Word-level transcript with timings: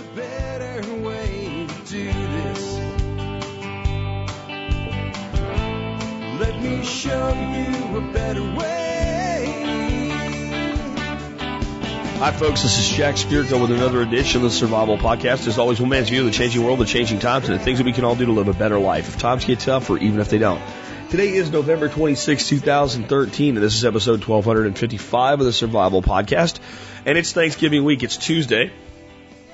a 0.00 0.16
better 0.16 0.94
way 1.02 1.66
to 1.68 1.90
do 1.90 2.04
this. 2.04 2.78
Let 6.40 6.62
me 6.62 6.82
show 6.84 7.28
you 7.28 7.98
a 7.98 8.12
better 8.12 8.42
way. 8.42 9.56
Hi, 12.18 12.32
folks. 12.32 12.62
This 12.62 12.78
is 12.78 12.88
Jack 12.88 13.16
Spirko 13.16 13.60
with 13.60 13.70
another 13.70 14.00
edition 14.02 14.38
of 14.38 14.42
the 14.44 14.50
Survival 14.50 14.96
Podcast. 14.96 15.46
As 15.46 15.58
always, 15.58 15.80
one 15.80 15.90
man's 15.90 16.08
view 16.08 16.20
of 16.20 16.26
the 16.26 16.32
changing 16.32 16.64
world, 16.64 16.78
the 16.78 16.84
changing 16.86 17.18
times, 17.18 17.48
and 17.48 17.58
the 17.58 17.62
things 17.62 17.78
that 17.78 17.84
we 17.84 17.92
can 17.92 18.04
all 18.04 18.16
do 18.16 18.26
to 18.26 18.32
live 18.32 18.48
a 18.48 18.54
better 18.54 18.78
life 18.78 19.08
if 19.08 19.18
times 19.18 19.44
get 19.44 19.60
tough 19.60 19.90
or 19.90 19.98
even 19.98 20.20
if 20.20 20.30
they 20.30 20.38
don't. 20.38 20.62
Today 21.10 21.34
is 21.34 21.50
November 21.50 21.88
26, 21.88 22.48
2013, 22.48 23.56
and 23.56 23.64
this 23.64 23.74
is 23.74 23.84
episode 23.84 24.24
1255 24.24 25.40
of 25.40 25.46
the 25.46 25.52
Survival 25.52 26.02
Podcast. 26.02 26.60
And 27.04 27.18
it's 27.18 27.32
Thanksgiving 27.32 27.84
week. 27.84 28.02
It's 28.02 28.16
Tuesday. 28.16 28.70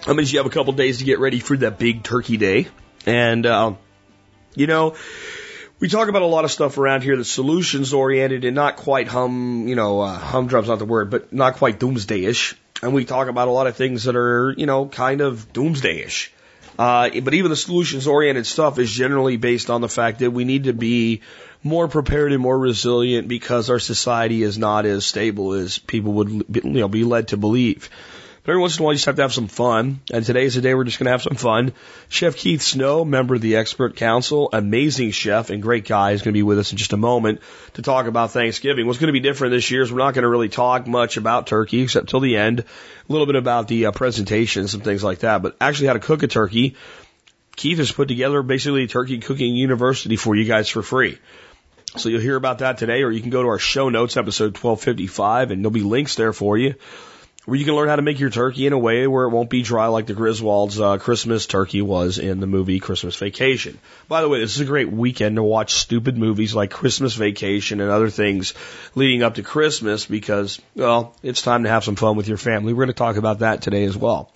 That 0.07 0.15
means 0.15 0.33
you 0.33 0.39
have 0.39 0.47
a 0.47 0.51
couple 0.51 0.73
days 0.73 0.99
to 0.99 1.05
get 1.05 1.19
ready 1.19 1.41
for 1.41 1.57
that 1.57 1.79
big 1.81 2.05
turkey 2.05 2.37
day. 2.37 2.69
And, 3.07 3.45
uh, 3.45 3.75
you 4.55 4.69
know, 4.69 4.95
we 5.81 5.89
talk 5.89 6.09
about 6.09 6.23
a 6.23 6.27
lot 6.27 6.45
of 6.45 6.53
stuff 6.53 6.79
around 6.79 7.03
here 7.03 7.17
that's 7.17 7.29
solutions 7.29 7.93
oriented 7.93 8.45
and 8.45 8.55
not 8.55 8.77
quite 8.77 9.09
hum, 9.09 9.67
you 9.67 9.75
know, 9.75 10.01
uh, 10.01 10.17
humdrum's 10.17 10.69
not 10.69 10.79
the 10.79 10.85
word, 10.85 11.11
but 11.11 11.33
not 11.33 11.57
quite 11.57 11.81
doomsday-ish. 11.81 12.55
And 12.83 12.95
we 12.95 13.05
talk 13.05 13.27
about 13.27 13.49
a 13.49 13.51
lot 13.51 13.67
of 13.67 13.75
things 13.75 14.05
that 14.05 14.15
are, 14.15 14.55
you 14.57 14.67
know, 14.67 14.87
kind 14.87 15.21
of 15.21 15.53
doomsday-ish. 15.53 16.33
Uh, 16.79 17.11
but 17.21 17.35
even 17.35 17.51
the 17.51 17.57
solutions 17.57 18.07
oriented 18.07 18.47
stuff 18.47 18.79
is 18.79 18.91
generally 18.91 19.37
based 19.37 19.71
on 19.71 19.81
the 19.81 19.89
fact 19.89 20.21
that 20.21 20.31
we 20.31 20.45
need 20.45 20.65
to 20.65 20.73
be 20.73 21.23
more 21.65 21.89
prepared 21.89 22.33
and 22.33 22.41
more 22.41 22.57
resilient 22.57 23.27
because 23.27 23.71
our 23.71 23.81
society 23.81 24.43
is 24.43 24.57
not 24.57 24.87
as 24.87 25.05
stable 25.05 25.53
as 25.55 25.79
people 25.79 26.13
would, 26.13 26.31
you 26.31 26.63
know, 26.63 26.89
be 26.89 27.03
led 27.03 27.29
to 27.29 27.37
believe. 27.37 27.91
But 28.47 28.53
every 28.53 28.61
once 28.61 28.77
in 28.77 28.83
a 28.83 28.85
while, 28.85 28.93
you 28.93 28.99
just 28.99 29.07
have 29.07 29.17
to 29.17 29.23
have 29.23 29.35
some 29.35 29.49
fun. 29.49 29.99
And 30.13 30.25
today 30.25 30.45
is 30.45 30.55
the 30.55 30.61
day 30.61 30.73
we're 30.73 30.85
just 30.85 31.01
going 31.01 31.07
to 31.07 31.11
have 31.11 31.23
some 31.23 31.35
fun. 31.35 31.73
Chef 32.09 32.37
Keith 32.37 32.63
Snow, 32.63 33.05
member 33.05 33.35
of 33.35 33.41
the 33.41 33.57
Expert 33.57 33.97
Council, 33.97 34.51
amazing 34.53 35.11
chef 35.11 35.51
and 35.51 35.61
great 35.61 35.85
guy, 35.85 36.13
is 36.13 36.23
going 36.23 36.33
to 36.33 36.39
be 36.39 36.45
with 36.45 36.61
us 36.61 36.71
in 36.71 36.79
just 36.79 36.93
a 36.93 36.97
moment 36.97 37.41
to 37.75 37.83
talk 37.83 38.07
about 38.07 38.31
Thanksgiving. 38.31 38.87
What's 38.87 39.01
going 39.01 39.09
to 39.09 39.13
be 39.13 39.19
different 39.19 39.51
this 39.51 39.69
year 39.73 39.83
is 39.83 39.91
we're 39.91 39.99
not 39.99 40.15
going 40.15 40.23
to 40.23 40.29
really 40.29 40.49
talk 40.49 40.87
much 40.87 41.17
about 41.17 41.49
turkey 41.49 41.81
except 41.81 42.09
till 42.09 42.21
the 42.21 42.37
end. 42.37 42.61
A 42.61 42.65
little 43.09 43.27
bit 43.27 43.35
about 43.35 43.67
the 43.67 43.87
uh, 43.87 43.91
presentations 43.91 44.75
and 44.75 44.85
things 44.85 45.03
like 45.03 45.19
that. 45.21 45.43
But 45.43 45.57
actually 45.61 45.89
how 45.89 45.95
to 45.95 45.99
cook 45.99 46.23
a 46.23 46.29
turkey. 46.29 46.77
Keith 47.57 47.79
has 47.79 47.91
put 47.91 48.07
together 48.07 48.45
basically 48.45 48.85
a 48.85 48.87
turkey 48.87 49.19
cooking 49.19 49.57
university 49.57 50.15
for 50.15 50.37
you 50.37 50.45
guys 50.45 50.69
for 50.69 50.83
free. 50.83 51.19
So 51.97 52.09
you'll 52.09 52.21
hear 52.21 52.37
about 52.37 52.61
that 52.61 52.79
today, 52.79 53.03
or 53.03 53.11
you 53.11 53.23
can 53.23 53.31
go 53.31 53.43
to 53.43 53.49
our 53.49 53.59
show 53.59 53.89
notes, 53.89 54.17
episode 54.17 54.57
1255, 54.57 55.51
and 55.51 55.65
there'll 55.65 55.73
be 55.73 55.81
links 55.81 56.15
there 56.15 56.33
for 56.33 56.57
you 56.57 56.77
where 57.47 57.57
you 57.57 57.65
can 57.65 57.75
learn 57.75 57.89
how 57.89 57.97
to 57.97 58.03
make 58.03 58.19
your 58.19 58.29
turkey 58.29 58.67
in 58.67 58.73
a 58.73 58.79
way 58.79 59.07
where 59.07 59.25
it 59.25 59.31
won't 59.31 59.49
be 59.49 59.63
dry 59.63 59.87
like 59.87 60.07
the 60.07 60.15
Griswolds 60.15 60.81
uh, 60.81 60.99
Christmas 60.99 61.47
turkey 61.47 61.81
was 61.81 62.19
in 62.19 62.41
the 62.41 62.47
movie 62.47 62.81
Christmas 62.81 63.15
Vacation. 63.17 63.79
By 64.09 64.21
the 64.21 64.29
way, 64.29 64.41
this 64.41 64.57
is 64.57 64.61
a 64.61 64.65
great 64.65 64.91
weekend 64.91 65.37
to 65.37 65.45
watch 65.45 65.75
stupid 65.75 66.19
movies 66.19 66.55
like 66.57 66.73
Christmas 66.73 67.15
Vacation 67.15 67.81
and 67.81 67.89
other 67.89 68.11
things 68.11 68.53
leading 68.97 69.23
up 69.23 69.37
to 69.37 69.43
Christmas 69.43 70.07
because, 70.07 70.61
well, 70.75 71.15
it's 71.23 71.41
time 71.41 71.63
to 71.63 71.69
have 71.69 71.85
some 71.85 71.97
fun 71.97 72.17
with 72.17 72.27
your 72.27 72.37
family. 72.37 72.73
We're 72.73 72.85
going 72.85 72.89
to 72.89 72.95
talk 72.95 73.17
about 73.17 73.39
that 73.39 73.63
today 73.63 73.85
as 73.85 73.97
well. 73.97 74.33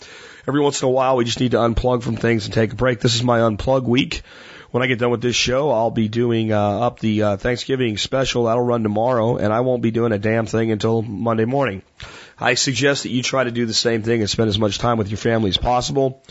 Every 0.47 0.61
once 0.61 0.81
in 0.81 0.87
a 0.89 0.91
while, 0.91 1.17
we 1.17 1.25
just 1.25 1.41
need 1.41 1.51
to 1.51 1.59
unplug 1.59 2.03
from 2.03 2.17
things 2.17 2.45
and 2.45 2.55
take 2.55 2.73
a 2.73 2.77
break. 2.77 3.01
This 3.01 3.17
is 3.17 3.25
my 3.25 3.41
unplug 3.41 3.83
week. 3.83 4.23
When 4.71 4.85
I 4.85 4.87
get 4.87 5.01
done 5.01 5.11
with 5.11 5.21
this 5.21 5.35
show, 5.35 5.71
I'll 5.71 5.91
be 5.91 6.09
doing 6.09 6.53
uh, 6.53 6.81
up 6.81 7.01
the 7.01 7.23
uh, 7.23 7.37
Thanksgiving 7.37 7.97
special. 7.97 8.45
That'll 8.45 8.63
run 8.63 8.85
tomorrow, 8.85 9.37
and 9.37 9.53
I 9.53 9.61
won't 9.61 9.83
be 9.83 9.91
doing 9.91 10.13
a 10.13 10.19
damn 10.19 10.47
thing 10.47 10.71
until 10.71 11.03
Monday 11.03 11.45
morning. 11.45 11.83
I 12.39 12.55
suggest 12.55 13.03
that 13.03 13.11
you 13.11 13.23
try 13.23 13.43
to 13.45 13.51
do 13.51 13.67
the 13.67 13.75
same 13.75 14.03
thing 14.03 14.21
and 14.21 14.31
spend 14.31 14.49
as 14.49 14.59
much 14.59 14.79
time 14.79 14.97
with 14.97 15.09
your 15.09 15.19
family 15.19 15.51
as 15.51 15.57
possible. 15.57 16.23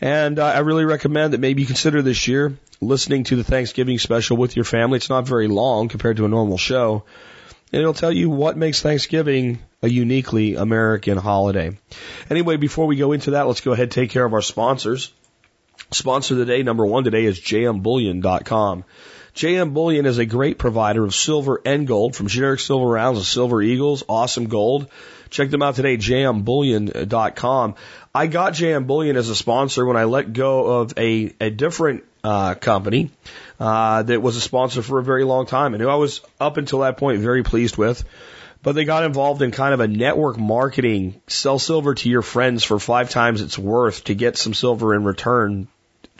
And 0.00 0.38
uh, 0.38 0.46
I 0.46 0.60
really 0.60 0.86
recommend 0.86 1.34
that 1.34 1.40
maybe 1.40 1.62
you 1.62 1.66
consider 1.66 2.00
this 2.00 2.26
year 2.26 2.56
listening 2.80 3.24
to 3.24 3.36
the 3.36 3.44
Thanksgiving 3.44 3.98
special 3.98 4.36
with 4.36 4.56
your 4.56 4.64
family. 4.64 4.96
It's 4.96 5.10
not 5.10 5.28
very 5.28 5.46
long 5.46 5.88
compared 5.88 6.16
to 6.16 6.24
a 6.24 6.28
normal 6.28 6.58
show. 6.58 7.04
And 7.72 7.80
it'll 7.80 7.94
tell 7.94 8.12
you 8.12 8.28
what 8.28 8.56
makes 8.56 8.82
Thanksgiving 8.82 9.60
a 9.82 9.88
uniquely 9.88 10.56
American 10.56 11.18
holiday. 11.18 11.76
Anyway, 12.30 12.56
before 12.56 12.86
we 12.86 12.96
go 12.96 13.12
into 13.12 13.32
that, 13.32 13.46
let's 13.46 13.60
go 13.60 13.72
ahead 13.72 13.84
and 13.84 13.92
take 13.92 14.10
care 14.10 14.24
of 14.24 14.32
our 14.32 14.42
sponsors. 14.42 15.12
Sponsor 15.94 16.34
of 16.34 16.38
the 16.38 16.46
day, 16.46 16.62
number 16.62 16.86
one 16.86 17.04
today 17.04 17.24
is 17.24 17.40
jmbullion.com. 17.40 18.84
JM 19.34 19.72
Bullion 19.72 20.04
is 20.04 20.18
a 20.18 20.26
great 20.26 20.58
provider 20.58 21.04
of 21.04 21.14
silver 21.14 21.60
and 21.64 21.86
gold 21.86 22.14
from 22.14 22.28
generic 22.28 22.60
silver 22.60 22.86
rounds 22.86 23.18
to 23.18 23.24
silver 23.24 23.62
eagles, 23.62 24.04
awesome 24.08 24.46
gold. 24.46 24.88
Check 25.30 25.48
them 25.48 25.62
out 25.62 25.74
today, 25.74 25.96
jmbullion.com. 25.96 27.74
I 28.14 28.26
got 28.26 28.52
JM 28.52 28.86
Bullion 28.86 29.16
as 29.16 29.30
a 29.30 29.34
sponsor 29.34 29.86
when 29.86 29.96
I 29.96 30.04
let 30.04 30.34
go 30.34 30.80
of 30.80 30.92
a, 30.98 31.32
a 31.40 31.48
different 31.48 32.04
uh, 32.22 32.54
company 32.54 33.10
uh, 33.58 34.02
that 34.02 34.20
was 34.20 34.36
a 34.36 34.40
sponsor 34.40 34.82
for 34.82 34.98
a 34.98 35.04
very 35.04 35.24
long 35.24 35.46
time 35.46 35.72
and 35.72 35.82
who 35.82 35.88
I 35.88 35.94
was 35.94 36.20
up 36.38 36.58
until 36.58 36.80
that 36.80 36.98
point 36.98 37.20
very 37.20 37.42
pleased 37.42 37.78
with. 37.78 38.04
But 38.62 38.74
they 38.74 38.84
got 38.84 39.04
involved 39.04 39.42
in 39.42 39.50
kind 39.50 39.74
of 39.74 39.80
a 39.80 39.88
network 39.88 40.38
marketing, 40.38 41.20
sell 41.26 41.58
silver 41.58 41.94
to 41.94 42.08
your 42.08 42.22
friends 42.22 42.62
for 42.62 42.78
five 42.78 43.10
times 43.10 43.40
its 43.40 43.58
worth 43.58 44.04
to 44.04 44.14
get 44.14 44.36
some 44.36 44.54
silver 44.54 44.94
in 44.94 45.04
return 45.04 45.68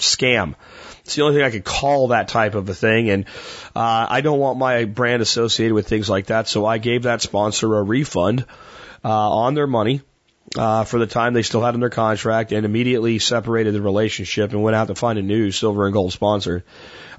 scam. 0.02 0.54
It's 1.04 1.16
the 1.16 1.22
only 1.22 1.36
thing 1.36 1.44
I 1.44 1.50
could 1.50 1.64
call 1.64 2.08
that 2.08 2.28
type 2.28 2.54
of 2.54 2.68
a 2.68 2.74
thing. 2.74 3.10
And 3.10 3.24
uh, 3.74 4.06
I 4.08 4.20
don't 4.20 4.38
want 4.38 4.58
my 4.58 4.84
brand 4.84 5.22
associated 5.22 5.74
with 5.74 5.88
things 5.88 6.08
like 6.08 6.26
that. 6.26 6.48
So 6.48 6.64
I 6.64 6.78
gave 6.78 7.04
that 7.04 7.22
sponsor 7.22 7.76
a 7.76 7.82
refund 7.82 8.44
uh, 9.04 9.08
on 9.08 9.54
their 9.54 9.66
money 9.66 10.02
uh, 10.56 10.84
for 10.84 10.98
the 10.98 11.06
time 11.06 11.32
they 11.32 11.42
still 11.42 11.62
had 11.62 11.74
in 11.74 11.80
their 11.80 11.90
contract 11.90 12.52
and 12.52 12.66
immediately 12.66 13.18
separated 13.18 13.74
the 13.74 13.82
relationship 13.82 14.52
and 14.52 14.62
went 14.62 14.76
out 14.76 14.88
to 14.88 14.94
find 14.94 15.18
a 15.18 15.22
new 15.22 15.50
silver 15.50 15.86
and 15.86 15.92
gold 15.92 16.12
sponsor. 16.12 16.64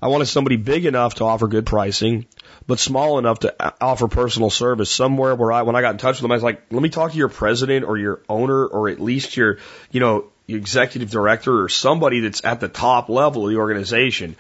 I 0.02 0.08
wanted 0.08 0.26
somebody 0.26 0.58
big 0.58 0.86
enough 0.86 1.16
to 1.16 1.24
offer 1.24 1.48
good 1.48 1.66
pricing, 1.66 2.26
but 2.68 2.80
small 2.80 3.20
enough 3.20 3.40
to 3.40 3.56
offer 3.82 4.08
personal 4.08 4.50
service 4.50 4.92
somewhere 4.92 5.34
where 5.34 5.52
I, 5.52 5.62
when 5.64 5.76
I 5.76 5.82
got 5.82 5.92
in 5.92 5.98
touch 5.98 6.16
with 6.16 6.24
them, 6.24 6.32
I 6.32 6.36
was 6.36 6.44
like, 6.44 6.62
let 6.72 6.82
me 6.82 6.90
talk 6.90 7.12
to 7.12 7.18
your 7.18 7.30
president 7.30 7.86
or 7.86 7.98
your 7.98 8.22
owner 8.28 8.66
or 8.66 8.90
at 8.90 9.00
least 9.00 9.38
your, 9.38 9.60
you 9.92 10.00
know, 10.00 10.26
executive 10.48 11.10
director 11.10 11.62
or 11.62 11.70
somebody 11.70 12.20
that's 12.20 12.44
at 12.44 12.60
the 12.60 12.68
top 12.68 13.10
level 13.10 13.46
of 13.46 13.52
the 13.52 13.58
organization. 13.58 14.36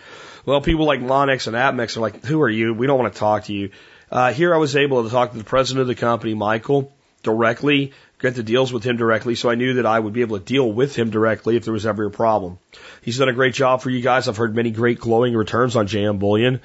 Well, 0.45 0.61
people 0.61 0.85
like 0.85 0.99
Monex 0.99 1.47
and 1.47 1.55
APMEX 1.55 1.95
are 1.95 2.01
like, 2.01 2.25
who 2.25 2.41
are 2.41 2.49
you? 2.49 2.73
We 2.73 2.87
don't 2.87 2.99
want 2.99 3.13
to 3.13 3.19
talk 3.19 3.45
to 3.45 3.53
you. 3.53 3.71
Uh, 4.11 4.33
here 4.33 4.53
I 4.53 4.57
was 4.57 4.75
able 4.75 5.03
to 5.03 5.09
talk 5.09 5.31
to 5.31 5.37
the 5.37 5.43
president 5.43 5.81
of 5.81 5.87
the 5.87 5.95
company, 5.95 6.33
Michael, 6.33 6.91
directly, 7.23 7.93
get 8.19 8.35
the 8.35 8.43
deals 8.43 8.71
with 8.71 8.83
him 8.83 8.97
directly, 8.97 9.35
so 9.35 9.49
I 9.49 9.55
knew 9.55 9.75
that 9.75 9.85
I 9.85 9.99
would 9.99 10.13
be 10.13 10.21
able 10.21 10.37
to 10.37 10.43
deal 10.43 10.71
with 10.71 10.95
him 10.95 11.09
directly 11.09 11.55
if 11.55 11.63
there 11.63 11.73
was 11.73 11.85
ever 11.85 12.05
a 12.05 12.11
problem. 12.11 12.59
He's 13.01 13.17
done 13.17 13.29
a 13.29 13.33
great 13.33 13.53
job 13.53 13.81
for 13.81 13.89
you 13.89 14.01
guys. 14.01 14.27
I've 14.27 14.37
heard 14.37 14.55
many 14.55 14.71
great 14.71 14.99
glowing 14.99 15.33
returns 15.35 15.75
on 15.75 15.87
JM 15.87 16.19
Bullion. 16.19 16.59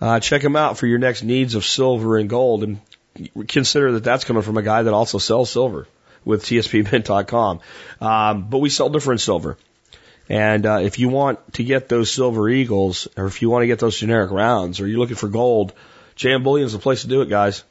Uh, 0.00 0.20
check 0.20 0.42
him 0.42 0.56
out 0.56 0.78
for 0.78 0.86
your 0.86 0.98
next 0.98 1.22
needs 1.22 1.54
of 1.54 1.64
silver 1.64 2.16
and 2.16 2.28
gold 2.28 2.64
and 2.64 2.80
consider 3.48 3.92
that 3.92 4.04
that's 4.04 4.24
coming 4.24 4.42
from 4.42 4.56
a 4.56 4.62
guy 4.62 4.82
that 4.82 4.94
also 4.94 5.18
sells 5.18 5.50
silver 5.50 5.86
with 6.28 6.44
tspmint.com. 6.44 7.60
Um, 8.02 8.48
but 8.50 8.58
we 8.58 8.68
sell 8.68 8.90
different 8.90 9.22
silver. 9.22 9.56
And 10.28 10.66
uh, 10.66 10.80
if 10.82 10.98
you 10.98 11.08
want 11.08 11.54
to 11.54 11.64
get 11.64 11.88
those 11.88 12.10
silver 12.10 12.50
eagles, 12.50 13.08
or 13.16 13.26
if 13.26 13.40
you 13.40 13.48
want 13.48 13.62
to 13.62 13.66
get 13.66 13.78
those 13.78 13.98
generic 13.98 14.30
rounds, 14.30 14.78
or 14.78 14.86
you're 14.86 14.98
looking 14.98 15.16
for 15.16 15.28
gold, 15.28 15.72
JM 16.16 16.44
Bullion 16.44 16.66
is 16.66 16.74
the 16.74 16.78
place 16.78 17.02
to 17.02 17.08
do 17.08 17.22
it, 17.22 17.30
guys. 17.30 17.64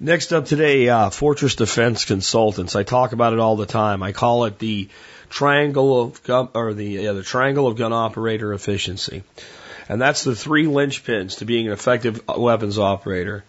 Next 0.00 0.32
up 0.32 0.46
today, 0.46 0.88
uh, 0.88 1.10
Fortress 1.10 1.54
Defense 1.54 2.06
Consultants. 2.06 2.74
I 2.74 2.82
talk 2.82 3.12
about 3.12 3.34
it 3.34 3.40
all 3.40 3.56
the 3.56 3.66
time. 3.66 4.02
I 4.02 4.12
call 4.12 4.46
it 4.46 4.58
the 4.58 4.88
triangle 5.28 6.00
of 6.00 6.22
gun, 6.22 6.48
or 6.54 6.72
the 6.72 6.86
yeah, 6.86 7.12
the 7.12 7.22
triangle 7.22 7.66
of 7.66 7.76
gun 7.76 7.92
operator 7.92 8.54
efficiency, 8.54 9.22
and 9.88 10.00
that's 10.00 10.24
the 10.24 10.34
three 10.34 10.64
linchpins 10.64 11.38
to 11.38 11.44
being 11.44 11.66
an 11.66 11.72
effective 11.72 12.22
weapons 12.26 12.78
operator. 12.78 13.44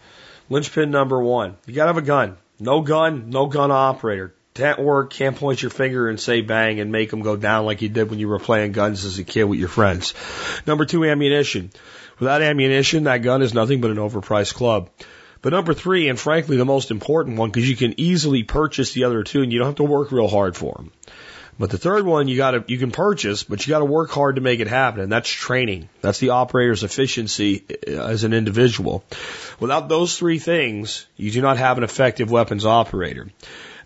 Linchpin 0.49 0.91
number 0.91 1.19
one: 1.21 1.55
you 1.65 1.73
gotta 1.73 1.93
have 1.93 1.97
a 1.97 2.05
gun. 2.05 2.37
No 2.63 2.79
gun, 2.79 3.29
no 3.29 3.47
gun 3.47 3.71
operator. 3.71 4.33
Can't 4.53 4.79
work, 4.79 5.11
can't 5.11 5.35
point 5.35 5.61
your 5.61 5.69
finger 5.69 6.07
and 6.07 6.17
say 6.17 6.39
bang 6.39 6.79
and 6.79 6.93
make 6.93 7.09
them 7.09 7.21
go 7.21 7.35
down 7.35 7.65
like 7.65 7.81
you 7.81 7.89
did 7.89 8.09
when 8.09 8.19
you 8.19 8.29
were 8.29 8.39
playing 8.39 8.71
guns 8.71 9.03
as 9.03 9.19
a 9.19 9.25
kid 9.25 9.43
with 9.43 9.59
your 9.59 9.67
friends. 9.67 10.13
Number 10.65 10.85
two, 10.85 11.03
ammunition. 11.03 11.71
Without 12.19 12.41
ammunition, 12.41 13.03
that 13.03 13.17
gun 13.17 13.41
is 13.41 13.53
nothing 13.53 13.81
but 13.81 13.91
an 13.91 13.97
overpriced 13.97 14.53
club. 14.53 14.89
But 15.41 15.51
number 15.51 15.73
three, 15.73 16.07
and 16.07 16.17
frankly 16.17 16.55
the 16.55 16.63
most 16.63 16.89
important 16.89 17.37
one, 17.37 17.49
because 17.49 17.69
you 17.69 17.75
can 17.75 17.99
easily 17.99 18.43
purchase 18.43 18.93
the 18.93 19.03
other 19.03 19.23
two 19.23 19.41
and 19.41 19.51
you 19.51 19.59
don't 19.59 19.67
have 19.67 19.75
to 19.75 19.83
work 19.83 20.13
real 20.13 20.29
hard 20.29 20.55
for 20.55 20.73
them. 20.77 20.91
But 21.59 21.69
the 21.69 21.77
third 21.77 22.05
one 22.05 22.27
you 22.27 22.37
gotta, 22.37 22.63
you 22.67 22.77
can 22.77 22.91
purchase, 22.91 23.43
but 23.43 23.65
you 23.65 23.71
gotta 23.71 23.85
work 23.85 24.09
hard 24.09 24.35
to 24.35 24.41
make 24.41 24.59
it 24.59 24.67
happen, 24.67 25.01
and 25.01 25.11
that's 25.11 25.29
training. 25.29 25.89
That's 26.01 26.19
the 26.19 26.29
operator's 26.29 26.83
efficiency 26.83 27.63
uh, 27.87 28.05
as 28.05 28.23
an 28.23 28.33
individual. 28.33 29.03
Without 29.59 29.87
those 29.87 30.17
three 30.17 30.39
things, 30.39 31.05
you 31.15 31.31
do 31.31 31.41
not 31.41 31.57
have 31.57 31.77
an 31.77 31.83
effective 31.83 32.31
weapons 32.31 32.65
operator. 32.65 33.29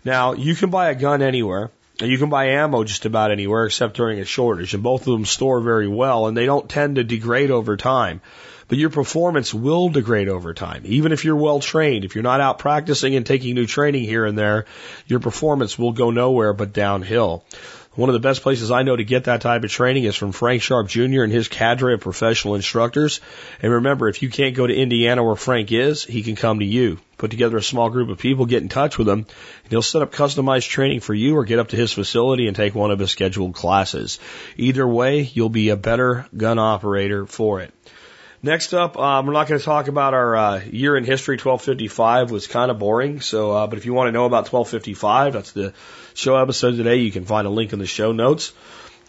Now, 0.04 0.32
you 0.32 0.54
can 0.54 0.70
buy 0.70 0.90
a 0.90 0.94
gun 0.94 1.22
anywhere, 1.22 1.70
and 2.00 2.10
you 2.10 2.18
can 2.18 2.30
buy 2.30 2.46
ammo 2.46 2.84
just 2.84 3.04
about 3.04 3.32
anywhere 3.32 3.66
except 3.66 3.96
during 3.96 4.20
a 4.20 4.24
shortage, 4.24 4.74
and 4.74 4.82
both 4.82 5.02
of 5.02 5.12
them 5.12 5.26
store 5.26 5.60
very 5.60 5.88
well, 5.88 6.26
and 6.26 6.36
they 6.36 6.46
don't 6.46 6.68
tend 6.68 6.96
to 6.96 7.04
degrade 7.04 7.50
over 7.50 7.76
time 7.76 8.20
but 8.68 8.78
your 8.78 8.90
performance 8.90 9.52
will 9.52 9.88
degrade 9.88 10.28
over 10.28 10.54
time. 10.54 10.82
Even 10.84 11.12
if 11.12 11.24
you're 11.24 11.36
well 11.36 11.60
trained, 11.60 12.04
if 12.04 12.14
you're 12.14 12.22
not 12.22 12.40
out 12.40 12.58
practicing 12.58 13.16
and 13.16 13.26
taking 13.26 13.54
new 13.54 13.66
training 13.66 14.04
here 14.04 14.24
and 14.24 14.38
there, 14.38 14.66
your 15.06 15.20
performance 15.20 15.78
will 15.78 15.92
go 15.92 16.10
nowhere 16.10 16.52
but 16.52 16.72
downhill. 16.72 17.44
One 17.98 18.08
of 18.08 18.12
the 18.12 18.20
best 18.20 18.42
places 18.42 18.70
I 18.70 18.84
know 18.84 18.94
to 18.94 19.02
get 19.02 19.24
that 19.24 19.40
type 19.40 19.64
of 19.64 19.72
training 19.72 20.04
is 20.04 20.14
from 20.14 20.30
Frank 20.30 20.62
Sharp 20.62 20.86
Jr. 20.86 21.24
and 21.24 21.32
his 21.32 21.48
cadre 21.48 21.94
of 21.94 22.00
professional 22.00 22.54
instructors. 22.54 23.20
And 23.60 23.72
remember, 23.72 24.08
if 24.08 24.22
you 24.22 24.28
can't 24.28 24.54
go 24.54 24.68
to 24.68 24.72
Indiana 24.72 25.24
where 25.24 25.34
Frank 25.34 25.72
is, 25.72 26.04
he 26.04 26.22
can 26.22 26.36
come 26.36 26.60
to 26.60 26.64
you. 26.64 27.00
Put 27.16 27.32
together 27.32 27.56
a 27.56 27.62
small 27.62 27.90
group 27.90 28.08
of 28.08 28.18
people, 28.18 28.46
get 28.46 28.62
in 28.62 28.68
touch 28.68 28.98
with 28.98 29.08
him, 29.08 29.18
and 29.18 29.70
he'll 29.70 29.82
set 29.82 30.02
up 30.02 30.12
customized 30.12 30.68
training 30.68 31.00
for 31.00 31.12
you 31.12 31.36
or 31.36 31.44
get 31.44 31.58
up 31.58 31.70
to 31.70 31.76
his 31.76 31.92
facility 31.92 32.46
and 32.46 32.54
take 32.54 32.72
one 32.72 32.92
of 32.92 33.00
his 33.00 33.10
scheduled 33.10 33.54
classes. 33.54 34.20
Either 34.56 34.86
way, 34.86 35.22
you'll 35.22 35.48
be 35.48 35.70
a 35.70 35.76
better 35.76 36.28
gun 36.36 36.60
operator 36.60 37.26
for 37.26 37.60
it. 37.62 37.74
Next 38.40 38.72
up, 38.72 38.96
um, 38.96 39.26
we're 39.26 39.32
not 39.32 39.48
going 39.48 39.58
to 39.58 39.64
talk 39.64 39.88
about 39.88 40.14
our 40.14 40.36
uh, 40.36 40.60
year 40.64 40.96
in 40.96 41.02
history. 41.02 41.34
1255 41.34 42.30
was 42.30 42.46
kind 42.46 42.70
of 42.70 42.78
boring. 42.78 43.20
So, 43.20 43.50
uh, 43.50 43.66
but 43.66 43.78
if 43.78 43.86
you 43.86 43.92
want 43.92 44.08
to 44.08 44.12
know 44.12 44.26
about 44.26 44.50
1255, 44.50 45.32
that's 45.32 45.52
the 45.52 45.74
show 46.14 46.36
episode 46.36 46.76
today. 46.76 46.96
You 46.96 47.10
can 47.10 47.24
find 47.24 47.48
a 47.48 47.50
link 47.50 47.72
in 47.72 47.80
the 47.80 47.86
show 47.86 48.12
notes. 48.12 48.52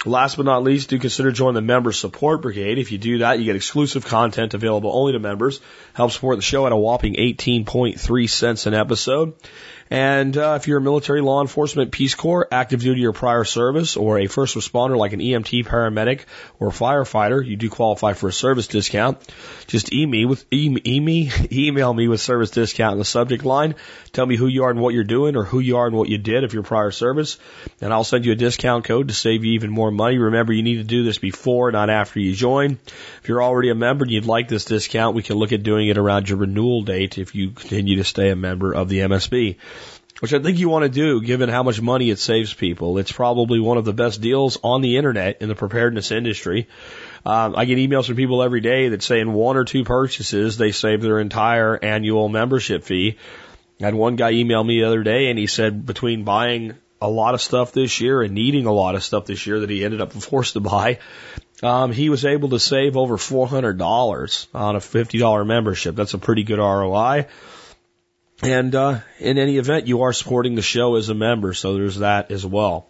Last 0.06 0.38
but 0.38 0.46
not 0.46 0.64
least, 0.64 0.90
do 0.90 0.98
consider 0.98 1.32
joining 1.32 1.56
the 1.56 1.62
Member 1.62 1.92
Support 1.92 2.42
Brigade. 2.42 2.80
If 2.80 2.92
you 2.92 2.98
do 2.98 3.18
that, 3.18 3.38
you 3.38 3.46
get 3.46 3.58
exclusive 3.58 4.06
content 4.06 4.54
available 4.54 4.92
only 4.94 5.12
to 5.12 5.20
members. 5.20 5.60
Help 5.94 6.12
support 6.12 6.38
the 6.38 6.42
show 6.42 6.66
at 6.66 6.72
a 6.72 6.78
whopping 6.78 7.16
18.3 7.16 8.30
cents 8.30 8.66
an 8.66 8.74
episode. 8.74 9.34
And 9.92 10.38
uh, 10.38 10.58
if 10.60 10.68
you're 10.68 10.78
a 10.78 10.82
military, 10.82 11.22
law 11.22 11.42
enforcement, 11.42 11.92
Peace 11.92 12.14
Corps, 12.14 12.48
active 12.52 12.82
duty 12.82 13.06
or 13.08 13.14
prior 13.14 13.44
service, 13.44 13.98
or 13.98 14.20
a 14.20 14.28
first 14.28 14.56
responder 14.56 14.96
like 14.96 15.14
an 15.14 15.20
EMT, 15.20 15.66
paramedic, 15.66 16.26
or 16.60 16.70
firefighter, 16.70 17.44
you 17.44 17.56
do 17.56 17.70
qualify 17.70 18.14
for 18.14 18.30
a 18.30 18.34
service 18.34 18.68
discount. 18.68 19.18
Just 19.66 19.92
email 19.92 20.10
me 20.10 20.26
with 20.26 20.46
email, 20.54 21.32
email 21.52 21.94
me 21.94 22.08
with 22.08 22.22
service 22.22 22.52
discount 22.52 22.94
in 22.94 23.00
the 23.00 23.06
subject 23.06 23.46
line. 23.46 23.76
Tell 24.12 24.26
me 24.26 24.36
who 24.36 24.48
you 24.48 24.66
are 24.66 24.70
and 24.70 24.80
what 24.80 24.94
you're 24.94 25.04
doing, 25.04 25.36
or 25.36 25.44
who 25.44 25.60
you 25.60 25.78
are 25.78 25.88
and 25.88 25.96
what 25.96 26.10
you 26.10 26.18
did 26.18 26.44
if 26.44 26.54
you're 26.54 26.64
prior 26.64 26.92
service, 26.92 27.38
and 27.82 27.92
I'll 27.92 28.04
send 28.04 28.26
you 28.26 28.32
a 28.32 28.36
discount 28.36 28.86
code 28.86 29.08
to 29.08 29.14
save 29.14 29.44
you 29.44 29.54
even 29.54 29.72
more 29.72 29.92
money. 29.92 30.18
Remember, 30.18 30.54
you 30.54 30.64
need 30.64 30.78
to 30.78 30.84
do 30.84 31.04
this 31.04 31.18
before, 31.18 31.72
not 31.72 31.90
after 31.90 32.20
you 32.20 32.36
join. 32.36 32.78
If 33.24 33.28
you're 33.28 33.42
already 33.42 33.70
a 33.70 33.76
member 33.76 34.04
and 34.04 34.12
you'd 34.12 34.26
like 34.26 34.48
this 34.48 34.66
discount, 34.66 35.16
we 35.16 35.24
can 35.24 35.38
look 35.38 35.52
at 35.52 35.64
doing 35.64 35.88
it 35.88 35.98
around 35.98 36.30
your 36.30 36.38
renewal 36.38 36.84
date 36.84 37.18
if 37.18 37.34
you 37.34 37.52
continue 37.52 37.98
to 37.98 38.04
stay 38.04 38.30
a 38.30 38.36
member 38.36 38.74
of 38.74 38.90
the 38.90 39.00
MSB 39.00 39.58
which 40.20 40.34
I 40.34 40.40
think 40.40 40.58
you 40.60 40.70
want 40.70 40.84
to 40.84 40.90
do 40.90 41.22
given 41.22 41.50
how 41.50 41.64
much 41.64 41.82
money 41.82 42.10
it 42.10 42.20
saves 42.20 42.54
people. 42.54 42.98
It's 42.98 43.12
probably 43.12 43.60
one 43.60 43.78
of 43.78 43.86
the 43.86 43.94
best 43.94 44.22
deals 44.22 44.58
on 44.64 44.82
the 44.82 44.98
internet 44.98 45.42
in 45.42 45.50
the 45.50 45.56
preparedness 45.56 46.12
industry. 46.12 46.68
Um, 47.26 47.56
I 47.56 47.66
get 47.66 47.78
emails 47.78 48.08
from 48.08 48.16
people 48.16 48.44
every 48.44 48.62
day 48.62 48.90
that 48.90 49.04
say 49.04 49.20
in 49.20 49.34
one 49.34 49.58
or 49.58 49.66
two 49.66 49.84
purchases 49.84 50.58
they 50.58 50.72
save 50.72 51.02
their 51.02 51.20
entire 51.20 51.78
annual 51.82 52.30
membership 52.30 52.84
fee. 52.84 53.18
I 53.82 53.86
had 53.86 53.94
one 53.94 54.18
guy 54.18 54.32
email 54.32 54.64
me 54.64 54.82
the 54.82 54.88
other 54.88 55.04
day 55.04 55.30
and 55.30 55.40
he 55.40 55.48
said 55.48 55.86
between 55.86 56.26
buying 56.26 56.76
a 57.02 57.10
lot 57.10 57.34
of 57.34 57.42
stuff 57.42 57.72
this 57.72 58.02
year 58.02 58.22
and 58.22 58.34
needing 58.34 58.66
a 58.66 58.74
lot 58.74 58.96
of 58.96 59.04
stuff 59.04 59.26
this 59.26 59.48
year 59.48 59.62
that 59.62 59.70
he 59.70 59.86
ended 59.86 60.02
up 60.02 60.12
forced 60.14 60.54
to 60.54 60.60
buy, 60.60 61.00
um, 61.64 61.92
he 61.92 62.10
was 62.10 62.26
able 62.26 62.50
to 62.50 62.60
save 62.60 62.98
over 62.98 63.18
$400 63.18 64.48
on 64.54 64.76
a 64.76 64.80
$50 64.80 65.48
membership. 65.48 65.96
That's 65.96 66.14
a 66.14 66.18
pretty 66.18 66.44
good 66.44 66.60
ROI. 66.60 67.28
And 68.42 68.74
uh, 68.74 69.00
in 69.20 69.38
any 69.38 69.58
event, 69.58 69.88
you 69.88 70.04
are 70.04 70.14
supporting 70.14 70.56
the 70.56 70.62
show 70.62 70.96
as 70.96 71.10
a 71.10 71.14
member, 71.14 71.54
so 71.54 71.74
there's 71.74 72.00
that 72.00 72.32
as 72.32 72.46
well. 72.46 72.88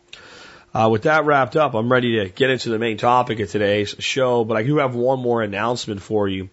Uh, 0.73 0.89
with 0.91 1.03
that 1.03 1.25
wrapped 1.25 1.55
up, 1.55 1.73
I'm 1.73 1.91
ready 1.91 2.19
to 2.19 2.29
get 2.29 2.51
into 2.51 2.69
the 2.69 2.77
main 2.77 2.97
topic 2.97 3.39
of 3.39 3.49
today's 3.49 3.95
show, 3.97 4.43
but 4.43 4.57
I 4.57 4.63
do 4.63 4.77
have 4.77 4.93
one 4.93 5.19
more 5.19 5.41
announcement 5.41 6.03
for 6.03 6.27
you. 6.27 6.49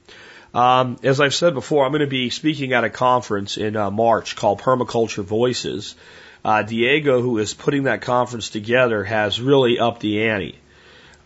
Um, 0.54 0.96
as 1.02 1.20
I've 1.20 1.34
said 1.34 1.52
before, 1.52 1.84
I'm 1.84 1.92
going 1.92 2.00
to 2.00 2.06
be 2.06 2.30
speaking 2.30 2.72
at 2.72 2.84
a 2.84 2.88
conference 2.88 3.58
in 3.58 3.76
uh, 3.76 3.90
March 3.90 4.36
called 4.36 4.62
Permaculture 4.62 5.22
Voices. 5.22 5.94
Uh, 6.42 6.62
Diego, 6.62 7.20
who 7.20 7.36
is 7.36 7.52
putting 7.52 7.82
that 7.82 8.00
conference 8.00 8.48
together, 8.48 9.04
has 9.04 9.38
really 9.38 9.78
upped 9.78 10.00
the 10.00 10.22
ante. 10.22 10.58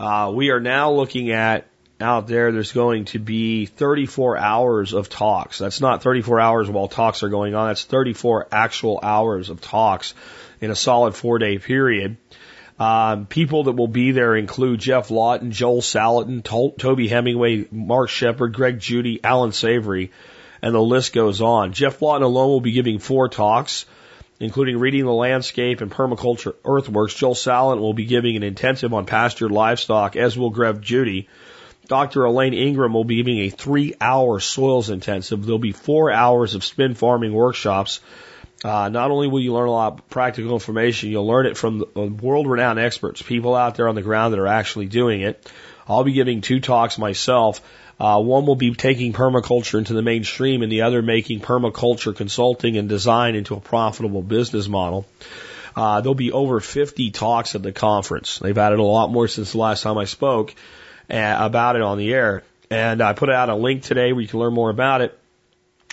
Uh, 0.01 0.33
we 0.35 0.51
are 0.51 0.59
now 0.59 0.91
looking 0.91 1.31
at 1.31 1.70
out 2.03 2.27
there, 2.27 2.53
there's 2.53 2.73
going 2.73 3.07
to 3.07 3.19
be 3.19 3.67
34 3.67 4.37
hours 4.37 4.93
of 4.93 5.09
talks. 5.09 5.59
That's 5.59 5.81
not 5.81 6.03
34 6.03 6.41
hours 6.41 6.69
while 6.71 6.89
talks 6.89 7.23
are 7.23 7.29
going 7.29 7.55
on. 7.55 7.69
That's 7.69 7.85
34 7.85 8.49
actual 8.53 9.01
hours 9.03 9.51
of 9.51 9.61
talks 9.61 10.15
in 10.61 10.71
a 10.71 10.77
solid 10.77 11.15
four 11.15 11.39
day 11.39 11.59
period. 11.59 12.17
Um, 12.79 13.27
people 13.27 13.65
that 13.65 13.73
will 13.73 13.89
be 13.89 14.13
there 14.13 14.35
include 14.35 14.81
Geoff 14.81 15.11
Lawton, 15.11 15.51
Joel 15.51 15.83
Salatin, 15.83 16.43
Tol- 16.43 16.73
Toby 16.73 17.09
Hemenway, 17.09 17.71
Mark 17.71 18.09
Shepard, 18.09 18.55
Greg 18.55 18.81
Judy, 18.81 19.21
Allan 19.23 19.53
Savory, 19.53 20.13
and 20.63 20.75
the 20.75 20.81
list 20.81 21.13
goes 21.13 21.43
on. 21.43 21.75
Geoff 21.75 22.01
Lawton 22.01 22.23
alone 22.23 22.49
will 22.49 22.63
be 22.63 22.73
giving 22.73 22.99
four 22.99 23.29
talks, 23.29 23.85
including 24.39 24.79
reading 24.79 25.05
the 25.05 25.13
landscape 25.13 25.83
and 25.83 25.91
permaculture 25.91 26.55
earthworks. 26.65 27.15
Joel 27.15 27.35
Salatin 27.35 27.81
will 27.81 27.93
be 27.93 28.07
giving 28.07 28.37
an 28.37 28.43
intensive 28.43 28.95
on 28.95 29.05
pastured 29.05 29.51
livestock, 29.51 30.17
as 30.17 30.39
will 30.39 30.51
Greg 30.51 30.81
Judy. 30.81 31.29
Dr. 31.91 32.25
Elaine 32.25 32.55
Ingham 32.55 32.93
will 32.95 33.03
be 33.03 33.17
giving 33.17 33.41
a 33.41 33.51
three 33.51 33.95
hour 34.01 34.39
soils 34.39 34.91
intensive. 34.91 35.45
There'll 35.45 35.59
be 35.59 35.73
four 35.73 36.13
hours 36.13 36.55
of 36.55 36.63
spin 36.63 36.95
farming 36.95 37.33
workshops. 37.33 37.99
Uh, 38.65 38.89
not 38.91 39.11
only 39.11 39.27
will 39.27 39.41
you 39.41 39.53
learn 39.53 39.67
a 39.67 39.73
lot 39.73 39.95
of 39.95 40.09
practical 40.09 40.53
information, 40.53 41.11
you'll 41.11 41.27
learn 41.27 41.47
it 41.47 41.57
from 41.57 41.85
world 42.23 42.47
renowned 42.47 42.79
experts, 42.79 43.23
people 43.23 43.57
out 43.57 43.75
there 43.75 43.89
on 43.89 43.97
the 43.97 44.03
ground 44.03 44.33
that 44.33 44.39
are 44.39 44.47
actually 44.47 44.87
doing 44.87 45.23
it. 45.23 45.51
I'll 45.89 46.05
be 46.05 46.13
giving 46.13 46.43
two 46.43 46.61
talks 46.61 46.97
myself. 46.97 47.61
Uh, 47.99 48.21
one 48.21 48.47
will 48.47 48.55
be 48.55 48.73
taking 48.73 49.13
permaculture 49.13 49.77
into 49.77 49.93
the 49.93 50.01
mainstream 50.01 50.63
and 50.63 50.71
the 50.71 50.83
other 50.83 51.03
making 51.03 51.41
permaculture 51.41 52.15
consulting 52.15 52.77
and 52.77 52.89
design 52.89 53.35
into 53.35 53.57
a 53.57 53.61
profitable 53.61 54.23
business 54.23 54.69
model. 54.69 55.07
Uh, 55.75 56.01
there'll 56.01 56.15
be 56.15 56.31
over 56.31 56.61
50 56.61 57.11
talks 57.11 57.57
at 57.57 57.65
the 57.65 57.73
conference. 57.73 58.39
They've 58.39 58.57
added 58.57 58.79
a 58.79 58.85
lot 58.85 59.11
more 59.11 59.27
since 59.27 59.51
the 59.51 59.59
last 59.59 59.83
time 59.83 59.99
I 59.99 60.05
spoke 60.05 60.55
about 61.11 61.77
it 61.77 61.83
on 61.83 61.99
the 61.99 62.13
air. 62.13 62.43
And 62.71 63.03
I 63.03 63.13
put 63.13 63.31
out 63.31 63.49
a 63.49 63.55
link 63.55 63.83
today 63.83 64.13
where 64.13 64.23
you 64.23 64.29
can 64.29 64.41
learn 64.41 64.55
more 64.55 64.71
about 64.71 65.01
it. 65.01 65.19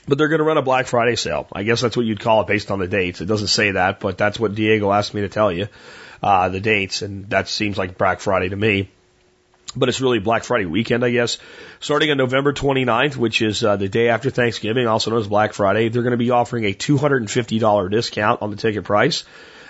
But 0.08 0.18
they're 0.18 0.30
going 0.30 0.40
to 0.40 0.46
run 0.46 0.58
a 0.58 0.62
Black 0.62 0.88
Friday 0.88 1.16
sale. 1.16 1.48
I 1.52 1.64
guess 1.64 1.82
that's 1.82 1.98
what 1.98 2.06
you'd 2.06 2.20
call 2.20 2.42
it 2.42 2.48
based 2.48 2.72
on 2.72 2.80
the 2.80 2.88
dates. 2.88 3.20
It 3.20 3.26
doesn't 3.26 3.48
say 3.48 3.72
that, 3.72 4.00
but 4.00 4.18
that's 4.18 4.40
what 4.40 4.56
Diego 4.56 4.92
asked 4.92 5.14
me 5.14 5.22
to 5.22 5.28
tell 5.28 5.52
you, 5.52 5.68
uh, 6.24 6.48
the 6.48 6.62
dates. 6.62 7.02
And 7.02 7.30
that 7.32 7.50
seems 7.50 7.78
like 7.78 7.98
Black 7.98 8.22
Friday 8.22 8.50
to 8.50 8.56
me. 8.56 8.90
But 9.76 9.90
it's 9.90 10.00
really 10.00 10.20
Black 10.20 10.46
Friday 10.46 10.66
weekend, 10.66 11.04
I 11.04 11.12
guess. 11.12 11.40
Starting 11.82 12.10
on 12.10 12.18
November 12.18 12.54
29th, 12.54 13.18
which 13.18 13.42
is 13.42 13.64
uh, 13.64 13.76
the 13.76 13.90
day 13.90 14.08
after 14.08 14.30
Thanksgiving, 14.30 14.88
also 14.88 15.12
known 15.12 15.20
as 15.20 15.28
Black 15.28 15.52
Friday, 15.52 15.90
they're 15.90 16.04
going 16.04 16.12
to 16.12 16.18
be 16.18 16.32
offering 16.32 16.64
a 16.64 16.74
$250 16.74 17.92
discount 17.92 18.42
on 18.42 18.50
the 18.50 18.56
ticket 18.56 18.86
price 18.86 19.26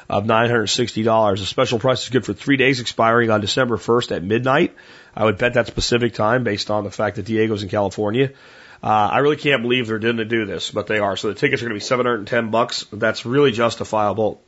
of 0.09 0.25
$960. 0.25 1.39
The 1.39 1.45
special 1.45 1.79
price 1.79 2.03
is 2.03 2.09
good 2.09 2.25
for 2.25 2.33
three 2.33 2.57
days 2.57 2.79
expiring 2.79 3.29
on 3.29 3.41
December 3.41 3.77
1st 3.77 4.15
at 4.15 4.23
midnight. 4.23 4.75
I 5.15 5.25
would 5.25 5.37
bet 5.37 5.53
that's 5.53 5.69
Pacific 5.69 6.13
time 6.13 6.43
based 6.43 6.71
on 6.71 6.83
the 6.83 6.91
fact 6.91 7.17
that 7.17 7.25
Diego's 7.25 7.63
in 7.63 7.69
California. 7.69 8.31
Uh, 8.83 8.87
I 8.87 9.19
really 9.19 9.37
can't 9.37 9.63
believe 9.63 9.87
they're 9.87 9.99
going 9.99 10.17
to 10.17 10.25
do 10.25 10.45
this, 10.45 10.71
but 10.71 10.87
they 10.87 10.99
are. 10.99 11.17
So 11.17 11.29
the 11.29 11.33
tickets 11.33 11.61
are 11.61 11.65
going 11.65 11.73
to 11.73 11.83
be 11.83 11.85
710 11.85 12.51
bucks. 12.51 12.85
That's 12.91 13.25
really 13.25 13.51
justifiable. 13.51 14.39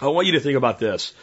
I 0.00 0.08
want 0.08 0.26
you 0.26 0.32
to 0.32 0.40
think 0.40 0.56
about 0.56 0.80
this. 0.80 1.14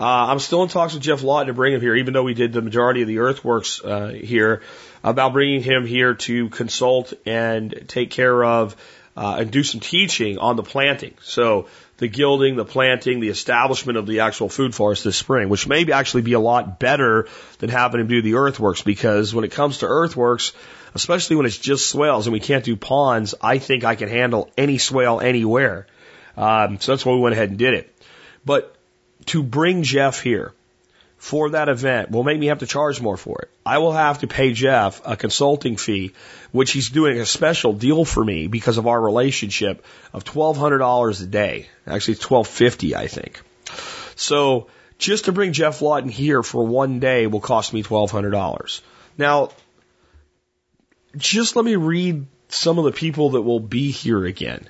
Uh, 0.00 0.04
I'm 0.04 0.40
still 0.40 0.62
in 0.62 0.68
talks 0.68 0.94
with 0.94 1.02
Geoff 1.02 1.22
Lawton 1.22 1.48
to 1.48 1.52
bring 1.52 1.72
him 1.72 1.80
here, 1.80 1.94
even 1.94 2.14
though 2.14 2.22
we 2.24 2.34
did 2.34 2.52
the 2.52 2.62
majority 2.62 3.02
of 3.02 3.08
the 3.08 3.18
earthworks 3.20 3.84
uh, 3.84 4.08
here, 4.08 4.62
about 5.04 5.34
bringing 5.34 5.62
him 5.62 5.86
here 5.86 6.14
to 6.14 6.48
consult 6.48 7.12
and 7.26 7.84
take 7.86 8.10
care 8.10 8.42
of 8.42 8.74
uh, 9.16 9.36
and 9.38 9.50
do 9.50 9.62
some 9.62 9.80
teaching 9.80 10.38
on 10.38 10.56
the 10.56 10.64
planting. 10.64 11.14
So 11.22 11.68
the 12.04 12.08
guilding, 12.08 12.54
the 12.54 12.66
planting, 12.66 13.20
the 13.20 13.30
establishment 13.30 13.96
of 13.96 14.06
the 14.06 14.20
actual 14.20 14.50
food 14.50 14.74
forest 14.74 15.04
this 15.04 15.16
spring, 15.16 15.48
which 15.48 15.66
may 15.66 15.90
actually 15.90 16.20
be 16.20 16.34
a 16.34 16.38
lot 16.38 16.78
better 16.78 17.28
than 17.60 17.70
having 17.70 17.98
him 17.98 18.08
do 18.08 18.20
the 18.20 18.34
earthworks 18.34 18.82
because 18.82 19.34
when 19.34 19.42
it 19.42 19.52
comes 19.52 19.78
to 19.78 19.86
earthworks, 19.86 20.52
especially 20.94 21.36
when 21.36 21.46
it's 21.46 21.56
just 21.56 21.86
swales 21.88 22.26
and 22.26 22.34
we 22.34 22.40
can't 22.40 22.62
do 22.62 22.76
ponds, 22.76 23.34
I 23.40 23.56
think 23.56 23.84
I 23.84 23.94
can 23.94 24.10
handle 24.10 24.50
any 24.58 24.76
swale 24.76 25.18
anywhere. 25.18 25.86
Um, 26.36 26.78
so 26.78 26.92
that's 26.92 27.06
why 27.06 27.14
we 27.14 27.20
went 27.20 27.32
ahead 27.32 27.48
and 27.48 27.58
did 27.58 27.72
it. 27.72 27.98
But 28.44 28.76
to 29.26 29.42
bring 29.42 29.82
Geoff 29.82 30.20
here, 30.20 30.52
for 31.24 31.48
that 31.48 31.70
event 31.70 32.10
will 32.10 32.22
make 32.22 32.38
me 32.38 32.48
have 32.48 32.58
to 32.58 32.66
charge 32.66 33.00
more 33.00 33.16
for 33.16 33.40
it. 33.40 33.50
I 33.64 33.78
will 33.78 33.92
have 33.92 34.18
to 34.18 34.26
pay 34.26 34.52
Geoff 34.52 35.00
a 35.06 35.16
consulting 35.16 35.78
fee, 35.78 36.12
which 36.52 36.72
he's 36.72 36.90
doing 36.90 37.18
a 37.18 37.24
special 37.24 37.72
deal 37.72 38.04
for 38.04 38.22
me 38.22 38.46
because 38.46 38.76
of 38.76 38.86
our 38.86 39.00
relationship 39.00 39.86
of 40.12 40.24
twelve 40.24 40.58
hundred 40.58 40.78
dollars 40.78 41.22
a 41.22 41.26
day. 41.26 41.66
Actually, 41.86 42.12
it's 42.12 42.20
twelve 42.20 42.46
fifty, 42.46 42.94
I 42.94 43.06
think. 43.06 43.40
So 44.16 44.66
just 44.98 45.24
to 45.24 45.32
bring 45.32 45.54
Geoff 45.54 45.80
Lawton 45.80 46.10
here 46.10 46.42
for 46.42 46.66
one 46.66 47.00
day 47.00 47.26
will 47.26 47.40
cost 47.40 47.72
me 47.72 47.82
twelve 47.82 48.10
hundred 48.10 48.32
dollars. 48.32 48.82
Now, 49.16 49.48
just 51.16 51.56
let 51.56 51.64
me 51.64 51.76
read 51.76 52.26
some 52.50 52.78
of 52.78 52.84
the 52.84 52.92
people 52.92 53.30
that 53.30 53.42
will 53.42 53.60
be 53.60 53.92
here 53.92 54.26
again. 54.26 54.68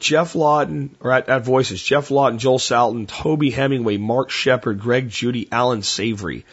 Geoff 0.00 0.34
Lawton, 0.34 0.96
or 1.00 1.12
at, 1.12 1.28
at 1.28 1.44
Voices, 1.44 1.82
Geoff 1.82 2.10
Lawton, 2.10 2.38
Joel 2.38 2.58
Salatin, 2.58 3.06
Toby 3.06 3.52
Hemenway, 3.52 4.00
Mark 4.00 4.30
Shepard, 4.30 4.80
Greg 4.80 5.08
Judy, 5.10 5.46
Allan 5.52 5.82
Savory, 5.82 6.44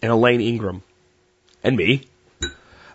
and 0.00 0.12
Elaine 0.12 0.40
Ingham, 0.40 0.82
and 1.62 1.76
me. 1.76 2.06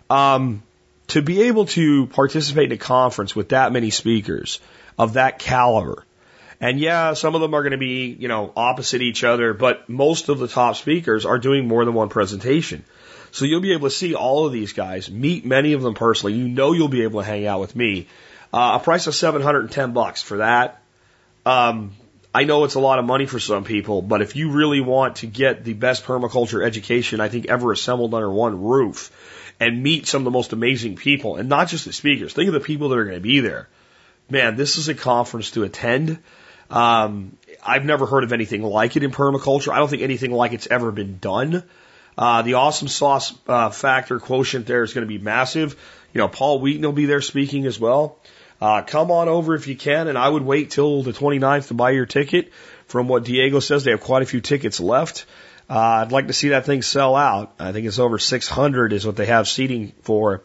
Um, 0.08 0.62
to 1.08 1.22
be 1.22 1.42
able 1.42 1.66
to 1.66 2.06
participate 2.06 2.66
in 2.66 2.72
a 2.72 2.78
conference 2.78 3.36
with 3.36 3.50
that 3.50 3.72
many 3.72 3.90
speakers 3.90 4.60
of 4.98 5.14
that 5.14 5.38
caliber 5.38 6.04
And 6.60 6.78
yeah, 6.78 7.14
some 7.14 7.34
of 7.34 7.40
them 7.40 7.54
are 7.54 7.62
going 7.62 7.72
to 7.72 7.78
be, 7.78 8.16
you 8.18 8.28
know, 8.28 8.52
opposite 8.56 9.02
each 9.02 9.24
other, 9.24 9.54
but 9.54 9.88
most 9.88 10.28
of 10.28 10.38
the 10.38 10.48
top 10.48 10.76
speakers 10.76 11.24
are 11.24 11.38
doing 11.38 11.66
more 11.66 11.84
than 11.84 11.94
one 11.94 12.10
presentation. 12.10 12.84
So 13.32 13.44
you'll 13.44 13.60
be 13.62 13.72
able 13.72 13.88
to 13.88 13.94
see 13.94 14.14
all 14.14 14.46
of 14.46 14.52
these 14.52 14.72
guys, 14.72 15.10
meet 15.10 15.44
many 15.46 15.72
of 15.72 15.82
them 15.82 15.94
personally. 15.94 16.34
You 16.34 16.48
know 16.48 16.72
you'll 16.72 16.88
be 16.88 17.02
able 17.04 17.20
to 17.20 17.26
hang 17.26 17.46
out 17.46 17.60
with 17.60 17.74
me. 17.74 18.08
Uh, 18.52 18.78
a 18.80 18.82
price 18.82 19.06
of 19.06 19.14
710 19.14 19.92
bucks 19.92 20.22
for 20.22 20.38
that. 20.38 20.82
Um, 21.46 21.92
I 22.34 22.44
know 22.44 22.64
it's 22.64 22.74
a 22.74 22.80
lot 22.80 22.98
of 22.98 23.04
money 23.04 23.26
for 23.26 23.40
some 23.40 23.64
people, 23.64 24.02
but 24.02 24.22
if 24.22 24.36
you 24.36 24.50
really 24.50 24.80
want 24.80 25.16
to 25.16 25.26
get 25.26 25.64
the 25.64 25.72
best 25.72 26.04
permaculture 26.04 26.64
education 26.64 27.20
I 27.20 27.28
think 27.28 27.46
ever 27.46 27.72
assembled 27.72 28.14
under 28.14 28.30
one 28.30 28.62
roof 28.62 29.10
and 29.58 29.82
meet 29.82 30.06
some 30.06 30.20
of 30.20 30.24
the 30.24 30.30
most 30.30 30.52
amazing 30.52 30.96
people 30.96 31.36
and 31.36 31.48
not 31.48 31.68
just 31.68 31.84
the 31.84 31.92
speakers, 31.92 32.32
think 32.32 32.48
of 32.48 32.54
the 32.54 32.60
people 32.60 32.90
that 32.90 32.98
are 32.98 33.04
going 33.04 33.16
to 33.16 33.20
be 33.20 33.40
there. 33.40 33.68
Man, 34.28 34.56
this 34.56 34.78
is 34.78 34.88
a 34.88 34.94
conference 34.94 35.52
to 35.52 35.64
attend. 35.64 36.18
Um, 36.70 37.36
I've 37.66 37.84
never 37.84 38.06
heard 38.06 38.22
of 38.22 38.32
anything 38.32 38.62
like 38.62 38.96
it 38.96 39.02
in 39.02 39.10
permaculture. 39.10 39.72
I 39.72 39.78
don't 39.78 39.88
think 39.88 40.02
anything 40.02 40.30
like 40.30 40.52
it's 40.52 40.68
ever 40.68 40.92
been 40.92 41.18
done. 41.18 41.64
Uh, 42.16 42.42
the 42.42 42.54
awesome 42.54 42.86
sauce 42.86 43.34
uh, 43.48 43.70
factor 43.70 44.20
quotient 44.20 44.66
there 44.66 44.84
is 44.84 44.92
going 44.92 45.06
to 45.06 45.08
be 45.08 45.18
massive. 45.18 45.76
You 46.12 46.20
know, 46.20 46.28
Paul 46.28 46.60
Wheaton 46.60 46.82
will 46.82 46.92
be 46.92 47.06
there 47.06 47.20
speaking 47.20 47.66
as 47.66 47.78
well. 47.80 48.18
Uh, 48.60 48.82
come 48.82 49.10
on 49.10 49.28
over 49.28 49.54
if 49.54 49.66
you 49.68 49.76
can, 49.76 50.08
and 50.08 50.18
I 50.18 50.28
would 50.28 50.42
wait 50.42 50.70
till 50.70 51.02
the 51.02 51.12
29th 51.12 51.68
to 51.68 51.74
buy 51.74 51.90
your 51.90 52.06
ticket. 52.06 52.52
From 52.86 53.08
what 53.08 53.24
Diego 53.24 53.60
says, 53.60 53.84
they 53.84 53.92
have 53.92 54.00
quite 54.00 54.22
a 54.22 54.26
few 54.26 54.40
tickets 54.40 54.80
left. 54.80 55.24
Uh, 55.68 55.78
I'd 55.78 56.12
like 56.12 56.26
to 56.26 56.32
see 56.32 56.48
that 56.48 56.66
thing 56.66 56.82
sell 56.82 57.14
out. 57.14 57.54
I 57.58 57.72
think 57.72 57.86
it's 57.86 58.00
over 58.00 58.18
600 58.18 58.92
is 58.92 59.06
what 59.06 59.16
they 59.16 59.26
have 59.26 59.48
seating 59.48 59.92
for, 60.02 60.42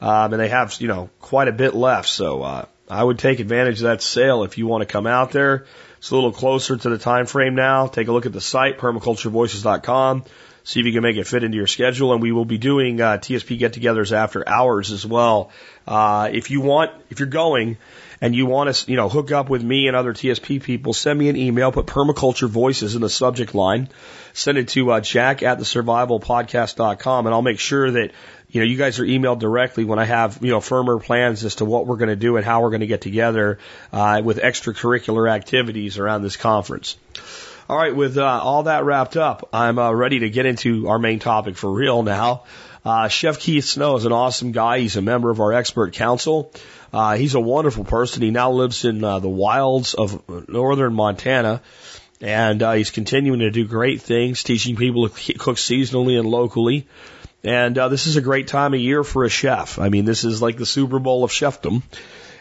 um, 0.00 0.32
and 0.34 0.40
they 0.40 0.48
have 0.48 0.76
you 0.80 0.88
know 0.88 1.08
quite 1.20 1.48
a 1.48 1.52
bit 1.52 1.74
left. 1.74 2.08
So 2.08 2.42
uh, 2.42 2.64
I 2.88 3.02
would 3.02 3.18
take 3.18 3.40
advantage 3.40 3.78
of 3.78 3.84
that 3.84 4.02
sale 4.02 4.44
if 4.44 4.58
you 4.58 4.66
want 4.66 4.82
to 4.82 4.86
come 4.86 5.06
out 5.06 5.32
there. 5.32 5.64
It's 5.96 6.10
a 6.10 6.14
little 6.14 6.32
closer 6.32 6.76
to 6.76 6.90
the 6.90 6.98
time 6.98 7.24
frame 7.24 7.54
now. 7.54 7.86
Take 7.86 8.08
a 8.08 8.12
look 8.12 8.26
at 8.26 8.32
the 8.34 8.40
site 8.40 8.78
permaculturevoices.com 8.78 10.24
see 10.66 10.80
if 10.80 10.86
you 10.86 10.92
can 10.92 11.02
make 11.02 11.16
it 11.16 11.28
fit 11.28 11.44
into 11.44 11.56
your 11.56 11.68
schedule. 11.68 12.12
And 12.12 12.20
we 12.20 12.32
will 12.32 12.44
be 12.44 12.58
doing 12.58 13.00
uh, 13.00 13.18
TSP 13.18 13.56
get-togethers 13.56 14.10
after 14.10 14.46
hours 14.46 14.90
as 14.90 15.06
well. 15.06 15.50
Uh, 15.86 16.28
if 16.32 16.50
you 16.50 16.60
want, 16.60 16.90
if 17.08 17.20
you're 17.20 17.28
going 17.28 17.78
and 18.20 18.34
you 18.34 18.46
want 18.46 18.74
to, 18.74 18.90
you 18.90 18.96
know, 18.96 19.08
hook 19.08 19.30
up 19.30 19.48
with 19.48 19.62
me 19.62 19.86
and 19.86 19.96
other 19.96 20.12
TSP 20.12 20.60
people, 20.60 20.92
send 20.92 21.16
me 21.16 21.28
an 21.28 21.36
email. 21.36 21.70
Put 21.70 21.86
permaculture 21.86 22.48
voices 22.48 22.96
in 22.96 23.00
the 23.00 23.08
subject 23.08 23.54
line. 23.54 23.88
Send 24.32 24.58
it 24.58 24.68
to 24.70 24.90
uh, 24.90 25.00
Jack 25.00 25.44
at 25.44 25.60
the 25.60 25.64
survival 25.64 26.18
survivalpodcast.com, 26.18 27.26
and 27.26 27.34
I'll 27.34 27.42
make 27.42 27.60
sure 27.60 27.88
that 27.88 28.10
you 28.50 28.60
know 28.60 28.66
you 28.66 28.76
guys 28.76 28.98
are 28.98 29.04
emailed 29.04 29.38
directly 29.38 29.84
when 29.84 30.00
I 30.00 30.04
have 30.04 30.38
you 30.42 30.50
know 30.50 30.60
firmer 30.60 30.98
plans 30.98 31.44
as 31.44 31.56
to 31.56 31.64
what 31.64 31.86
we're 31.86 31.96
going 31.96 32.08
to 32.08 32.16
do 32.16 32.36
and 32.36 32.44
how 32.44 32.62
we're 32.62 32.70
going 32.70 32.80
to 32.80 32.88
get 32.88 33.02
together 33.02 33.60
uh, 33.92 34.20
with 34.24 34.38
extracurricular 34.38 35.30
activities 35.30 35.98
around 35.98 36.22
this 36.22 36.36
conference. 36.36 36.96
All 37.68 37.76
right, 37.76 37.96
with 37.96 38.16
uh, 38.16 38.24
all 38.24 38.62
that 38.64 38.84
wrapped 38.84 39.16
up, 39.16 39.48
I'm 39.52 39.76
uh, 39.76 39.90
ready 39.90 40.20
to 40.20 40.30
get 40.30 40.46
into 40.46 40.86
our 40.86 41.00
main 41.00 41.18
topic 41.18 41.56
for 41.56 41.68
real 41.68 42.04
now. 42.04 42.44
Uh, 42.84 43.08
Chef 43.08 43.40
Keith 43.40 43.64
Snow 43.64 43.96
is 43.96 44.04
an 44.04 44.12
awesome 44.12 44.52
guy. 44.52 44.78
He's 44.78 44.94
a 44.94 45.02
member 45.02 45.30
of 45.30 45.40
our 45.40 45.52
expert 45.52 45.92
council. 45.92 46.52
Uh, 46.92 47.16
he's 47.16 47.34
a 47.34 47.40
wonderful 47.40 47.82
person. 47.82 48.22
He 48.22 48.30
now 48.30 48.52
lives 48.52 48.84
in 48.84 49.02
uh, 49.02 49.18
the 49.18 49.28
wilds 49.28 49.94
of 49.94 50.48
northern 50.48 50.94
Montana, 50.94 51.60
and 52.20 52.62
uh, 52.62 52.74
he's 52.74 52.92
continuing 52.92 53.40
to 53.40 53.50
do 53.50 53.66
great 53.66 54.00
things, 54.00 54.44
teaching 54.44 54.76
people 54.76 55.08
to 55.08 55.32
cook 55.34 55.56
seasonally 55.56 56.20
and 56.20 56.28
locally. 56.28 56.86
And 57.42 57.76
uh, 57.76 57.88
this 57.88 58.06
is 58.06 58.14
a 58.14 58.22
great 58.22 58.46
time 58.46 58.74
of 58.74 58.80
year 58.80 59.02
for 59.02 59.24
a 59.24 59.28
chef. 59.28 59.80
I 59.80 59.88
mean, 59.88 60.04
this 60.04 60.22
is 60.22 60.40
like 60.40 60.56
the 60.56 60.66
Super 60.66 61.00
Bowl 61.00 61.24
of 61.24 61.32
chefdom. 61.32 61.82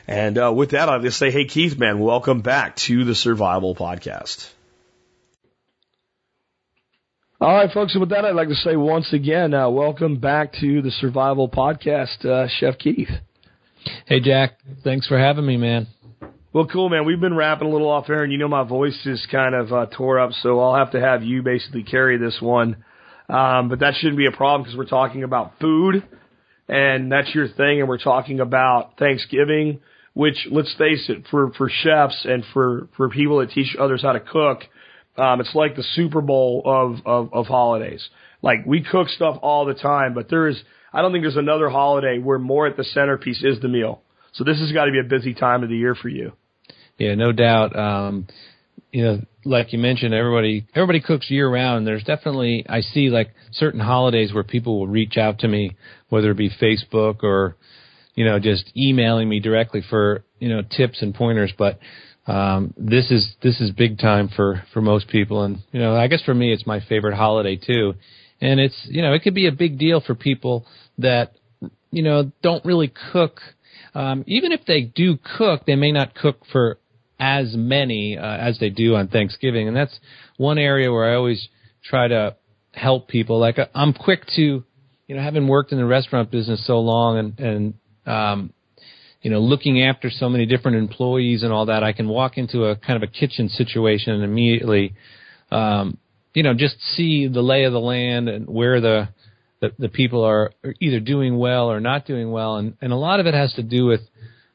And 0.07 0.37
uh, 0.37 0.53
with 0.53 0.69
that, 0.69 0.87
I'll 0.87 1.01
just 1.01 1.17
say, 1.17 1.31
hey, 1.31 1.45
Keith, 1.45 1.79
man, 1.79 1.97
welcome 1.97 2.41
back 2.41 2.75
to 2.75 3.03
the 3.05 3.15
Survival 3.15 3.73
Podcast. 3.73 4.51
All 7.45 7.53
right, 7.53 7.71
folks. 7.71 7.93
And 7.93 8.01
with 8.01 8.09
that, 8.09 8.25
I'd 8.25 8.33
like 8.33 8.47
to 8.47 8.55
say 8.55 8.75
once 8.75 9.13
again, 9.13 9.53
uh, 9.53 9.69
welcome 9.69 10.17
back 10.17 10.53
to 10.61 10.81
the 10.81 10.89
Survival 10.89 11.47
Podcast, 11.47 12.25
uh, 12.25 12.47
Chef 12.47 12.75
Keith. 12.79 13.11
Hey, 14.07 14.19
Jack. 14.19 14.57
Thanks 14.83 15.05
for 15.05 15.19
having 15.19 15.45
me, 15.45 15.55
man. 15.55 15.85
Well, 16.53 16.65
cool, 16.65 16.89
man. 16.89 17.05
We've 17.05 17.21
been 17.21 17.35
rapping 17.35 17.67
a 17.67 17.71
little 17.71 17.87
off 17.87 18.09
air, 18.09 18.23
and 18.23 18.31
you 18.31 18.39
know 18.39 18.47
my 18.47 18.63
voice 18.63 18.99
is 19.05 19.23
kind 19.31 19.53
of 19.53 19.71
uh, 19.71 19.85
tore 19.95 20.19
up, 20.19 20.31
so 20.41 20.59
I'll 20.59 20.73
have 20.73 20.93
to 20.93 20.99
have 20.99 21.21
you 21.21 21.43
basically 21.43 21.83
carry 21.83 22.17
this 22.17 22.35
one. 22.41 22.77
Um, 23.29 23.69
but 23.69 23.77
that 23.81 23.93
shouldn't 23.99 24.17
be 24.17 24.25
a 24.25 24.35
problem 24.35 24.63
because 24.63 24.75
we're 24.75 24.85
talking 24.85 25.21
about 25.21 25.59
food, 25.61 26.03
and 26.67 27.11
that's 27.11 27.35
your 27.35 27.47
thing, 27.47 27.79
and 27.79 27.87
we're 27.87 27.99
talking 27.99 28.39
about 28.39 28.97
Thanksgiving, 28.97 29.81
which, 30.15 30.47
let's 30.49 30.73
face 30.79 31.05
it, 31.09 31.27
for 31.29 31.51
for 31.53 31.69
chefs 31.69 32.25
and 32.25 32.43
for 32.53 32.87
for 32.97 33.07
people 33.07 33.37
that 33.37 33.51
teach 33.51 33.75
others 33.79 34.01
how 34.01 34.13
to 34.13 34.19
cook 34.19 34.63
um, 35.17 35.39
it's 35.41 35.53
like 35.55 35.75
the 35.75 35.83
Super 35.93 36.21
Bowl 36.21 36.61
of, 36.65 37.05
of, 37.05 37.33
of 37.33 37.45
holidays. 37.45 38.07
Like 38.41 38.65
we 38.65 38.83
cook 38.83 39.09
stuff 39.09 39.37
all 39.41 39.65
the 39.65 39.73
time, 39.73 40.13
but 40.13 40.29
there 40.29 40.47
is, 40.47 40.61
I 40.93 41.01
don't 41.01 41.11
think 41.11 41.23
there's 41.23 41.37
another 41.37 41.69
holiday 41.69 42.19
where 42.19 42.39
more 42.39 42.67
at 42.67 42.77
the 42.77 42.83
centerpiece 42.83 43.43
is 43.43 43.59
the 43.61 43.67
meal. 43.67 44.01
So 44.33 44.43
this 44.43 44.59
has 44.59 44.71
got 44.71 44.85
to 44.85 44.91
be 44.91 44.99
a 44.99 45.03
busy 45.03 45.33
time 45.33 45.63
of 45.63 45.69
the 45.69 45.77
year 45.77 45.95
for 45.95 46.09
you. 46.09 46.33
Yeah, 46.97 47.15
no 47.15 47.31
doubt. 47.31 47.77
Um, 47.77 48.27
you 48.91 49.03
know, 49.03 49.21
like 49.43 49.73
you 49.73 49.79
mentioned, 49.79 50.13
everybody 50.13 50.65
everybody 50.73 51.01
cooks 51.01 51.29
year 51.29 51.49
round. 51.49 51.85
There's 51.85 52.03
definitely 52.03 52.65
I 52.67 52.81
see 52.81 53.09
like 53.09 53.33
certain 53.51 53.81
holidays 53.81 54.33
where 54.33 54.43
people 54.43 54.79
will 54.79 54.87
reach 54.87 55.17
out 55.17 55.39
to 55.39 55.47
me, 55.47 55.75
whether 56.09 56.31
it 56.31 56.37
be 56.37 56.49
Facebook 56.49 57.23
or 57.23 57.57
you 58.15 58.23
know 58.23 58.39
just 58.39 58.71
emailing 58.75 59.27
me 59.27 59.41
directly 59.41 59.83
for 59.89 60.23
you 60.39 60.47
know 60.47 60.61
tips 60.61 61.01
and 61.01 61.13
pointers. 61.13 61.51
But 61.57 61.79
um, 62.27 62.73
this 62.77 63.11
is 63.11 63.35
this 63.43 63.61
is 63.61 63.71
big 63.71 63.99
time 63.99 64.29
for 64.35 64.63
for 64.73 64.81
most 64.81 65.07
people, 65.09 65.43
and 65.43 65.59
you 65.71 65.79
know, 65.79 65.95
I 65.95 66.07
guess 66.07 66.23
for 66.23 66.33
me, 66.33 66.51
it's 66.51 66.65
my 66.65 66.79
favorite 66.79 67.15
holiday 67.15 67.55
too. 67.55 67.93
And 68.41 68.59
it's 68.59 68.79
you 68.89 69.01
know, 69.01 69.13
it 69.13 69.21
could 69.21 69.35
be 69.35 69.47
a 69.47 69.51
big 69.51 69.77
deal 69.77 70.01
for 70.01 70.15
people 70.15 70.65
that 70.97 71.33
you 71.91 72.03
know 72.03 72.31
don't 72.41 72.65
really 72.65 72.91
cook. 73.11 73.41
Um, 73.93 74.23
even 74.27 74.51
if 74.51 74.65
they 74.65 74.81
do 74.81 75.17
cook, 75.37 75.65
they 75.65 75.75
may 75.75 75.91
not 75.91 76.15
cook 76.15 76.41
for 76.51 76.79
as 77.19 77.55
many 77.55 78.17
uh, 78.17 78.25
as 78.25 78.59
they 78.59 78.69
do 78.69 78.95
on 78.95 79.07
Thanksgiving, 79.07 79.67
and 79.67 79.77
that's 79.77 79.97
one 80.37 80.57
area 80.57 80.91
where 80.91 81.11
I 81.11 81.15
always 81.15 81.47
try 81.83 82.07
to 82.07 82.35
help 82.73 83.07
people. 83.07 83.39
Like 83.39 83.57
I'm 83.73 83.93
quick 83.93 84.25
to, 84.35 84.63
you 85.07 85.15
know, 85.15 85.21
having 85.21 85.47
worked 85.47 85.71
in 85.71 85.77
the 85.77 85.85
restaurant 85.85 86.31
business 86.31 86.65
so 86.65 86.79
long 86.79 87.17
and 87.19 87.39
and 87.39 87.73
um, 88.05 88.53
you 89.25 89.31
know, 89.31 89.39
looking 89.39 89.81
after 89.81 90.11
so 90.11 90.29
many 90.29 90.45
different 90.45 90.77
employees 90.77 91.41
and 91.41 91.51
all 91.51 91.65
that, 91.65 91.81
I 91.81 91.93
can 91.93 92.07
walk 92.07 92.37
into 92.37 92.65
a 92.65 92.75
kind 92.75 92.95
of 92.95 93.01
a 93.01 93.11
kitchen 93.11 93.49
situation 93.49 94.13
and 94.13 94.23
immediately, 94.23 94.93
um, 95.49 95.97
you 96.35 96.43
know, 96.43 96.53
just 96.53 96.75
see 96.95 97.27
the 97.27 97.41
lay 97.41 97.63
of 97.63 97.73
the 97.73 97.79
land 97.79 98.29
and 98.29 98.45
where 98.47 98.79
the, 98.79 99.09
the, 99.61 99.71
the 99.79 99.89
people 99.89 100.23
are 100.23 100.51
either 100.79 100.99
doing 100.99 101.39
well 101.39 101.71
or 101.71 101.79
not 101.79 102.05
doing 102.05 102.29
well. 102.29 102.57
And, 102.57 102.77
and 102.81 102.93
a 102.93 102.95
lot 102.95 103.19
of 103.19 103.25
it 103.25 103.33
has 103.33 103.51
to 103.53 103.63
do 103.63 103.87
with, 103.87 104.01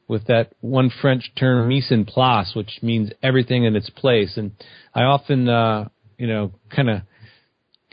with 0.07 0.27
that 0.27 0.53
one 0.61 0.89
French 1.01 1.29
term, 1.37 1.67
mise 1.67 1.91
en 1.91 2.05
place, 2.05 2.53
which 2.55 2.79
means 2.81 3.11
everything 3.21 3.65
in 3.65 3.75
its 3.75 3.89
place. 3.89 4.37
And 4.37 4.53
I 4.95 5.01
often, 5.01 5.49
uh, 5.49 5.89
you 6.17 6.27
know, 6.27 6.53
kind 6.73 6.89
of, 6.89 7.01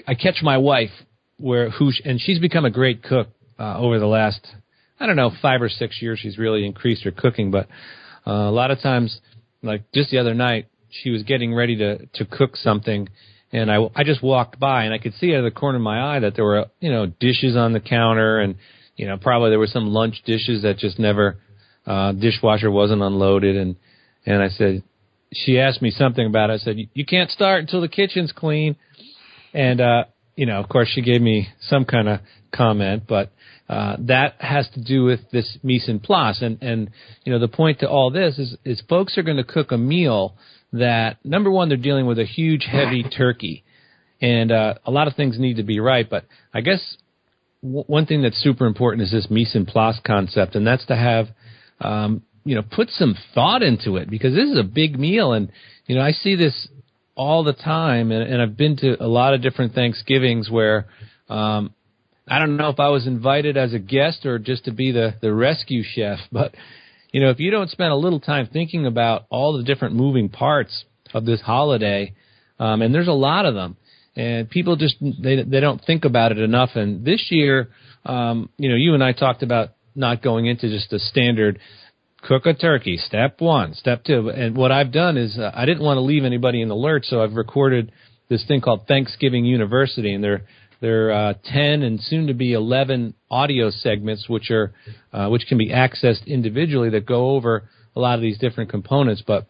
I 0.07 0.15
catch 0.15 0.43
my 0.43 0.59
wife 0.59 0.93
where, 1.39 1.71
who, 1.71 1.91
and 2.05 2.21
she's 2.21 2.39
become 2.39 2.65
a 2.65 2.71
great 2.71 3.03
cook, 3.03 3.31
uh, 3.59 3.77
over 3.79 3.99
the 3.99 4.07
last 4.07 4.47
I 5.01 5.07
don't 5.07 5.17
know, 5.17 5.31
five 5.41 5.63
or 5.63 5.69
six 5.69 6.03
years 6.03 6.19
she's 6.19 6.39
really 6.39 6.67
increased 6.67 7.05
her 7.05 7.11
cooking, 7.11 7.51
but 7.51 7.69
uh, 8.27 8.33
a 8.33 8.51
lot 8.51 8.71
of 8.71 8.81
times, 8.81 9.21
like 9.63 9.91
just 9.93 10.11
the 10.11 10.19
other 10.19 10.35
night, 10.35 10.67
she 10.91 11.11
was 11.11 11.23
getting 11.23 11.55
ready 11.55 11.77
to 11.77 12.07
to 12.07 12.25
cook 12.25 12.57
something, 12.57 13.09
and 13.53 13.71
I 13.71 13.79
I 13.95 14.05
just 14.05 14.23
walked 14.23 14.59
by 14.59 14.85
and 14.85 14.95
I 14.95 14.99
could 14.99 15.15
see 15.15 15.33
out 15.35 15.39
of 15.39 15.45
the 15.45 15.59
corner 15.59 15.77
of 15.77 15.83
my 15.83 16.17
eye 16.17 16.21
that 16.21 16.35
there 16.35 16.45
were 16.45 16.67
you 16.81 16.91
know 16.91 17.07
dishes 17.07 17.57
on 17.57 17.73
the 17.73 17.81
counter 17.81 18.39
and 18.39 18.57
you 18.97 19.07
know 19.07 19.17
probably 19.17 19.51
there 19.51 19.59
were 19.59 19.67
some 19.67 19.89
lunch 19.89 20.23
dishes 20.25 20.63
that 20.63 20.79
just 20.79 20.99
never 20.99 21.39
uh 21.87 22.13
dishwasher 22.13 22.71
wasn't 22.71 23.03
unloaded 23.03 23.57
and 23.57 23.77
and 24.27 24.43
I 24.43 24.49
said 24.49 24.83
she 25.33 25.59
asked 25.59 25.83
me 25.83 25.91
something 25.91 26.27
about 26.27 26.51
it. 26.51 26.55
I 26.55 26.59
said 26.59 26.77
you 26.93 27.05
can't 27.07 27.31
start 27.31 27.61
until 27.61 27.81
the 27.81 27.89
kitchen's 27.89 28.33
clean, 28.33 28.77
and 29.55 29.81
uh 29.81 30.05
you 30.37 30.47
know 30.47 30.61
of 30.61 30.69
course 30.69 30.89
she 30.93 31.03
gave 31.03 31.23
me 31.23 31.49
some 31.61 31.85
kind 31.85 32.09
of 32.09 32.21
comment, 32.53 33.05
but 33.09 33.31
uh, 33.69 33.97
that 34.01 34.35
has 34.41 34.67
to 34.71 34.83
do 34.83 35.05
with 35.05 35.21
this 35.31 35.59
mise 35.63 35.89
en 35.89 36.01
place. 36.01 36.41
And, 36.41 36.63
and, 36.63 36.91
you 37.25 37.33
know, 37.33 37.39
the 37.39 37.49
point 37.49 37.81
to 37.81 37.89
all 37.89 38.11
this 38.11 38.39
is, 38.39 38.57
is 38.65 38.83
folks 38.89 39.19
are 39.19 39.23
going 39.23 39.37
to 39.37 39.45
cook 39.45 39.73
a 39.73 39.77
meal 39.77 40.37
that, 40.73 41.19
number 41.23 41.51
one, 41.51 41.69
they're 41.69 41.77
dealing 41.77 42.07
with 42.07 42.19
a 42.19 42.25
huge, 42.25 42.67
heavy 42.71 43.03
turkey. 43.03 43.65
And, 44.23 44.51
uh, 44.51 44.75
a 44.87 44.91
lot 44.91 45.07
of 45.07 45.15
things 45.17 45.39
need 45.39 45.59
to 45.59 45.63
be 45.63 45.81
right. 45.81 46.09
But 46.09 46.25
I 46.55 46.63
guess 46.63 46.97
w- 47.63 47.85
one 47.87 48.07
thing 48.07 48.23
that's 48.23 48.43
super 48.43 48.67
important 48.67 49.03
is 49.03 49.11
this 49.11 49.29
mise 49.31 49.55
en 49.55 49.67
place 49.67 50.01
concept. 50.07 50.55
And 50.55 50.67
that's 50.67 50.87
to 50.87 50.97
have, 50.97 51.29
um, 51.81 52.23
you 52.45 52.55
know, 52.55 52.63
put 52.63 52.89
some 52.89 53.17
thought 53.35 53.63
into 53.63 53.97
it 53.97 54.09
because 54.09 54.35
this 54.35 54.49
is 54.49 54.59
a 54.59 54.65
big 54.65 54.99
meal. 54.99 55.35
And, 55.35 55.53
you 55.87 55.95
know, 55.95 56.01
I 56.01 56.13
see 56.13 56.37
this 56.37 56.69
all 57.15 57.45
the 57.45 57.53
time. 57.53 58.13
And, 58.13 58.23
and 58.33 58.41
I've 58.41 58.57
been 58.57 58.79
to 58.79 58.97
a 59.03 59.07
lot 59.07 59.35
of 59.35 59.43
different 59.43 59.75
Thanksgivings 59.75 60.49
where, 60.51 60.87
um, 61.29 61.75
I 62.31 62.39
don't 62.39 62.57
know 62.57 62.69
if 62.69 62.81
I 62.81 62.89
was 62.89 63.07
invited 63.07 63.57
as 63.57 63.73
a 63.73 63.79
guest 63.79 64.27
or 64.27 64.39
just 64.39 64.65
to 64.67 64.73
be 64.73 64.93
the 64.93 65.15
the 65.21 65.33
rescue 65.33 65.83
chef, 65.83 66.19
but 66.31 66.55
you 67.13 67.21
know, 67.21 67.31
if 67.31 67.41
you 67.41 67.51
don't 67.51 67.71
spend 67.71 67.91
a 67.91 67.97
little 67.97 68.21
time 68.21 68.49
thinking 68.53 68.87
about 68.87 69.27
all 69.31 69.57
the 69.57 69.65
different 69.65 69.95
moving 69.95 70.29
parts 70.29 70.85
of 71.15 71.25
this 71.25 71.41
holiday, 71.41 72.15
um, 72.59 72.83
and 72.83 72.95
there's 72.95 73.09
a 73.09 73.13
lot 73.13 73.47
of 73.47 73.55
them, 73.55 73.77
and 74.15 74.49
people 74.49 74.77
just 74.77 74.97
they 75.01 75.43
they 75.43 75.61
don't 75.61 75.83
think 75.85 76.05
about 76.05 76.33
it 76.33 76.39
enough. 76.39 76.71
And 76.75 77.05
this 77.05 77.27
year, 77.31 77.71
um, 78.05 78.51
you 78.59 78.69
know, 78.69 78.77
you 78.77 78.95
and 78.95 79.03
I 79.03 79.13
talked 79.13 79.43
about 79.43 79.71
not 79.95 80.23
going 80.23 80.47
into 80.47 80.69
just 80.69 80.93
a 80.93 80.99
standard 80.99 81.59
cook 82.23 82.47
a 82.47 82.55
turkey. 82.55 82.97
Step 82.97 83.41
one, 83.41 83.75
step 83.75 84.05
two. 84.05 84.29
And 84.29 84.57
what 84.57 84.73
I've 84.73 84.93
done 84.93 85.17
is 85.17 85.39
uh, 85.39 85.51
I 85.55 85.65
didn't 85.67 85.85
want 85.85 85.97
to 85.97 86.03
leave 86.03 86.25
anybody 86.25 86.61
in 86.61 86.69
the 86.69 86.75
lurch, 86.75 87.05
so 87.07 87.23
I've 87.23 87.35
recorded 87.35 87.93
this 88.29 88.45
thing 88.47 88.61
called 88.61 88.87
Thanksgiving 88.87 89.45
University, 89.45 90.13
and 90.13 90.23
they're 90.23 90.43
they're 90.81 91.13
uh, 91.13 91.35
10 91.45 91.83
and 91.83 92.01
soon 92.01 92.29
to 92.29 92.35
be 92.35 92.53
11 92.53 93.15
audio 93.31 93.71
segments, 93.71 94.29
which 94.29 94.51
are 94.51 94.73
uh, 95.13 95.29
which 95.29 95.47
can 95.49 95.59
be 95.59 95.71
accessed 95.71 96.27
individually 96.27 96.91
that 96.91 97.07
go 97.07 97.31
over 97.31 97.69
a 97.97 98.01
lot 98.01 98.15
of 98.15 98.21
these 98.21 98.39
different 98.39 98.71
components. 98.71 99.23
But 99.27 99.47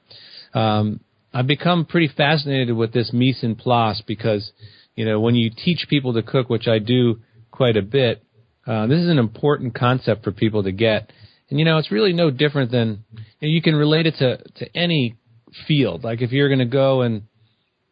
um, 0.54 1.00
I've 1.32 1.46
become 1.46 1.84
pretty 1.84 2.08
fascinated 2.08 2.74
with 2.74 2.92
this 2.92 3.12
mise 3.12 3.40
en 3.42 3.56
place 3.56 4.02
because 4.06 4.52
you 4.94 5.04
know 5.04 5.20
when 5.20 5.34
you 5.34 5.50
teach 5.50 5.86
people 5.88 6.14
to 6.14 6.22
cook, 6.22 6.48
which 6.48 6.66
I 6.66 6.78
do 6.78 7.20
quite 7.50 7.76
a 7.76 7.82
bit, 7.82 8.22
uh, 8.66 8.86
this 8.86 9.00
is 9.00 9.08
an 9.08 9.18
important 9.18 9.74
concept 9.74 10.24
for 10.24 10.32
people 10.32 10.62
to 10.62 10.72
get. 10.72 11.12
And 11.50 11.58
you 11.58 11.64
know, 11.64 11.78
it's 11.78 11.90
really 11.90 12.12
no 12.12 12.30
different 12.30 12.70
than 12.70 13.04
you, 13.12 13.48
know, 13.48 13.48
you 13.48 13.62
can 13.62 13.76
relate 13.76 14.06
it 14.06 14.14
to 14.18 14.38
to 14.56 14.76
any 14.76 15.16
field. 15.66 16.04
Like 16.04 16.22
if 16.22 16.32
you're 16.32 16.48
going 16.48 16.58
to 16.58 16.64
go 16.64 17.02
and 17.02 17.22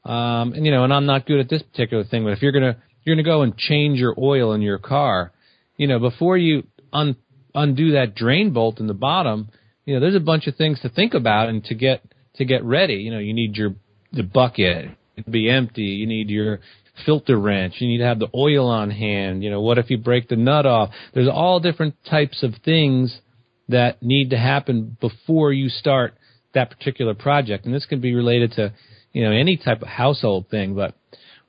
um, 0.07 0.53
and 0.53 0.65
you 0.65 0.71
know, 0.71 0.85
and 0.85 0.93
I'm 0.93 1.07
not 1.07 1.27
good 1.27 1.41
at 1.41 1.49
this 1.49 1.63
particular 1.63 2.05
thing, 2.05 2.23
but 2.23 2.33
if 2.33 2.41
you're 2.41 2.53
gonna 2.53 2.77
you're 3.07 3.15
gonna 3.15 3.23
go 3.23 3.43
and 3.43 3.57
change 3.57 3.99
your 3.99 4.15
oil 4.19 4.53
in 4.53 4.61
your 4.61 4.79
car, 4.79 5.33
you 5.77 5.87
know, 5.87 5.99
before 5.99 6.37
you 6.37 6.65
un, 6.93 7.17
undo 7.55 7.93
that 7.93 8.15
drain 8.15 8.53
bolt 8.53 8.81
in 8.81 8.89
the 8.89 8.95
bottom, 8.95 9.49
you 9.85 9.95
know, 9.95 10.01
there's 10.01 10.17
a 10.17 10.21
bunch 10.21 10.49
of 10.49 10.57
things 10.57 10.81
to 10.81 10.89
think 10.89 11.15
about 11.15 11.49
and 11.49 11.65
to 11.65 11.75
get 11.75 12.03
to 12.35 12.45
get 12.45 12.65
ready. 12.65 12.95
You 12.95 13.13
know, 13.13 13.19
you 13.19 13.33
need 13.33 13.57
your 13.57 13.77
the 14.13 14.25
bucket 14.25 14.91
to 15.17 15.31
be 15.31 15.49
empty. 15.49 15.83
You 15.83 16.07
need 16.07 16.29
your 16.29 16.61
filter 17.05 17.39
wrench. 17.39 17.75
You 17.79 17.89
need 17.89 17.99
to 17.99 18.05
have 18.05 18.19
the 18.19 18.31
oil 18.35 18.69
on 18.69 18.91
hand. 18.91 19.45
You 19.45 19.51
know, 19.51 19.61
what 19.61 19.79
if 19.79 19.91
you 19.91 19.99
break 19.99 20.29
the 20.29 20.37
nut 20.37 20.67
off? 20.67 20.91
There's 21.15 21.29
all 21.29 21.61
different 21.61 21.95
types 22.09 22.43
of 22.43 22.55
things 22.65 23.21
that 23.69 24.03
need 24.03 24.31
to 24.31 24.39
happen 24.39 24.97
before 25.01 25.53
you 25.53 25.69
start 25.69 26.15
that 26.55 26.71
particular 26.71 27.15
project. 27.15 27.67
And 27.67 27.75
this 27.75 27.87
can 27.87 28.01
be 28.01 28.15
related 28.15 28.53
to, 28.53 28.73
you 29.13 29.25
know, 29.25 29.31
any 29.31 29.57
type 29.57 29.83
of 29.83 29.89
household 29.89 30.49
thing, 30.51 30.75
but 30.75 30.95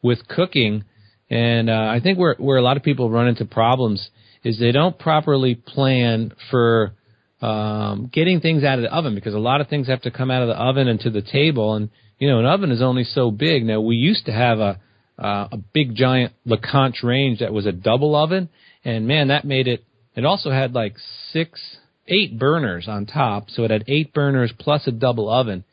with 0.02 0.28
cooking, 0.28 0.84
and 1.30 1.70
uh, 1.70 1.74
I 1.74 2.00
think 2.02 2.18
where 2.18 2.36
where 2.38 2.58
a 2.58 2.62
lot 2.62 2.78
of 2.78 2.84
people 2.84 3.10
run 3.10 3.28
into 3.28 3.46
problems 3.46 4.10
is 4.44 4.60
they 4.60 4.72
don't 4.72 4.98
properly 4.98 5.56
plan 5.56 6.32
for 6.50 6.94
um, 7.42 8.10
getting 8.12 8.40
things 8.40 8.64
out 8.64 8.80
of 8.80 8.84
the 8.84 8.94
oven 8.94 9.14
because 9.14 9.34
a 9.34 9.40
lot 9.40 9.62
of 9.62 9.68
things 9.68 9.88
have 9.88 10.02
to 10.02 10.12
come 10.12 10.32
out 10.32 10.42
of 10.42 10.48
the 10.48 10.56
oven 10.56 10.88
and 10.88 11.00
to 11.02 11.10
the 11.10 11.22
table, 11.22 11.76
and 11.76 11.90
you 12.18 12.30
know, 12.30 12.40
an 12.40 12.46
oven 12.46 12.72
is 12.72 12.82
only 12.82 13.04
so 13.04 13.30
big. 13.30 13.66
Now 13.66 13.82
we 13.82 13.96
used 13.96 14.26
to 14.26 14.32
have 14.32 14.60
a 14.60 14.80
uh, 15.20 15.48
a 15.52 15.58
big 15.58 15.96
giant 15.96 16.34
LeConte 16.46 17.04
range 17.04 17.40
that 17.40 17.52
was 17.52 17.66
a 17.66 17.72
double 17.72 18.16
oven, 18.16 18.50
and 18.86 19.08
man, 19.08 19.30
that 19.30 19.46
made 19.46 19.68
it. 19.68 19.84
It 20.16 20.26
also 20.26 20.52
had 20.52 20.74
like 20.74 20.96
six, 21.32 21.60
eight 22.08 22.40
burners 22.40 22.88
on 22.88 23.06
top, 23.06 23.50
so 23.50 23.64
it 23.64 23.72
had 23.72 23.84
eight 23.88 24.14
burners 24.14 24.54
plus 24.58 24.88
a 24.88 24.92
double 24.92 25.30
oven, 25.30 25.64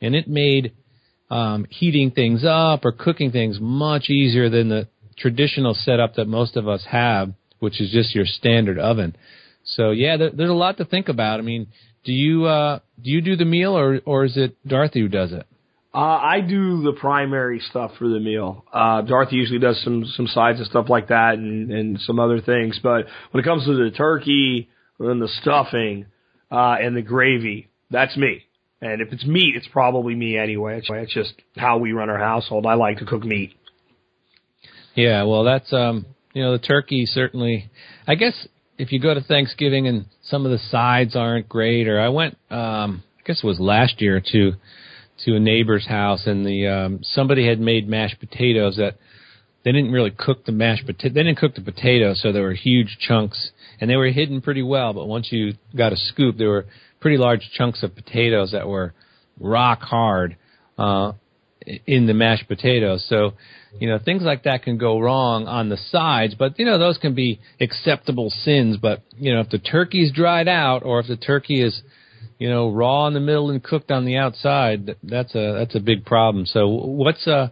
and 0.00 0.14
it 0.14 0.28
made 0.28 0.72
um, 1.30 1.66
heating 1.68 2.10
things 2.10 2.44
up 2.46 2.84
or 2.84 2.92
cooking 2.92 3.30
things 3.32 3.58
much 3.60 4.08
easier 4.08 4.48
than 4.48 4.68
the 4.68 4.88
traditional 5.22 5.74
setup 5.74 6.16
that 6.16 6.26
most 6.26 6.56
of 6.56 6.68
us 6.68 6.84
have, 6.90 7.32
which 7.60 7.80
is 7.80 7.90
just 7.90 8.14
your 8.14 8.26
standard 8.26 8.78
oven. 8.78 9.16
So 9.64 9.92
yeah, 9.92 10.16
there, 10.16 10.30
there's 10.30 10.50
a 10.50 10.54
lot 10.54 10.76
to 10.78 10.84
think 10.84 11.08
about. 11.08 11.38
I 11.38 11.42
mean, 11.42 11.68
do 12.04 12.12
you 12.12 12.44
uh, 12.46 12.80
do 13.02 13.10
you 13.10 13.20
do 13.22 13.36
the 13.36 13.44
meal 13.44 13.78
or 13.78 14.00
or 14.04 14.24
is 14.24 14.36
it 14.36 14.56
Dorothy 14.66 15.00
who 15.00 15.08
does 15.08 15.32
it? 15.32 15.46
Uh, 15.94 15.98
I 15.98 16.40
do 16.40 16.82
the 16.82 16.92
primary 16.92 17.60
stuff 17.60 17.92
for 17.98 18.08
the 18.08 18.18
meal. 18.18 18.64
Uh, 18.72 19.02
Dorothy 19.02 19.36
usually 19.36 19.58
does 19.58 19.80
some 19.84 20.04
some 20.16 20.26
sides 20.26 20.58
and 20.58 20.66
stuff 20.66 20.86
like 20.88 21.08
that, 21.08 21.34
and 21.34 21.70
and 21.70 22.00
some 22.00 22.18
other 22.18 22.40
things. 22.40 22.80
But 22.82 23.06
when 23.30 23.42
it 23.42 23.46
comes 23.46 23.64
to 23.66 23.74
the 23.74 23.90
turkey 23.90 24.68
and 24.98 25.22
the 25.22 25.28
stuffing 25.40 26.06
uh, 26.50 26.76
and 26.80 26.96
the 26.96 27.02
gravy, 27.02 27.68
that's 27.90 28.16
me. 28.16 28.42
And 28.80 29.00
if 29.00 29.12
it's 29.12 29.24
meat, 29.24 29.54
it's 29.54 29.68
probably 29.68 30.14
me 30.16 30.36
anyway. 30.36 30.78
It's, 30.78 30.88
it's 30.90 31.14
just 31.14 31.34
how 31.56 31.78
we 31.78 31.92
run 31.92 32.10
our 32.10 32.18
household. 32.18 32.66
I 32.66 32.74
like 32.74 32.98
to 32.98 33.04
cook 33.04 33.22
meat. 33.22 33.52
Yeah, 34.94 35.22
well, 35.24 35.44
that's 35.44 35.72
um, 35.72 36.06
you 36.32 36.42
know, 36.42 36.52
the 36.52 36.58
turkey 36.58 37.06
certainly. 37.06 37.70
I 38.06 38.14
guess 38.14 38.46
if 38.78 38.92
you 38.92 39.00
go 39.00 39.14
to 39.14 39.20
Thanksgiving 39.20 39.86
and 39.86 40.06
some 40.22 40.44
of 40.44 40.52
the 40.52 40.58
sides 40.58 41.16
aren't 41.16 41.48
great, 41.48 41.88
or 41.88 42.00
I 42.00 42.08
went, 42.08 42.36
um, 42.50 43.02
I 43.18 43.22
guess 43.26 43.40
it 43.42 43.46
was 43.46 43.60
last 43.60 44.00
year 44.00 44.22
to 44.32 44.52
to 45.24 45.36
a 45.36 45.40
neighbor's 45.40 45.86
house, 45.86 46.26
and 46.26 46.44
the 46.44 46.66
um, 46.66 47.00
somebody 47.02 47.46
had 47.46 47.60
made 47.60 47.88
mashed 47.88 48.18
potatoes 48.20 48.76
that 48.76 48.96
they 49.64 49.72
didn't 49.72 49.92
really 49.92 50.10
cook 50.10 50.44
the 50.44 50.52
mashed 50.52 50.86
potato. 50.86 51.14
They 51.14 51.22
didn't 51.22 51.38
cook 51.38 51.54
the 51.54 51.62
potatoes, 51.62 52.20
so 52.20 52.32
there 52.32 52.42
were 52.42 52.54
huge 52.54 52.98
chunks, 53.00 53.50
and 53.80 53.88
they 53.88 53.96
were 53.96 54.08
hidden 54.08 54.40
pretty 54.40 54.62
well. 54.62 54.92
But 54.92 55.06
once 55.06 55.30
you 55.30 55.54
got 55.76 55.92
a 55.92 55.96
scoop, 55.96 56.36
there 56.36 56.48
were 56.48 56.66
pretty 57.00 57.16
large 57.16 57.48
chunks 57.56 57.82
of 57.82 57.94
potatoes 57.94 58.52
that 58.52 58.66
were 58.66 58.94
rock 59.38 59.80
hard 59.80 60.36
uh, 60.78 61.12
in 61.86 62.06
the 62.06 62.14
mashed 62.14 62.48
potatoes. 62.48 63.06
So, 63.08 63.34
you 63.78 63.88
know, 63.88 63.98
things 63.98 64.22
like 64.22 64.44
that 64.44 64.62
can 64.62 64.78
go 64.78 64.98
wrong 64.98 65.46
on 65.46 65.68
the 65.68 65.76
sides, 65.76 66.34
but 66.34 66.58
you 66.58 66.64
know, 66.64 66.78
those 66.78 66.98
can 66.98 67.14
be 67.14 67.40
acceptable 67.60 68.30
sins. 68.30 68.76
But 68.76 69.02
you 69.18 69.34
know, 69.34 69.40
if 69.40 69.50
the 69.50 69.58
turkey's 69.58 70.12
dried 70.12 70.48
out, 70.48 70.82
or 70.84 71.00
if 71.00 71.06
the 71.06 71.16
turkey 71.16 71.62
is 71.62 71.82
you 72.38 72.50
know, 72.50 72.70
raw 72.70 73.06
in 73.06 73.14
the 73.14 73.20
middle 73.20 73.50
and 73.50 73.62
cooked 73.62 73.92
on 73.92 74.04
the 74.04 74.16
outside, 74.16 74.96
that's 75.02 75.34
a 75.34 75.54
that's 75.58 75.76
a 75.76 75.80
big 75.80 76.04
problem. 76.04 76.44
So 76.44 76.66
what's 76.66 77.26
uh 77.26 77.48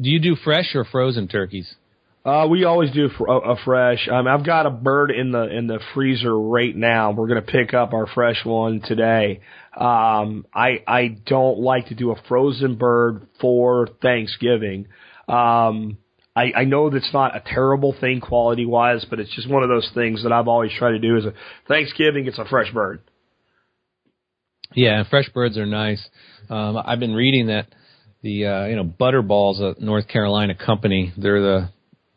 do 0.00 0.08
you 0.08 0.18
do 0.18 0.34
fresh 0.34 0.74
or 0.74 0.84
frozen 0.84 1.28
turkeys? 1.28 1.74
Uh, 2.24 2.46
we 2.48 2.64
always 2.64 2.90
do 2.92 3.10
a, 3.28 3.32
a 3.32 3.56
fresh. 3.64 4.08
Um, 4.10 4.28
I've 4.28 4.46
got 4.46 4.64
a 4.64 4.70
bird 4.70 5.10
in 5.10 5.32
the 5.32 5.42
in 5.42 5.66
the 5.66 5.80
freezer 5.92 6.38
right 6.38 6.74
now. 6.74 7.10
We're 7.10 7.26
gonna 7.26 7.42
pick 7.42 7.74
up 7.74 7.92
our 7.92 8.06
fresh 8.06 8.44
one 8.44 8.80
today. 8.80 9.40
Um, 9.76 10.46
I 10.54 10.82
I 10.86 11.18
don't 11.26 11.58
like 11.58 11.88
to 11.88 11.94
do 11.94 12.12
a 12.12 12.22
frozen 12.28 12.76
bird 12.76 13.26
for 13.40 13.88
Thanksgiving. 14.00 14.86
Um, 15.28 15.98
I, 16.34 16.52
I 16.56 16.64
know 16.64 16.88
that's 16.88 17.12
not 17.12 17.36
a 17.36 17.42
terrible 17.44 17.94
thing 18.00 18.20
quality 18.20 18.64
wise, 18.64 19.04
but 19.08 19.20
it's 19.20 19.34
just 19.34 19.48
one 19.48 19.62
of 19.62 19.68
those 19.68 19.90
things 19.94 20.22
that 20.22 20.32
I've 20.32 20.48
always 20.48 20.72
tried 20.78 20.92
to 20.92 20.98
do. 20.98 21.16
Is 21.16 21.26
a 21.26 21.34
Thanksgiving, 21.68 22.26
it's 22.26 22.38
a 22.38 22.44
fresh 22.46 22.72
bird. 22.72 23.00
Yeah, 24.74 25.04
fresh 25.08 25.28
birds 25.28 25.58
are 25.58 25.66
nice. 25.66 26.02
Um, 26.48 26.78
I've 26.82 27.00
been 27.00 27.14
reading 27.14 27.48
that 27.48 27.66
the 28.22 28.46
uh, 28.46 28.66
you 28.66 28.76
know 28.76 28.84
Butterball's 28.84 29.60
a 29.60 29.74
North 29.82 30.08
Carolina 30.08 30.54
company. 30.54 31.12
They're 31.16 31.42
the 31.42 31.68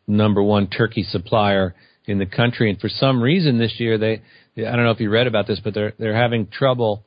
number 0.08 0.41
one 0.41 0.68
turkey 0.68 1.04
supplier 1.04 1.76
in 2.06 2.20
the 2.20 2.26
country, 2.26 2.70
and 2.70 2.80
for 2.80 2.89
some 2.89 3.22
reason 3.22 3.58
this 3.58 3.74
year 3.80 3.98
they 3.98 4.22
I 4.58 4.76
don't 4.76 4.84
know 4.84 4.91
if 4.91 5.00
you 5.02 5.10
read 5.10 5.28
about 5.28 5.48
this, 5.48 5.60
but 5.62 5.74
they're 5.74 5.94
they're 6.00 6.15
having 6.15 6.48
trouble 6.48 7.04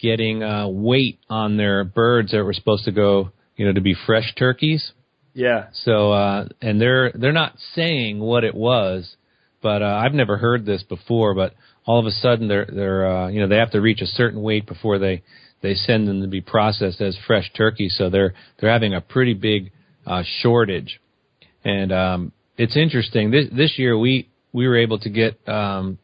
getting 0.00 0.42
uh, 0.42 0.68
weight 0.68 1.18
on 1.28 1.56
their 1.56 1.84
birds 1.84 2.32
that 2.32 2.44
were 2.44 2.54
supposed 2.54 2.84
to 2.84 2.92
go 2.92 3.30
you 3.56 3.66
know 3.66 3.72
to 3.72 3.80
be 3.80 3.94
fresh 4.06 4.34
turkeys. 4.38 4.92
Yeah. 5.36 5.66
So 5.84 6.12
uh, 6.12 6.48
and 6.62 6.80
they're 6.80 7.12
they're 7.14 7.32
not 7.32 7.52
saying 7.74 8.18
what 8.20 8.42
it 8.42 8.54
was, 8.54 9.16
but 9.62 9.82
uh, 9.82 10.00
I've 10.02 10.14
never 10.14 10.38
heard 10.38 10.64
this 10.64 10.82
before, 10.82 11.34
but 11.34 11.52
all 11.84 12.00
of 12.00 12.06
a 12.06 12.10
sudden 12.10 12.48
they're 12.48 12.66
they're 12.66 13.06
uh, 13.06 13.28
you 13.28 13.40
know 13.40 13.46
they 13.46 13.58
have 13.58 13.72
to 13.72 13.80
reach 13.82 14.00
a 14.00 14.06
certain 14.06 14.40
weight 14.40 14.66
before 14.66 14.98
they 14.98 15.22
they 15.60 15.74
send 15.74 16.08
them 16.08 16.22
to 16.22 16.26
be 16.26 16.40
processed 16.40 17.02
as 17.02 17.18
fresh 17.26 17.52
turkey. 17.54 17.90
So 17.90 18.08
they're 18.08 18.32
they're 18.58 18.72
having 18.72 18.94
a 18.94 19.02
pretty 19.02 19.34
big 19.34 19.72
uh, 20.06 20.22
shortage, 20.40 21.00
and 21.62 21.92
um, 21.92 22.32
it's 22.56 22.76
interesting. 22.76 23.30
This 23.30 23.44
this 23.52 23.74
year 23.76 23.98
we 23.98 24.30
we 24.54 24.66
were 24.66 24.78
able 24.78 24.98
to 25.00 25.10
get 25.10 25.46
um, 25.46 25.98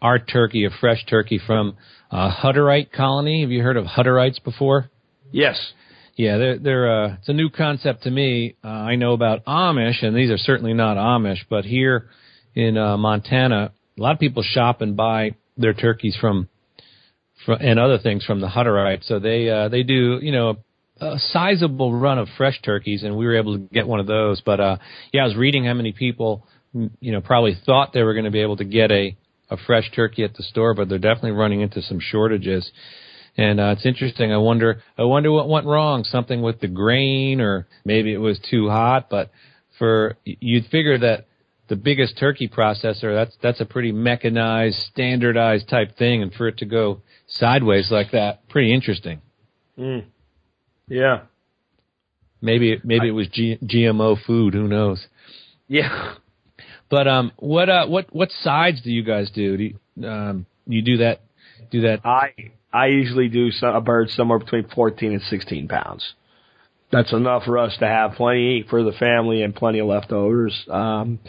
our 0.00 0.18
turkey, 0.18 0.64
a 0.64 0.70
fresh 0.80 1.04
turkey 1.04 1.38
from 1.46 1.76
uh, 2.10 2.34
Hutterite 2.34 2.92
colony. 2.92 3.42
Have 3.42 3.50
you 3.50 3.62
heard 3.62 3.76
of 3.76 3.84
Hutterites 3.84 4.42
before? 4.42 4.88
Yes. 5.32 5.74
Yeah, 6.20 6.36
they're 6.36 6.58
they're 6.58 7.04
uh, 7.04 7.14
it's 7.14 7.30
a 7.30 7.32
new 7.32 7.48
concept 7.48 8.02
to 8.02 8.10
me. 8.10 8.54
Uh, 8.62 8.68
I 8.68 8.96
know 8.96 9.14
about 9.14 9.42
Amish, 9.46 10.04
and 10.04 10.14
these 10.14 10.28
are 10.28 10.36
certainly 10.36 10.74
not 10.74 10.98
Amish, 10.98 11.38
but 11.48 11.64
here 11.64 12.10
in 12.54 12.76
uh, 12.76 12.98
Montana, 12.98 13.72
a 13.96 14.02
lot 14.02 14.12
of 14.12 14.20
people 14.20 14.42
shop 14.42 14.82
and 14.82 14.94
buy 14.94 15.34
their 15.56 15.72
turkeys 15.72 16.18
from, 16.20 16.50
from 17.46 17.56
and 17.62 17.78
other 17.78 17.96
things 17.96 18.22
from 18.26 18.42
the 18.42 18.48
Hutterite. 18.48 19.02
So 19.04 19.18
they 19.18 19.48
uh, 19.48 19.70
they 19.70 19.82
do 19.82 20.18
you 20.20 20.30
know 20.30 20.58
a 21.00 21.18
sizable 21.32 21.94
run 21.98 22.18
of 22.18 22.28
fresh 22.36 22.60
turkeys, 22.60 23.02
and 23.02 23.16
we 23.16 23.24
were 23.24 23.36
able 23.36 23.56
to 23.56 23.64
get 23.72 23.88
one 23.88 23.98
of 23.98 24.06
those. 24.06 24.42
But 24.42 24.60
uh, 24.60 24.76
yeah, 25.14 25.22
I 25.22 25.26
was 25.26 25.36
reading 25.36 25.64
how 25.64 25.72
many 25.72 25.92
people 25.92 26.46
you 26.74 27.12
know 27.12 27.22
probably 27.22 27.56
thought 27.64 27.94
they 27.94 28.02
were 28.02 28.12
going 28.12 28.26
to 28.26 28.30
be 28.30 28.42
able 28.42 28.58
to 28.58 28.64
get 28.64 28.92
a 28.92 29.16
a 29.48 29.56
fresh 29.56 29.90
turkey 29.96 30.24
at 30.24 30.34
the 30.34 30.42
store, 30.42 30.74
but 30.74 30.90
they're 30.90 30.98
definitely 30.98 31.32
running 31.32 31.62
into 31.62 31.80
some 31.80 31.98
shortages. 31.98 32.70
And 33.40 33.58
uh, 33.58 33.74
it's 33.76 33.86
interesting. 33.86 34.32
I 34.32 34.36
wonder. 34.36 34.82
I 34.98 35.04
wonder 35.04 35.32
what 35.32 35.48
went 35.48 35.64
wrong. 35.64 36.04
Something 36.04 36.42
with 36.42 36.60
the 36.60 36.68
grain, 36.68 37.40
or 37.40 37.66
maybe 37.86 38.12
it 38.12 38.18
was 38.18 38.38
too 38.38 38.68
hot. 38.68 39.08
But 39.08 39.30
for 39.78 40.18
you'd 40.24 40.66
figure 40.66 40.98
that 40.98 41.26
the 41.70 41.76
biggest 41.76 42.18
turkey 42.18 42.48
processor. 42.48 43.14
That's 43.14 43.34
that's 43.42 43.60
a 43.60 43.64
pretty 43.64 43.92
mechanized, 43.92 44.76
standardized 44.92 45.70
type 45.70 45.96
thing, 45.96 46.20
and 46.22 46.34
for 46.34 46.48
it 46.48 46.58
to 46.58 46.66
go 46.66 47.00
sideways 47.28 47.90
like 47.90 48.10
that, 48.10 48.46
pretty 48.50 48.74
interesting. 48.74 49.22
Mm. 49.78 50.04
Yeah. 50.86 51.22
Maybe 52.42 52.78
maybe 52.84 53.08
it 53.08 53.12
was 53.12 53.28
G- 53.28 53.58
GMO 53.62 54.22
food. 54.26 54.52
Who 54.52 54.68
knows? 54.68 55.06
Yeah. 55.66 56.16
But 56.90 57.06
um, 57.06 57.32
what 57.36 57.70
uh, 57.70 57.86
what 57.86 58.14
what 58.14 58.30
sides 58.42 58.82
do 58.82 58.90
you 58.90 59.04
guys 59.04 59.30
do? 59.30 59.56
Do 59.56 59.62
you, 59.62 60.08
um, 60.08 60.44
you 60.66 60.82
do 60.82 60.98
that? 60.98 61.22
Do 61.70 61.82
that? 61.82 62.04
I 62.04 62.34
I 62.72 62.86
usually 62.86 63.28
do 63.28 63.50
a 63.62 63.80
bird 63.80 64.10
somewhere 64.10 64.38
between 64.38 64.68
14 64.68 65.12
and 65.12 65.22
16 65.22 65.68
pounds. 65.68 66.14
That's 66.92 67.12
enough 67.12 67.44
for 67.44 67.58
us 67.58 67.76
to 67.78 67.86
have 67.86 68.12
plenty 68.12 68.64
for 68.68 68.82
the 68.82 68.92
family 68.92 69.42
and 69.42 69.54
plenty 69.54 69.78
of 69.78 69.86
leftovers. 69.86 70.64
Um, 70.68 71.20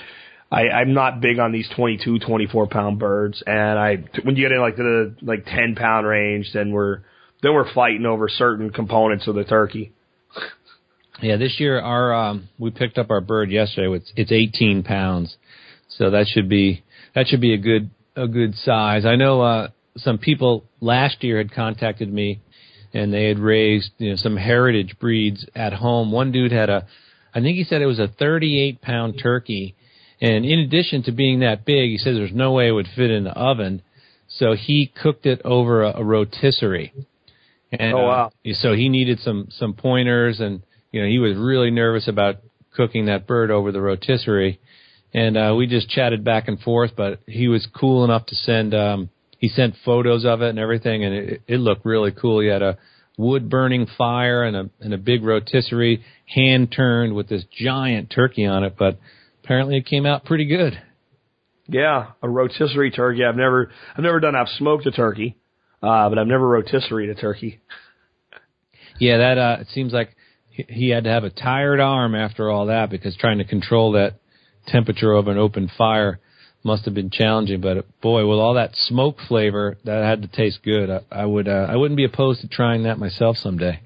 I, 0.52 0.70
I'm 0.70 0.94
not 0.94 1.22
big 1.22 1.40
on 1.40 1.52
these 1.52 1.70
22, 1.76 2.20
24 2.20 2.68
pound 2.68 3.00
birds, 3.00 3.42
and 3.46 3.80
I 3.80 4.04
when 4.24 4.36
you 4.36 4.44
get 4.44 4.52
in 4.52 4.60
like 4.60 4.76
the 4.76 5.16
like 5.22 5.46
10 5.46 5.76
pound 5.76 6.06
range, 6.06 6.50
then 6.54 6.72
we're 6.72 7.02
then 7.42 7.54
we're 7.54 7.72
fighting 7.74 8.06
over 8.06 8.28
certain 8.28 8.70
components 8.70 9.28
of 9.28 9.36
the 9.36 9.44
turkey. 9.44 9.94
Yeah, 11.22 11.38
this 11.38 11.60
year 11.60 11.80
our 11.80 12.16
um, 12.16 12.50
we 12.58 12.72
picked 12.72 12.98
up 12.98 13.12
our 13.12 13.22
bird 13.22 13.52
yesterday. 13.52 13.96
It's 13.96 14.12
it's 14.16 14.32
18 14.32 14.82
pounds, 14.82 15.38
so 15.88 16.10
that 16.10 16.26
should 16.26 16.50
be 16.50 16.84
that 17.14 17.28
should 17.28 17.42
be 17.42 17.54
a 17.54 17.60
good 17.60 17.92
a 18.16 18.28
good 18.28 18.56
size. 18.56 19.06
I 19.06 19.18
know 19.18 19.40
uh, 19.42 19.68
some 19.98 20.18
people 20.18 20.66
last 20.80 21.24
year 21.24 21.38
had 21.38 21.54
contacted 21.54 22.12
me, 22.12 22.42
and 22.94 23.14
they 23.14 23.26
had 23.26 23.40
raised 23.40 23.92
you 23.98 24.12
know 24.12 24.16
some 24.16 24.38
heritage 24.38 24.98
breeds 25.00 25.46
at 25.56 25.74
home. 25.74 26.12
One 26.12 26.32
dude 26.32 26.52
had 26.52 26.70
a, 26.70 26.88
I 27.34 27.42
think 27.42 27.58
he 27.58 27.64
said 27.64 27.82
it 27.82 27.88
was 27.88 28.00
a 28.00 28.08
38 28.08 28.82
pound 28.82 29.20
turkey, 29.22 29.76
and 30.20 30.46
in 30.46 30.60
addition 30.60 31.04
to 31.04 31.12
being 31.12 31.40
that 31.40 31.66
big, 31.66 31.90
he 31.90 31.98
says 31.98 32.16
there's 32.16 32.34
no 32.34 32.52
way 32.54 32.68
it 32.68 32.72
would 32.72 32.90
fit 32.96 33.12
in 33.12 33.24
the 33.24 33.32
oven, 33.32 33.82
so 34.28 34.54
he 34.54 34.92
cooked 35.02 35.26
it 35.26 35.42
over 35.44 35.84
a, 35.84 36.00
a 36.00 36.04
rotisserie. 36.04 36.94
And, 37.72 37.94
Oh, 37.94 38.04
wow. 38.04 38.32
Uh, 38.46 38.54
so 38.54 38.74
he 38.74 38.90
needed 38.90 39.20
some 39.20 39.48
some 39.50 39.74
pointers, 39.74 40.40
and 40.40 40.62
you 40.92 41.02
know 41.02 41.08
he 41.08 41.20
was 41.20 41.38
really 41.38 41.72
nervous 41.72 42.08
about 42.08 42.38
cooking 42.76 43.06
that 43.06 43.28
bird 43.28 43.52
over 43.52 43.72
the 43.72 43.82
rotisserie, 43.82 44.60
and 45.14 45.38
uh, 45.38 45.54
we 45.58 45.68
just 45.68 45.90
chatted 45.90 46.24
back 46.24 46.48
and 46.48 46.60
forth. 46.60 46.92
But 46.96 47.20
he 47.28 47.48
was 47.48 47.68
cool 47.74 48.04
enough 48.04 48.26
to 48.28 48.36
send. 48.36 48.74
Um, 48.74 49.10
he 49.42 49.50
sent 49.50 49.74
photos 49.84 50.24
of 50.24 50.44
it 50.44 50.50
and 50.50 50.60
everything, 50.60 51.04
and 51.04 51.14
it, 51.16 51.42
it 51.48 51.58
looked 51.58 51.84
really 51.84 52.12
cool. 52.12 52.40
He 52.42 52.48
had 52.48 52.62
a 52.62 52.78
wood 53.18 53.50
burning 53.50 53.88
fire 53.98 54.44
and 54.44 54.56
a 54.56 54.70
and 54.80 54.94
a 54.94 54.98
big 55.00 55.24
rotisserie, 55.24 56.04
hand 56.28 56.72
turned 56.72 57.16
with 57.16 57.28
this 57.28 57.44
giant 57.52 58.12
turkey 58.12 58.46
on 58.46 58.64
it. 58.64 58.76
But 58.78 59.00
apparently, 59.44 59.78
it 59.78 59.88
came 59.88 60.06
out 60.06 60.26
pretty 60.26 60.46
good. 60.46 60.80
Yeah, 61.68 62.12
a 62.22 62.30
rotisserie 62.30 62.92
turkey. 62.92 63.26
I've 63.26 63.36
never 63.36 63.72
I've 63.98 64.04
never 64.04 64.20
done. 64.20 64.36
I've 64.36 64.48
smoked 64.60 64.86
a 64.86 64.92
turkey, 64.92 65.38
uh, 65.82 66.08
but 66.10 66.20
I've 66.20 66.28
never 66.28 66.48
rotisserie 66.48 67.10
a 67.10 67.16
turkey. 67.16 67.60
Yeah, 69.00 69.18
that 69.18 69.38
uh, 69.40 69.58
it 69.62 69.68
seems 69.74 69.94
like 69.94 70.16
he- 70.52 70.66
he 70.70 70.90
had 70.90 71.06
to 71.06 71.10
have 71.10 71.24
a 71.24 71.32
tired 71.32 71.80
arm 71.80 72.14
after 72.14 72.52
all 72.52 72.68
that 72.68 72.92
because 72.92 73.16
trying 73.16 73.40
to 73.40 73.46
control 73.46 73.94
that 73.94 74.20
temperature 74.68 75.12
of 75.12 75.28
an 75.28 75.40
open 75.40 75.72
fire 75.76 76.20
must 76.64 76.86
have 76.86 76.94
been 76.94 77.10
challenging. 77.10 77.62
But 77.62 77.86
boy, 78.02 78.28
with 78.28 78.40
all 78.40 78.56
that 78.56 78.76
smoke 78.76 79.18
flavor, 79.28 79.78
that 79.86 80.04
had 80.04 80.22
to 80.22 80.28
taste 80.28 80.64
good. 80.64 80.90
I, 80.90 81.02
I 81.12 81.26
would 81.26 81.48
uh, 81.48 81.68
I 81.70 81.76
wouldn't 81.76 81.98
be 81.98 82.06
opposed 82.06 82.42
to 82.42 82.48
trying 82.48 82.84
that 82.84 83.00
myself 83.00 83.38
someday. 83.38 83.80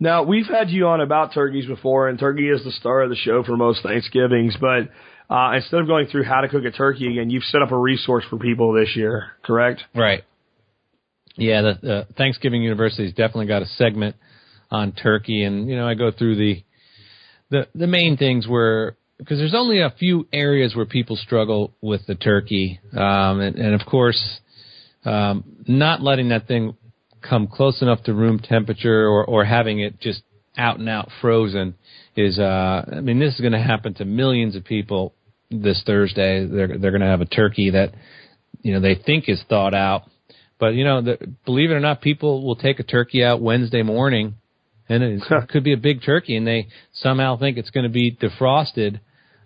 Now 0.00 0.22
we've 0.22 0.46
had 0.46 0.70
you 0.70 0.86
on 0.86 1.00
about 1.00 1.34
turkeys 1.34 1.66
before, 1.66 2.08
and 2.08 2.18
turkey 2.18 2.48
is 2.48 2.64
the 2.64 2.72
star 2.72 3.02
of 3.02 3.10
the 3.10 3.16
show 3.16 3.42
for 3.42 3.56
most 3.56 3.82
Thanksgivings. 3.82 4.56
But 4.60 4.90
uh, 5.28 5.52
instead 5.56 5.80
of 5.80 5.86
going 5.86 6.06
through 6.06 6.24
how 6.24 6.40
to 6.40 6.48
cook 6.48 6.64
a 6.64 6.70
turkey 6.70 7.10
again, 7.10 7.30
you've 7.30 7.44
set 7.44 7.62
up 7.62 7.72
a 7.72 7.78
resource 7.78 8.24
for 8.30 8.38
people 8.38 8.72
this 8.72 8.94
year, 8.96 9.32
correct? 9.42 9.82
Right. 9.94 10.22
Yeah, 11.36 11.62
the, 11.62 11.78
the 11.80 12.06
Thanksgiving 12.16 12.62
University's 12.62 13.12
definitely 13.12 13.46
got 13.46 13.62
a 13.62 13.66
segment 13.66 14.16
on 14.70 14.92
turkey, 14.92 15.42
and 15.44 15.68
you 15.68 15.76
know 15.76 15.86
I 15.86 15.94
go 15.94 16.10
through 16.10 16.36
the 16.36 16.64
the 17.50 17.68
the 17.74 17.86
main 17.86 18.16
things 18.16 18.46
where 18.46 18.96
because 19.18 19.38
there's 19.38 19.54
only 19.54 19.80
a 19.80 19.90
few 19.90 20.26
areas 20.32 20.76
where 20.76 20.86
people 20.86 21.16
struggle 21.16 21.72
with 21.80 22.06
the 22.06 22.14
turkey, 22.14 22.80
um, 22.92 23.40
and, 23.40 23.56
and 23.56 23.74
of 23.74 23.86
course, 23.86 24.40
um, 25.04 25.44
not 25.66 26.00
letting 26.00 26.28
that 26.28 26.46
thing 26.46 26.76
come 27.20 27.48
close 27.48 27.82
enough 27.82 28.02
to 28.04 28.14
room 28.14 28.38
temperature 28.38 29.06
or 29.06 29.24
or 29.24 29.44
having 29.44 29.80
it 29.80 30.00
just 30.00 30.22
out 30.56 30.78
and 30.78 30.88
out 30.88 31.08
frozen 31.20 31.74
is 32.16 32.38
uh 32.38 32.84
I 32.96 33.00
mean 33.00 33.18
this 33.18 33.34
is 33.34 33.40
going 33.40 33.52
to 33.52 33.62
happen 33.62 33.94
to 33.94 34.04
millions 34.04 34.54
of 34.54 34.64
people 34.64 35.14
this 35.50 35.82
Thursday. 35.86 36.46
They're 36.46 36.78
they're 36.78 36.90
going 36.90 37.00
to 37.00 37.06
have 37.06 37.20
a 37.20 37.26
turkey 37.26 37.70
that 37.70 37.92
you 38.62 38.72
know 38.72 38.80
they 38.80 38.94
think 38.94 39.28
is 39.28 39.42
thawed 39.48 39.74
out, 39.74 40.02
but 40.58 40.74
you 40.74 40.84
know 40.84 41.02
the, 41.02 41.18
believe 41.44 41.70
it 41.70 41.74
or 41.74 41.80
not, 41.80 42.00
people 42.00 42.44
will 42.44 42.56
take 42.56 42.78
a 42.80 42.84
turkey 42.84 43.24
out 43.24 43.40
Wednesday 43.40 43.82
morning, 43.82 44.34
and 44.88 45.02
it, 45.02 45.22
it 45.28 45.48
could 45.48 45.64
be 45.64 45.72
a 45.72 45.78
big 45.78 46.02
turkey, 46.02 46.36
and 46.36 46.46
they 46.46 46.68
somehow 46.92 47.36
think 47.36 47.56
it's 47.56 47.70
going 47.70 47.84
to 47.84 47.90
be 47.90 48.14
defrosted 48.14 49.00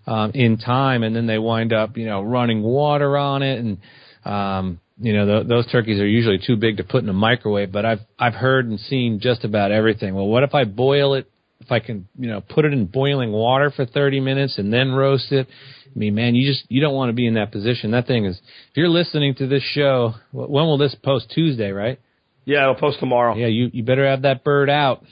um, 0.06 0.32
in 0.34 0.58
time, 0.58 1.02
and 1.02 1.14
then 1.14 1.26
they 1.26 1.38
wind 1.38 1.72
up 1.72 1.96
you 1.96 2.06
know 2.06 2.22
running 2.22 2.62
water 2.62 3.16
on 3.16 3.42
it 3.42 3.58
and 3.58 3.78
um, 4.24 4.80
you 5.02 5.12
know, 5.12 5.26
th- 5.26 5.48
those 5.48 5.70
turkeys 5.70 6.00
are 6.00 6.06
usually 6.06 6.38
too 6.44 6.56
big 6.56 6.76
to 6.76 6.84
put 6.84 7.02
in 7.02 7.08
a 7.08 7.14
microwave, 7.14 7.72
but 7.72 7.84
I've 7.84 8.00
I've 8.18 8.34
heard 8.34 8.68
and 8.68 8.78
seen 8.78 9.20
just 9.20 9.44
about 9.44 9.72
everything. 9.72 10.14
Well, 10.14 10.26
what 10.26 10.42
if 10.42 10.54
I 10.54 10.64
boil 10.64 11.14
it? 11.14 11.28
If 11.60 11.70
I 11.70 11.80
can, 11.80 12.08
you 12.18 12.28
know, 12.28 12.40
put 12.40 12.64
it 12.64 12.72
in 12.72 12.86
boiling 12.86 13.30
water 13.30 13.70
for 13.70 13.86
30 13.86 14.18
minutes 14.18 14.58
and 14.58 14.72
then 14.72 14.92
roast 14.92 15.30
it. 15.30 15.46
I 15.48 15.98
mean, 15.98 16.14
man, 16.14 16.34
you 16.34 16.50
just 16.50 16.64
you 16.68 16.80
don't 16.80 16.94
want 16.94 17.08
to 17.08 17.14
be 17.14 17.26
in 17.26 17.34
that 17.34 17.52
position. 17.52 17.92
That 17.92 18.06
thing 18.06 18.24
is. 18.24 18.36
If 18.36 18.76
you're 18.76 18.88
listening 18.88 19.34
to 19.36 19.46
this 19.46 19.62
show, 19.62 20.14
when 20.32 20.66
will 20.66 20.78
this 20.78 20.94
post? 21.02 21.30
Tuesday, 21.34 21.70
right? 21.70 22.00
Yeah, 22.44 22.62
it'll 22.62 22.74
post 22.74 22.98
tomorrow. 23.00 23.36
Yeah, 23.36 23.46
you 23.46 23.70
you 23.72 23.82
better 23.84 24.06
have 24.06 24.22
that 24.22 24.44
bird 24.44 24.70
out. 24.70 25.04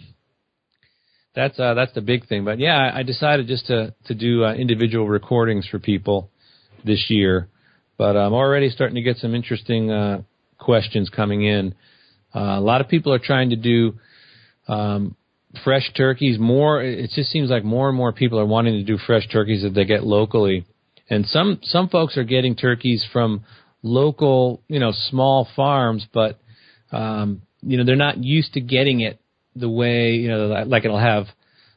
That's 1.34 1.58
uh 1.60 1.74
that's 1.74 1.92
the 1.94 2.00
big 2.00 2.26
thing. 2.26 2.44
But 2.44 2.58
yeah, 2.58 2.90
I, 2.92 3.02
decided 3.02 3.46
just 3.46 3.66
to 3.66 3.94
to 4.06 4.14
do 4.14 4.44
uh, 4.44 4.54
individual 4.54 5.08
recordings 5.08 5.66
for 5.68 5.78
people 5.78 6.30
this 6.84 7.06
year. 7.08 7.48
But 7.96 8.16
I'm 8.16 8.32
already 8.32 8.70
starting 8.70 8.96
to 8.96 9.02
get 9.02 9.18
some 9.18 9.34
interesting 9.34 9.90
uh, 9.90 10.22
questions 10.58 11.08
coming 11.08 11.44
in. 11.44 11.74
Uh, 12.34 12.56
a 12.58 12.60
lot 12.60 12.80
of 12.80 12.88
people 12.88 13.12
are 13.12 13.18
trying 13.18 13.50
to 13.50 13.56
do 13.56 13.94
um, 14.68 15.16
fresh 15.64 15.92
turkeys. 15.96 16.38
More, 16.38 16.82
it 16.82 17.10
just 17.14 17.30
seems 17.30 17.50
like 17.50 17.64
more 17.64 17.88
and 17.88 17.96
more 17.96 18.12
people 18.12 18.38
are 18.38 18.46
wanting 18.46 18.74
to 18.74 18.84
do 18.84 18.98
fresh 18.98 19.28
turkeys 19.28 19.62
that 19.62 19.74
they 19.74 19.84
get 19.84 20.04
locally, 20.04 20.64
and 21.08 21.26
some 21.26 21.60
some 21.62 21.88
folks 21.88 22.16
are 22.16 22.24
getting 22.24 22.56
turkeys 22.56 23.06
from 23.12 23.44
local, 23.82 24.62
you 24.68 24.78
know, 24.78 24.92
small 24.92 25.48
farms, 25.56 26.06
but 26.12 26.38
um, 26.92 27.42
you 27.62 27.76
know 27.76 27.84
they're 27.84 27.96
not 27.96 28.22
used 28.22 28.54
to 28.54 28.60
getting 28.60 29.00
it 29.00 29.20
the 29.56 29.68
way 29.68 30.12
you 30.12 30.28
know 30.28 30.64
like 30.66 30.84
it'll 30.84 30.98
have 30.98 31.26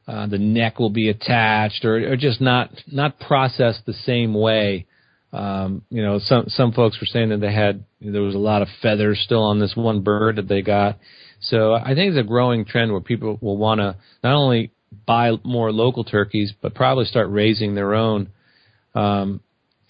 uh, 0.07 0.27
the 0.27 0.37
neck 0.37 0.79
will 0.79 0.89
be 0.89 1.09
attached 1.09 1.85
or, 1.85 2.11
or 2.11 2.15
just 2.17 2.41
not 2.41 2.69
not 2.87 3.19
processed 3.19 3.85
the 3.85 3.93
same 3.93 4.33
way. 4.33 4.85
Um, 5.31 5.83
you 5.89 6.03
know, 6.03 6.19
some 6.19 6.45
some 6.47 6.73
folks 6.73 6.99
were 6.99 7.07
saying 7.07 7.29
that 7.29 7.39
they 7.39 7.53
had 7.53 7.85
there 8.01 8.21
was 8.21 8.35
a 8.35 8.39
lot 8.39 8.61
of 8.61 8.67
feathers 8.81 9.21
still 9.23 9.43
on 9.43 9.59
this 9.59 9.75
one 9.75 10.01
bird 10.01 10.35
that 10.35 10.47
they 10.47 10.61
got. 10.61 10.99
So 11.39 11.73
I 11.73 11.95
think 11.95 12.11
it's 12.11 12.19
a 12.19 12.27
growing 12.27 12.65
trend 12.65 12.91
where 12.91 13.01
people 13.01 13.37
will 13.41 13.57
want 13.57 13.79
to 13.79 13.95
not 14.23 14.35
only 14.35 14.71
buy 15.07 15.31
more 15.43 15.71
local 15.71 16.03
turkeys, 16.03 16.53
but 16.61 16.75
probably 16.75 17.05
start 17.05 17.29
raising 17.29 17.73
their 17.73 17.93
own. 17.93 18.29
Um, 18.93 19.41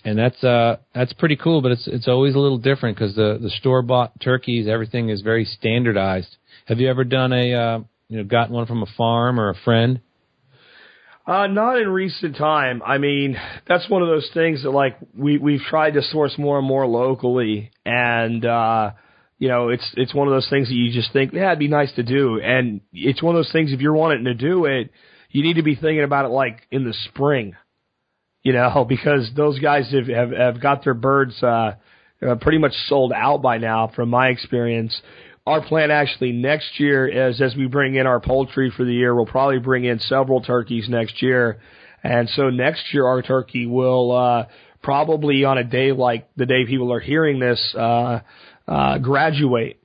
and 0.05 0.17
that's 0.17 0.43
uh 0.43 0.77
that's 0.93 1.13
pretty 1.13 1.37
cool, 1.37 1.61
but 1.61 1.71
it's 1.71 1.87
it's 1.87 2.07
always 2.07 2.35
a 2.35 2.39
little 2.39 2.57
different 2.57 2.97
because 2.97 3.15
the 3.15 3.39
the 3.41 3.49
store 3.49 3.81
bought 3.81 4.19
turkeys, 4.19 4.67
everything 4.67 5.09
is 5.09 5.21
very 5.21 5.45
standardized. 5.45 6.37
Have 6.65 6.79
you 6.79 6.89
ever 6.89 7.03
done 7.03 7.33
a 7.33 7.53
uh, 7.53 7.79
you 8.07 8.17
know 8.17 8.23
gotten 8.23 8.53
one 8.53 8.65
from 8.65 8.83
a 8.83 8.87
farm 8.97 9.39
or 9.39 9.49
a 9.49 9.55
friend? 9.63 10.01
Uh, 11.25 11.47
not 11.47 11.77
in 11.77 11.87
recent 11.87 12.35
time. 12.35 12.81
I 12.85 12.97
mean, 12.97 13.37
that's 13.67 13.89
one 13.89 14.01
of 14.01 14.09
those 14.09 14.29
things 14.33 14.63
that 14.63 14.71
like 14.71 14.97
we 15.17 15.37
we've 15.37 15.61
tried 15.61 15.95
to 15.95 16.01
source 16.01 16.37
more 16.37 16.57
and 16.57 16.67
more 16.67 16.85
locally, 16.85 17.71
and 17.85 18.45
uh, 18.45 18.91
you 19.39 19.47
know, 19.49 19.69
it's 19.69 19.89
it's 19.95 20.13
one 20.13 20.27
of 20.27 20.33
those 20.33 20.49
things 20.49 20.67
that 20.69 20.73
you 20.73 20.91
just 20.91 21.11
think, 21.11 21.33
yeah, 21.33 21.47
it'd 21.47 21.59
be 21.59 21.67
nice 21.67 21.93
to 21.95 22.03
do, 22.03 22.39
and 22.41 22.81
it's 22.93 23.21
one 23.21 23.35
of 23.35 23.39
those 23.39 23.51
things 23.51 23.71
if 23.71 23.81
you're 23.81 23.93
wanting 23.93 24.25
to 24.25 24.33
do 24.33 24.65
it, 24.65 24.91
you 25.31 25.43
need 25.43 25.55
to 25.55 25.63
be 25.63 25.75
thinking 25.75 26.03
about 26.03 26.25
it 26.25 26.29
like 26.29 26.67
in 26.71 26.85
the 26.85 26.93
spring, 27.09 27.55
you 28.41 28.53
know, 28.53 28.85
because 28.89 29.29
those 29.35 29.59
guys 29.59 29.91
have 29.91 30.07
have, 30.07 30.31
have 30.31 30.61
got 30.61 30.83
their 30.83 30.93
birds 30.93 31.41
uh, 31.43 31.73
uh, 32.25 32.35
pretty 32.39 32.57
much 32.57 32.73
sold 32.87 33.11
out 33.11 33.41
by 33.41 33.57
now, 33.57 33.91
from 33.93 34.09
my 34.09 34.27
experience. 34.27 35.01
Our 35.45 35.61
plan 35.61 35.91
actually 35.91 36.31
next 36.31 36.79
year 36.79 37.05
is 37.05 37.41
as 37.41 37.53
we 37.53 37.67
bring 37.67 37.95
in 37.95 38.07
our 38.07 38.21
poultry 38.21 38.71
for 38.75 38.85
the 38.85 38.93
year, 38.93 39.13
we'll 39.13 39.25
probably 39.25 39.59
bring 39.59 39.83
in 39.83 39.99
several 39.99 40.41
turkeys 40.41 40.87
next 40.87 41.21
year. 41.21 41.59
And 42.01 42.29
so 42.29 42.49
next 42.49 42.93
year 42.93 43.05
our 43.05 43.21
turkey 43.21 43.65
will, 43.65 44.13
uh, 44.13 44.45
probably 44.81 45.43
on 45.43 45.57
a 45.57 45.63
day 45.65 45.91
like 45.91 46.29
the 46.37 46.45
day 46.45 46.65
people 46.65 46.93
are 46.93 47.01
hearing 47.01 47.39
this, 47.39 47.75
uh, 47.77 48.21
uh, 48.69 48.97
graduate, 48.99 49.81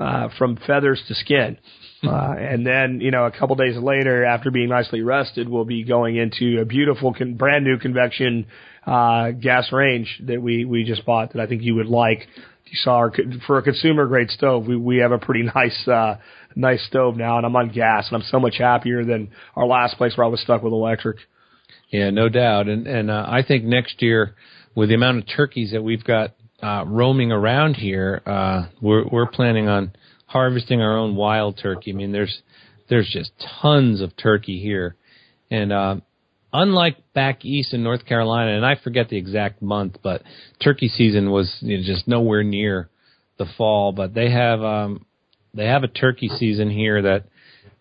uh, 0.00 0.28
from 0.38 0.56
feathers 0.66 1.02
to 1.08 1.14
skin. 1.14 1.58
uh, 2.02 2.34
and 2.38 2.66
then, 2.66 3.00
you 3.02 3.10
know, 3.10 3.26
a 3.26 3.30
couple 3.30 3.54
days 3.54 3.76
later, 3.76 4.24
after 4.24 4.50
being 4.50 4.70
nicely 4.70 5.02
rested, 5.02 5.46
we'll 5.46 5.66
be 5.66 5.84
going 5.84 6.16
into 6.16 6.58
a 6.60 6.64
beautiful, 6.64 7.12
con- 7.12 7.34
brand 7.34 7.64
new 7.64 7.78
convection 7.78 8.46
uh, 8.86 9.30
gas 9.30 9.70
range 9.72 10.20
that 10.26 10.42
we 10.42 10.64
we 10.64 10.82
just 10.82 11.06
bought 11.06 11.32
that 11.32 11.40
I 11.40 11.46
think 11.46 11.62
you 11.62 11.76
would 11.76 11.86
like. 11.86 12.26
You 12.66 12.78
saw 12.82 12.96
our 12.96 13.12
for 13.46 13.58
a 13.58 13.62
consumer 13.62 14.06
grade 14.06 14.30
stove. 14.30 14.66
We 14.66 14.76
we 14.76 14.98
have 14.98 15.12
a 15.12 15.18
pretty 15.18 15.42
nice 15.54 15.86
uh, 15.86 16.16
nice 16.54 16.84
stove 16.86 17.16
now, 17.16 17.36
and 17.36 17.46
I'm 17.46 17.56
on 17.56 17.68
gas, 17.68 18.08
and 18.08 18.16
I'm 18.16 18.28
so 18.28 18.40
much 18.40 18.56
happier 18.58 19.04
than 19.04 19.30
our 19.56 19.66
last 19.66 19.96
place 19.96 20.16
where 20.16 20.24
I 20.24 20.28
was 20.28 20.40
stuck 20.40 20.62
with 20.62 20.72
electric. 20.72 21.18
Yeah, 21.90 22.10
no 22.10 22.28
doubt. 22.28 22.68
And 22.68 22.86
and 22.86 23.10
uh, 23.10 23.26
I 23.28 23.42
think 23.42 23.64
next 23.64 24.00
year, 24.00 24.34
with 24.74 24.88
the 24.88 24.94
amount 24.94 25.18
of 25.18 25.24
turkeys 25.26 25.72
that 25.72 25.82
we've 25.82 26.04
got 26.04 26.34
uh, 26.62 26.84
roaming 26.86 27.32
around 27.32 27.74
here, 27.74 28.22
uh, 28.24 28.68
we're 28.80 29.06
we're 29.06 29.30
planning 29.30 29.68
on 29.68 29.92
harvesting 30.26 30.80
our 30.80 30.96
own 30.96 31.16
wild 31.16 31.58
turkey. 31.62 31.92
I 31.92 31.94
mean, 31.94 32.12
there's 32.12 32.42
there's 32.88 33.08
just 33.10 33.32
tons 33.60 34.00
of 34.00 34.16
turkey 34.16 34.60
here, 34.60 34.96
and 35.50 35.72
uh, 35.72 35.96
unlike 36.52 36.96
back 37.14 37.44
east 37.44 37.72
in 37.72 37.82
North 37.82 38.04
Carolina, 38.06 38.56
and 38.56 38.64
I 38.64 38.76
forget 38.76 39.08
the 39.08 39.16
exact 39.16 39.62
month, 39.62 39.96
but 40.02 40.22
turkey 40.62 40.88
season 40.88 41.30
was 41.30 41.56
you 41.60 41.78
know, 41.78 41.84
just 41.84 42.06
nowhere 42.06 42.42
near 42.42 42.90
the 43.38 43.46
fall. 43.56 43.92
But 43.92 44.14
they 44.14 44.30
have 44.30 44.62
um, 44.62 45.06
they 45.54 45.66
have 45.66 45.84
a 45.84 45.88
turkey 45.88 46.28
season 46.28 46.70
here 46.70 47.02
that 47.02 47.24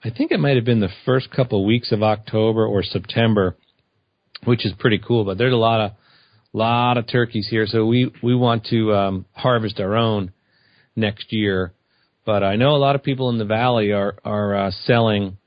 I 0.04 0.10
think 0.10 0.32
it 0.32 0.40
might 0.40 0.56
have 0.56 0.66
been 0.66 0.80
the 0.80 0.90
first 1.06 1.32
couple 1.32 1.60
of 1.60 1.66
weeks 1.66 1.92
of 1.92 2.04
October 2.04 2.66
or 2.66 2.84
September, 2.84 3.58
which 4.46 4.66
is 4.66 4.74
pretty 4.80 5.00
cool. 5.00 5.26
But 5.26 5.38
there's 5.38 5.54
a 5.54 5.58
lot 5.58 5.82
of 5.82 5.92
lot 6.54 6.98
of 6.98 7.08
turkeys 7.08 7.48
here, 7.50 7.66
so 7.68 7.86
we 7.86 8.12
we 8.24 8.36
want 8.36 8.66
to 8.68 8.94
um, 8.94 9.26
harvest 9.34 9.80
our 9.80 9.96
own 9.96 10.32
next 10.96 11.32
year. 11.32 11.74
But 12.26 12.44
I 12.44 12.56
know 12.56 12.76
a 12.76 12.78
lot 12.78 12.96
of 12.96 13.04
people 13.04 13.30
in 13.30 13.38
the 13.38 13.46
valley 13.46 13.92
are 13.92 14.16
are 14.24 14.56
uh, 14.56 14.72
selling 14.86 15.38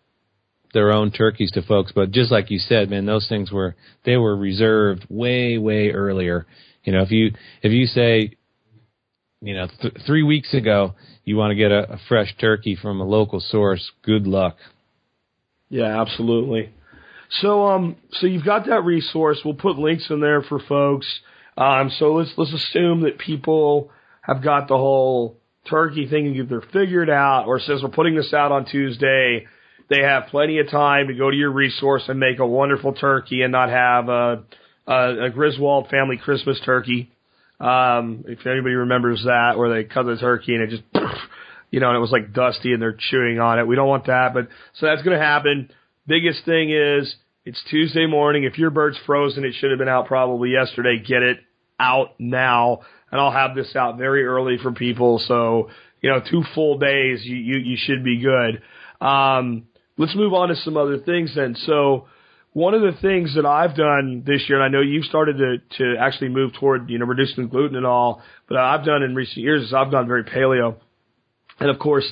their 0.74 0.92
own 0.92 1.10
turkeys 1.10 1.50
to 1.52 1.62
folks. 1.62 1.92
But 1.94 2.10
just 2.10 2.30
like 2.30 2.50
you 2.50 2.58
said, 2.58 2.90
man, 2.90 3.06
those 3.06 3.26
things 3.28 3.50
were 3.50 3.74
they 4.04 4.18
were 4.18 4.36
reserved 4.36 5.06
way 5.08 5.56
way 5.56 5.90
earlier. 5.90 6.46
You 6.82 6.92
know, 6.92 7.02
if 7.02 7.10
you 7.10 7.32
if 7.62 7.72
you 7.72 7.86
say, 7.86 8.36
you 9.40 9.54
know, 9.54 9.68
th- 9.80 9.96
three 10.06 10.22
weeks 10.22 10.52
ago 10.52 10.94
you 11.24 11.36
want 11.36 11.52
to 11.52 11.54
get 11.54 11.72
a, 11.72 11.94
a 11.94 11.98
fresh 12.08 12.34
turkey 12.38 12.76
from 12.80 13.00
a 13.00 13.04
local 13.04 13.40
source, 13.40 13.90
good 14.02 14.26
luck. 14.26 14.56
Yeah, 15.70 16.00
absolutely. 16.00 16.70
So 17.30 17.66
um 17.66 17.96
so 18.12 18.26
you've 18.26 18.44
got 18.44 18.66
that 18.66 18.84
resource. 18.84 19.40
We'll 19.44 19.54
put 19.54 19.78
links 19.78 20.06
in 20.10 20.20
there 20.20 20.42
for 20.42 20.58
folks. 20.60 21.06
Um 21.56 21.90
so 21.98 22.12
let's 22.14 22.32
let's 22.36 22.52
assume 22.52 23.02
that 23.02 23.18
people 23.18 23.90
have 24.20 24.42
got 24.42 24.68
the 24.68 24.76
whole 24.76 25.38
turkey 25.68 26.06
thing 26.06 26.26
either 26.34 26.62
figured 26.72 27.10
out 27.10 27.46
or 27.46 27.58
says 27.58 27.82
we're 27.82 27.88
putting 27.88 28.14
this 28.14 28.34
out 28.34 28.52
on 28.52 28.66
Tuesday. 28.66 29.46
They 29.94 30.02
have 30.02 30.26
plenty 30.26 30.58
of 30.58 30.68
time 30.70 31.06
to 31.06 31.14
go 31.14 31.30
to 31.30 31.36
your 31.36 31.52
resource 31.52 32.02
and 32.08 32.18
make 32.18 32.40
a 32.40 32.46
wonderful 32.46 32.94
turkey 32.94 33.42
and 33.42 33.52
not 33.52 33.68
have 33.68 34.08
a 34.08 34.42
a, 34.88 35.26
a 35.26 35.30
Griswold 35.30 35.88
family 35.88 36.16
Christmas 36.16 36.60
turkey. 36.64 37.12
Um, 37.60 38.24
if 38.26 38.44
anybody 38.44 38.74
remembers 38.74 39.22
that, 39.24 39.56
where 39.56 39.72
they 39.72 39.84
cut 39.84 40.02
the 40.04 40.16
turkey 40.16 40.56
and 40.56 40.64
it 40.64 40.70
just, 40.70 40.82
you 41.70 41.78
know, 41.78 41.90
and 41.90 41.96
it 41.96 42.00
was 42.00 42.10
like 42.10 42.32
dusty 42.32 42.72
and 42.72 42.82
they're 42.82 42.96
chewing 42.98 43.38
on 43.38 43.60
it. 43.60 43.68
We 43.68 43.76
don't 43.76 43.88
want 43.88 44.06
that, 44.06 44.34
but 44.34 44.48
so 44.74 44.86
that's 44.86 45.02
going 45.02 45.16
to 45.16 45.24
happen. 45.24 45.70
Biggest 46.08 46.44
thing 46.44 46.70
is 46.70 47.14
it's 47.44 47.62
Tuesday 47.70 48.06
morning. 48.06 48.42
If 48.42 48.58
your 48.58 48.70
bird's 48.70 48.98
frozen, 49.06 49.44
it 49.44 49.54
should 49.54 49.70
have 49.70 49.78
been 49.78 49.88
out 49.88 50.06
probably 50.06 50.50
yesterday. 50.50 50.98
Get 50.98 51.22
it 51.22 51.38
out 51.78 52.14
now, 52.18 52.80
and 53.12 53.20
I'll 53.20 53.30
have 53.30 53.54
this 53.54 53.76
out 53.76 53.96
very 53.96 54.24
early 54.24 54.58
for 54.60 54.72
people. 54.72 55.20
So 55.20 55.70
you 56.00 56.10
know, 56.10 56.18
two 56.18 56.42
full 56.52 56.78
days, 56.78 57.20
you 57.24 57.36
you, 57.36 57.58
you 57.60 57.76
should 57.78 58.02
be 58.02 58.20
good. 58.20 58.60
Um, 59.00 59.66
let's 59.96 60.14
move 60.14 60.32
on 60.32 60.48
to 60.48 60.56
some 60.56 60.76
other 60.76 60.98
things 60.98 61.34
then. 61.34 61.56
So 61.66 62.06
one 62.52 62.74
of 62.74 62.82
the 62.82 62.98
things 63.00 63.34
that 63.34 63.44
I've 63.44 63.76
done 63.76 64.22
this 64.24 64.48
year, 64.48 64.60
and 64.60 64.64
I 64.64 64.68
know 64.68 64.80
you've 64.80 65.04
started 65.04 65.38
to 65.38 65.58
to 65.78 65.96
actually 65.98 66.28
move 66.28 66.52
toward 66.54 66.88
you 66.88 66.98
know 66.98 67.06
reducing 67.06 67.48
gluten 67.48 67.76
and 67.76 67.86
all, 67.86 68.22
but 68.48 68.56
I've 68.56 68.84
done 68.84 69.02
in 69.02 69.14
recent 69.14 69.38
years 69.38 69.64
is 69.64 69.74
I've 69.74 69.90
gone 69.90 70.06
very 70.06 70.24
paleo, 70.24 70.76
and 71.60 71.70
of 71.70 71.78
course. 71.78 72.10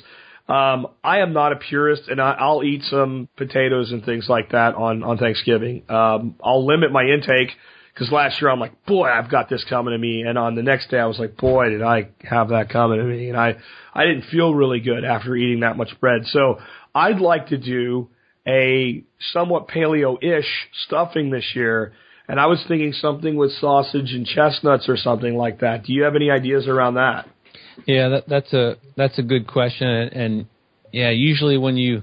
Um, 0.49 0.89
I 1.05 1.21
am 1.21 1.33
not 1.33 1.53
a 1.53 1.57
purist, 1.57 2.09
and 2.09 2.21
I, 2.21 2.33
I'll 2.33 2.65
eat 2.65 2.83
some 2.91 3.29
potatoes 3.37 3.93
and 3.93 4.05
things 4.05 4.29
like 4.29 4.51
that 4.51 4.75
on 4.75 5.05
on 5.05 5.17
Thanksgiving. 5.17 5.85
Um, 5.89 6.35
I'll 6.43 6.67
limit 6.67 6.91
my 6.91 7.05
intake 7.05 7.51
because 7.95 8.11
last 8.11 8.41
year 8.41 8.51
I'm 8.51 8.59
like, 8.59 8.85
boy, 8.85 9.09
I've 9.09 9.31
got 9.31 9.49
this 9.49 9.65
coming 9.71 9.93
to 9.93 9.99
me, 9.99 10.23
and 10.23 10.37
on 10.37 10.57
the 10.57 10.63
next 10.63 10.91
day 10.91 10.99
I 10.99 11.07
was 11.07 11.19
like, 11.19 11.37
boy, 11.37 11.69
did 11.71 11.83
I 11.83 12.09
have 12.25 12.49
that 12.49 12.71
coming 12.71 12.99
to 12.99 13.05
me, 13.05 13.29
and 13.29 13.39
I 13.39 13.57
I 13.95 14.05
didn't 14.05 14.25
feel 14.25 14.53
really 14.53 14.81
good 14.81 15.05
after 15.05 15.37
eating 15.37 15.61
that 15.61 15.77
much 15.77 15.99
bread. 16.01 16.23
So 16.27 16.59
I'd 16.95 17.21
like 17.21 17.49
to 17.49 17.59
do 17.59 18.09
a 18.47 19.05
somewhat 19.33 19.69
paleo-ish 19.69 20.49
stuffing 20.87 21.31
this 21.31 21.53
year, 21.55 21.93
and 22.29 22.41
I 22.41 22.47
was 22.47 22.63
thinking 22.67 22.93
something 22.93 23.37
with 23.37 23.53
sausage 23.53 24.13
and 24.13 24.27
chestnuts 24.27 24.89
or 24.89 24.97
something 24.97 25.37
like 25.37 25.61
that. 25.61 25.85
Do 25.85 25.93
you 25.93 26.03
have 26.03 26.17
any 26.17 26.31
ideas 26.31 26.67
around 26.67 26.95
that? 26.95 27.29
Yeah, 27.87 28.09
that, 28.09 28.29
that's 28.29 28.53
a 28.53 28.77
that's 28.97 29.19
a 29.19 29.23
good 29.23 29.47
question, 29.47 29.89
and, 29.89 30.13
and 30.13 30.47
yeah, 30.93 31.11
usually 31.11 31.57
when 31.57 31.77
you 31.77 32.03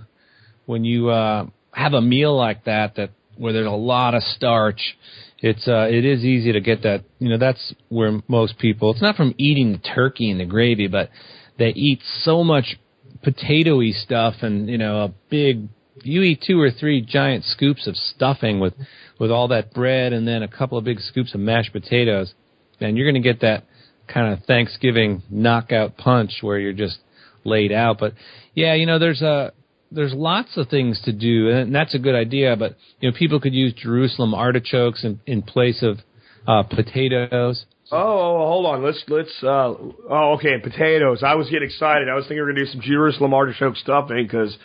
when 0.65 0.83
you 0.83 1.09
uh, 1.09 1.45
have 1.71 1.93
a 1.93 2.01
meal 2.01 2.35
like 2.35 2.65
that 2.65 2.95
that 2.95 3.11
where 3.37 3.53
there's 3.53 3.67
a 3.67 3.71
lot 3.71 4.15
of 4.15 4.23
starch, 4.23 4.97
it's 5.39 5.67
uh, 5.67 5.87
it 5.89 6.05
is 6.05 6.23
easy 6.23 6.51
to 6.53 6.59
get 6.59 6.83
that. 6.83 7.03
You 7.19 7.29
know, 7.29 7.37
that's 7.37 7.73
where 7.89 8.19
most 8.27 8.57
people. 8.57 8.91
It's 8.91 9.01
not 9.01 9.15
from 9.15 9.35
eating 9.37 9.79
turkey 9.79 10.31
and 10.31 10.39
the 10.39 10.45
gravy, 10.45 10.87
but 10.87 11.09
they 11.57 11.69
eat 11.69 12.01
so 12.23 12.43
much 12.43 12.77
potatoy 13.25 13.93
stuff 13.93 14.35
and 14.41 14.69
you 14.69 14.77
know 14.77 15.03
a 15.03 15.13
big 15.29 15.67
you 16.03 16.21
eat 16.21 16.43
two 16.45 16.59
or 16.61 16.71
three 16.71 17.01
giant 17.01 17.43
scoops 17.43 17.87
of 17.87 17.95
stuffing 17.95 18.59
with 18.59 18.73
with 19.19 19.31
all 19.31 19.49
that 19.49 19.73
bread 19.73 20.13
and 20.13 20.27
then 20.27 20.43
a 20.43 20.47
couple 20.47 20.77
of 20.77 20.85
big 20.85 20.99
scoops 20.99 21.33
of 21.33 21.39
mashed 21.39 21.73
potatoes 21.73 22.33
and 22.79 22.97
you're 22.97 23.09
going 23.09 23.21
to 23.21 23.27
get 23.27 23.41
that 23.41 23.65
kind 24.07 24.33
of 24.33 24.43
Thanksgiving 24.45 25.21
knockout 25.29 25.97
punch 25.97 26.31
where 26.41 26.57
you're 26.57 26.73
just 26.73 26.99
laid 27.43 27.71
out. 27.71 27.97
But 27.99 28.13
yeah 28.53 28.73
you 28.75 28.85
know 28.85 28.99
there's 28.99 29.21
a 29.21 29.51
there's 29.91 30.13
lots 30.13 30.55
of 30.55 30.69
things 30.69 31.01
to 31.03 31.11
do 31.11 31.49
and 31.49 31.73
that's 31.73 31.95
a 31.95 31.99
good 31.99 32.15
idea 32.15 32.55
but 32.55 32.77
you 33.01 33.09
know 33.09 33.17
people 33.17 33.39
could 33.39 33.53
use 33.53 33.73
Jerusalem 33.73 34.33
artichokes 34.33 35.03
in 35.03 35.19
in 35.25 35.41
place 35.41 35.83
of 35.83 35.99
uh 36.47 36.63
potatoes 36.63 37.65
Oh, 37.91 38.47
hold 38.47 38.65
on. 38.65 38.83
Let's 38.83 39.03
let's. 39.07 39.31
Uh, 39.41 39.73
oh, 40.09 40.35
okay. 40.37 40.59
Potatoes. 40.61 41.23
I 41.23 41.35
was 41.35 41.49
getting 41.49 41.67
excited. 41.67 42.09
I 42.09 42.15
was 42.15 42.25
thinking 42.25 42.37
we 42.37 42.51
are 42.51 42.53
gonna 42.53 42.65
do 42.65 42.71
some 42.71 42.81
Jerusalem 42.81 43.33
artichoke 43.33 43.75
stuffing 43.77 44.23
because, 44.23 44.57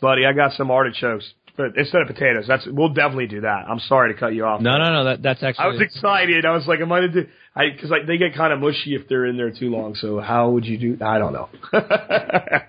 buddy, 0.00 0.26
I 0.26 0.32
got 0.32 0.52
some 0.52 0.70
artichokes. 0.70 1.32
But 1.54 1.76
instead 1.76 2.00
of 2.00 2.08
potatoes, 2.08 2.46
that's 2.48 2.66
we'll 2.66 2.94
definitely 2.94 3.26
do 3.26 3.42
that. 3.42 3.66
I'm 3.68 3.80
sorry 3.80 4.14
to 4.14 4.18
cut 4.18 4.34
you 4.34 4.46
off. 4.46 4.62
No, 4.62 4.78
no, 4.78 4.84
no. 4.84 5.04
That 5.04 5.22
that's 5.22 5.42
actually. 5.42 5.64
I 5.64 5.68
was 5.68 5.80
excited. 5.82 6.46
I 6.46 6.52
was 6.52 6.66
like, 6.66 6.80
I 6.80 6.84
might 6.84 7.02
have 7.02 7.12
do. 7.12 7.26
I 7.54 7.64
because 7.74 7.90
like 7.90 8.06
they 8.06 8.16
get 8.16 8.34
kind 8.34 8.54
of 8.54 8.60
mushy 8.60 8.94
if 8.94 9.06
they're 9.06 9.26
in 9.26 9.36
there 9.36 9.50
too 9.50 9.68
long. 9.68 9.94
So 9.94 10.18
how 10.18 10.50
would 10.50 10.64
you 10.64 10.78
do? 10.78 11.04
I 11.04 11.18
don't 11.18 11.34
know. 11.34 11.50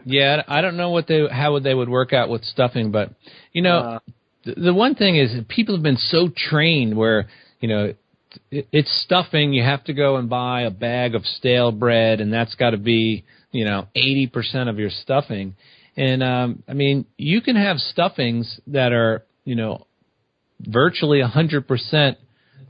yeah, 0.06 0.44
I 0.48 0.60
don't 0.60 0.76
know 0.76 0.90
what 0.90 1.08
they 1.08 1.26
how 1.32 1.54
would 1.54 1.64
they 1.64 1.74
would 1.74 1.88
work 1.88 2.12
out 2.12 2.30
with 2.30 2.44
stuffing, 2.44 2.92
but 2.92 3.12
you 3.54 3.62
know, 3.62 3.78
uh, 3.78 4.00
the, 4.44 4.56
the 4.56 4.74
one 4.74 4.96
thing 4.96 5.16
is 5.16 5.32
people 5.48 5.76
have 5.76 5.84
been 5.84 5.98
so 5.98 6.28
trained 6.36 6.98
where 6.98 7.28
you 7.62 7.70
know 7.70 7.94
it's 8.52 9.04
stuffing. 9.04 9.54
You 9.54 9.64
have 9.64 9.84
to 9.86 9.94
go 9.94 10.18
and 10.18 10.30
buy 10.30 10.62
a 10.62 10.72
bag 10.72 11.16
of 11.16 11.26
stale 11.26 11.72
bread, 11.72 12.22
and 12.22 12.32
that's 12.32 12.56
got 12.56 12.72
to 12.72 12.78
be 12.78 13.26
you 13.52 13.66
know 13.66 13.88
eighty 13.96 14.28
percent 14.28 14.70
of 14.70 14.80
your 14.80 14.90
stuffing. 14.90 15.56
And 15.96 16.24
um, 16.24 16.64
I 16.68 16.74
mean, 16.74 17.06
you 17.18 17.42
can 17.42 17.56
have 17.56 17.78
stuffings 17.78 18.60
that 18.68 18.94
are 18.94 19.26
you 19.46 19.56
know 19.56 19.88
virtually 20.60 21.22
a 21.22 21.28
hundred 21.28 21.68
percent 21.68 22.18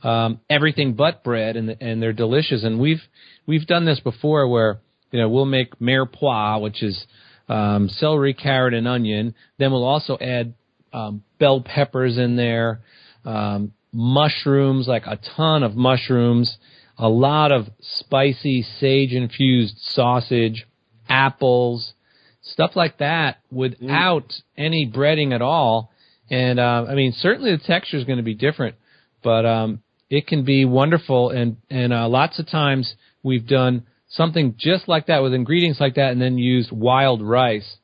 um, 0.04 0.42
everything 0.50 0.94
but 0.94 1.24
bread, 1.24 1.56
and 1.56 1.78
and 1.82 2.02
they're 2.02 2.14
delicious. 2.14 2.64
And 2.64 2.80
we've 2.80 3.02
we've 3.46 3.66
done 3.66 3.86
this 3.86 4.00
before 4.00 4.48
where 4.48 4.80
you 5.12 5.20
know 5.20 5.30
we'll 5.30 5.46
make 5.46 5.80
mirepoix, 5.80 6.62
which 6.62 6.84
is 6.84 7.06
um, 7.50 7.90
celery, 7.90 8.34
carrot, 8.34 8.74
and 8.74 8.88
onion. 8.88 9.36
Then 9.58 9.72
we'll 9.72 9.86
also 9.86 10.18
add 10.20 10.54
um, 10.92 11.24
bell 11.40 11.62
peppers 11.62 12.18
in 12.18 12.36
there. 12.36 12.82
Um, 13.26 13.74
mushrooms, 13.94 14.88
like 14.88 15.06
a 15.06 15.20
ton 15.36 15.64
of 15.64 15.76
mushrooms, 15.76 16.58
a 16.98 17.08
lot 17.08 17.52
of 17.52 17.70
spicy 17.80 18.64
sage 18.64 19.14
infused 19.14 19.78
sausage, 19.80 20.66
apples, 21.08 21.94
stuff 22.42 22.76
like 22.76 22.98
that 22.98 23.38
without 23.52 24.28
mm. 24.28 24.42
any 24.58 24.90
breading 24.92 25.34
at 25.34 25.42
all. 25.42 25.92
And 26.30 26.60
uh, 26.60 26.86
I 26.90 26.96
mean, 26.96 27.14
certainly 27.14 27.52
the 27.52 27.64
texture 27.64 27.98
is 27.98 28.06
going 28.06 28.18
to 28.18 28.24
be 28.24 28.34
different, 28.34 28.76
but 29.24 29.46
um, 29.46 29.82
it 30.10 30.28
can 30.28 30.44
be 30.44 30.66
wonderful. 30.66 31.30
And 31.30 31.58
and 31.70 31.94
uh, 31.94 32.08
lots 32.08 32.40
of 32.40 32.48
times 32.48 32.96
we've 33.22 33.48
done 33.48 33.86
something 34.10 34.56
just 34.58 34.88
like 34.88 35.08
that 35.08 35.22
with 35.24 35.34
ingredients 35.34 35.80
like 35.80 35.96
that, 35.96 36.12
and 36.12 36.22
then 36.22 36.38
used 36.38 36.72
wild 36.72 37.22
rice. 37.22 37.78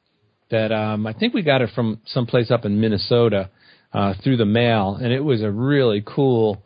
That 0.49 0.71
um, 0.71 1.05
I 1.05 1.13
think 1.13 1.33
we 1.33 1.43
got 1.43 1.61
it 1.61 1.69
from 1.75 2.01
someplace 2.05 2.49
up 2.49 2.65
in 2.65 2.79
Minnesota 2.79 3.51
uh, 3.93 4.13
through 4.23 4.37
the 4.37 4.45
mail, 4.45 4.97
and 5.01 5.11
it 5.11 5.23
was 5.23 5.41
a 5.41 5.51
really 5.51 6.03
cool 6.05 6.61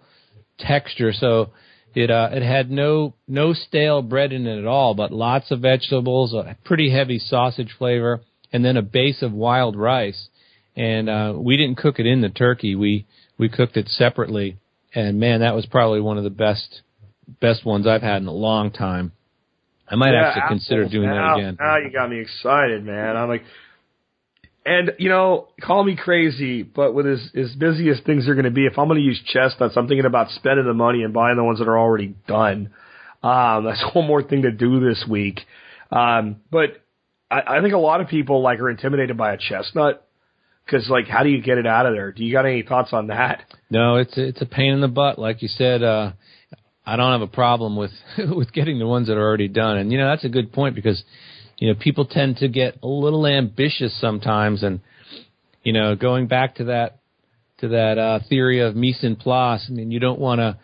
texture. 0.59 1.13
So 1.13 1.51
it 1.95 2.09
uh, 2.12 2.29
it 2.31 2.43
had 2.43 2.69
no 2.71 3.13
no 3.27 3.53
stale 3.53 4.01
bread 4.01 4.33
in 4.33 4.47
it 4.47 4.59
at 4.59 4.65
all, 4.65 4.93
but 4.93 5.12
lots 5.12 5.51
of 5.51 5.59
vegetables, 5.62 6.33
a 6.33 6.57
pretty 6.65 6.91
heavy 6.91 7.19
sausage 7.19 7.73
flavor, 7.77 8.21
and 8.51 8.63
then 8.63 8.77
a 8.77 8.81
base 8.81 9.21
of 9.21 9.31
wild 9.31 9.75
rice. 9.75 10.27
And 10.75 11.07
uh, 11.09 11.33
we 11.38 11.55
didn't 11.55 11.77
cook 11.77 11.99
it 11.99 12.07
in 12.07 12.21
the 12.21 12.29
turkey. 12.29 12.75
We 12.75 13.05
we 13.38 13.49
cooked 13.49 13.77
it 13.77 13.88
separately. 13.89 14.57
And 14.95 15.19
man, 15.19 15.39
that 15.41 15.55
was 15.55 15.65
probably 15.65 16.01
one 16.01 16.17
of 16.17 16.23
the 16.23 16.29
best 16.29 16.81
best 17.39 17.65
ones 17.65 17.88
I've 17.88 18.01
had 18.01 18.21
in 18.21 18.27
a 18.27 18.33
long 18.33 18.71
time. 18.71 19.12
I 19.88 19.95
might 19.95 20.13
Yeah, 20.13 20.27
actually 20.27 20.49
consider 20.49 20.81
apples. 20.81 20.91
doing 20.93 21.09
now, 21.09 21.36
that 21.36 21.39
again. 21.41 21.57
Now 21.59 21.77
you 21.77 21.91
got 21.91 22.09
me 22.09 22.19
excited, 22.19 22.83
man. 22.86 23.15
I'm 23.15 23.27
like, 23.27 23.43
and 24.65 24.91
you 24.97 25.10
know, 25.10 25.49
call 25.62 25.84
me 25.84 25.95
crazy, 25.95 26.63
but 26.63 26.93
with 26.93 27.06
as 27.06 27.30
as 27.36 27.54
busy 27.56 27.89
as 27.89 27.99
things 28.06 28.28
are 28.28 28.36
going 28.36 28.45
to 28.45 28.52
be, 28.52 28.65
if 28.65 28.78
I'm 28.78 28.88
going 28.88 28.99
to 28.99 29.06
use 29.06 29.21
chestnuts, 29.26 29.76
I'm 29.76 29.88
thinking 29.88 30.06
about 30.06 30.30
spending 30.32 30.65
the 30.65 30.73
money 30.73 31.04
and 31.04 31.13
buying 31.13 31.38
the 31.38 31.43
ones 31.43 31.60
that 31.60 31.67
are 31.67 31.78
already 31.78 32.15
done. 32.28 32.71
Um, 33.21 33.63
that's 33.65 33.84
one 33.93 34.08
more 34.08 34.23
thing 34.23 34.43
to 34.43 34.52
do 34.52 34.80
this 34.80 35.06
week. 35.10 35.41
Um, 35.91 36.38
but 36.52 36.84
I, 37.30 37.58
I 37.58 37.62
think 37.62 37.73
a 37.73 37.78
lot 37.80 38.02
of 38.02 38.08
people 38.08 38.41
like 38.41 38.60
are 38.60 38.69
intimidated 38.69 39.17
by 39.17 39.34
a 39.34 39.38
chestnut 39.38 40.08
because, 40.65 40.89
like, 40.89 41.08
how 41.08 41.23
do 41.23 41.30
you 41.30 41.41
get 41.41 41.58
it 41.58 41.67
out 41.67 41.86
of 41.86 41.93
there? 41.93 42.12
Do 42.12 42.23
you 42.23 42.32
got 42.32 42.45
any 42.45 42.63
thoughts 42.63 42.93
on 42.93 43.08
that? 43.08 43.43
No, 43.69 43.97
it's 43.97 44.13
it's 44.15 44.41
a 44.41 44.45
pain 44.45 44.73
in 44.73 44.82
the 44.82 44.88
butt, 44.88 45.19
like 45.19 45.41
you 45.41 45.49
said. 45.49 45.84
Uh, 45.84 46.13
I 46.86 46.95
don't 46.95 47.12
have 47.12 47.21
a 47.21 47.28
problem 47.28 47.76
with 47.76 47.91
with 48.17 48.54
getting 48.54 48.80
the 48.80 48.88
ones 48.88 49.08
that 49.08 49.17
are 49.17 49.28
already 49.28 49.47
done, 49.47 49.78
and 49.78 49.91
you 49.91 49.97
know 49.97 50.08
that's 50.08 50.26
a 50.26 50.30
good 50.30 50.54
point 50.54 50.76
because 50.76 51.04
you 51.58 51.68
know 51.68 51.80
people 51.80 52.06
tend 52.06 52.38
to 52.38 52.48
get 52.48 52.80
a 52.84 52.88
little 52.88 53.26
ambitious 53.26 54.00
sometimes, 54.00 54.63
and 54.63 54.82
you 55.63 55.74
know 55.74 55.96
going 55.96 56.28
back 56.28 56.56
to 56.56 56.66
that 56.66 57.00
to 57.60 57.70
that 57.70 57.98
uh, 57.98 58.20
theory 58.28 58.60
of 58.60 58.76
mise 58.76 59.04
en 59.04 59.16
place. 59.16 59.66
I 59.70 59.72
mean, 59.74 59.92
you 59.92 60.00
don't 60.00 60.20
want 60.20 60.39
to 60.39 60.58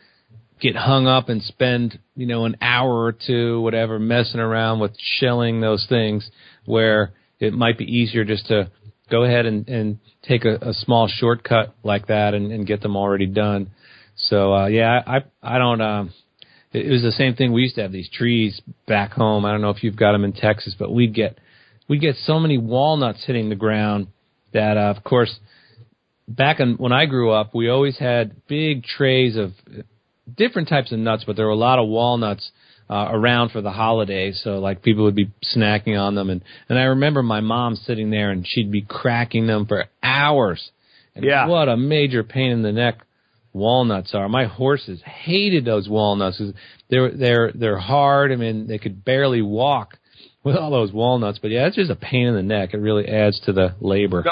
get 0.61 0.75
hung 0.75 1.07
up 1.07 1.29
and 1.29 1.41
spend 1.41 1.99
you 2.15 2.25
know 2.25 2.45
an 2.45 2.57
hour 2.61 3.03
or 3.03 3.13
two, 3.13 3.61
whatever, 3.61 3.99
messing 3.99 4.39
around 4.39 4.79
with 4.79 4.91
shelling 5.19 5.61
those 5.61 5.85
things 5.87 6.29
where 6.65 7.13
it 7.39 7.53
might 7.53 7.77
be 7.77 7.85
easier 7.85 8.25
just 8.25 8.47
to 8.47 8.69
go 9.09 9.23
ahead 9.23 9.45
and, 9.45 9.67
and 9.67 9.99
take 10.23 10.45
a, 10.45 10.55
a 10.55 10.73
small 10.73 11.07
shortcut 11.07 11.73
like 11.83 12.07
that 12.07 12.33
and, 12.33 12.51
and 12.51 12.67
get 12.67 12.81
them 12.81 12.95
already 12.95 13.25
done. 13.25 13.71
So 14.15 14.53
uh, 14.53 14.67
yeah, 14.67 15.01
I 15.05 15.19
I 15.41 15.57
don't. 15.57 15.81
Um, 15.81 16.13
it 16.71 16.91
was 16.91 17.01
the 17.01 17.11
same 17.11 17.35
thing. 17.35 17.51
We 17.51 17.63
used 17.63 17.75
to 17.75 17.81
have 17.81 17.91
these 17.91 18.09
trees 18.09 18.61
back 18.87 19.11
home. 19.11 19.45
I 19.45 19.51
don't 19.51 19.61
know 19.61 19.71
if 19.71 19.83
you've 19.83 19.95
got 19.95 20.11
them 20.11 20.23
in 20.23 20.33
Texas, 20.33 20.75
but 20.77 20.91
we'd 20.91 21.13
get 21.13 21.37
we'd 21.87 22.01
get 22.01 22.15
so 22.23 22.39
many 22.39 22.57
walnuts 22.57 23.23
hitting 23.25 23.49
the 23.49 23.55
ground 23.55 24.07
that, 24.53 24.77
uh, 24.77 24.93
of 24.95 25.03
course, 25.03 25.39
back 26.27 26.59
in, 26.59 26.75
when 26.75 26.91
I 26.91 27.05
grew 27.05 27.31
up, 27.31 27.53
we 27.55 27.69
always 27.69 27.97
had 27.97 28.45
big 28.47 28.83
trays 28.83 29.35
of 29.35 29.53
different 30.37 30.69
types 30.69 30.91
of 30.91 30.99
nuts, 30.99 31.23
but 31.25 31.35
there 31.35 31.45
were 31.45 31.51
a 31.51 31.55
lot 31.55 31.79
of 31.79 31.87
walnuts 31.87 32.51
uh, 32.89 33.07
around 33.09 33.49
for 33.51 33.61
the 33.61 33.71
holidays. 33.71 34.39
So 34.43 34.59
like 34.59 34.81
people 34.81 35.03
would 35.05 35.15
be 35.15 35.31
snacking 35.55 35.99
on 35.99 36.15
them, 36.15 36.29
and 36.29 36.43
and 36.69 36.77
I 36.77 36.83
remember 36.83 37.23
my 37.23 37.41
mom 37.41 37.75
sitting 37.75 38.09
there 38.11 38.31
and 38.31 38.45
she'd 38.47 38.71
be 38.71 38.81
cracking 38.81 39.47
them 39.47 39.65
for 39.65 39.85
hours. 40.03 40.71
And 41.15 41.25
Yeah. 41.25 41.47
what 41.47 41.67
a 41.67 41.77
major 41.77 42.23
pain 42.23 42.51
in 42.51 42.61
the 42.61 42.71
neck 42.71 42.99
walnuts 43.53 44.13
are. 44.13 44.29
My 44.29 44.45
horses 44.45 45.01
hated 45.03 45.65
those 45.65 45.89
walnuts. 45.89 46.41
They're 46.89 47.11
they're 47.11 47.51
they're 47.53 47.79
hard. 47.79 48.31
I 48.31 48.35
mean, 48.35 48.67
they 48.67 48.77
could 48.77 49.03
barely 49.03 49.41
walk 49.41 49.97
with 50.43 50.55
all 50.55 50.71
those 50.71 50.91
walnuts. 50.91 51.39
But 51.39 51.51
yeah, 51.51 51.67
it's 51.67 51.75
just 51.75 51.91
a 51.91 51.95
pain 51.95 52.27
in 52.27 52.35
the 52.35 52.43
neck. 52.43 52.73
It 52.73 52.77
really 52.77 53.07
adds 53.07 53.39
to 53.41 53.53
the 53.53 53.75
labor. 53.79 54.25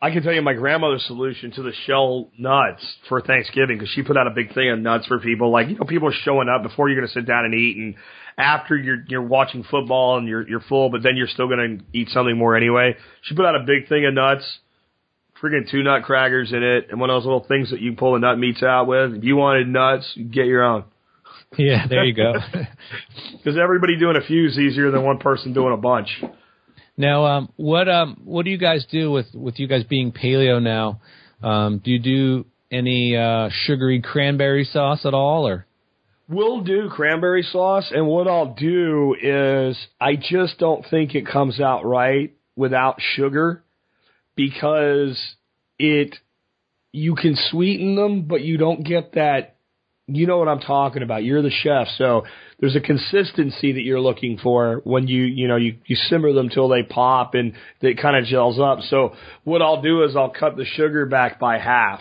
I 0.00 0.10
can 0.10 0.24
tell 0.24 0.32
you 0.32 0.42
my 0.42 0.54
grandmother's 0.54 1.06
solution 1.06 1.52
to 1.52 1.62
the 1.62 1.72
shell 1.86 2.28
nuts 2.36 2.84
for 3.08 3.20
Thanksgiving 3.20 3.78
because 3.78 3.90
she 3.94 4.02
put 4.02 4.16
out 4.16 4.26
a 4.26 4.34
big 4.34 4.52
thing 4.52 4.68
of 4.70 4.80
nuts 4.80 5.06
for 5.06 5.20
people. 5.20 5.52
Like 5.52 5.68
you 5.68 5.76
know, 5.76 5.84
people 5.84 6.08
are 6.08 6.14
showing 6.24 6.48
up 6.48 6.64
before 6.64 6.88
you're 6.88 6.98
going 6.98 7.06
to 7.06 7.14
sit 7.14 7.24
down 7.24 7.44
and 7.44 7.54
eat, 7.54 7.76
and 7.76 7.94
after 8.36 8.76
you're 8.76 9.04
you're 9.06 9.22
watching 9.22 9.62
football 9.62 10.18
and 10.18 10.26
you're 10.26 10.46
you're 10.48 10.60
full, 10.68 10.90
but 10.90 11.04
then 11.04 11.16
you're 11.16 11.28
still 11.28 11.46
going 11.46 11.78
to 11.78 11.98
eat 11.98 12.08
something 12.08 12.36
more 12.36 12.56
anyway. 12.56 12.96
She 13.22 13.36
put 13.36 13.44
out 13.44 13.54
a 13.54 13.64
big 13.64 13.88
thing 13.88 14.04
of 14.04 14.14
nuts, 14.14 14.42
friggin' 15.42 15.70
two 15.70 15.82
nut 15.82 16.04
crackers 16.04 16.52
in 16.52 16.62
it, 16.62 16.88
and 16.90 17.00
one 17.00 17.10
of 17.10 17.14
those 17.14 17.24
little 17.24 17.44
things 17.46 17.70
that 17.70 17.80
you 17.80 17.94
pull 17.94 18.12
the 18.12 18.20
nut 18.20 18.38
meats 18.38 18.62
out 18.62 18.86
with. 18.86 19.14
If 19.14 19.24
you 19.24 19.36
wanted 19.36 19.68
nuts, 19.68 20.10
you 20.14 20.24
get 20.24 20.46
your 20.46 20.62
own. 20.62 20.84
Yeah, 21.58 21.86
there 21.86 22.04
you 22.04 22.14
go. 22.14 22.32
Because 23.32 23.58
everybody 23.62 23.98
doing 23.98 24.16
a 24.16 24.26
few 24.26 24.46
is 24.46 24.56
easier 24.56 24.90
than 24.90 25.02
one 25.04 25.18
person 25.18 25.52
doing 25.52 25.74
a 25.74 25.76
bunch. 25.76 26.08
Now, 26.96 27.26
um, 27.26 27.52
what 27.56 27.90
um, 27.90 28.22
what 28.24 28.46
do 28.46 28.50
you 28.50 28.56
guys 28.56 28.86
do 28.90 29.10
with 29.10 29.26
with 29.34 29.58
you 29.58 29.66
guys 29.66 29.84
being 29.84 30.12
paleo 30.12 30.62
now? 30.62 31.02
Um, 31.42 31.78
do 31.84 31.90
you 31.90 31.98
do 31.98 32.46
any 32.70 33.16
uh, 33.16 33.50
sugary 33.66 34.00
cranberry 34.00 34.64
sauce 34.64 35.04
at 35.04 35.12
all, 35.12 35.46
or 35.46 35.66
We'll 36.28 36.62
do 36.62 36.88
cranberry 36.88 37.42
sauce, 37.42 37.90
and 37.94 38.06
what 38.06 38.28
I'll 38.28 38.54
do 38.54 39.14
is 39.20 39.76
I 40.00 40.16
just 40.16 40.58
don't 40.58 40.86
think 40.88 41.14
it 41.14 41.26
comes 41.26 41.60
out 41.60 41.84
right 41.84 42.34
without 42.56 42.96
sugar 43.00 43.62
because 44.36 45.18
it 45.78 46.16
you 46.92 47.14
can 47.14 47.36
sweeten 47.36 47.96
them, 47.96 48.22
but 48.22 48.42
you 48.42 48.58
don't 48.58 48.84
get 48.84 49.12
that. 49.14 49.56
You 50.08 50.26
know 50.26 50.38
what 50.38 50.48
I'm 50.48 50.60
talking 50.60 51.02
about. 51.02 51.24
You're 51.24 51.42
the 51.42 51.50
chef, 51.50 51.88
so 51.96 52.24
there's 52.58 52.76
a 52.76 52.80
consistency 52.80 53.72
that 53.72 53.82
you're 53.82 54.00
looking 54.00 54.38
for 54.38 54.80
when 54.84 55.08
you 55.08 55.22
you 55.22 55.48
know 55.48 55.56
you 55.56 55.78
you 55.86 55.96
simmer 55.96 56.32
them 56.32 56.48
till 56.48 56.68
they 56.68 56.82
pop 56.82 57.34
and 57.34 57.54
it 57.80 58.00
kind 58.00 58.16
of 58.16 58.24
gels 58.24 58.58
up. 58.58 58.80
So 58.88 59.14
what 59.44 59.62
I'll 59.62 59.80
do 59.80 60.04
is 60.04 60.16
I'll 60.16 60.30
cut 60.30 60.56
the 60.56 60.64
sugar 60.64 61.06
back 61.06 61.38
by 61.38 61.58
half 61.58 62.00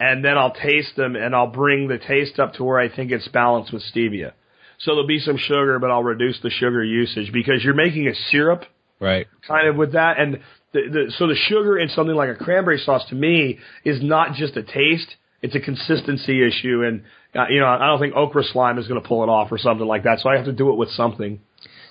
and 0.00 0.24
then 0.24 0.36
I'll 0.36 0.52
taste 0.52 0.96
them 0.96 1.16
and 1.16 1.34
I'll 1.34 1.50
bring 1.50 1.88
the 1.88 1.98
taste 1.98 2.38
up 2.38 2.54
to 2.54 2.64
where 2.64 2.78
I 2.78 2.94
think 2.94 3.12
it's 3.12 3.28
balanced 3.28 3.72
with 3.72 3.82
stevia. 3.82 4.32
So 4.78 4.92
there'll 4.92 5.06
be 5.06 5.20
some 5.20 5.36
sugar, 5.36 5.78
but 5.78 5.90
I'll 5.90 6.02
reduce 6.02 6.40
the 6.42 6.50
sugar 6.50 6.82
usage 6.82 7.32
because 7.32 7.62
you're 7.62 7.74
making 7.74 8.08
a 8.08 8.14
syrup 8.30 8.64
right? 9.00 9.26
kind 9.46 9.68
of 9.68 9.76
with 9.76 9.92
that. 9.92 10.18
And 10.18 10.40
the, 10.74 10.80
the, 10.90 11.12
so 11.16 11.28
the 11.28 11.36
sugar 11.36 11.78
in 11.78 11.88
something 11.88 12.14
like 12.14 12.28
a 12.28 12.34
cranberry 12.34 12.78
sauce 12.78 13.08
to 13.08 13.14
me 13.14 13.58
is 13.84 14.02
not 14.02 14.34
just 14.34 14.56
a 14.56 14.62
taste; 14.62 15.14
it's 15.40 15.54
a 15.54 15.60
consistency 15.60 16.46
issue. 16.46 16.82
And 16.82 17.02
uh, 17.34 17.46
you 17.48 17.60
know, 17.60 17.66
I 17.66 17.86
don't 17.86 18.00
think 18.00 18.14
okra 18.14 18.42
slime 18.44 18.78
is 18.78 18.88
going 18.88 19.00
to 19.00 19.06
pull 19.06 19.22
it 19.22 19.28
off 19.28 19.50
or 19.52 19.58
something 19.58 19.86
like 19.86 20.02
that. 20.02 20.18
So 20.20 20.28
I 20.28 20.36
have 20.36 20.44
to 20.46 20.52
do 20.52 20.70
it 20.70 20.76
with 20.76 20.90
something. 20.90 21.40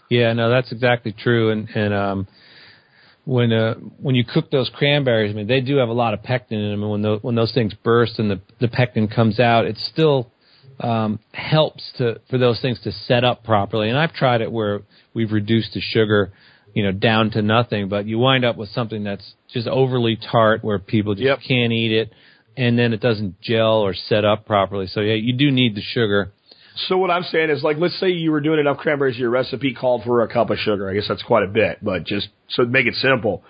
Yeah, 0.10 0.34
no, 0.34 0.50
that's 0.50 0.72
exactly 0.72 1.13
true. 1.13 1.52
And 1.52 1.69
and 1.69 1.93
um, 1.93 2.28
when 3.24 3.54
uh, 3.54 3.76
when 4.00 4.15
you 4.15 4.26
cook 4.26 4.52
those 4.52 4.69
cranberries, 4.69 5.32
I 5.32 5.36
mean, 5.36 5.48
they 5.48 5.62
do 5.62 5.78
have 5.78 5.89
a 5.89 5.93
lot 5.93 6.13
of 6.13 6.22
pectin 6.22 6.60
in 6.60 6.72
them. 6.72 6.84
And 6.84 6.91
when 6.91 7.02
those 7.02 7.24
when 7.24 7.36
those 7.36 7.54
things 7.54 7.74
burst 7.74 8.19
and 8.19 8.30
the 8.30 8.41
the 8.60 8.67
pectin 8.67 9.08
comes 9.08 9.39
out, 9.39 9.65
it 9.65 9.78
still 9.78 10.30
um, 10.82 11.19
helps 11.32 11.89
to 11.98 12.19
for 12.30 12.38
those 12.38 12.60
things 12.62 12.82
to 12.82 12.91
set 12.91 13.24
up 13.24 13.43
properly. 13.43 13.89
And 13.89 13.98
I've 13.98 14.13
tried 14.13 14.41
it 14.41 14.52
where 14.52 14.82
we've 15.13 15.32
reduced 15.32 15.74
the 15.74 15.82
sugar, 15.82 16.34
you 16.74 16.84
know, 16.84 16.92
down 16.92 17.32
to 17.32 17.42
nothing, 17.42 17.88
but 17.90 18.06
you 18.06 18.18
wind 18.18 18.44
up 18.46 18.58
with 18.58 18.70
something 18.70 19.04
that's 19.04 19.34
just 19.54 19.68
overly 19.68 20.16
tart 20.32 20.64
where 20.64 20.80
people 20.80 21.14
just 21.16 21.26
Yep. 21.26 21.40
can't 21.48 21.72
eat 21.72 21.92
it, 21.92 22.12
and 22.58 22.78
then 22.78 22.94
it 22.94 23.00
doesn't 23.02 23.40
gel 23.42 23.82
or 23.82 23.94
set 23.94 24.26
up 24.26 24.46
properly. 24.46 24.88
So 24.88 25.02
yeah, 25.02 25.14
you 25.16 25.34
do 25.34 25.52
need 25.52 25.76
the 25.76 25.82
sugar. 25.82 26.32
So 26.88 26.98
what 26.98 27.12
I'm 27.12 27.22
saying 27.24 27.52
is, 27.52 27.62
like, 27.64 27.78
let's 27.78 28.00
say 28.00 28.10
you 28.10 28.32
were 28.32 28.42
doing 28.42 28.60
enough 28.60 28.78
cranberries, 28.78 29.18
your 29.18 29.30
recipe 29.30 29.76
called 29.76 30.04
for 30.04 30.22
a 30.24 30.28
cup 30.28 30.50
of 30.50 30.58
sugar. 30.58 30.90
I 30.90 30.96
guess 30.96 31.08
that's 31.08 31.22
quite 31.22 31.44
a 31.44 31.48
bit, 31.48 31.78
but 31.84 32.04
just 32.04 32.30
so 32.50 32.64
make 32.66 32.88
it 32.88 32.96
simple, 32.96 33.44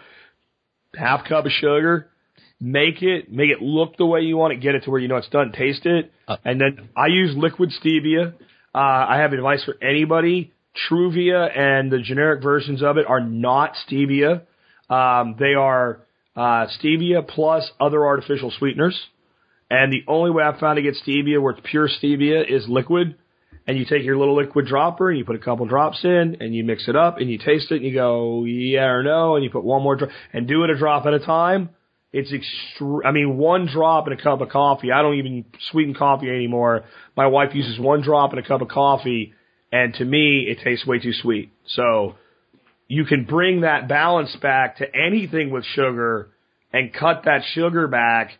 half 0.95 1.25
cup 1.25 1.45
of 1.45 1.51
sugar, 1.51 2.09
make 2.59 3.01
it, 3.01 3.31
make 3.31 3.49
it 3.49 3.61
look 3.61 3.95
the 3.97 4.05
way 4.05 4.21
you 4.21 4.35
want 4.37 4.53
it, 4.53 4.57
get 4.61 4.75
it 4.75 4.83
to 4.83 4.91
where 4.91 4.99
you 4.99 5.07
know 5.07 5.15
it's 5.15 5.29
done, 5.29 5.53
taste 5.53 5.85
it, 5.85 6.11
Uh. 6.27 6.35
and 6.43 6.59
then 6.59 6.89
I 6.97 7.07
use 7.07 7.33
liquid 7.37 7.71
stevia. 7.81 8.33
Uh, 8.75 8.77
I 8.77 9.17
have 9.19 9.31
advice 9.33 9.63
for 9.63 9.75
anybody. 9.81 10.51
Truvia 10.75 11.55
and 11.55 11.91
the 11.91 11.99
generic 11.99 12.41
versions 12.41 12.81
of 12.81 12.97
it 12.97 13.05
are 13.07 13.19
not 13.19 13.73
stevia. 13.87 14.41
Um, 14.89 15.35
they 15.39 15.53
are 15.53 16.01
uh, 16.35 16.67
stevia 16.79 17.27
plus 17.27 17.69
other 17.79 18.05
artificial 18.05 18.51
sweeteners. 18.57 18.99
And 19.69 19.91
the 19.91 20.03
only 20.07 20.31
way 20.31 20.43
I've 20.43 20.59
found 20.59 20.77
to 20.77 20.81
get 20.81 20.95
stevia 21.05 21.41
where 21.41 21.53
it's 21.53 21.61
pure 21.63 21.87
stevia 21.87 22.43
is 22.47 22.67
liquid. 22.67 23.15
And 23.65 23.77
you 23.77 23.85
take 23.85 24.03
your 24.03 24.17
little 24.17 24.35
liquid 24.35 24.65
dropper 24.65 25.09
and 25.09 25.17
you 25.17 25.23
put 25.23 25.37
a 25.37 25.39
couple 25.39 25.65
drops 25.65 26.03
in 26.03 26.37
and 26.41 26.53
you 26.53 26.65
mix 26.65 26.87
it 26.89 26.95
up 26.95 27.17
and 27.17 27.29
you 27.29 27.37
taste 27.37 27.71
it 27.71 27.75
and 27.75 27.85
you 27.85 27.93
go, 27.93 28.43
yeah 28.43 28.87
or 28.87 29.03
no, 29.03 29.35
and 29.35 29.43
you 29.43 29.49
put 29.49 29.63
one 29.63 29.81
more 29.81 29.95
drop 29.95 30.09
and 30.33 30.47
do 30.47 30.63
it 30.63 30.69
a 30.69 30.77
drop 30.77 31.05
at 31.05 31.13
a 31.13 31.19
time. 31.19 31.69
It's 32.11 32.31
extre- 32.31 33.05
I 33.05 33.11
mean, 33.11 33.37
one 33.37 33.67
drop 33.67 34.05
in 34.07 34.13
a 34.13 34.21
cup 34.21 34.41
of 34.41 34.49
coffee. 34.49 34.91
I 34.91 35.01
don't 35.01 35.15
even 35.15 35.45
sweeten 35.71 35.95
coffee 35.95 36.29
anymore. 36.29 36.83
My 37.15 37.27
wife 37.27 37.55
uses 37.55 37.79
one 37.79 38.01
drop 38.01 38.33
in 38.33 38.39
a 38.39 38.43
cup 38.43 38.61
of 38.61 38.67
coffee 38.67 39.33
and 39.73 39.95
to 39.95 40.05
me, 40.05 40.45
it 40.47 40.59
tastes 40.63 40.85
way 40.85 40.99
too 40.99 41.13
sweet. 41.13 41.51
So 41.65 42.13
you 42.87 43.05
can 43.05 43.25
bring 43.25 43.61
that 43.61 43.87
balance 43.87 44.33
back 44.39 44.77
to 44.77 44.85
anything 44.95 45.49
with 45.49 45.65
sugar 45.65 46.29
and 46.71 46.93
cut 46.93 47.23
that 47.25 47.41
sugar 47.55 47.87
back 47.87 48.33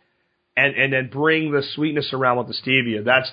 and 0.56 0.76
and 0.76 0.92
then 0.92 1.10
bring 1.12 1.50
the 1.50 1.64
sweetness 1.74 2.10
around 2.12 2.38
with 2.38 2.46
the 2.46 2.54
stevia. 2.54 3.04
That's 3.04 3.28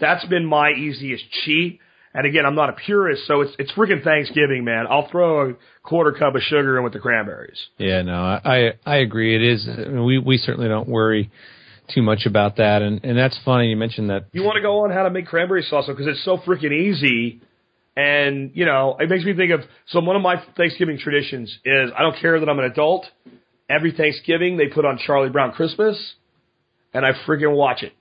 that's 0.00 0.24
been 0.24 0.46
my 0.46 0.70
easiest 0.70 1.24
cheat. 1.44 1.78
And 2.14 2.26
again, 2.26 2.44
I'm 2.46 2.54
not 2.54 2.70
a 2.70 2.72
purist, 2.72 3.26
so 3.26 3.42
it's 3.42 3.52
it's 3.58 3.72
freaking 3.72 4.02
Thanksgiving, 4.02 4.64
man. 4.64 4.86
I'll 4.88 5.08
throw 5.10 5.50
a 5.50 5.54
quarter 5.82 6.12
cup 6.12 6.34
of 6.34 6.40
sugar 6.42 6.78
in 6.78 6.84
with 6.84 6.94
the 6.94 7.00
cranberries. 7.00 7.58
Yeah, 7.76 8.00
no, 8.00 8.14
I 8.14 8.72
I 8.86 8.96
agree. 8.96 9.36
It 9.36 9.42
is. 9.42 9.68
I 9.68 9.88
mean, 9.88 10.04
we 10.04 10.18
we 10.18 10.38
certainly 10.38 10.68
don't 10.68 10.88
worry 10.88 11.30
too 11.88 12.02
much 12.02 12.26
about 12.26 12.56
that, 12.56 12.82
and 12.82 13.04
and 13.04 13.16
that's 13.16 13.38
funny. 13.44 13.68
You 13.68 13.76
mentioned 13.76 14.10
that. 14.10 14.26
You 14.32 14.42
want 14.42 14.56
to 14.56 14.62
go 14.62 14.84
on 14.84 14.90
how 14.90 15.02
to 15.04 15.10
make 15.10 15.26
cranberry 15.26 15.62
sauce 15.62 15.86
because 15.86 16.06
it's 16.06 16.24
so 16.24 16.38
freaking 16.38 16.72
easy. 16.72 17.40
And, 17.94 18.52
you 18.54 18.64
know, 18.64 18.96
it 18.98 19.10
makes 19.10 19.22
me 19.22 19.34
think 19.36 19.52
of, 19.52 19.60
so 19.88 20.00
one 20.00 20.16
of 20.16 20.22
my 20.22 20.42
Thanksgiving 20.56 20.98
traditions 20.98 21.54
is 21.62 21.90
I 21.94 22.00
don't 22.00 22.16
care 22.18 22.40
that 22.40 22.48
I'm 22.48 22.58
an 22.58 22.64
adult. 22.64 23.04
Every 23.68 23.92
Thanksgiving 23.92 24.56
they 24.56 24.68
put 24.68 24.86
on 24.86 24.96
Charlie 24.96 25.28
Brown 25.28 25.52
Christmas 25.52 26.14
and 26.94 27.04
I 27.04 27.10
freaking 27.26 27.54
watch 27.54 27.82
it. 27.82 27.92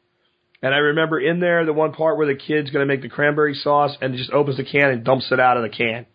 And 0.61 0.73
I 0.73 0.77
remember 0.77 1.19
in 1.19 1.41
there 1.41 1.65
the 1.65 1.73
one 1.73 1.91
part 1.91 2.17
where 2.17 2.27
the 2.27 2.39
kid's 2.39 2.69
going 2.69 2.87
to 2.87 2.93
make 2.93 3.01
the 3.01 3.09
cranberry 3.09 3.53
sauce 3.53 3.97
and 3.99 4.15
just 4.15 4.31
opens 4.31 4.55
the 4.55 4.63
can 4.63 4.91
and 4.91 5.03
dumps 5.03 5.29
it 5.29 5.41
out 5.41 5.57
of 5.57 5.63
the 5.63 5.69
can. 5.69 6.05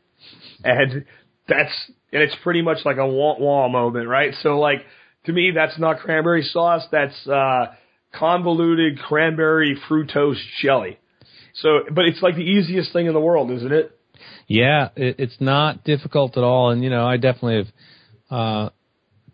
And 0.65 1.05
that's, 1.47 1.73
and 2.15 2.23
it's 2.23 2.37
pretty 2.43 2.63
much 2.63 2.79
like 2.87 2.97
a 2.97 3.07
wah 3.07 3.37
wah 3.39 3.69
moment, 3.69 4.09
right? 4.09 4.33
So 4.43 4.59
like, 4.59 4.87
to 5.27 5.33
me, 5.33 5.53
that's 5.55 5.79
not 5.79 5.99
cranberry 5.99 6.43
sauce. 6.43 6.83
That's, 6.91 7.27
uh, 7.27 7.75
convoluted 8.15 8.99
cranberry 8.99 9.79
fructose 9.89 10.41
jelly. 10.63 10.99
So, 11.55 11.81
but 11.91 12.05
it's 12.05 12.23
like 12.23 12.35
the 12.35 12.43
easiest 12.43 12.93
thing 12.93 13.07
in 13.07 13.15
the 13.15 13.21
world, 13.21 13.51
isn't 13.51 13.73
it? 13.73 13.99
Yeah, 14.47 14.91
it, 14.97 15.17
it's 15.19 15.37
not 15.41 15.85
difficult 15.85 16.37
at 16.37 16.45
all. 16.45 16.71
And, 16.71 16.83
you 16.83 16.91
know, 16.91 17.07
I 17.07 17.17
definitely 17.17 17.57
have, 17.57 18.39
uh, 18.39 18.71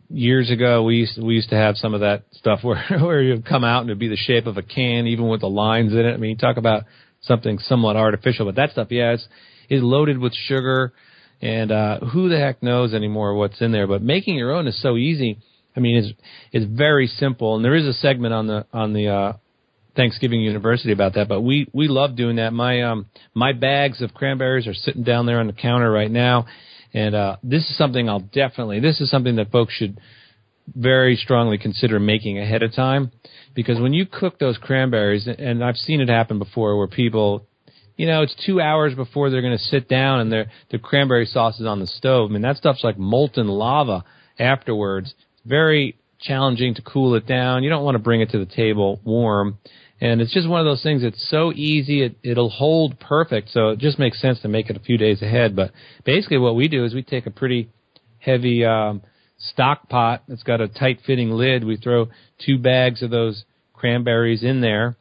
years 0.08 0.50
ago 0.50 0.82
we 0.82 0.96
used 0.96 1.14
to, 1.14 1.24
we 1.24 1.34
used 1.34 1.48
to 1.50 1.56
have 1.56 1.76
some 1.76 1.94
of 1.94 2.00
that 2.00 2.24
stuff 2.32 2.60
where 2.62 2.84
where 3.00 3.22
you'd 3.22 3.46
come 3.46 3.64
out 3.64 3.80
and 3.80 3.90
it'd 3.90 3.98
be 3.98 4.08
the 4.08 4.16
shape 4.16 4.46
of 4.46 4.58
a 4.58 4.62
can 4.62 5.06
even 5.06 5.28
with 5.28 5.40
the 5.40 5.48
lines 5.48 5.92
in 5.92 6.00
it. 6.00 6.12
I 6.12 6.16
mean, 6.16 6.30
you 6.30 6.36
talk 6.36 6.56
about 6.56 6.84
something 7.22 7.58
somewhat 7.58 7.96
artificial, 7.96 8.46
but 8.46 8.56
that 8.56 8.70
stuff, 8.72 8.88
yeah, 8.90 9.12
it's 9.12 9.26
is 9.70 9.82
loaded 9.82 10.18
with 10.18 10.34
sugar 10.34 10.92
and 11.40 11.72
uh 11.72 11.98
who 12.00 12.28
the 12.28 12.38
heck 12.38 12.62
knows 12.62 12.94
anymore 12.94 13.34
what's 13.34 13.60
in 13.60 13.72
there, 13.72 13.86
but 13.86 14.02
making 14.02 14.36
your 14.36 14.52
own 14.52 14.66
is 14.66 14.80
so 14.82 14.96
easy. 14.96 15.38
I 15.76 15.80
mean, 15.80 15.96
it's 15.96 16.12
it's 16.52 16.66
very 16.66 17.06
simple 17.06 17.56
and 17.56 17.64
there 17.64 17.74
is 17.74 17.86
a 17.86 17.92
segment 17.92 18.34
on 18.34 18.46
the 18.46 18.66
on 18.72 18.92
the 18.92 19.08
uh 19.08 19.32
Thanksgiving 19.94 20.40
University 20.40 20.92
about 20.92 21.14
that, 21.14 21.28
but 21.28 21.42
we 21.42 21.68
we 21.72 21.88
love 21.88 22.16
doing 22.16 22.36
that. 22.36 22.52
My 22.52 22.82
um 22.82 23.06
my 23.34 23.52
bags 23.52 24.00
of 24.00 24.14
cranberries 24.14 24.66
are 24.66 24.74
sitting 24.74 25.02
down 25.02 25.26
there 25.26 25.40
on 25.40 25.46
the 25.46 25.52
counter 25.52 25.90
right 25.90 26.10
now 26.10 26.46
and 26.94 27.14
uh, 27.14 27.36
this 27.42 27.62
is 27.62 27.76
something 27.76 28.08
I'll 28.08 28.20
definitely, 28.20 28.80
this 28.80 29.00
is 29.00 29.10
something 29.10 29.36
that 29.36 29.50
folks 29.50 29.72
should 29.74 29.98
very 30.74 31.16
strongly 31.16 31.58
consider 31.58 31.98
making 31.98 32.38
ahead 32.38 32.62
of 32.62 32.74
time. 32.74 33.10
Because 33.54 33.80
when 33.80 33.92
you 33.92 34.06
cook 34.06 34.38
those 34.38 34.58
cranberries, 34.58 35.26
and 35.26 35.64
I've 35.64 35.76
seen 35.76 36.00
it 36.00 36.08
happen 36.08 36.38
before 36.38 36.76
where 36.76 36.86
people, 36.86 37.46
you 37.96 38.06
know, 38.06 38.22
it's 38.22 38.34
two 38.46 38.60
hours 38.60 38.94
before 38.94 39.30
they're 39.30 39.42
going 39.42 39.56
to 39.56 39.64
sit 39.64 39.88
down 39.88 40.20
and 40.20 40.32
their 40.32 40.50
the 40.70 40.78
cranberry 40.78 41.26
sauce 41.26 41.60
is 41.60 41.66
on 41.66 41.80
the 41.80 41.86
stove. 41.86 42.30
I 42.30 42.32
mean, 42.32 42.42
that 42.42 42.56
stuff's 42.56 42.84
like 42.84 42.98
molten 42.98 43.48
lava 43.48 44.04
afterwards. 44.38 45.14
Very 45.44 45.96
challenging 46.20 46.74
to 46.74 46.82
cool 46.82 47.14
it 47.14 47.26
down. 47.26 47.62
You 47.62 47.70
don't 47.70 47.84
want 47.84 47.96
to 47.96 48.02
bring 48.02 48.20
it 48.20 48.30
to 48.30 48.38
the 48.38 48.46
table 48.46 49.00
warm. 49.04 49.58
And 50.00 50.20
it's 50.20 50.32
just 50.32 50.48
one 50.48 50.60
of 50.60 50.66
those 50.66 50.82
things. 50.82 51.04
It's 51.04 51.28
so 51.30 51.52
easy. 51.52 52.02
It, 52.02 52.16
it'll 52.22 52.50
hold 52.50 52.98
perfect. 52.98 53.50
So 53.50 53.70
it 53.70 53.78
just 53.78 53.98
makes 53.98 54.20
sense 54.20 54.40
to 54.40 54.48
make 54.48 54.68
it 54.68 54.76
a 54.76 54.80
few 54.80 54.98
days 54.98 55.22
ahead. 55.22 55.54
But 55.54 55.72
basically 56.04 56.38
what 56.38 56.56
we 56.56 56.68
do 56.68 56.84
is 56.84 56.94
we 56.94 57.02
take 57.02 57.26
a 57.26 57.30
pretty 57.30 57.70
heavy, 58.18 58.64
um, 58.64 59.02
stock 59.38 59.88
pot 59.88 60.22
that's 60.28 60.42
got 60.42 60.60
a 60.60 60.68
tight 60.68 61.00
fitting 61.06 61.30
lid. 61.30 61.64
We 61.64 61.76
throw 61.76 62.08
two 62.44 62.58
bags 62.58 63.02
of 63.02 63.10
those 63.10 63.44
cranberries 63.72 64.42
in 64.42 64.60
there. 64.60 64.96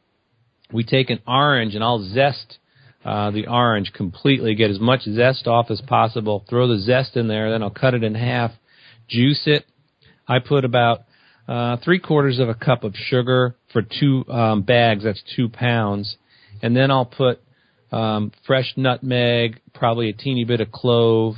We 0.72 0.84
take 0.84 1.10
an 1.10 1.20
orange 1.28 1.76
and 1.76 1.84
I'll 1.84 2.08
zest 2.14 2.58
uh, 3.04 3.32
the 3.32 3.48
orange 3.48 3.94
completely, 3.94 4.56
get 4.56 4.72
as 4.72 4.80
much 4.80 5.02
zest 5.04 5.48
off 5.48 5.72
as 5.72 5.82
possible, 5.82 6.46
throw 6.50 6.68
the 6.68 6.80
zest 6.80 7.16
in 7.16 7.28
there, 7.28 7.50
then 7.52 7.64
I'll 7.64 7.70
cut 7.72 7.94
it 7.94 8.04
in 8.04 8.16
half, 8.16 8.52
juice 9.08 9.44
it. 9.46 9.66
I 10.32 10.39
put 10.39 10.63
about 10.63 11.03
uh, 11.47 11.77
three 11.84 11.99
quarters 11.99 12.39
of 12.39 12.47
a 12.47 12.55
cup 12.55 12.84
of 12.84 12.95
sugar 12.95 13.55
for 13.73 13.82
two 13.82 14.25
um, 14.29 14.61
bags. 14.61 15.03
That's 15.03 15.21
two 15.36 15.49
pounds, 15.49 16.15
and 16.61 16.75
then 16.75 16.89
I'll 16.89 17.05
put 17.05 17.41
um, 17.91 18.32
fresh 18.47 18.71
nutmeg, 18.77 19.59
probably 19.73 20.09
a 20.09 20.13
teeny 20.13 20.45
bit 20.45 20.61
of 20.61 20.71
clove, 20.71 21.36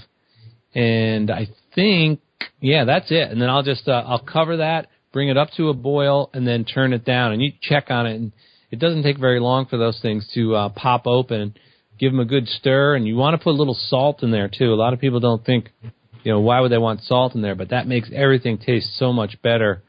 and 0.76 1.32
I 1.32 1.48
think 1.74 2.20
yeah, 2.62 2.86
that's 2.86 3.10
it. 3.10 3.32
And 3.32 3.42
then 3.42 3.50
I'll 3.50 3.64
just 3.64 3.88
uh, 3.88 4.04
I'll 4.06 4.20
cover 4.24 4.58
that, 4.58 4.88
bring 5.12 5.30
it 5.30 5.38
up 5.38 5.50
to 5.58 5.70
a 5.70 5.74
boil, 5.74 6.30
and 6.34 6.48
then 6.48 6.64
turn 6.64 6.94
it 6.94 7.04
down. 7.04 7.32
And 7.32 7.42
you 7.42 7.52
check 7.62 7.88
on 7.90 8.06
it, 8.06 8.16
and 8.16 8.32
it 8.72 8.80
doesn't 8.80 9.04
take 9.04 9.20
very 9.20 9.40
long 9.40 9.66
for 9.66 9.78
those 9.78 10.00
things 10.02 10.30
to 10.36 10.56
uh, 10.56 10.70
pop 10.70 11.08
open. 11.08 11.56
Give 12.00 12.12
them 12.12 12.20
a 12.20 12.26
good 12.26 12.48
stir, 12.48 12.96
and 12.96 13.08
you 13.08 13.16
want 13.16 13.40
to 13.40 13.44
put 13.44 13.52
a 13.52 13.58
little 13.58 13.78
salt 13.88 14.24
in 14.24 14.32
there 14.32 14.50
too. 14.50 14.72
A 14.72 14.76
lot 14.76 14.94
of 14.94 15.00
people 15.00 15.20
don't 15.20 15.44
think, 15.46 15.70
you 16.24 16.32
know, 16.32 16.40
why 16.40 16.60
would 16.60 16.72
they 16.72 16.78
want 16.78 17.02
salt 17.02 17.36
in 17.36 17.42
there? 17.42 17.56
But 17.56 17.70
that 17.70 17.88
makes 17.88 18.10
everything 18.14 18.58
taste 18.58 18.98
so 18.98 19.14
much 19.14 19.42
better 19.42 19.84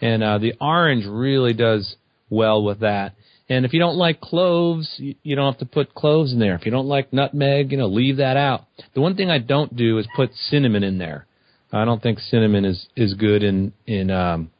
and 0.00 0.22
uh, 0.22 0.38
the 0.38 0.54
orange 0.60 1.04
really 1.06 1.52
does 1.52 1.96
well 2.30 2.62
with 2.62 2.80
that. 2.80 3.14
And 3.48 3.64
if 3.64 3.72
you 3.72 3.80
don't 3.80 3.96
like 3.96 4.20
cloves, 4.20 4.94
you, 4.98 5.14
you 5.22 5.34
don't 5.34 5.52
have 5.52 5.60
to 5.60 5.66
put 5.66 5.94
cloves 5.94 6.32
in 6.32 6.38
there. 6.38 6.54
If 6.54 6.66
you 6.66 6.70
don't 6.70 6.86
like 6.86 7.12
nutmeg, 7.12 7.72
you 7.72 7.78
know, 7.78 7.86
leave 7.86 8.18
that 8.18 8.36
out. 8.36 8.66
The 8.94 9.00
one 9.00 9.16
thing 9.16 9.30
I 9.30 9.38
don't 9.38 9.74
do 9.74 9.98
is 9.98 10.06
put 10.14 10.34
cinnamon 10.34 10.84
in 10.84 10.98
there. 10.98 11.26
I 11.72 11.84
don't 11.84 12.02
think 12.02 12.18
cinnamon 12.18 12.64
is 12.64 12.86
is 12.96 13.14
good 13.14 13.42
in 13.42 13.72
in 13.86 14.10
um, 14.10 14.50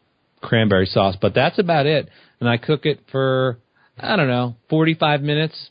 cranberry 0.42 0.86
sauce, 0.86 1.16
but 1.20 1.34
that's 1.34 1.58
about 1.58 1.86
it. 1.86 2.08
And 2.40 2.48
I 2.48 2.58
cook 2.58 2.84
it 2.84 3.00
for 3.10 3.58
I 3.98 4.16
don't 4.16 4.28
know, 4.28 4.56
45 4.68 5.22
minutes, 5.22 5.70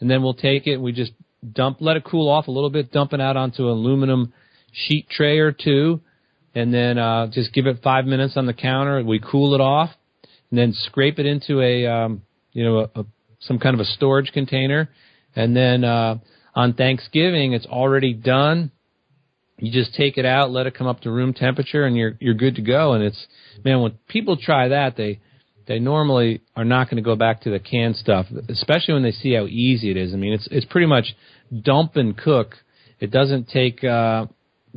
and 0.00 0.10
then 0.10 0.22
we'll 0.22 0.34
take 0.34 0.66
it. 0.66 0.76
We 0.76 0.92
just 0.92 1.12
dump, 1.52 1.78
let 1.80 1.96
it 1.96 2.04
cool 2.04 2.28
off 2.28 2.46
a 2.46 2.50
little 2.50 2.70
bit, 2.70 2.92
dump 2.92 3.12
it 3.12 3.20
out 3.20 3.36
onto 3.36 3.64
an 3.64 3.70
aluminum 3.70 4.32
sheet 4.76 5.08
tray 5.08 5.38
or 5.38 5.52
two, 5.52 6.00
and 6.54 6.72
then 6.72 6.98
uh, 6.98 7.26
just 7.28 7.52
give 7.52 7.66
it 7.66 7.82
five 7.82 8.04
minutes 8.04 8.36
on 8.36 8.46
the 8.46 8.52
counter. 8.52 9.02
We 9.02 9.18
cool 9.20 9.54
it 9.54 9.60
off, 9.60 9.90
and 10.50 10.58
then 10.58 10.72
scrape 10.72 11.18
it 11.18 11.26
into 11.26 11.60
a 11.60 11.86
um, 11.86 12.22
you 12.52 12.64
know 12.64 12.78
a, 12.78 13.00
a, 13.00 13.06
some 13.40 13.58
kind 13.58 13.74
of 13.74 13.80
a 13.80 13.84
storage 13.84 14.32
container, 14.32 14.90
and 15.34 15.56
then 15.56 15.84
uh, 15.84 16.18
on 16.54 16.74
Thanksgiving 16.74 17.52
it's 17.52 17.66
already 17.66 18.14
done. 18.14 18.70
You 19.58 19.72
just 19.72 19.94
take 19.94 20.18
it 20.18 20.26
out, 20.26 20.50
let 20.50 20.66
it 20.66 20.74
come 20.74 20.86
up 20.86 21.00
to 21.00 21.10
room 21.10 21.32
temperature, 21.32 21.84
and 21.84 21.96
you're 21.96 22.16
you're 22.20 22.34
good 22.34 22.56
to 22.56 22.62
go. 22.62 22.92
And 22.92 23.02
it's 23.02 23.26
man, 23.64 23.80
when 23.80 23.92
people 24.08 24.36
try 24.36 24.68
that, 24.68 24.96
they 24.96 25.20
they 25.66 25.78
normally 25.78 26.42
are 26.54 26.64
not 26.64 26.90
going 26.90 27.02
to 27.02 27.02
go 27.02 27.16
back 27.16 27.42
to 27.42 27.50
the 27.50 27.58
canned 27.58 27.96
stuff, 27.96 28.26
especially 28.50 28.94
when 28.94 29.02
they 29.02 29.12
see 29.12 29.32
how 29.32 29.46
easy 29.46 29.90
it 29.90 29.96
is. 29.96 30.12
I 30.12 30.16
mean, 30.16 30.34
it's 30.34 30.46
it's 30.50 30.66
pretty 30.66 30.86
much 30.86 31.16
dump 31.62 31.96
and 31.96 32.16
cook. 32.16 32.56
It 33.00 33.10
doesn't 33.10 33.48
take. 33.48 33.82
Uh, 33.82 34.26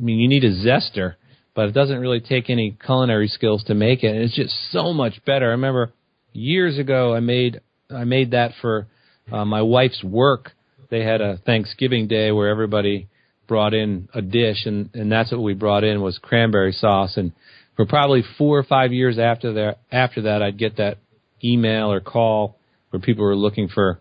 I 0.00 0.02
mean, 0.02 0.18
you 0.18 0.28
need 0.28 0.44
a 0.44 0.50
zester 0.50 1.16
but 1.54 1.68
it 1.68 1.72
doesn't 1.72 1.98
really 1.98 2.20
take 2.20 2.48
any 2.48 2.76
culinary 2.84 3.28
skills 3.28 3.64
to 3.64 3.74
make 3.74 4.02
it. 4.02 4.14
And 4.14 4.22
it's 4.22 4.34
just 4.34 4.54
so 4.70 4.92
much 4.92 5.22
better. 5.24 5.46
I 5.46 5.50
remember 5.50 5.92
years 6.32 6.78
ago 6.78 7.14
I 7.14 7.20
made 7.20 7.60
I 7.90 8.04
made 8.04 8.30
that 8.30 8.52
for 8.60 8.86
uh, 9.32 9.44
my 9.44 9.62
wife's 9.62 10.02
work. 10.04 10.52
They 10.90 11.02
had 11.02 11.20
a 11.20 11.38
Thanksgiving 11.38 12.06
day 12.06 12.30
where 12.30 12.48
everybody 12.48 13.08
brought 13.48 13.74
in 13.74 14.08
a 14.14 14.22
dish, 14.22 14.64
and 14.64 14.90
and 14.94 15.10
that's 15.10 15.32
what 15.32 15.42
we 15.42 15.54
brought 15.54 15.84
in 15.84 16.00
was 16.00 16.18
cranberry 16.18 16.72
sauce. 16.72 17.16
And 17.16 17.32
for 17.76 17.84
probably 17.84 18.22
four 18.38 18.58
or 18.58 18.62
five 18.62 18.92
years 18.92 19.18
after 19.18 19.52
that, 19.54 19.78
after 19.90 20.22
that, 20.22 20.42
I'd 20.42 20.58
get 20.58 20.76
that 20.76 20.98
email 21.42 21.92
or 21.92 22.00
call 22.00 22.56
where 22.90 23.00
people 23.00 23.24
were 23.24 23.36
looking 23.36 23.68
for 23.68 24.00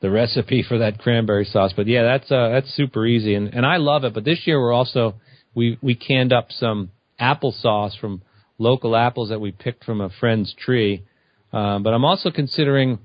the 0.00 0.10
recipe 0.10 0.64
for 0.66 0.78
that 0.78 0.98
cranberry 0.98 1.44
sauce. 1.44 1.72
But 1.74 1.86
yeah, 1.86 2.02
that's 2.02 2.30
uh, 2.30 2.50
that's 2.50 2.74
super 2.74 3.06
easy, 3.06 3.34
and 3.34 3.52
and 3.52 3.66
I 3.66 3.76
love 3.76 4.04
it. 4.04 4.14
But 4.14 4.24
this 4.24 4.46
year 4.46 4.60
we're 4.60 4.72
also 4.72 5.14
we 5.54 5.78
we 5.82 5.94
canned 5.94 6.32
up 6.32 6.48
some 6.50 6.90
applesauce 7.20 7.98
from 7.98 8.22
local 8.58 8.96
apples 8.96 9.30
that 9.30 9.40
we 9.40 9.52
picked 9.52 9.84
from 9.84 10.00
a 10.00 10.10
friend's 10.20 10.54
tree. 10.54 11.04
Um, 11.52 11.82
but 11.82 11.94
I'm 11.94 12.04
also 12.04 12.30
considering 12.30 12.98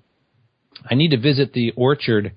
I 0.89 0.95
need 0.95 1.11
to 1.11 1.19
visit 1.19 1.53
the 1.53 1.71
orchard. 1.75 2.33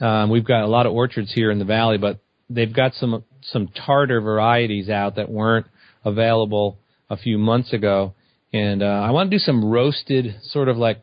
Um, 0.00 0.30
we've 0.30 0.44
got 0.44 0.62
a 0.62 0.68
lot 0.68 0.86
of 0.86 0.92
orchards 0.92 1.32
here 1.32 1.50
in 1.50 1.58
the 1.58 1.64
valley, 1.64 1.98
but 1.98 2.20
they've 2.50 2.72
got 2.72 2.94
some 2.94 3.24
some 3.42 3.68
tartar 3.68 4.20
varieties 4.20 4.88
out 4.88 5.16
that 5.16 5.30
weren't 5.30 5.66
available 6.04 6.78
a 7.10 7.16
few 7.16 7.38
months 7.38 7.72
ago. 7.72 8.14
And 8.52 8.82
uh, 8.82 8.86
I 8.86 9.10
want 9.10 9.30
to 9.30 9.36
do 9.36 9.40
some 9.40 9.64
roasted, 9.64 10.36
sort 10.42 10.68
of 10.68 10.76
like 10.76 11.02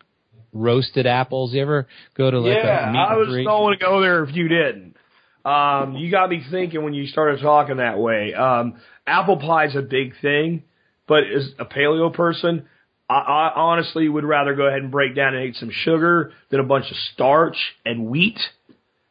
roasted 0.55 1.05
apples. 1.05 1.53
You 1.53 1.61
ever 1.61 1.87
go 2.17 2.31
to 2.31 2.39
like 2.39 2.57
yeah, 2.57 2.89
a 2.89 2.91
meat 2.91 2.97
I 2.97 3.15
was 3.15 3.27
and 3.27 3.45
going 3.45 3.77
to 3.77 3.85
go 3.85 4.01
there 4.01 4.23
if 4.23 4.35
you 4.35 4.47
didn't. 4.47 4.95
Um, 5.43 5.95
you 5.95 6.09
got 6.09 6.29
me 6.29 6.43
thinking 6.49 6.83
when 6.83 6.95
you 6.95 7.05
started 7.05 7.39
talking 7.41 7.77
that 7.77 7.99
way. 7.99 8.33
Um, 8.33 8.79
apple 9.05 9.37
pie's 9.37 9.75
a 9.75 9.83
big 9.83 10.13
thing, 10.19 10.63
but 11.07 11.23
as 11.25 11.51
a 11.59 11.65
paleo 11.65 12.11
person, 12.11 12.65
I, 13.07 13.13
I 13.13 13.51
honestly 13.55 14.09
would 14.09 14.23
rather 14.23 14.55
go 14.55 14.65
ahead 14.65 14.81
and 14.81 14.91
break 14.91 15.15
down 15.15 15.35
and 15.35 15.45
eat 15.45 15.55
some 15.57 15.69
sugar 15.71 16.31
than 16.49 16.59
a 16.59 16.63
bunch 16.63 16.89
of 16.89 16.97
starch 17.13 17.57
and 17.85 18.07
wheat. 18.07 18.39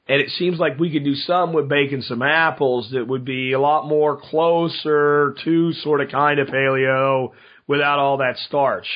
And 0.09 0.21
it 0.21 0.31
seems 0.31 0.59
like 0.59 0.79
we 0.79 0.91
could 0.91 1.05
do 1.05 1.15
something 1.15 1.55
with 1.55 1.69
baking 1.69 2.03
some 2.03 2.21
apples 2.21 2.91
that 2.93 3.07
would 3.07 3.25
be 3.25 3.53
a 3.53 3.61
lot 3.61 3.87
more 3.87 4.21
closer 4.21 5.37
to 5.45 5.73
sort 5.73 6.01
of 6.01 6.11
kind 6.11 6.41
of 6.41 6.49
paleo 6.49 7.31
without 7.67 8.01
all 8.01 8.19
that 8.19 8.37
starch. 8.49 8.87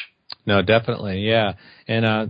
No, 0.46 0.62
definitely, 0.62 1.20
yeah. 1.28 1.54
And 1.86 2.04
uh 2.04 2.26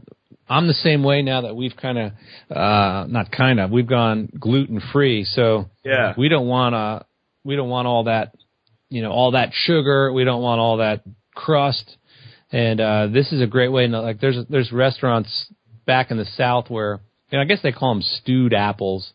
I'm 0.51 0.67
the 0.67 0.75
same 0.75 1.03
way 1.03 1.21
now 1.21 1.43
that 1.43 1.55
we've 1.55 1.77
kind 1.77 1.99
of, 1.99 2.13
uh, 2.51 3.07
not 3.07 3.31
kind 3.31 3.61
of, 3.61 3.71
we've 3.71 3.87
gone 3.87 4.31
gluten 4.41 4.81
free. 4.81 5.25
So 5.25 5.69
Yeah. 5.85 6.15
we 6.17 6.31
don't 6.31 6.47
want 6.47 6.75
to, 6.75 7.05
we 7.45 7.55
don't 7.55 7.69
want 7.69 7.87
all 7.87 8.05
that, 8.05 8.35
you 8.89 9.03
know, 9.03 9.11
all 9.11 9.33
that 9.33 9.51
sugar. 9.53 10.11
We 10.11 10.25
don't 10.25 10.41
want 10.41 10.59
all 10.59 10.79
that 10.79 11.03
crust. 11.35 11.99
And, 12.51 12.81
uh, 12.81 13.09
this 13.09 13.31
is 13.31 13.43
a 13.43 13.47
great 13.47 13.69
way. 13.69 13.87
To, 13.89 14.01
like 14.01 14.21
there's, 14.21 14.39
there's 14.49 14.73
restaurants 14.73 15.53
back 15.85 16.11
in 16.11 16.17
the 16.17 16.25
South 16.25 16.71
where, 16.71 17.01
you 17.31 17.37
know, 17.37 17.43
I 17.43 17.45
guess 17.45 17.61
they 17.61 17.73
call 17.73 17.93
them 17.93 18.03
stewed 18.03 18.55
apples. 18.55 19.13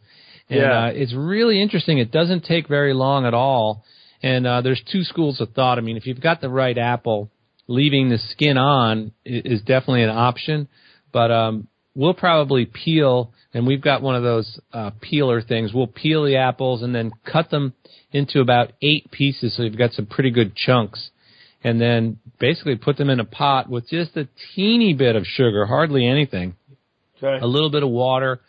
And, 0.49 0.59
Yeah. 0.59 0.83
Uh, 0.83 0.87
it's 0.93 1.13
really 1.15 1.59
interesting. 1.59 1.97
It 1.97 2.11
doesn't 2.11 2.45
take 2.45 2.67
very 2.67 2.93
long 2.93 3.25
at 3.25 3.33
all. 3.33 3.83
And 4.21 4.45
uh, 4.45 4.61
there's 4.61 4.83
two 4.83 5.03
schools 5.03 5.41
of 5.41 5.49
thought. 5.53 5.79
I 5.79 5.81
mean, 5.81 5.97
if 5.97 6.05
you've 6.05 6.21
got 6.21 6.41
the 6.41 6.49
right 6.49 6.77
apple, 6.77 7.31
leaving 7.67 8.09
the 8.09 8.17
skin 8.17 8.57
on 8.57 9.11
is 9.25 9.61
definitely 9.61 10.03
an 10.03 10.09
option. 10.09 10.67
But 11.11 11.31
um, 11.31 11.67
we'll 11.95 12.13
probably 12.13 12.65
peel, 12.65 13.33
and 13.53 13.67
we've 13.67 13.81
got 13.81 14.01
one 14.01 14.15
of 14.15 14.23
those 14.23 14.59
uh, 14.73 14.91
peeler 15.01 15.41
things. 15.41 15.73
We'll 15.73 15.87
peel 15.87 16.23
the 16.25 16.37
apples 16.37 16.81
and 16.81 16.93
then 16.93 17.11
cut 17.31 17.49
them 17.49 17.73
into 18.11 18.41
about 18.41 18.73
eight 18.81 19.11
pieces, 19.11 19.55
so 19.55 19.63
you've 19.63 19.77
got 19.77 19.93
some 19.93 20.05
pretty 20.05 20.31
good 20.31 20.55
chunks. 20.55 21.09
And 21.63 21.79
then 21.79 22.19
basically 22.39 22.75
put 22.75 22.97
them 22.97 23.09
in 23.09 23.21
a 23.21 23.25
pot 23.25 23.69
with 23.69 23.87
just 23.89 24.17
a 24.17 24.27
teeny 24.53 24.93
bit 24.93 25.15
of 25.15 25.25
sugar, 25.25 25.65
hardly 25.65 26.05
anything 26.05 26.55
Okay. 27.21 27.41
a 27.41 27.47
little 27.47 27.69
bit 27.69 27.83
of 27.83 27.89
water, 27.89 28.41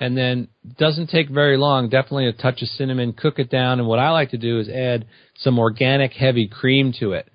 and 0.00 0.16
then 0.16 0.48
doesn't 0.78 1.08
take 1.10 1.28
very 1.28 1.58
long. 1.58 1.90
Definitely 1.90 2.28
a 2.28 2.32
touch 2.32 2.62
of 2.62 2.68
cinnamon. 2.68 3.12
Cook 3.12 3.38
it 3.38 3.50
down, 3.50 3.78
and 3.78 3.86
what 3.86 3.98
I 3.98 4.10
like 4.10 4.30
to 4.30 4.38
do 4.38 4.58
is 4.58 4.70
add 4.70 5.04
some 5.36 5.58
organic 5.58 6.12
heavy 6.12 6.48
cream 6.48 6.94
to 7.00 7.12
it. 7.12 7.28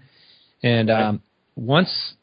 And 0.64 0.90
um, 0.90 1.22
once 1.58 2.14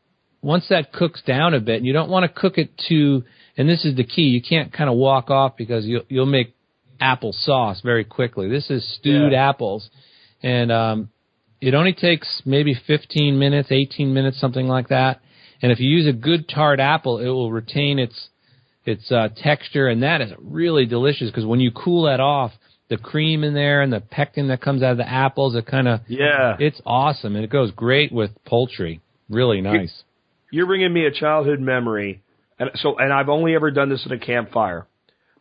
once 0.41 0.69
that 0.69 0.93
cooks 0.93 1.23
down 1.23 1.55
a 1.55 1.61
bit, 1.61 1.77
and 1.77 1.87
you 1.87 1.93
don't 1.93 2.11
want 2.11 2.23
to 2.25 2.41
cook 2.41 2.57
it 2.59 2.71
too. 2.89 3.25
And 3.57 3.69
this 3.69 3.85
is 3.85 3.97
the 3.97 4.05
key: 4.05 4.23
you 4.23 4.41
can't 4.43 4.73
kind 4.73 4.89
of 4.89 4.97
walk 4.97 5.31
off 5.31 5.57
because 5.57 5.85
you'll 5.85 6.05
you'll 6.09 6.27
make 6.27 6.55
apple 7.01 7.33
sauce 7.33 7.81
very 7.83 8.05
quickly. 8.05 8.49
This 8.49 8.71
is 8.71 8.87
stewed 8.97 9.33
Yeah. 9.33 9.49
apples, 9.49 9.91
and 10.43 10.71
um, 10.73 11.11
it 11.61 11.75
only 11.75 11.93
takes 11.93 12.43
maybe 12.45 12.75
15 12.75 13.39
minutes, 13.39 13.69
18 13.73 14.15
minutes, 14.15 14.39
something 14.39 14.69
like 14.69 14.89
that. 14.89 15.21
And 15.63 15.73
if 15.73 15.81
you 15.81 15.89
use 15.89 16.07
a 16.07 16.13
good 16.13 16.49
tart 16.49 16.79
apple, 16.79 17.19
it 17.19 17.29
will 17.29 17.51
retain 17.51 17.99
its 17.99 18.29
its 18.87 19.11
uh, 19.11 19.29
texture, 19.37 19.89
and 19.89 20.03
that 20.03 20.21
is 20.21 20.31
really 20.39 20.85
delicious 20.87 21.31
because 21.31 21.47
when 21.47 21.59
you 21.61 21.71
cool 21.73 22.03
that 22.05 22.21
off, 22.21 22.53
the 22.89 22.99
cream 22.99 23.43
in 23.43 23.55
there 23.55 23.81
and 23.81 23.91
the 23.91 24.01
pectin 24.01 24.49
that 24.49 24.61
comes 24.61 24.83
out 24.83 24.93
of 24.93 24.99
the 24.99 25.09
apples, 25.09 25.55
it 25.57 25.65
kind 25.67 25.89
of 25.89 26.01
Yeah. 26.07 26.57
it's 26.61 26.81
awesome, 26.85 27.35
and 27.35 27.45
it 27.45 27.51
goes 27.51 27.71
great 27.71 28.13
with 28.13 28.31
poultry. 28.45 29.01
Really 29.29 29.61
nice. 29.61 30.03
You're 30.51 30.67
bringing 30.67 30.93
me 30.93 31.07
a 31.07 31.11
childhood 31.11 31.61
memory, 31.61 32.23
and 32.59 32.71
so 32.77 32.97
and 32.99 33.13
I've 33.13 33.29
only 33.29 33.55
ever 33.55 33.71
done 33.71 33.89
this 33.89 34.05
at 34.07 34.13
a 34.13 34.19
campfire, 34.19 34.87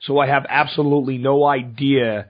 so 0.01 0.19
I 0.19 0.27
have 0.27 0.45
absolutely 0.49 1.17
no 1.17 1.45
idea 1.45 2.29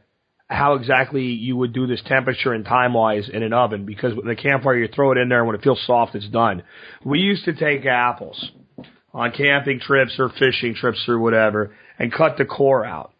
how 0.49 0.73
exactly 0.73 1.23
you 1.23 1.55
would 1.55 1.73
do 1.73 1.87
this 1.87 2.01
temperature 2.05 2.53
and 2.53 2.65
time 2.65 2.93
wise 2.93 3.29
in 3.31 3.43
an 3.43 3.53
oven 3.53 3.85
because 3.85 4.13
with 4.13 4.25
the 4.25 4.35
campfire 4.35 4.75
you 4.77 4.87
throw 4.87 5.11
it 5.11 5.17
in 5.17 5.29
there 5.29 5.39
and 5.39 5.47
when 5.47 5.55
it 5.55 5.63
feels 5.63 5.81
soft 5.85 6.15
it's 6.15 6.27
done. 6.27 6.63
We 7.03 7.19
used 7.19 7.45
to 7.45 7.53
take 7.53 7.85
apples 7.85 8.51
on 9.13 9.31
camping 9.31 9.79
trips 9.79 10.15
or 10.19 10.29
fishing 10.29 10.75
trips 10.75 11.05
or 11.07 11.17
whatever 11.19 11.75
and 11.97 12.11
cut 12.11 12.37
the 12.37 12.45
core 12.45 12.85
out. 12.85 13.13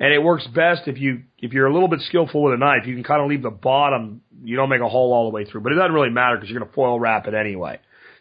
And 0.00 0.12
it 0.12 0.18
works 0.18 0.46
best 0.48 0.82
if 0.88 0.98
you 0.98 1.22
if 1.38 1.52
you're 1.52 1.66
a 1.66 1.72
little 1.72 1.88
bit 1.88 2.00
skillful 2.00 2.42
with 2.42 2.54
a 2.54 2.56
knife, 2.56 2.86
you 2.86 2.94
can 2.94 3.04
kind 3.04 3.22
of 3.22 3.28
leave 3.28 3.42
the 3.42 3.50
bottom. 3.50 4.22
You 4.42 4.56
don't 4.56 4.68
make 4.68 4.80
a 4.80 4.88
hole 4.88 5.12
all 5.12 5.30
the 5.30 5.34
way 5.34 5.44
through, 5.44 5.60
but 5.60 5.72
it 5.72 5.76
doesn't 5.76 5.92
really 5.92 6.10
matter 6.10 6.36
because 6.36 6.50
you're 6.50 6.58
going 6.58 6.68
to 6.68 6.74
foil 6.74 6.98
wrap 6.98 7.26
it 7.28 7.34
anyway. 7.34 7.78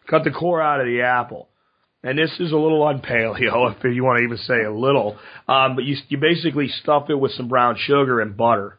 Cut 0.07 0.23
the 0.23 0.31
core 0.31 0.61
out 0.61 0.81
of 0.81 0.85
the 0.85 1.01
apple, 1.01 1.49
and 2.03 2.17
this 2.17 2.31
is 2.39 2.51
a 2.51 2.57
little 2.57 2.81
unpaleo 2.81 3.75
if 3.83 3.83
you 3.95 4.03
want 4.03 4.19
to 4.19 4.23
even 4.23 4.37
say 4.37 4.63
a 4.63 4.71
little. 4.71 5.17
Um, 5.47 5.75
but 5.75 5.83
you 5.83 5.95
you 6.09 6.17
basically 6.19 6.67
stuff 6.67 7.09
it 7.09 7.15
with 7.15 7.31
some 7.31 7.47
brown 7.47 7.75
sugar 7.79 8.21
and 8.21 8.37
butter, 8.37 8.77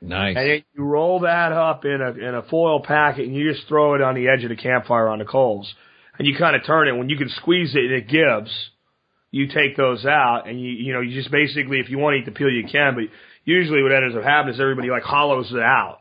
Nice. 0.00 0.36
and 0.36 0.50
then 0.50 0.64
you 0.74 0.82
roll 0.84 1.20
that 1.20 1.52
up 1.52 1.84
in 1.84 2.00
a 2.02 2.10
in 2.10 2.34
a 2.34 2.42
foil 2.42 2.82
packet, 2.82 3.26
and 3.26 3.36
you 3.36 3.52
just 3.52 3.68
throw 3.68 3.94
it 3.94 4.02
on 4.02 4.16
the 4.16 4.28
edge 4.28 4.42
of 4.42 4.48
the 4.48 4.56
campfire 4.56 5.08
on 5.08 5.20
the 5.20 5.24
coals, 5.24 5.72
and 6.18 6.26
you 6.26 6.36
kind 6.36 6.56
of 6.56 6.66
turn 6.66 6.88
it. 6.88 6.96
When 6.96 7.08
you 7.08 7.16
can 7.16 7.28
squeeze 7.28 7.74
it, 7.76 7.84
and 7.84 7.92
it 7.92 8.08
gives. 8.08 8.50
You 9.30 9.46
take 9.46 9.76
those 9.76 10.04
out, 10.04 10.48
and 10.48 10.60
you 10.60 10.70
you 10.70 10.92
know 10.92 11.00
you 11.00 11.14
just 11.14 11.30
basically 11.30 11.78
if 11.78 11.88
you 11.88 11.98
want 11.98 12.14
to 12.14 12.18
eat 12.18 12.24
the 12.24 12.32
peel 12.32 12.50
you 12.50 12.66
can, 12.70 12.94
but 12.94 13.04
usually 13.44 13.82
what 13.82 13.92
ends 13.92 14.16
up 14.16 14.24
happening 14.24 14.54
is 14.54 14.60
everybody 14.60 14.90
like 14.90 15.02
hollows 15.02 15.52
it 15.52 15.60
out, 15.60 16.00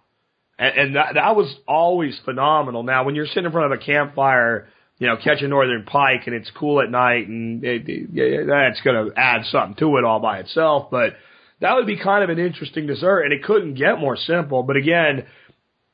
and, 0.58 0.78
and 0.78 0.96
that 0.96 1.14
that 1.14 1.36
was 1.36 1.54
always 1.68 2.20
phenomenal. 2.26 2.84
Now 2.84 3.04
when 3.04 3.16
you're 3.16 3.28
sitting 3.28 3.46
in 3.46 3.52
front 3.52 3.72
of 3.72 3.80
a 3.80 3.84
campfire, 3.84 4.68
you 4.98 5.08
know 5.08 5.18
catching 5.24 5.50
northern 5.50 5.86
pike 5.86 6.24
and 6.26 6.36
it's 6.36 6.50
cool 6.52 6.82
at 6.82 6.90
night, 6.90 7.28
and 7.28 7.64
it, 7.64 7.88
it, 7.88 8.10
yeah, 8.12 8.44
that's 8.48 8.82
going 8.82 9.12
to 9.12 9.20
add 9.20 9.46
something 9.46 9.76
to 9.76 9.98
it 9.98 10.04
all 10.04 10.20
by 10.20 10.40
itself, 10.40 10.90
but 10.90 11.14
that 11.62 11.76
would 11.76 11.88
be 11.88 11.98
kind 11.98 12.24
of 12.24 12.30
an 12.30 12.44
interesting 12.44 12.88
dessert, 12.88 13.22
and 13.24 13.34
it 13.34 13.44
couldn't 13.44 13.76
get 13.76 14.00
more 14.00 14.16
simple. 14.16 14.64
But 14.64 14.78
again, 14.78 15.26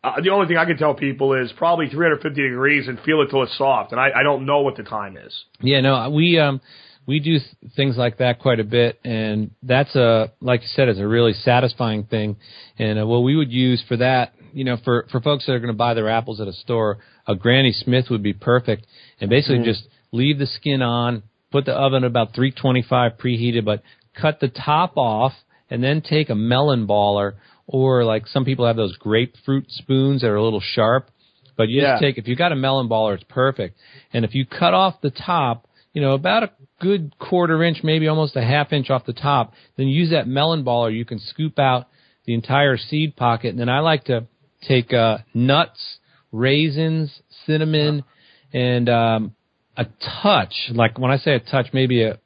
uh, 0.03 0.21
the 0.21 0.29
only 0.29 0.47
thing 0.47 0.57
I 0.57 0.65
can 0.65 0.77
tell 0.77 0.93
people 0.93 1.33
is 1.33 1.51
probably 1.57 1.89
350 1.89 2.39
degrees 2.39 2.87
and 2.87 2.99
feel 2.99 3.21
it 3.21 3.29
till 3.29 3.41
it's 3.43 3.57
soft. 3.57 3.91
And 3.91 3.99
I, 3.99 4.11
I 4.15 4.23
don't 4.23 4.45
know 4.45 4.61
what 4.61 4.77
the 4.77 4.83
time 4.83 5.17
is. 5.17 5.33
Yeah, 5.61 5.81
no, 5.81 6.09
we 6.11 6.37
um 6.37 6.61
we 7.07 7.19
do 7.19 7.39
th- 7.39 7.73
things 7.75 7.97
like 7.97 8.17
that 8.17 8.39
quite 8.39 8.59
a 8.59 8.63
bit, 8.63 8.99
and 9.03 9.51
that's 9.63 9.95
a 9.95 10.31
like 10.41 10.61
you 10.61 10.67
said, 10.75 10.87
it's 10.89 10.99
a 10.99 11.07
really 11.07 11.33
satisfying 11.33 12.03
thing. 12.05 12.37
And 12.79 12.99
uh, 12.99 13.05
what 13.05 13.19
we 13.19 13.35
would 13.35 13.51
use 13.51 13.83
for 13.87 13.97
that, 13.97 14.33
you 14.53 14.63
know, 14.63 14.77
for 14.83 15.05
for 15.11 15.21
folks 15.21 15.45
that 15.45 15.53
are 15.53 15.59
going 15.59 15.73
to 15.73 15.77
buy 15.77 15.93
their 15.93 16.09
apples 16.09 16.41
at 16.41 16.47
a 16.47 16.53
store, 16.53 16.97
a 17.27 17.35
Granny 17.35 17.71
Smith 17.71 18.05
would 18.09 18.23
be 18.23 18.33
perfect. 18.33 18.85
And 19.19 19.29
basically, 19.29 19.63
just 19.63 19.87
leave 20.11 20.39
the 20.39 20.47
skin 20.47 20.81
on, 20.81 21.23
put 21.51 21.65
the 21.65 21.73
oven 21.73 22.03
at 22.03 22.07
about 22.07 22.33
325 22.33 23.13
preheated, 23.17 23.65
but 23.65 23.83
cut 24.19 24.39
the 24.39 24.47
top 24.49 24.97
off, 24.97 25.33
and 25.69 25.83
then 25.83 26.01
take 26.01 26.29
a 26.29 26.35
melon 26.35 26.87
baller, 26.87 27.33
or 27.67 28.03
like 28.03 28.25
some 28.27 28.45
people 28.45 28.65
have 28.65 28.75
those 28.77 28.95
grapefruit 28.97 29.65
spoons 29.69 30.21
that 30.21 30.27
are 30.29 30.35
a 30.35 30.43
little 30.43 30.61
sharp. 30.61 31.09
But 31.57 31.69
you 31.69 31.81
Yeah. 31.81 31.93
just 31.93 32.01
take 32.01 32.17
if 32.17 32.27
you 32.27 32.35
got 32.35 32.51
a 32.51 32.55
melon 32.55 32.89
baller, 32.89 33.13
it's 33.15 33.23
perfect. 33.29 33.77
And 34.11 34.25
if 34.25 34.33
you 34.35 34.45
cut 34.45 34.73
off 34.73 34.99
the 35.01 35.11
top, 35.11 35.67
you 35.95 36.01
know, 36.01 36.11
about 36.11 36.43
a 36.43 36.51
good 36.81 37.17
quarter 37.17 37.63
inch, 37.63 37.77
maybe 37.81 38.09
almost 38.09 38.35
a 38.35 38.43
half 38.43 38.73
inch 38.73 38.89
off 38.89 39.05
the 39.05 39.13
top, 39.13 39.53
then 39.77 39.87
use 39.87 40.11
that 40.11 40.27
melon 40.27 40.65
baller. 40.65 40.93
You 40.93 41.05
can 41.05 41.19
scoop 41.19 41.57
out 41.57 41.87
the 42.25 42.33
entire 42.33 42.75
seed 42.75 43.15
pocket. 43.15 43.51
And 43.51 43.59
then 43.59 43.69
I 43.69 43.79
like 43.79 44.03
to 44.05 44.27
take 44.67 44.91
uh, 44.93 45.19
nuts, 45.33 45.99
raisins, 46.33 47.17
cinnamon, 47.45 48.03
and 48.51 48.89
um, 48.89 49.35
a 49.77 49.85
touch. 50.21 50.53
Like 50.69 50.99
when 50.99 51.11
I 51.11 51.17
say 51.17 51.35
a 51.35 51.39
touch, 51.39 51.67
maybe 51.71 52.03
a 52.03 52.19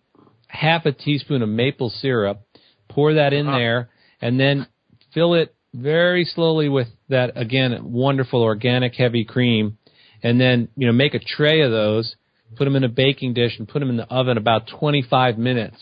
half 0.48 0.88
a 0.88 0.92
teaspoon 0.92 1.44
of 1.44 1.50
maple 1.50 1.92
syrup. 1.92 2.42
Pour 2.90 3.14
that 3.14 3.34
in 3.34 3.46
there, 3.46 3.90
and 4.20 4.40
then 4.40 4.66
fill 5.14 5.36
it 5.36 5.54
very 5.76 6.26
slowly 6.26 6.70
with 6.70 6.88
that 7.10 7.40
again 7.40 7.78
wonderful 7.84 8.42
organic 8.42 8.96
heavy 8.96 9.24
cream, 9.26 9.78
and 10.24 10.42
then 10.42 10.70
you 10.76 10.88
know 10.88 10.92
make 10.92 11.14
a 11.14 11.20
tray 11.20 11.62
of 11.62 11.70
those, 11.70 12.16
put 12.56 12.66
them 12.66 12.76
in 12.76 12.84
a 12.84 12.90
baking 12.90 13.34
dish, 13.34 13.58
and 13.60 13.68
put 13.68 13.80
them 13.80 13.90
in 13.90 13.98
the 13.98 14.08
oven 14.08 14.38
about 14.38 14.68
25 14.80 15.38
minutes. 15.38 15.78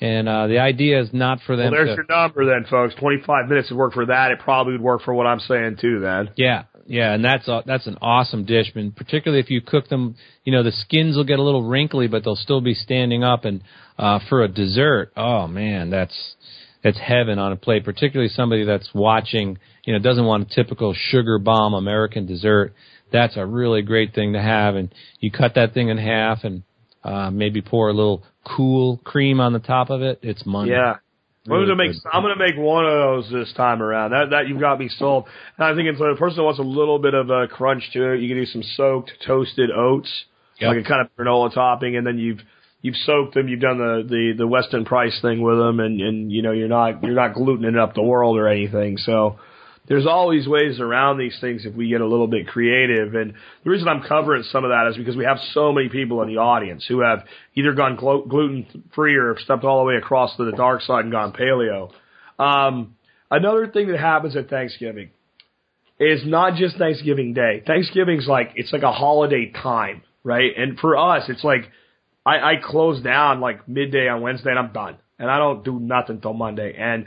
And 0.00 0.28
uh, 0.28 0.46
the 0.46 0.58
idea 0.58 1.02
is 1.02 1.10
not 1.12 1.40
for 1.46 1.56
them. 1.56 1.72
Well, 1.72 1.84
there's 1.84 1.96
to 1.96 2.04
your 2.08 2.22
number 2.22 2.46
then, 2.46 2.64
folks. 2.70 2.94
25 2.94 3.48
minutes 3.48 3.70
would 3.70 3.76
work 3.76 3.92
for 3.92 4.06
that. 4.06 4.30
It 4.30 4.38
probably 4.38 4.72
would 4.72 4.80
work 4.80 5.02
for 5.02 5.12
what 5.12 5.26
I'm 5.26 5.40
saying 5.40 5.76
too 5.78 6.00
then. 6.00 6.30
Yeah, 6.36 6.64
yeah, 6.86 7.12
and 7.12 7.22
that's 7.22 7.46
a, 7.48 7.62
that's 7.66 7.86
an 7.86 7.98
awesome 8.00 8.46
dish, 8.46 8.72
and 8.74 8.96
particularly 8.96 9.40
if 9.40 9.50
you 9.50 9.60
cook 9.60 9.88
them, 9.88 10.16
you 10.44 10.52
know, 10.52 10.62
the 10.62 10.72
skins 10.72 11.16
will 11.16 11.24
get 11.24 11.38
a 11.38 11.42
little 11.42 11.62
wrinkly, 11.62 12.08
but 12.08 12.24
they'll 12.24 12.34
still 12.34 12.62
be 12.62 12.72
standing 12.72 13.22
up. 13.22 13.44
And 13.44 13.62
uh, 13.98 14.20
for 14.28 14.42
a 14.42 14.48
dessert, 14.48 15.12
oh 15.16 15.46
man, 15.46 15.90
that's 15.90 16.34
that's 16.82 16.98
heaven 16.98 17.38
on 17.38 17.52
a 17.52 17.56
plate. 17.56 17.84
Particularly 17.84 18.30
somebody 18.30 18.64
that's 18.64 18.88
watching, 18.94 19.58
you 19.84 19.92
know, 19.92 19.98
doesn't 19.98 20.24
want 20.24 20.50
a 20.50 20.54
typical 20.54 20.94
sugar 20.96 21.38
bomb 21.38 21.74
American 21.74 22.24
dessert. 22.24 22.72
That's 23.12 23.36
a 23.36 23.44
really 23.46 23.82
great 23.82 24.14
thing 24.14 24.32
to 24.34 24.40
have, 24.40 24.76
and 24.76 24.94
you 25.20 25.30
cut 25.30 25.54
that 25.54 25.74
thing 25.74 25.88
in 25.88 25.98
half, 25.98 26.44
and 26.44 26.62
uh, 27.04 27.30
maybe 27.30 27.62
pour 27.62 27.88
a 27.88 27.92
little 27.92 28.22
cool 28.44 28.98
cream 29.04 29.40
on 29.40 29.52
the 29.52 29.58
top 29.58 29.90
of 29.90 30.02
it. 30.02 30.20
It's 30.22 30.44
money. 30.46 30.70
Yeah. 30.70 30.96
I'm 31.46 31.52
gonna 31.52 31.74
make 31.74 31.92
good. 31.92 32.02
I'm 32.12 32.22
gonna 32.22 32.36
make 32.36 32.56
one 32.56 32.84
of 32.84 32.92
those 32.92 33.30
this 33.32 33.52
time 33.54 33.82
around. 33.82 34.10
That 34.10 34.30
that 34.30 34.48
you've 34.48 34.60
got 34.60 34.78
me 34.78 34.88
sold. 34.88 35.24
And 35.56 35.66
I 35.66 35.74
think 35.74 35.88
if 35.88 35.98
a 35.98 36.14
person 36.16 36.44
wants 36.44 36.58
a 36.58 36.62
little 36.62 36.98
bit 36.98 37.14
of 37.14 37.30
a 37.30 37.48
crunch 37.48 37.82
to 37.94 38.12
it, 38.12 38.20
you 38.20 38.28
can 38.28 38.36
do 38.36 38.46
some 38.46 38.62
soaked 38.76 39.12
toasted 39.26 39.70
oats, 39.70 40.10
Yep. 40.60 40.68
like 40.68 40.84
a 40.84 40.88
kind 40.88 41.00
of 41.00 41.08
granola 41.16 41.52
topping, 41.52 41.96
and 41.96 42.06
then 42.06 42.18
you've 42.18 42.40
you've 42.82 42.96
soaked 42.96 43.34
them. 43.34 43.48
You've 43.48 43.60
done 43.60 43.78
the 43.78 44.04
the 44.06 44.34
the 44.36 44.46
Weston 44.46 44.84
Price 44.84 45.18
thing 45.22 45.40
with 45.40 45.56
them, 45.56 45.80
and 45.80 46.00
and 46.00 46.30
you 46.30 46.42
know 46.42 46.52
you're 46.52 46.68
not 46.68 47.02
you're 47.02 47.14
not 47.14 47.34
glutening 47.34 47.78
up 47.78 47.94
the 47.94 48.02
world 48.02 48.36
or 48.36 48.46
anything. 48.46 48.98
So 48.98 49.38
there's 49.90 50.06
always 50.06 50.46
ways 50.46 50.78
around 50.78 51.18
these 51.18 51.36
things 51.40 51.66
if 51.66 51.74
we 51.74 51.88
get 51.88 52.00
a 52.00 52.06
little 52.06 52.28
bit 52.28 52.46
creative. 52.46 53.16
And 53.16 53.34
the 53.64 53.70
reason 53.70 53.88
I'm 53.88 54.04
covering 54.06 54.44
some 54.44 54.62
of 54.62 54.70
that 54.70 54.88
is 54.88 54.96
because 54.96 55.16
we 55.16 55.24
have 55.24 55.38
so 55.52 55.72
many 55.72 55.88
people 55.88 56.22
in 56.22 56.28
the 56.28 56.36
audience 56.36 56.86
who 56.86 57.00
have 57.00 57.24
either 57.56 57.72
gone 57.72 57.96
glu- 57.96 58.24
gluten 58.28 58.84
free 58.94 59.16
or 59.16 59.34
have 59.34 59.42
stepped 59.42 59.64
all 59.64 59.80
the 59.80 59.86
way 59.86 59.96
across 59.96 60.36
to 60.36 60.44
the 60.44 60.52
dark 60.52 60.82
side 60.82 61.00
and 61.00 61.10
gone 61.10 61.32
paleo. 61.32 61.90
Um, 62.38 62.94
another 63.32 63.66
thing 63.66 63.88
that 63.88 63.98
happens 63.98 64.36
at 64.36 64.48
Thanksgiving 64.48 65.10
is 65.98 66.20
not 66.24 66.54
just 66.54 66.76
Thanksgiving 66.76 67.34
Day. 67.34 67.60
Thanksgiving's 67.66 68.28
like 68.28 68.52
it's 68.54 68.72
like 68.72 68.84
a 68.84 68.92
holiday 68.92 69.50
time, 69.50 70.02
right? 70.22 70.52
And 70.56 70.78
for 70.78 70.96
us, 70.96 71.24
it's 71.28 71.42
like 71.42 71.68
I, 72.24 72.38
I 72.38 72.54
close 72.62 73.02
down 73.02 73.40
like 73.40 73.68
midday 73.68 74.06
on 74.06 74.22
Wednesday 74.22 74.50
and 74.50 74.58
I'm 74.60 74.72
done, 74.72 74.98
and 75.18 75.28
I 75.28 75.38
don't 75.38 75.64
do 75.64 75.80
nothing 75.80 76.20
till 76.20 76.32
Monday. 76.32 76.76
And 76.78 77.06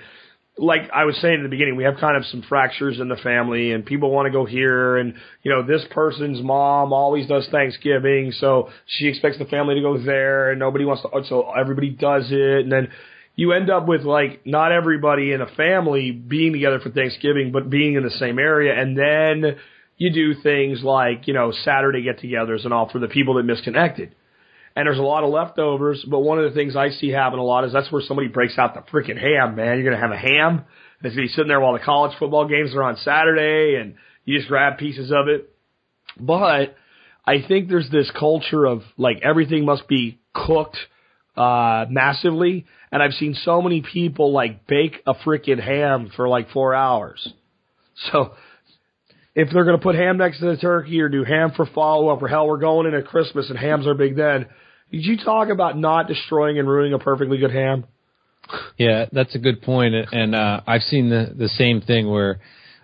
like 0.58 0.82
I 0.94 1.06
was 1.06 1.18
saying 1.18 1.36
in 1.36 1.44
the 1.44 1.50
beginning, 1.50 1.76
we 1.76 1.84
have 1.84 1.98
kind 2.00 2.16
of 2.16 2.26
some 2.26 2.44
fractures 2.44 3.00
in 3.00 3.08
the 3.08 3.16
family, 3.16 3.72
and 3.72 3.86
people 3.86 4.12
want 4.12 4.28
to 4.28 4.32
go 4.32 4.46
here, 4.46 4.98
and 4.98 5.16
you 5.42 5.52
know 5.52 5.66
this 5.66 5.84
person's 5.90 6.42
mom 6.42 6.94
always 6.94 7.28
does 7.28 7.48
Thanksgiving, 7.52 8.32
so 8.40 8.70
she 8.86 9.08
expects 9.08 9.40
the 9.40 9.46
family 9.46 9.76
to 9.76 9.82
go 9.82 9.98
there, 9.98 10.52
and 10.52 10.60
nobody 10.60 10.86
wants 10.86 11.02
to, 11.02 11.10
so 11.28 11.52
everybody 11.52 11.90
does 11.90 12.28
it, 12.30 12.60
and 12.60 12.72
then 12.72 12.90
you 13.36 13.52
end 13.52 13.72
up 13.72 13.88
with 13.88 14.04
like 14.04 14.46
not 14.46 14.72
everybody 14.72 15.32
in 15.32 15.42
a 15.42 15.48
family 15.56 16.12
being 16.12 16.54
together 16.54 16.80
for 16.80 16.92
Thanksgiving, 16.92 17.52
but 17.52 17.70
being 17.70 17.96
in 17.96 18.04
the 18.04 18.12
same 18.12 18.38
area, 18.38 18.80
and 18.80 18.96
then 18.96 19.58
you 19.98 20.14
do 20.14 20.40
things 20.42 20.84
like 20.84 21.28
you 21.28 21.34
know 21.34 21.52
Saturday 21.64 22.04
get-togethers 22.04 22.64
and 22.64 22.74
all 22.74 22.90
for 22.90 23.00
the 23.00 23.08
people 23.08 23.36
that 23.36 23.44
misconnected. 23.44 24.14
And 24.76 24.88
there's 24.88 24.98
a 24.98 25.04
lot 25.04 25.24
of 25.24 25.30
leftovers, 25.30 26.04
but 26.10 26.20
one 26.20 26.40
of 26.40 26.46
the 26.46 26.58
things 26.58 26.76
I 26.76 26.90
see 26.90 27.10
happen 27.10 27.38
a 27.38 27.44
lot 27.44 27.64
is 27.64 27.74
that's 27.74 27.92
where 27.92 28.02
somebody 28.02 28.28
breaks 28.28 28.58
out 28.58 28.74
the 28.74 28.82
freaking 28.92 29.20
ham, 29.20 29.56
man. 29.56 29.78
You're 29.78 29.92
gonna 29.92 30.02
have 30.02 30.12
a 30.12 30.18
ham. 30.18 30.66
It's 31.02 31.16
gonna 31.16 31.28
be 31.28 31.32
sitting 31.34 31.48
there 31.48 31.60
while 31.60 31.74
the 31.74 31.80
college 31.80 32.18
football 32.18 32.48
games 32.48 32.74
are 32.74 32.84
on 32.84 32.98
Saturday, 32.98 33.76
and 33.80 33.96
you 34.26 34.38
just 34.38 34.50
grab 34.50 34.78
pieces 34.78 35.12
of 35.12 35.28
it. 35.28 35.54
But 36.20 36.76
I 37.26 37.44
think 37.48 37.70
there's 37.70 37.90
this 37.90 38.10
culture 38.18 38.66
of 38.66 38.82
like 38.98 39.20
everything 39.22 39.66
must 39.66 39.88
be 39.88 40.20
cooked 40.34 40.78
uh 41.36 41.86
massively 41.90 42.66
and 42.94 43.02
I've 43.02 43.14
seen 43.14 43.34
so 43.34 43.60
many 43.60 43.82
people 43.82 44.32
like 44.32 44.68
bake 44.68 45.02
a 45.08 45.16
freaking 45.16 45.60
ham 45.60 46.12
for 46.16 46.30
like 46.30 46.52
4 46.52 46.76
hours. 46.76 47.28
So 48.12 48.34
if 49.36 49.50
they're 49.52 49.66
going 49.66 49.78
to 49.78 49.84
put 49.84 49.96
ham 49.96 50.18
next 50.18 50.40
to 50.40 50.46
the 50.46 50.58
turkey 50.58 51.02
or 51.02 51.10
do 51.10 51.24
ham 51.24 51.54
for 51.56 51.66
follow 51.66 52.10
up 52.10 52.22
or 52.22 52.28
hell 52.28 52.48
we're 52.48 52.60
going 52.60 52.86
into 52.86 53.02
Christmas 53.02 53.50
and 53.50 53.58
hams 53.58 53.88
are 53.88 53.96
big 53.96 54.16
then. 54.16 54.46
Did 54.94 55.06
you 55.06 55.18
talk 55.18 55.50
about 55.50 55.76
not 55.76 56.08
destroying 56.08 56.60
and 56.60 56.70
ruining 56.70 56.94
a 56.94 57.00
perfectly 57.00 57.40
good 57.40 57.50
ham? 57.50 57.86
Yeah, 58.78 59.06
that's 59.12 59.34
a 59.34 59.40
good 59.40 59.64
point, 59.64 59.96
and 60.12 60.36
uh, 60.36 60.62
I've 60.68 60.84
seen 60.84 61.10
the 61.10 61.34
the 61.36 61.50
same 61.50 61.82
thing 61.82 62.12
where 62.12 62.40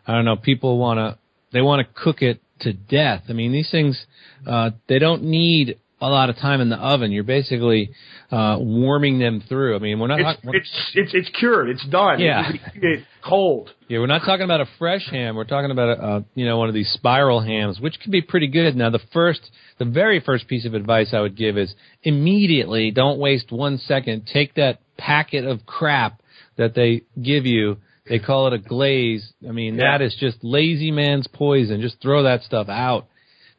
I 0.08 0.14
don't 0.14 0.26
know 0.26 0.36
people 0.36 0.80
want 0.80 0.98
to 0.98 1.20
they 1.54 1.62
want 1.62 1.88
to 1.88 1.94
cook 2.04 2.24
it 2.24 2.42
to 2.62 2.74
death. 2.74 3.26
I 3.30 3.34
mean, 3.34 3.52
these 3.52 3.70
things 3.70 4.08
uh, 4.48 4.72
they 4.88 4.98
don't 4.98 5.26
need 5.26 5.78
a 6.02 6.08
lot 6.08 6.30
of 6.30 6.38
time 6.38 6.62
in 6.62 6.70
the 6.70 6.78
oven. 6.78 7.12
You're 7.12 7.24
basically 7.24 7.92
uh, 8.32 8.58
warming 8.60 9.20
them 9.20 9.44
through. 9.48 9.76
I 9.76 9.80
mean, 9.80 10.00
we're 10.00 10.08
not. 10.08 10.20
It's 10.20 10.40
it's 10.44 10.70
it's, 10.96 11.14
it's 11.14 11.30
cured. 11.38 11.70
It's 11.70 11.86
done. 11.88 12.20
Yeah. 12.20 12.44
It's, 12.54 12.64
it's 12.76 13.04
cold. 13.24 13.70
yeah, 13.90 14.00
we're 14.00 14.08
not 14.08 14.20
talking 14.26 14.44
about 14.46 14.62
a 14.62 14.68
fresh 14.78 15.08
ham. 15.12 15.36
We're 15.36 15.44
talking 15.44 15.72
about 15.72 15.90
a, 16.00 16.02
a 16.06 16.26
you 16.36 16.46
know 16.46 16.58
one 16.58 16.70
of 16.70 16.74
these 16.74 16.90
spiral 16.92 17.42
hams, 17.42 17.80
which 17.80 18.00
can 18.00 18.12
be 18.12 18.22
pretty 18.22 18.48
good. 18.48 18.76
Now, 18.76 18.90
the 18.90 19.02
first, 19.12 19.52
the 19.78 19.86
very 19.86 20.20
first 20.22 20.48
piece 20.48 20.66
of 20.66 20.74
advice 20.74 21.14
I 21.14 21.20
would 21.22 21.36
give 21.36 21.58
is 21.58 21.74
immediately 22.04 22.92
don't 22.92 23.20
waste 23.20 23.52
one 23.52 23.78
second. 23.78 24.28
Take 24.32 24.56
that 24.56 24.80
packet 24.98 25.46
of 25.46 25.66
crap 25.66 26.22
that 26.58 26.76
they 26.76 27.04
give 27.22 27.46
you. 27.46 27.78
They 28.08 28.20
call 28.20 28.48
it 28.48 28.54
a 28.54 28.58
glaze. 28.58 29.34
I 29.48 29.52
mean, 29.52 29.76
Yeah. 29.76 29.98
that 29.98 30.02
is 30.04 30.16
just 30.20 30.38
lazy 30.44 30.92
man's 30.92 31.28
poison. 31.28 31.80
Just 31.82 32.02
throw 32.02 32.24
that 32.24 32.42
stuff 32.44 32.68
out 32.68 33.06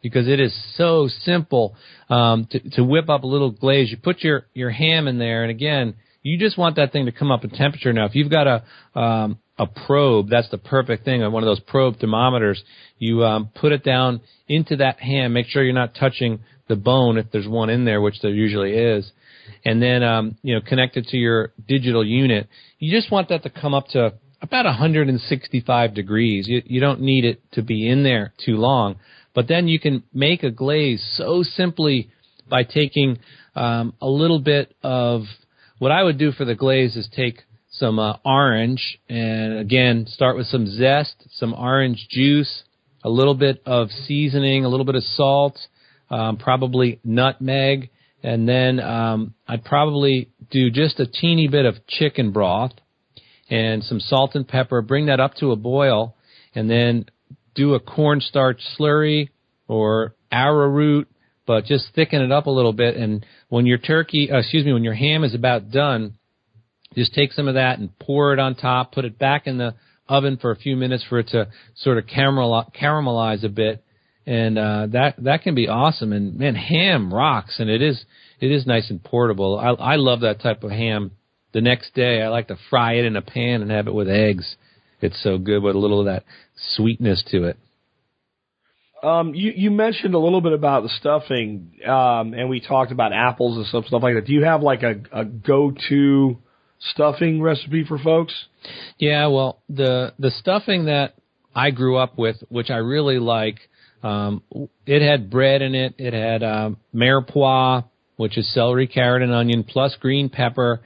because 0.02 0.28
it 0.28 0.40
is 0.40 0.54
so 0.76 1.08
simple 1.22 1.74
um, 2.08 2.46
to, 2.50 2.70
to 2.70 2.84
whip 2.84 3.08
up 3.08 3.22
a 3.22 3.26
little 3.26 3.50
glaze. 3.50 3.90
You 3.90 3.96
put 3.96 4.22
your 4.22 4.46
your 4.54 4.70
ham 4.70 5.08
in 5.08 5.18
there, 5.18 5.42
and 5.42 5.50
again, 5.50 5.94
you 6.22 6.38
just 6.38 6.58
want 6.58 6.76
that 6.76 6.92
thing 6.92 7.06
to 7.06 7.12
come 7.12 7.30
up 7.30 7.44
in 7.44 7.50
temperature. 7.50 7.92
Now, 7.92 8.06
if 8.06 8.14
you've 8.14 8.30
got 8.30 8.46
a 8.46 8.98
um, 8.98 9.38
a 9.58 9.66
probe, 9.66 10.28
that's 10.30 10.50
the 10.50 10.58
perfect 10.58 11.04
thing. 11.04 11.20
One 11.20 11.42
of 11.42 11.46
those 11.46 11.60
probe 11.60 11.98
thermometers. 11.98 12.62
You 12.98 13.24
um, 13.24 13.50
put 13.54 13.72
it 13.72 13.84
down 13.84 14.20
into 14.48 14.76
that 14.76 15.00
ham. 15.00 15.32
Make 15.32 15.46
sure 15.46 15.62
you're 15.62 15.74
not 15.74 15.94
touching 15.94 16.40
the 16.68 16.76
bone 16.76 17.18
if 17.18 17.30
there's 17.30 17.48
one 17.48 17.70
in 17.70 17.84
there, 17.84 18.00
which 18.00 18.20
there 18.22 18.30
usually 18.30 18.72
is. 18.72 19.10
And 19.64 19.82
then 19.82 20.02
um, 20.02 20.36
you 20.42 20.54
know 20.54 20.60
connect 20.60 20.96
it 20.96 21.06
to 21.08 21.16
your 21.16 21.52
digital 21.68 22.04
unit. 22.04 22.48
You 22.78 22.90
just 22.90 23.10
want 23.10 23.28
that 23.28 23.42
to 23.42 23.50
come 23.50 23.74
up 23.74 23.88
to 23.88 24.14
about 24.42 24.64
165 24.64 25.94
degrees. 25.94 26.48
You, 26.48 26.62
you 26.64 26.80
don't 26.80 27.02
need 27.02 27.24
it 27.24 27.42
to 27.52 27.62
be 27.62 27.88
in 27.88 28.02
there 28.02 28.32
too 28.44 28.56
long. 28.56 28.96
But 29.34 29.48
then 29.48 29.68
you 29.68 29.78
can 29.78 30.02
make 30.12 30.42
a 30.42 30.50
glaze 30.50 31.04
so 31.16 31.42
simply 31.42 32.10
by 32.48 32.64
taking 32.64 33.18
um, 33.54 33.94
a 34.00 34.08
little 34.08 34.40
bit 34.40 34.74
of 34.82 35.22
what 35.78 35.92
I 35.92 36.02
would 36.02 36.18
do 36.18 36.32
for 36.32 36.44
the 36.44 36.54
glaze 36.54 36.96
is 36.96 37.08
take 37.14 37.42
some 37.70 37.98
uh, 37.98 38.16
orange 38.24 38.98
and 39.08 39.58
again 39.58 40.06
start 40.08 40.36
with 40.36 40.46
some 40.46 40.66
zest, 40.66 41.14
some 41.30 41.54
orange 41.54 42.08
juice, 42.10 42.64
a 43.02 43.08
little 43.08 43.34
bit 43.34 43.62
of 43.64 43.88
seasoning, 43.90 44.64
a 44.64 44.68
little 44.68 44.84
bit 44.84 44.96
of 44.96 45.04
salt, 45.04 45.58
um, 46.10 46.36
probably 46.36 47.00
nutmeg, 47.04 47.90
and 48.22 48.48
then 48.48 48.80
um, 48.80 49.34
I'd 49.48 49.64
probably 49.64 50.30
do 50.50 50.70
just 50.70 51.00
a 51.00 51.06
teeny 51.06 51.48
bit 51.48 51.64
of 51.64 51.86
chicken 51.86 52.32
broth 52.32 52.72
and 53.48 53.82
some 53.82 54.00
salt 54.00 54.34
and 54.34 54.46
pepper. 54.46 54.82
Bring 54.82 55.06
that 55.06 55.20
up 55.20 55.34
to 55.36 55.52
a 55.52 55.56
boil, 55.56 56.16
and 56.54 56.68
then 56.68 57.06
do 57.54 57.74
a 57.74 57.80
cornstarch 57.80 58.60
slurry 58.78 59.30
or 59.68 60.14
arrowroot, 60.30 61.08
but 61.46 61.64
just 61.64 61.86
thicken 61.94 62.22
it 62.22 62.32
up 62.32 62.46
a 62.46 62.50
little 62.50 62.72
bit. 62.72 62.96
And 62.96 63.24
when 63.48 63.66
your 63.66 63.78
turkey, 63.78 64.30
uh, 64.30 64.38
excuse 64.38 64.64
me, 64.64 64.72
when 64.72 64.84
your 64.84 64.94
ham 64.94 65.24
is 65.24 65.34
about 65.34 65.70
done, 65.70 66.14
just 66.94 67.14
take 67.14 67.32
some 67.32 67.48
of 67.48 67.54
that 67.54 67.78
and 67.78 67.96
pour 67.98 68.32
it 68.32 68.38
on 68.38 68.56
top. 68.56 68.92
Put 68.92 69.04
it 69.04 69.18
back 69.18 69.46
in 69.46 69.58
the 69.58 69.74
oven 70.08 70.36
for 70.36 70.50
a 70.50 70.56
few 70.56 70.76
minutes 70.76 71.04
for 71.08 71.20
it 71.20 71.28
to 71.28 71.48
sort 71.76 71.98
of 71.98 72.06
caramelize 72.06 73.44
a 73.44 73.48
bit, 73.48 73.84
and 74.26 74.58
uh, 74.58 74.86
that 74.88 75.14
that 75.18 75.42
can 75.42 75.54
be 75.54 75.68
awesome. 75.68 76.12
And 76.12 76.36
man, 76.36 76.56
ham 76.56 77.14
rocks, 77.14 77.60
and 77.60 77.70
it 77.70 77.80
is 77.80 78.04
it 78.40 78.50
is 78.50 78.66
nice 78.66 78.90
and 78.90 79.02
portable. 79.02 79.58
I, 79.58 79.92
I 79.92 79.96
love 79.96 80.20
that 80.20 80.40
type 80.40 80.64
of 80.64 80.70
ham. 80.70 81.12
The 81.52 81.60
next 81.60 81.94
day, 81.94 82.22
I 82.22 82.28
like 82.28 82.48
to 82.48 82.56
fry 82.70 82.94
it 82.94 83.04
in 83.04 83.16
a 83.16 83.22
pan 83.22 83.62
and 83.62 83.70
have 83.70 83.86
it 83.86 83.94
with 83.94 84.08
eggs. 84.08 84.56
It's 85.00 85.20
so 85.22 85.38
good 85.38 85.62
with 85.62 85.74
a 85.74 85.78
little 85.78 86.00
of 86.00 86.06
that 86.06 86.24
sweetness 86.76 87.24
to 87.30 87.44
it. 87.44 87.58
Um, 89.02 89.34
you, 89.34 89.52
you 89.56 89.70
mentioned 89.70 90.14
a 90.14 90.18
little 90.18 90.42
bit 90.42 90.52
about 90.52 90.82
the 90.82 90.90
stuffing, 90.90 91.72
um, 91.86 92.34
and 92.34 92.50
we 92.50 92.60
talked 92.60 92.92
about 92.92 93.12
apples 93.14 93.56
and 93.56 93.66
some 93.66 93.84
stuff 93.86 94.02
like 94.02 94.14
that. 94.14 94.26
Do 94.26 94.32
you 94.34 94.44
have 94.44 94.62
like 94.62 94.82
a, 94.82 95.00
a 95.10 95.24
go-to 95.24 96.36
stuffing 96.78 97.40
recipe 97.40 97.84
for 97.84 97.98
folks? 97.98 98.34
Yeah, 98.98 99.28
well, 99.28 99.62
the 99.70 100.12
the 100.18 100.30
stuffing 100.30 100.84
that 100.84 101.14
I 101.54 101.70
grew 101.70 101.96
up 101.96 102.18
with, 102.18 102.36
which 102.50 102.68
I 102.70 102.76
really 102.76 103.18
like, 103.18 103.58
um, 104.02 104.42
it 104.84 105.00
had 105.02 105.30
bread 105.30 105.62
in 105.62 105.74
it. 105.74 105.94
It 105.96 106.12
had 106.12 106.42
um, 106.42 106.76
mirepoix, 106.94 107.84
which 108.16 108.36
is 108.36 108.52
celery, 108.52 108.86
carrot, 108.86 109.22
and 109.22 109.32
onion, 109.32 109.64
plus 109.64 109.96
green 109.98 110.28
pepper. 110.28 110.80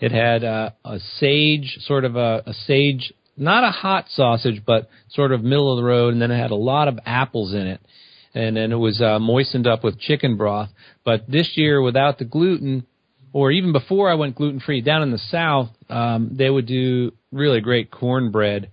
It 0.00 0.12
had 0.12 0.44
uh, 0.44 0.70
a 0.84 1.00
sage, 1.18 1.76
sort 1.80 2.04
of 2.04 2.16
a, 2.16 2.42
a 2.46 2.54
sage, 2.54 3.12
not 3.38 3.64
a 3.64 3.70
hot 3.70 4.06
sausage, 4.10 4.62
but 4.66 4.88
sort 5.10 5.32
of 5.32 5.42
middle 5.42 5.72
of 5.72 5.78
the 5.78 5.84
road, 5.84 6.12
and 6.12 6.22
then 6.22 6.30
it 6.30 6.38
had 6.38 6.50
a 6.50 6.56
lot 6.56 6.88
of 6.88 6.98
apples 7.04 7.52
in 7.52 7.66
it. 7.66 7.80
And 8.34 8.56
then 8.56 8.72
it 8.72 8.76
was 8.76 9.00
uh, 9.00 9.18
moistened 9.18 9.66
up 9.66 9.82
with 9.82 9.98
chicken 9.98 10.36
broth. 10.36 10.68
But 11.04 11.28
this 11.28 11.52
year, 11.54 11.80
without 11.80 12.18
the 12.18 12.24
gluten, 12.24 12.86
or 13.32 13.50
even 13.50 13.72
before 13.72 14.10
I 14.10 14.14
went 14.14 14.36
gluten 14.36 14.60
free, 14.60 14.80
down 14.80 15.02
in 15.02 15.10
the 15.10 15.18
South, 15.18 15.70
um, 15.88 16.30
they 16.36 16.50
would 16.50 16.66
do 16.66 17.12
really 17.32 17.60
great 17.60 17.90
cornbread 17.90 18.70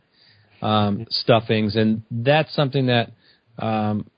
um, 0.62 1.06
stuffings, 1.10 1.76
and 1.76 2.04
that's 2.10 2.54
something 2.56 2.88
that 2.88 3.12
um, 3.60 4.10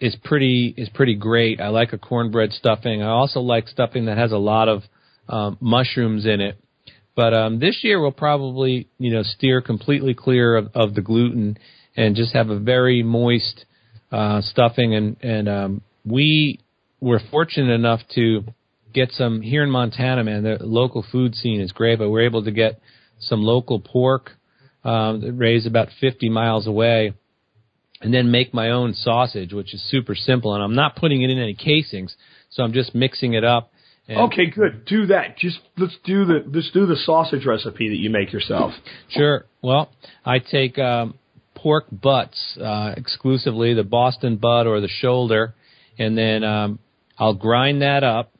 is 0.00 0.16
pretty 0.24 0.74
is 0.76 0.88
pretty 0.88 1.14
great. 1.14 1.60
I 1.60 1.68
like 1.68 1.92
a 1.92 1.98
cornbread 1.98 2.52
stuffing. 2.52 3.02
I 3.02 3.08
also 3.08 3.40
like 3.40 3.68
stuffing 3.68 4.06
that 4.06 4.18
has 4.18 4.32
a 4.32 4.38
lot 4.38 4.68
of 4.68 4.82
um, 5.28 5.58
mushrooms 5.60 6.26
in 6.26 6.40
it. 6.40 6.61
But 7.14 7.34
um, 7.34 7.58
this 7.58 7.80
year 7.82 8.00
we'll 8.00 8.12
probably 8.12 8.88
you 8.98 9.12
know 9.12 9.22
steer 9.22 9.60
completely 9.60 10.14
clear 10.14 10.56
of, 10.56 10.68
of 10.74 10.94
the 10.94 11.02
gluten 11.02 11.58
and 11.96 12.16
just 12.16 12.34
have 12.34 12.48
a 12.48 12.58
very 12.58 13.02
moist 13.02 13.64
uh, 14.10 14.40
stuffing. 14.40 14.94
And 14.94 15.16
and 15.22 15.48
um, 15.48 15.82
we 16.04 16.60
were 17.00 17.20
fortunate 17.30 17.72
enough 17.72 18.00
to 18.14 18.44
get 18.92 19.10
some 19.12 19.40
here 19.40 19.62
in 19.62 19.70
Montana. 19.70 20.24
Man, 20.24 20.42
the 20.42 20.58
local 20.60 21.04
food 21.10 21.34
scene 21.34 21.60
is 21.60 21.72
great, 21.72 21.98
but 21.98 22.10
we're 22.10 22.26
able 22.26 22.44
to 22.44 22.50
get 22.50 22.80
some 23.18 23.42
local 23.42 23.80
pork 23.80 24.32
um, 24.84 25.38
raised 25.38 25.66
about 25.66 25.88
50 26.00 26.28
miles 26.28 26.66
away 26.66 27.14
and 28.00 28.12
then 28.12 28.30
make 28.30 28.52
my 28.52 28.70
own 28.70 28.94
sausage, 28.94 29.52
which 29.52 29.74
is 29.74 29.90
super 29.90 30.14
simple. 30.14 30.54
And 30.54 30.62
I'm 30.62 30.74
not 30.74 30.96
putting 30.96 31.22
it 31.22 31.30
in 31.30 31.38
any 31.38 31.54
casings, 31.54 32.16
so 32.50 32.62
I'm 32.62 32.72
just 32.72 32.94
mixing 32.94 33.34
it 33.34 33.44
up. 33.44 33.71
And 34.08 34.18
Okay, 34.32 34.46
good. 34.46 34.84
Do 34.84 35.06
that. 35.06 35.38
Just 35.38 35.60
let's 35.78 35.96
do 36.04 36.24
the 36.24 36.44
let's 36.46 36.70
do 36.72 36.86
the 36.86 36.96
sausage 36.96 37.46
recipe 37.46 37.88
that 37.88 37.98
you 37.98 38.10
make 38.10 38.32
yourself. 38.32 38.72
Sure. 39.08 39.46
Well, 39.62 39.90
I 40.24 40.38
take 40.40 40.78
um, 40.78 41.14
pork 41.54 41.84
butts 41.90 42.58
uh, 42.60 42.94
exclusively, 42.96 43.74
the 43.74 43.84
Boston 43.84 44.36
butt 44.36 44.66
or 44.66 44.80
the 44.80 44.88
shoulder, 44.88 45.54
and 45.98 46.18
then 46.18 46.42
um, 46.42 46.78
I'll 47.16 47.34
grind 47.34 47.82
that 47.82 48.02
up, 48.02 48.32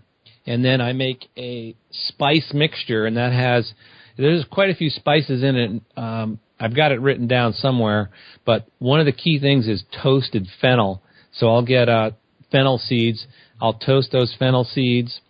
and 0.47 0.65
then 0.65 0.81
I 0.81 0.93
make 0.93 1.29
a 1.37 1.77
spice 1.91 2.51
mixture, 2.53 3.07
and 3.07 3.17
that 3.17 3.33
has 3.33 3.73
there's 4.17 4.45
quite 4.51 4.71
a 4.71 4.75
few 4.75 4.91
spices 4.91 5.43
in 5.43 5.57
it. 5.57 5.83
Um, 5.97 6.41
I've 6.59 6.77
got 6.77 6.93
it 6.93 7.01
written 7.01 7.27
down 7.27 7.53
somewhere, 7.53 8.11
but 8.45 8.67
one 8.79 9.01
of 9.01 9.07
the 9.07 9.13
key 9.13 9.39
things 9.41 9.67
is 9.67 9.85
toasted 10.03 10.47
fennel. 10.61 11.03
So 11.33 11.49
I'll 11.49 11.65
get 11.65 11.89
uh, 11.89 12.13
fennel 12.51 12.79
seeds. 12.79 13.27
I'll 13.61 13.75
toast 13.75 14.13
those 14.13 14.35
fennel 14.39 14.65
seeds. 14.65 15.21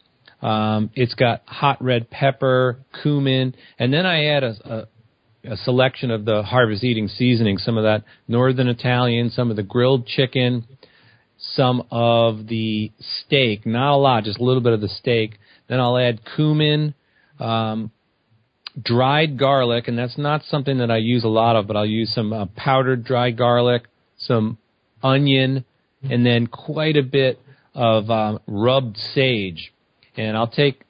Um, 0.42 0.90
it's 0.94 1.14
got 1.14 1.42
hot 1.46 1.82
red 1.82 2.10
pepper, 2.10 2.78
cumin, 3.02 3.54
and 3.78 3.92
then 3.92 4.04
I 4.06 4.24
add 4.24 4.42
a, 4.42 4.88
a, 5.44 5.52
a 5.52 5.56
selection 5.58 6.10
of 6.10 6.24
the 6.24 6.42
harvest 6.42 6.82
eating 6.82 7.06
seasoning, 7.06 7.58
some 7.58 7.78
of 7.78 7.84
that 7.84 8.02
northern 8.26 8.68
Italian, 8.68 9.30
some 9.30 9.50
of 9.50 9.56
the 9.56 9.62
grilled 9.62 10.06
chicken, 10.06 10.66
some 11.38 11.86
of 11.90 12.48
the 12.48 12.90
steak, 12.98 13.64
not 13.64 13.94
a 13.94 13.96
lot, 13.96 14.24
just 14.24 14.40
a 14.40 14.44
little 14.44 14.62
bit 14.62 14.72
of 14.72 14.80
the 14.80 14.88
steak. 14.88 15.38
Then 15.68 15.78
I'll 15.78 15.96
add 15.96 16.20
cumin, 16.36 16.94
um, 17.38 17.92
dried 18.80 19.38
garlic, 19.38 19.86
and 19.86 19.96
that's 19.96 20.18
not 20.18 20.42
something 20.44 20.78
that 20.78 20.90
I 20.90 20.96
use 20.96 21.24
a 21.24 21.28
lot 21.28 21.56
of, 21.56 21.68
but 21.68 21.76
I'll 21.76 21.86
use 21.86 22.12
some 22.12 22.32
uh, 22.32 22.46
powdered 22.56 23.04
dried 23.04 23.36
garlic, 23.36 23.84
some 24.18 24.58
onion, 25.02 25.64
and 26.02 26.26
then 26.26 26.48
quite 26.48 26.96
a 26.96 27.02
bit 27.02 27.38
of 27.74 28.10
um, 28.10 28.40
rubbed 28.46 28.96
sage. 28.96 29.72
And 30.16 30.36
I'll 30.36 30.48
take, 30.48 30.82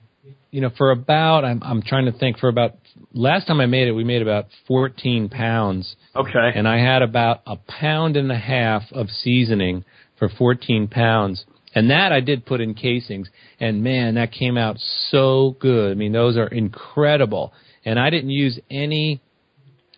you 0.50 0.60
know, 0.60 0.70
for 0.76 0.90
about 0.90 1.44
I'm 1.44 1.62
I'm 1.62 1.82
trying 1.82 2.06
to 2.06 2.12
think 2.12 2.38
for 2.38 2.48
about 2.48 2.74
last 3.12 3.46
time 3.46 3.60
I 3.60 3.66
made 3.66 3.88
it, 3.88 3.92
we 3.92 4.04
made 4.04 4.22
about 4.22 4.46
14 4.66 5.28
pounds, 5.28 5.96
Okay. 6.14 6.52
and 6.54 6.66
I 6.66 6.78
had 6.78 7.02
about 7.02 7.42
a 7.46 7.56
pound 7.56 8.16
and 8.16 8.30
a 8.30 8.38
half 8.38 8.82
of 8.92 9.08
seasoning 9.08 9.84
for 10.18 10.28
14 10.28 10.88
pounds. 10.88 11.44
And 11.74 11.90
that 11.90 12.12
I 12.12 12.20
did 12.20 12.44
put 12.44 12.60
in 12.60 12.74
casings, 12.74 13.28
and 13.58 13.82
man, 13.82 14.16
that 14.16 14.30
came 14.30 14.58
out 14.58 14.76
so 15.10 15.56
good. 15.58 15.92
I 15.92 15.94
mean, 15.94 16.12
those 16.12 16.36
are 16.36 16.46
incredible. 16.48 17.54
And 17.84 17.98
I 17.98 18.10
didn't 18.10 18.30
use 18.30 18.60
any 18.70 19.22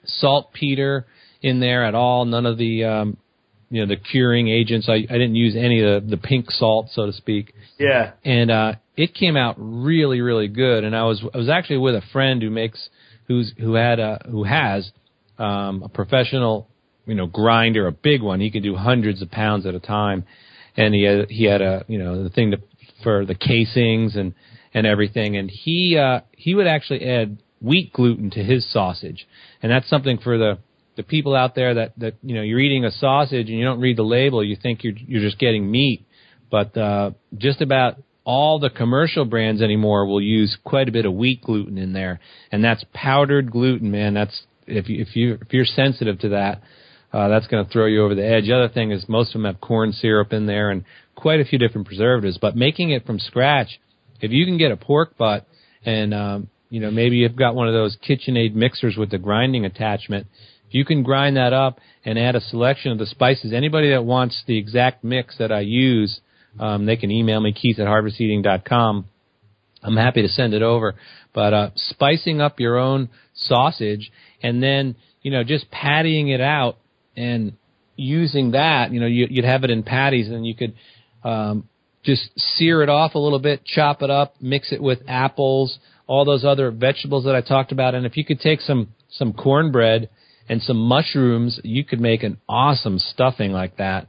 saltpeter 0.05 1.07
in 1.43 1.61
there 1.61 1.85
at 1.85 1.95
all. 1.95 2.25
None 2.25 2.47
of 2.47 2.59
the, 2.59 2.85
um, 2.85 3.17
you 3.75 3.85
know, 3.85 3.95
the 3.95 4.01
curing 4.01 4.49
agents. 4.49 4.89
I, 4.89 4.95
I 4.95 5.19
didn't 5.19 5.35
use 5.35 5.57
any 5.57 5.83
of 5.83 6.05
the, 6.05 6.17
the 6.17 6.17
pink 6.17 6.51
salt, 6.51 6.89
so 6.93 7.07
to 7.07 7.13
speak 7.13 7.55
yeah. 7.79 8.13
and 8.25 8.51
uh, 8.51 8.73
it 8.97 9.15
came 9.15 9.37
out 9.37 9.57
really, 9.59 10.21
really 10.21 10.49
good. 10.49 10.85
And 10.85 10.95
I 10.95 11.05
was 11.05 11.23
I 11.33 11.37
was 11.37 11.49
actually 11.49 11.79
with 11.79 11.95
a 11.95 12.03
friend 12.13 12.43
who 12.43 12.51
makes 12.51 12.89
who's 13.27 13.53
who 13.59 13.75
had 13.75 13.99
a 13.99 14.21
who 14.31 14.45
has 14.45 14.91
um, 15.39 15.83
a 15.83 15.89
professional 15.89 16.69
you 17.07 17.15
know 17.15 17.27
grinder, 17.27 17.87
a 17.87 17.93
big 17.93 18.23
one. 18.23 18.41
He 18.41 18.51
could 18.51 18.63
do 18.63 18.77
hundreds 18.77 19.23
of 19.23 19.31
pounds 19.31 19.67
at 19.67 19.75
a 19.75 19.81
time, 19.81 20.25
and 20.77 20.95
he 20.95 21.03
had 21.03 21.31
he 21.31 21.45
had 21.45 21.63
a 21.63 21.85
you 21.89 21.99
know 21.99 22.23
the 22.23 22.31
thing 22.31 22.53
to 22.53 22.59
for 23.03 23.25
the 23.25 23.35
casings 23.35 24.17
and 24.17 24.35
and 24.73 24.87
everything. 24.87 25.37
And 25.37 25.51
he 25.51 25.99
uh, 25.99 26.21
he 26.33 26.55
would 26.55 26.67
actually 26.67 27.07
add 27.09 27.39
wheat 27.61 27.93
gluten 27.93 28.31
to 28.31 28.43
his 28.43 28.71
sausage, 28.73 29.27
and 29.63 29.71
that's 29.73 29.89
something 29.89 30.19
for 30.19 30.39
the 30.39 30.59
the 30.97 31.03
people 31.03 31.35
out 31.35 31.55
there 31.55 31.75
that 31.75 31.93
that 31.99 32.15
you 32.23 32.35
know 32.35 32.43
you're 32.43 32.61
eating 32.61 32.85
a 32.85 32.91
sausage 32.91 33.49
and 33.49 33.59
you 33.59 33.65
don't 33.65 33.81
read 33.81 33.97
the 33.97 34.03
label, 34.03 34.45
you 34.45 34.57
think 34.57 34.85
you're 34.85 34.95
you're 34.97 35.23
just 35.23 35.39
getting 35.39 35.71
meat 35.71 36.07
but 36.55 36.77
uh, 36.77 37.11
just 37.37 37.61
about 37.61 37.97
all 38.25 38.61
the 38.61 38.71
commercial 38.71 39.25
brands 39.25 39.61
anymore 39.61 40.07
will 40.07 40.21
use 40.21 40.57
quite 40.63 40.89
a 40.89 40.93
bit 40.93 41.05
of 41.05 41.13
wheat 41.13 41.43
gluten 41.43 41.79
in 41.79 41.93
there, 41.93 42.21
and 42.53 42.63
that's 42.63 42.85
powdered 42.95 43.51
gluten, 43.51 43.91
man. 43.91 44.15
That's 44.15 44.43
if 44.69 44.89
you 44.89 45.03
if 45.03 45.17
you 45.17 45.39
if 45.43 45.53
you're 45.53 45.65
sensitive 45.65 46.21
to 46.21 46.29
that, 46.29 46.63
uh, 47.13 47.27
that's 47.27 47.49
going 47.49 47.65
to 47.65 47.71
throw 47.73 47.87
you 47.87 48.05
over 48.05 48.15
the 48.15 48.25
edge. 48.25 48.45
The 48.45 48.55
other 48.55 48.73
thing 48.73 48.93
is 48.93 49.09
most 49.09 49.35
of 49.35 49.43
them 49.43 49.53
have 49.53 49.61
corn 49.61 49.93
syrup 49.93 50.33
in 50.33 50.47
there 50.47 50.71
and 50.71 50.85
quite 51.17 51.41
a 51.41 51.45
few 51.45 51.59
different 51.59 51.89
preservatives. 51.89 52.39
But 52.41 52.55
making 52.55 52.91
it 52.91 53.05
from 53.05 53.19
scratch, 53.19 53.81
if 54.21 54.31
you 54.31 54.47
can 54.47 54.57
get 54.57 54.71
a 54.71 54.77
pork 54.77 55.19
butt 55.19 55.49
and 55.85 56.15
um, 56.15 56.51
you 56.71 56.79
know 56.79 56.93
maybe 56.93 57.17
you've 57.17 57.35
got 57.35 57.57
one 57.57 57.67
of 57.67 57.75
those 57.75 57.97
KitchenAid 58.09 58.55
mixers 58.55 58.97
with 58.97 59.11
the 59.11 59.19
grinding 59.19 59.65
attachment, 59.65 60.29
you 60.75 60.85
can 60.85 61.03
grind 61.03 61.37
that 61.37 61.53
up 61.53 61.79
and 62.05 62.19
add 62.19 62.37
a 62.37 62.41
selection 62.41 62.93
of 62.93 62.99
the 62.99 63.07
spices. 63.07 63.53
Anybody 63.53 63.91
that 63.91 64.05
wants 64.05 64.43
the 64.47 64.59
exact 64.59 65.05
mix 65.05 65.39
that 65.39 65.53
I 65.53 65.61
use 65.61 66.21
um, 66.59 66.87
they 66.87 66.97
can 66.97 67.11
email 67.11 67.41
me, 67.41 67.53
keith 67.53 67.79
at 67.79 67.87
harvesteating.com. 67.87 69.07
I'm 69.83 69.97
happy 69.97 70.23
to 70.23 70.29
send 70.29 70.55
it 70.55 70.63
over. 70.63 70.95
But 71.33 71.53
uh, 71.53 71.71
spicing 71.75 72.41
up 72.41 72.61
your 72.61 72.79
own 72.79 73.09
sausage 73.35 74.11
and 74.43 74.63
then, 74.63 74.97
you 75.23 75.31
know, 75.31 75.43
just 75.45 75.71
pattying 75.71 76.33
it 76.33 76.41
out 76.41 76.77
and 77.17 77.55
using 77.97 78.53
that, 78.53 78.93
you 78.93 79.01
know, 79.01 79.07
you, 79.07 79.27
you'd 79.31 79.45
have 79.45 79.65
it 79.65 79.71
in 79.71 79.83
patties 79.83 80.29
and 80.29 80.47
you 80.47 80.55
could 80.55 80.75
um, 81.23 81.69
just 82.05 82.31
sear 82.57 82.83
it 82.83 82.89
off 82.89 83.15
a 83.15 83.19
little 83.19 83.39
bit, 83.39 83.65
chop 83.65 84.03
it 84.03 84.11
up, 84.11 84.35
mix 84.41 84.73
it 84.73 84.83
with 84.83 85.01
apples, 85.09 85.79
all 86.07 86.25
those 86.25 86.45
other 86.45 86.71
vegetables 86.71 87.25
that 87.25 87.35
I 87.35 87.41
talked 87.41 87.73
about. 87.73 87.95
And 87.95 88.07
if 88.07 88.17
you 88.17 88.25
could 88.25 88.41
take 88.41 88.61
some, 88.61 88.89
some 89.11 89.33
cornbread 89.33 90.09
and 90.49 90.63
some 90.63 90.77
mushrooms, 90.77 91.61
you 91.65 91.85
could 91.85 92.01
make 92.01 92.23
an 92.23 92.39
awesome 92.49 92.99
stuffing 92.99 93.53
like 93.53 93.79
that. 93.79 94.09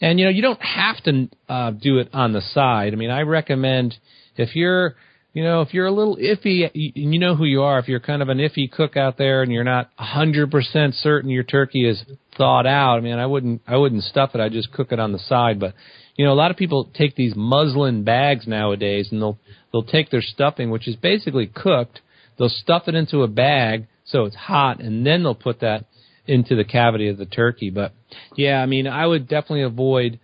And 0.00 0.18
you 0.18 0.26
know, 0.26 0.30
you 0.30 0.42
don't 0.42 0.60
have 0.60 1.02
to 1.04 1.28
uh, 1.48 1.70
do 1.70 1.98
it 1.98 2.10
on 2.12 2.32
the 2.32 2.40
side. 2.40 2.92
I 2.92 2.96
mean, 2.96 3.10
I 3.10 3.22
recommend 3.22 3.94
if 4.36 4.54
you're, 4.54 4.94
you 5.32 5.42
know, 5.42 5.62
if 5.62 5.72
you're 5.72 5.86
a 5.86 5.92
little 5.92 6.16
iffy, 6.16 6.70
you, 6.74 7.18
know 7.18 7.34
who 7.34 7.44
you 7.44 7.62
are. 7.62 7.78
If 7.78 7.88
you're 7.88 8.00
kind 8.00 8.22
of 8.22 8.28
an 8.28 8.38
iffy 8.38 8.70
cook 8.70 8.96
out 8.96 9.16
there 9.16 9.42
and 9.42 9.52
you're 9.52 9.64
not 9.64 9.90
100% 9.98 10.94
certain 10.94 11.30
your 11.30 11.44
turkey 11.44 11.88
is 11.88 12.02
thawed 12.36 12.66
out, 12.66 12.96
I 12.96 13.00
mean, 13.00 13.18
I 13.18 13.26
wouldn't, 13.26 13.62
I 13.66 13.76
wouldn't 13.76 14.02
stuff 14.04 14.30
it. 14.34 14.40
I 14.40 14.48
just 14.48 14.72
cook 14.72 14.92
it 14.92 15.00
on 15.00 15.12
the 15.12 15.18
side. 15.18 15.60
But 15.60 15.74
you 16.16 16.24
know, 16.24 16.32
a 16.32 16.34
lot 16.34 16.50
of 16.50 16.56
people 16.56 16.90
take 16.94 17.14
these 17.14 17.34
muslin 17.36 18.04
bags 18.04 18.46
nowadays, 18.46 19.08
and 19.10 19.20
they'll 19.20 19.38
they'll 19.72 19.84
take 19.84 20.10
their 20.10 20.22
stuffing, 20.22 20.70
which 20.70 20.88
is 20.88 20.96
basically 20.96 21.46
cooked. 21.46 22.00
They'll 22.38 22.48
stuff 22.48 22.84
it 22.86 22.94
into 22.94 23.22
a 23.22 23.28
bag 23.28 23.86
so 24.06 24.24
it's 24.24 24.36
hot, 24.36 24.80
and 24.80 25.06
then 25.06 25.22
they'll 25.22 25.34
put 25.34 25.60
that 25.60 25.84
into 26.26 26.56
the 26.56 26.64
cavity 26.64 27.08
of 27.08 27.18
the 27.18 27.26
turkey. 27.26 27.70
But 27.70 27.92
yeah, 28.36 28.60
I 28.60 28.66
mean, 28.66 28.86
I 28.86 29.06
would 29.06 29.28
definitely 29.28 29.62
avoid 29.62 30.18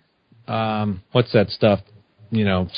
um, 0.49 1.03
what's 1.13 1.33
that 1.33 1.51
stuff? 1.51 1.81
You 2.31 2.45
know, 2.45 2.69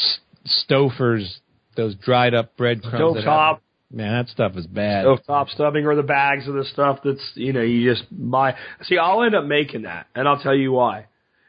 Stouffer's, 0.46 1.40
those 1.76 1.94
dried 1.94 2.34
up 2.34 2.56
breadcrumbs. 2.56 3.24
Top. 3.24 3.62
Man, 3.90 4.24
that 4.24 4.28
stuff 4.28 4.56
is 4.56 4.66
bad. 4.66 5.04
Stove 5.04 5.20
top 5.26 5.48
stuffing 5.50 5.86
or 5.86 5.94
the 5.94 6.02
bags 6.02 6.48
of 6.48 6.54
the 6.54 6.64
stuff 6.64 7.00
that's 7.04 7.32
you 7.34 7.52
know 7.52 7.60
you 7.60 7.88
just 7.88 8.04
buy. 8.10 8.56
See, 8.82 8.98
I'll 8.98 9.22
end 9.22 9.36
up 9.36 9.44
making 9.44 9.82
that, 9.82 10.06
and 10.14 10.26
I'll 10.26 10.40
tell 10.40 10.54
you 10.54 10.72
why. 10.72 11.06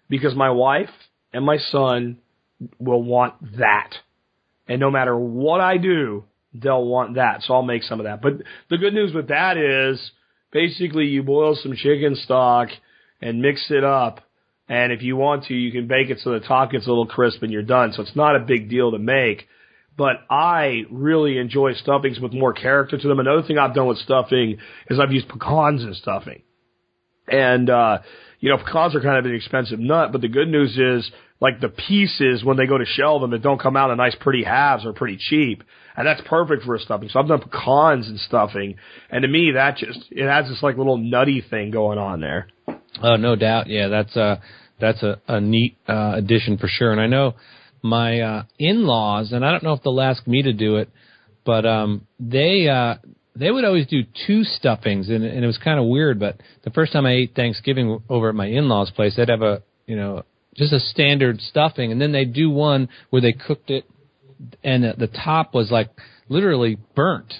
Because 0.09 0.35
my 0.35 0.51
wife 0.51 0.89
and 1.33 1.43
my 1.43 1.57
son 1.57 2.17
will 2.77 3.01
want 3.01 3.57
that, 3.57 3.95
and 4.67 4.79
no 4.79 4.91
matter 4.91 5.17
what 5.17 5.59
I 5.59 5.77
do, 5.77 6.25
they'll 6.61 6.85
want 6.85 7.15
that. 7.15 7.43
So 7.43 7.53
I'll 7.53 7.63
make 7.63 7.83
some 7.83 7.99
of 7.99 8.05
that. 8.05 8.21
But 8.21 8.33
the 8.69 8.77
good 8.77 8.93
news 8.93 9.13
with 9.13 9.29
that 9.29 9.57
is 9.57 9.99
basically 10.51 11.05
you 11.05 11.23
boil 11.23 11.57
some 11.61 11.75
chicken 11.75 12.15
stock 12.15 12.69
and 13.21 13.41
mix 13.41 13.65
it 13.69 13.83
up. 13.83 14.21
And 14.67 14.91
if 14.91 15.03
you 15.03 15.15
want 15.15 15.45
to, 15.45 15.53
you 15.53 15.71
can 15.71 15.87
bake 15.87 16.09
it 16.09 16.19
so 16.23 16.31
the 16.31 16.39
top 16.39 16.71
gets 16.71 16.85
a 16.85 16.89
little 16.89 17.05
crisp 17.05 17.43
and 17.43 17.51
you're 17.51 17.61
done. 17.61 17.93
So 17.93 18.01
it's 18.01 18.15
not 18.15 18.35
a 18.35 18.39
big 18.39 18.69
deal 18.69 18.91
to 18.91 18.99
make. 18.99 19.47
But 19.97 20.17
I 20.29 20.83
really 20.89 21.37
enjoy 21.37 21.73
stuffings 21.73 22.19
with 22.19 22.33
more 22.33 22.53
character 22.53 22.97
to 22.97 23.07
them. 23.07 23.19
Another 23.19 23.43
thing 23.43 23.57
I've 23.57 23.75
done 23.75 23.87
with 23.87 23.99
stuffing 23.99 24.57
is 24.89 24.99
I've 24.99 25.11
used 25.11 25.29
pecans 25.29 25.83
in 25.83 25.93
stuffing. 25.93 26.41
And, 27.27 27.69
uh, 27.69 27.99
you 28.39 28.49
know, 28.49 28.57
pecans 28.57 28.95
are 28.95 29.01
kind 29.01 29.17
of 29.17 29.25
an 29.25 29.33
expensive 29.33 29.79
nut, 29.79 30.11
but 30.11 30.21
the 30.21 30.27
good 30.27 30.49
news 30.49 30.77
is, 30.77 31.09
like 31.39 31.59
the 31.59 31.69
pieces 31.69 32.43
when 32.43 32.57
they 32.57 32.65
go 32.65 32.77
to 32.77 32.85
shell 32.85 33.19
them 33.19 33.31
that 33.31 33.41
don't 33.41 33.59
come 33.61 33.75
out 33.75 33.91
in 33.91 33.97
nice 33.97 34.15
pretty 34.19 34.43
halves 34.43 34.85
are 34.85 34.93
pretty 34.93 35.17
cheap. 35.17 35.63
And 35.97 36.05
that's 36.07 36.21
perfect 36.25 36.63
for 36.63 36.75
a 36.75 36.79
stuffing. 36.79 37.09
So 37.09 37.19
I've 37.19 37.27
done 37.27 37.41
pecans 37.41 38.07
and 38.07 38.19
stuffing. 38.19 38.75
And 39.09 39.21
to 39.21 39.27
me, 39.27 39.51
that 39.53 39.77
just, 39.77 39.99
it 40.11 40.27
has 40.27 40.47
this 40.47 40.61
like 40.61 40.77
little 40.77 40.97
nutty 40.97 41.43
thing 41.47 41.71
going 41.71 41.97
on 41.97 42.19
there. 42.19 42.47
Oh, 43.01 43.15
no 43.15 43.35
doubt. 43.35 43.67
Yeah, 43.67 43.87
that's 43.87 44.15
a 44.15 44.41
that's 44.79 45.03
a, 45.03 45.21
a 45.27 45.39
neat 45.39 45.77
uh, 45.87 46.13
addition 46.15 46.57
for 46.57 46.67
sure. 46.67 46.91
And 46.91 46.99
I 46.99 47.07
know 47.07 47.35
my 47.81 48.19
uh, 48.19 48.43
in-laws, 48.57 49.31
and 49.31 49.45
I 49.45 49.51
don't 49.51 49.63
know 49.63 49.73
if 49.73 49.83
they'll 49.83 50.01
ask 50.01 50.25
me 50.27 50.41
to 50.41 50.53
do 50.53 50.77
it, 50.77 50.89
but 51.45 51.65
um, 51.65 52.07
they 52.19 52.67
uh, 52.67 52.95
they 53.35 53.51
would 53.51 53.63
always 53.63 53.87
do 53.87 54.03
two 54.27 54.43
stuffings, 54.43 55.09
and, 55.09 55.23
and 55.23 55.43
it 55.43 55.47
was 55.47 55.57
kind 55.57 55.79
of 55.79 55.85
weird. 55.85 56.19
But 56.19 56.41
the 56.63 56.71
first 56.71 56.93
time 56.93 57.05
I 57.05 57.11
ate 57.11 57.35
Thanksgiving 57.35 58.01
over 58.09 58.29
at 58.29 58.35
my 58.35 58.47
in-laws' 58.47 58.91
place, 58.91 59.15
they'd 59.15 59.29
have 59.29 59.41
a 59.41 59.61
you 59.85 59.95
know 59.95 60.23
just 60.55 60.73
a 60.73 60.79
standard 60.79 61.41
stuffing, 61.41 61.91
and 61.91 62.01
then 62.01 62.11
they 62.11 62.25
do 62.25 62.49
one 62.49 62.89
where 63.09 63.21
they 63.21 63.33
cooked 63.33 63.69
it, 63.69 63.85
and 64.63 64.83
the 64.83 65.07
top 65.07 65.53
was 65.53 65.71
like 65.71 65.89
literally 66.29 66.77
burnt, 66.95 67.33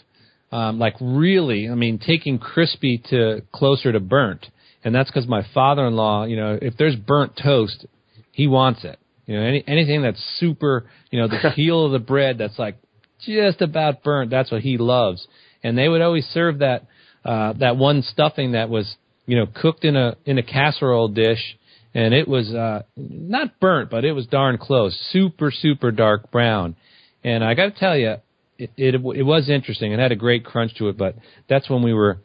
um, 0.51 0.79
like 0.79 0.95
really. 0.99 1.69
I 1.69 1.75
mean, 1.75 1.99
taking 1.99 2.39
crispy 2.39 3.01
to 3.09 3.41
closer 3.51 3.91
to 3.91 3.99
burnt 3.99 4.47
and 4.85 4.93
that's 4.93 5.09
because 5.09 5.27
my 5.27 5.43
father-in-law, 5.53 6.25
you 6.25 6.37
know, 6.37 6.59
if 6.61 6.77
there's 6.77 6.95
burnt 6.95 7.33
toast, 7.43 7.87
he 8.31 8.47
wants 8.47 8.85
it. 8.85 8.99
You 9.25 9.35
know, 9.35 9.41
any 9.43 9.63
anything 9.67 10.03
that's 10.03 10.23
super, 10.37 10.85
you 11.09 11.19
know, 11.19 11.27
the 11.27 11.49
heel 11.55 11.87
of 11.87 11.91
the 11.91 11.99
bread 11.99 12.37
that's 12.37 12.59
like 12.59 12.77
just 13.19 13.61
about 13.61 14.03
burnt, 14.03 14.29
that's 14.29 14.51
what 14.51 14.61
he 14.61 14.77
loves. 14.77 15.27
And 15.63 15.75
they 15.75 15.89
would 15.89 16.01
always 16.01 16.25
serve 16.27 16.59
that 16.59 16.85
uh 17.25 17.53
that 17.53 17.77
one 17.77 18.03
stuffing 18.03 18.51
that 18.51 18.69
was, 18.69 18.95
you 19.25 19.35
know, 19.35 19.47
cooked 19.47 19.83
in 19.83 19.95
a 19.95 20.17
in 20.23 20.37
a 20.37 20.43
casserole 20.43 21.07
dish 21.07 21.57
and 21.95 22.13
it 22.13 22.27
was 22.27 22.53
uh 22.53 22.83
not 22.95 23.59
burnt, 23.59 23.89
but 23.89 24.05
it 24.05 24.11
was 24.11 24.27
darn 24.27 24.59
close. 24.59 24.95
Super 25.11 25.49
super 25.49 25.91
dark 25.91 26.29
brown. 26.29 26.75
And 27.23 27.43
I 27.43 27.55
got 27.55 27.73
to 27.73 27.79
tell 27.79 27.97
you, 27.97 28.15
it, 28.59 28.69
it 28.77 28.95
it 28.95 29.23
was 29.23 29.49
interesting. 29.49 29.93
It 29.93 29.99
had 29.99 30.11
a 30.11 30.15
great 30.15 30.45
crunch 30.45 30.75
to 30.75 30.89
it, 30.89 30.97
but 30.97 31.15
that's 31.49 31.67
when 31.69 31.81
we 31.81 31.93
were 31.93 32.19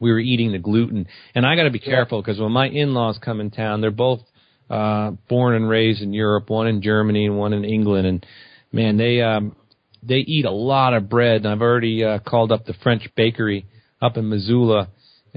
we 0.00 0.12
were 0.12 0.20
eating 0.20 0.52
the 0.52 0.58
gluten. 0.58 1.08
And 1.34 1.44
I 1.44 1.56
got 1.56 1.64
to 1.64 1.70
be 1.70 1.80
careful 1.80 2.22
because 2.22 2.40
when 2.40 2.52
my 2.52 2.68
in-laws 2.68 3.18
come 3.22 3.40
in 3.40 3.50
town, 3.50 3.82
they're 3.82 3.90
both 3.90 4.20
uh 4.70 5.10
born 5.28 5.56
and 5.56 5.68
raised 5.68 6.00
in 6.00 6.14
Europe, 6.14 6.48
one 6.48 6.68
in 6.68 6.80
Germany 6.80 7.26
and 7.26 7.36
one 7.36 7.52
in 7.52 7.64
England 7.64 8.06
and 8.06 8.24
man, 8.72 8.96
they 8.96 9.20
um 9.20 9.56
they 10.04 10.18
eat 10.18 10.44
a 10.44 10.52
lot 10.52 10.94
of 10.94 11.08
bread 11.08 11.44
and 11.44 11.48
I've 11.48 11.62
already 11.62 12.04
uh 12.04 12.20
called 12.20 12.52
up 12.52 12.64
the 12.64 12.74
French 12.74 13.08
bakery 13.16 13.66
up 14.00 14.16
in 14.16 14.28
Missoula 14.28 14.88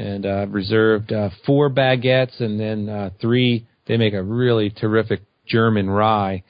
and 0.02 0.26
uh 0.26 0.48
reserved 0.48 1.12
uh 1.14 1.30
four 1.46 1.70
baguettes 1.70 2.40
and 2.40 2.60
then 2.60 2.90
uh 2.90 3.10
three 3.22 3.68
they 3.88 3.98
make 3.98 4.14
a 4.14 4.24
really 4.24 4.70
terrific 4.70 5.22
German 5.48 5.90
rye. 5.90 6.44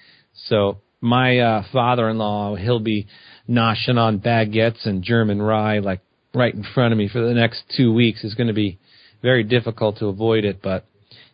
So 0.47 0.77
my 1.01 1.39
uh 1.39 1.63
father-in-law, 1.71 2.55
he'll 2.55 2.79
be 2.79 3.07
noshing 3.49 3.97
on 3.97 4.19
baguettes 4.19 4.85
and 4.85 5.03
German 5.03 5.41
rye 5.41 5.79
like 5.79 6.01
right 6.33 6.53
in 6.53 6.63
front 6.73 6.93
of 6.93 6.97
me 6.97 7.09
for 7.09 7.21
the 7.21 7.33
next 7.33 7.63
two 7.75 7.93
weeks, 7.93 8.23
it's 8.23 8.35
going 8.35 8.47
to 8.47 8.53
be 8.53 8.79
very 9.21 9.43
difficult 9.43 9.97
to 9.97 10.07
avoid 10.07 10.45
it. 10.45 10.61
But 10.61 10.85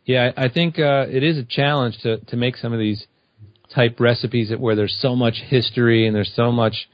yeah, 0.05 0.31
I, 0.35 0.49
think 0.49 0.79
uh, 0.79 1.05
it 1.09 1.23
is 1.23 1.37
a 1.37 1.43
challenge 1.43 1.97
to 2.03 2.17
to 2.17 2.35
make 2.35 2.55
some 2.57 2.73
of 2.73 2.79
these 2.79 3.05
type 3.73 3.99
recipes 3.99 4.51
where 4.57 4.75
there's 4.75 4.97
so 4.99 5.15
much 5.15 5.35
history 5.45 6.07
and 6.07 6.15
there's 6.15 6.31
so 6.35 6.51
much 6.51 6.89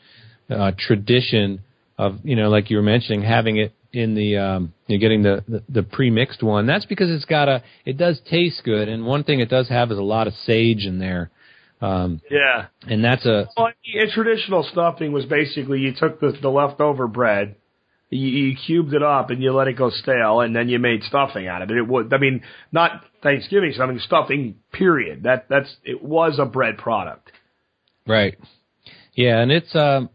uh, 0.50 0.72
tradition 0.78 1.62
of 1.98 2.20
you 2.24 2.36
know, 2.36 2.50
like 2.50 2.70
you 2.70 2.78
were 2.78 2.84
mentioning, 2.84 3.22
having 3.22 3.58
it 3.58 3.72
in 3.94 4.16
the 4.16 4.38
um, 4.38 4.74
you 4.88 4.98
know, 4.98 5.02
getting 5.02 5.22
the, 5.22 5.44
the 5.48 5.64
the 5.70 5.84
pre-mixed 5.84 6.44
one. 6.44 6.66
That's 6.66 6.86
because 6.86 7.10
it's 7.10 7.26
got 7.26 7.48
a 7.48 7.64
it 7.86 7.98
does 7.98 8.20
taste 8.30 8.62
good, 8.66 8.90
and 8.90 9.06
one 9.06 9.24
thing 9.24 9.40
it 9.40 9.50
does 9.50 9.70
have 9.70 9.92
is 9.92 9.98
a 9.98 10.04
lot 10.04 10.28
of 10.28 10.34
sage 10.46 10.86
in 10.86 11.00
there. 11.00 11.30
Um, 11.80 12.22
Yeah. 12.32 12.68
and 12.88 13.04
that's 13.04 13.26
a 13.26 13.50
Well, 13.58 13.68
a 13.68 14.08
traditional 14.12 14.64
stuffing 14.64 15.12
was 15.12 15.26
basically 15.26 15.80
you 15.80 15.94
took 15.94 16.20
the, 16.22 16.32
the 16.42 16.50
leftover 16.50 17.08
bread, 17.08 17.56
you, 18.10 18.28
you 18.28 18.56
cubed 18.56 18.94
it 18.94 19.04
up, 19.04 19.32
and 19.32 19.44
you 19.44 19.52
let 19.52 19.68
it 19.68 19.74
go 19.74 19.90
stale, 19.90 20.40
and 20.40 20.56
then 20.56 20.70
you 20.70 20.80
made 20.80 21.04
stuffing 21.04 21.46
out 21.48 21.62
of 21.62 21.70
it. 21.70 21.78
It 21.78 21.88
would, 21.88 22.14
I 22.14 22.20
mean, 22.20 22.42
not 22.72 23.04
Thanksgiving 23.22 23.74
stuffing, 23.74 24.00
stuffing. 24.00 24.56
Period. 24.72 25.24
That 25.24 25.48
that's 25.50 25.76
it 25.84 26.02
was 26.02 26.40
a 26.40 26.46
bread 26.46 26.78
product. 26.78 27.32
Right. 28.08 28.38
Yeah, 29.14 29.40
and 29.40 29.52
it's 29.52 29.76
um, 29.76 30.10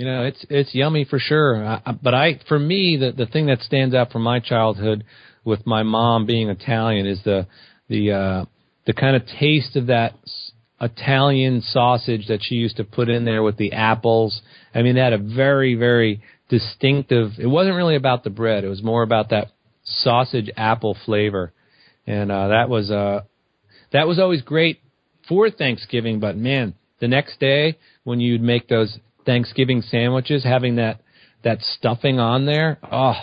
you 0.00 0.06
know, 0.06 0.24
it's 0.24 0.46
it's 0.48 0.74
yummy 0.74 1.04
for 1.04 1.18
sure. 1.18 1.62
I, 1.62 1.92
but 2.02 2.14
I, 2.14 2.40
for 2.48 2.58
me, 2.58 2.96
the 2.98 3.12
the 3.12 3.30
thing 3.30 3.48
that 3.48 3.60
stands 3.60 3.94
out 3.94 4.10
from 4.10 4.22
my 4.22 4.40
childhood 4.40 5.04
with 5.44 5.66
my 5.66 5.82
mom 5.82 6.24
being 6.24 6.48
Italian 6.48 7.06
is 7.06 7.22
the 7.22 7.46
the 7.90 8.12
uh, 8.12 8.44
the 8.86 8.94
kind 8.94 9.14
of 9.14 9.26
taste 9.38 9.76
of 9.76 9.88
that 9.88 10.14
Italian 10.80 11.60
sausage 11.60 12.28
that 12.28 12.38
she 12.42 12.54
used 12.54 12.78
to 12.78 12.84
put 12.84 13.10
in 13.10 13.26
there 13.26 13.42
with 13.42 13.58
the 13.58 13.72
apples. 13.72 14.40
I 14.74 14.80
mean, 14.80 14.96
it 14.96 15.02
had 15.02 15.12
a 15.12 15.18
very 15.18 15.74
very 15.74 16.22
distinctive. 16.48 17.32
It 17.38 17.46
wasn't 17.46 17.76
really 17.76 17.96
about 17.96 18.24
the 18.24 18.30
bread. 18.30 18.64
It 18.64 18.68
was 18.68 18.82
more 18.82 19.02
about 19.02 19.28
that 19.28 19.48
sausage 19.84 20.48
apple 20.56 20.96
flavor, 21.04 21.52
and 22.06 22.32
uh, 22.32 22.48
that 22.48 22.70
was 22.70 22.90
uh 22.90 23.24
that 23.92 24.08
was 24.08 24.18
always 24.18 24.40
great 24.40 24.80
for 25.28 25.50
Thanksgiving, 25.50 26.20
but 26.20 26.38
man, 26.38 26.72
the 27.00 27.08
next 27.08 27.38
day 27.38 27.76
when 28.04 28.18
you'd 28.18 28.40
make 28.40 28.66
those 28.66 28.98
Thanksgiving 29.24 29.82
sandwiches, 29.82 30.44
having 30.44 30.76
that 30.76 31.00
that 31.42 31.62
stuffing 31.62 32.20
on 32.20 32.44
there, 32.44 32.78
oh 32.90 33.14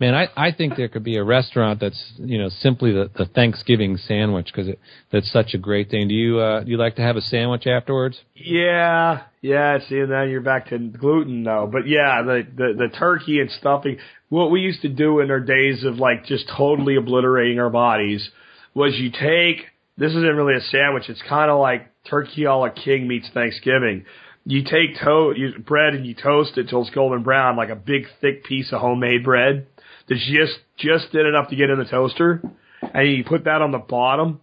man, 0.00 0.14
I 0.14 0.28
I 0.36 0.52
think 0.52 0.76
there 0.76 0.88
could 0.88 1.04
be 1.04 1.16
a 1.16 1.24
restaurant 1.24 1.80
that's 1.80 2.12
you 2.18 2.38
know 2.38 2.48
simply 2.48 2.92
the, 2.92 3.10
the 3.16 3.26
Thanksgiving 3.26 3.96
sandwich 3.96 4.46
because 4.46 4.74
that's 5.10 5.30
such 5.30 5.54
a 5.54 5.58
great 5.58 5.90
thing. 5.90 6.08
Do 6.08 6.14
you 6.14 6.38
uh, 6.38 6.62
do 6.62 6.70
you 6.70 6.76
like 6.76 6.96
to 6.96 7.02
have 7.02 7.16
a 7.16 7.20
sandwich 7.20 7.66
afterwards? 7.66 8.20
Yeah, 8.34 9.22
yeah. 9.40 9.78
See, 9.88 9.96
now 9.96 10.22
you're 10.22 10.40
back 10.40 10.68
to 10.68 10.78
gluten 10.78 11.44
though. 11.44 11.68
But 11.70 11.86
yeah, 11.86 12.22
the, 12.22 12.46
the 12.54 12.74
the 12.76 12.96
turkey 12.96 13.40
and 13.40 13.50
stuffing. 13.50 13.98
What 14.28 14.50
we 14.50 14.60
used 14.60 14.82
to 14.82 14.88
do 14.88 15.20
in 15.20 15.30
our 15.30 15.40
days 15.40 15.84
of 15.84 15.96
like 15.96 16.26
just 16.26 16.48
totally 16.54 16.96
obliterating 16.96 17.58
our 17.58 17.70
bodies 17.70 18.28
was 18.74 18.94
you 18.98 19.10
take. 19.10 19.66
This 19.96 20.12
isn't 20.12 20.36
really 20.36 20.54
a 20.54 20.60
sandwich. 20.60 21.08
It's 21.08 21.22
kind 21.28 21.50
of 21.50 21.58
like 21.58 21.90
turkey 22.04 22.44
a 22.44 22.54
la 22.54 22.68
king 22.68 23.08
meets 23.08 23.28
Thanksgiving. 23.30 24.04
You 24.48 24.62
take 24.62 24.98
to- 25.04 25.34
you, 25.36 25.58
bread 25.58 25.92
and 25.94 26.06
you 26.06 26.14
toast 26.14 26.56
it 26.56 26.70
till 26.70 26.80
it's 26.80 26.90
golden 26.90 27.22
brown, 27.22 27.56
like 27.56 27.68
a 27.68 27.76
big 27.76 28.06
thick 28.22 28.44
piece 28.44 28.72
of 28.72 28.80
homemade 28.80 29.22
bread 29.22 29.66
that's 30.08 30.26
just 30.26 30.58
just 30.78 31.12
did 31.12 31.26
enough 31.26 31.50
to 31.50 31.56
get 31.56 31.68
in 31.68 31.78
the 31.78 31.84
toaster, 31.84 32.42
and 32.80 33.08
you 33.08 33.24
put 33.24 33.44
that 33.44 33.60
on 33.60 33.72
the 33.72 33.78
bottom, 33.78 34.40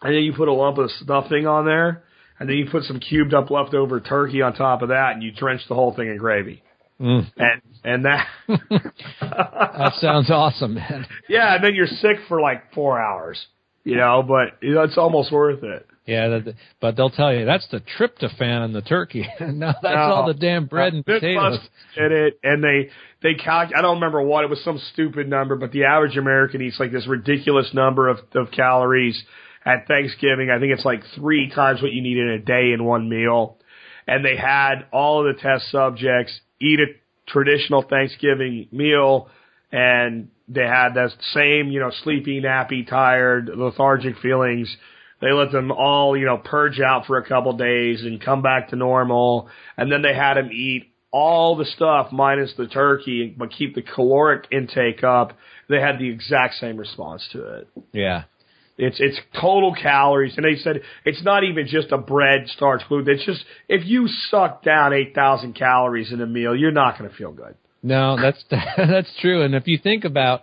and 0.00 0.14
then 0.14 0.22
you 0.22 0.32
put 0.32 0.46
a 0.46 0.52
lump 0.52 0.78
of 0.78 0.90
stuffing 0.92 1.44
on 1.44 1.64
there, 1.66 2.04
and 2.38 2.48
then 2.48 2.56
you 2.56 2.70
put 2.70 2.84
some 2.84 3.00
cubed 3.00 3.34
up 3.34 3.50
leftover 3.50 3.98
turkey 4.00 4.42
on 4.42 4.54
top 4.54 4.82
of 4.82 4.90
that, 4.90 5.14
and 5.14 5.22
you 5.24 5.32
drench 5.32 5.62
the 5.68 5.74
whole 5.74 5.92
thing 5.92 6.06
in 6.08 6.18
gravy. 6.18 6.62
Mm. 7.00 7.26
And 7.36 7.62
and 7.82 8.04
that 8.04 8.26
That 9.20 9.92
sounds 9.96 10.30
awesome, 10.30 10.74
man. 10.74 11.04
yeah, 11.28 11.56
and 11.56 11.64
then 11.64 11.74
you're 11.74 11.86
sick 11.88 12.18
for 12.28 12.40
like 12.40 12.72
four 12.74 13.00
hours, 13.00 13.44
you 13.82 13.96
know, 13.96 14.22
but 14.22 14.64
you 14.64 14.74
know, 14.74 14.82
it's 14.82 14.96
almost 14.96 15.32
worth 15.32 15.64
it. 15.64 15.86
Yeah, 16.06 16.28
that, 16.28 16.54
but 16.80 16.96
they'll 16.96 17.10
tell 17.10 17.34
you 17.34 17.44
that's 17.44 17.66
the 17.68 17.80
tryptophan 17.98 18.64
in 18.64 18.72
the 18.72 18.82
turkey. 18.82 19.26
no, 19.40 19.72
that's 19.82 19.94
No. 19.94 19.98
all 20.00 20.26
the 20.26 20.34
damn 20.34 20.66
bread 20.66 20.92
and 20.94 21.04
potatoes. 21.04 21.58
Did 21.96 22.12
it, 22.12 22.38
and 22.42 22.62
they 22.62 22.90
they 23.22 23.34
calc. 23.34 23.70
I 23.76 23.82
don't 23.82 23.96
remember 23.96 24.22
what 24.22 24.44
it 24.44 24.50
was, 24.50 24.62
some 24.62 24.78
stupid 24.92 25.28
number, 25.28 25.56
but 25.56 25.72
the 25.72 25.84
average 25.84 26.16
American 26.16 26.62
eats 26.62 26.78
like 26.78 26.92
this 26.92 27.06
ridiculous 27.08 27.74
number 27.74 28.08
of 28.08 28.18
of 28.34 28.50
calories 28.52 29.20
at 29.64 29.88
Thanksgiving. 29.88 30.48
I 30.48 30.60
think 30.60 30.72
it's 30.72 30.84
like 30.84 31.02
three 31.16 31.50
times 31.50 31.82
what 31.82 31.92
you 31.92 32.02
need 32.02 32.18
in 32.18 32.28
a 32.28 32.38
day 32.38 32.72
in 32.72 32.84
one 32.84 33.08
meal. 33.08 33.58
And 34.06 34.24
they 34.24 34.36
had 34.36 34.86
all 34.92 35.26
of 35.26 35.34
the 35.34 35.42
test 35.42 35.68
subjects 35.72 36.40
eat 36.60 36.78
a 36.78 36.86
traditional 37.28 37.82
Thanksgiving 37.82 38.68
meal, 38.70 39.28
and 39.72 40.28
they 40.46 40.62
had 40.62 40.90
that 40.94 41.10
same, 41.32 41.72
you 41.72 41.80
know, 41.80 41.90
sleepy, 42.04 42.40
nappy, 42.40 42.88
tired, 42.88 43.50
lethargic 43.52 44.16
feelings. 44.18 44.74
They 45.20 45.32
let 45.32 45.50
them 45.50 45.70
all, 45.70 46.16
you 46.16 46.26
know, 46.26 46.36
purge 46.36 46.80
out 46.80 47.06
for 47.06 47.16
a 47.16 47.26
couple 47.26 47.56
days 47.56 48.02
and 48.02 48.20
come 48.22 48.42
back 48.42 48.68
to 48.68 48.76
normal. 48.76 49.48
And 49.76 49.90
then 49.90 50.02
they 50.02 50.14
had 50.14 50.34
them 50.34 50.50
eat 50.52 50.92
all 51.10 51.56
the 51.56 51.64
stuff 51.64 52.12
minus 52.12 52.52
the 52.56 52.66
turkey, 52.66 53.34
but 53.36 53.50
keep 53.50 53.74
the 53.74 53.82
caloric 53.82 54.46
intake 54.52 55.02
up. 55.02 55.32
They 55.68 55.80
had 55.80 55.98
the 55.98 56.10
exact 56.10 56.54
same 56.56 56.76
response 56.76 57.26
to 57.32 57.58
it. 57.58 57.68
Yeah. 57.92 58.24
It's 58.78 58.98
it's 59.00 59.18
total 59.40 59.74
calories, 59.74 60.34
and 60.36 60.44
they 60.44 60.60
said 60.60 60.82
it's 61.06 61.24
not 61.24 61.44
even 61.44 61.66
just 61.66 61.92
a 61.92 61.98
bread 61.98 62.46
starch 62.48 62.82
gluten. 62.88 63.14
It's 63.14 63.24
just 63.24 63.42
if 63.70 63.86
you 63.86 64.06
suck 64.06 64.62
down 64.62 64.92
eight 64.92 65.14
thousand 65.14 65.54
calories 65.54 66.12
in 66.12 66.20
a 66.20 66.26
meal, 66.26 66.54
you're 66.54 66.72
not 66.72 66.98
going 66.98 67.08
to 67.10 67.16
feel 67.16 67.32
good. 67.32 67.54
No, 67.82 68.20
that's 68.20 68.44
that's 68.76 69.10
true. 69.22 69.42
And 69.42 69.54
if 69.54 69.66
you 69.66 69.78
think 69.78 70.04
about, 70.04 70.42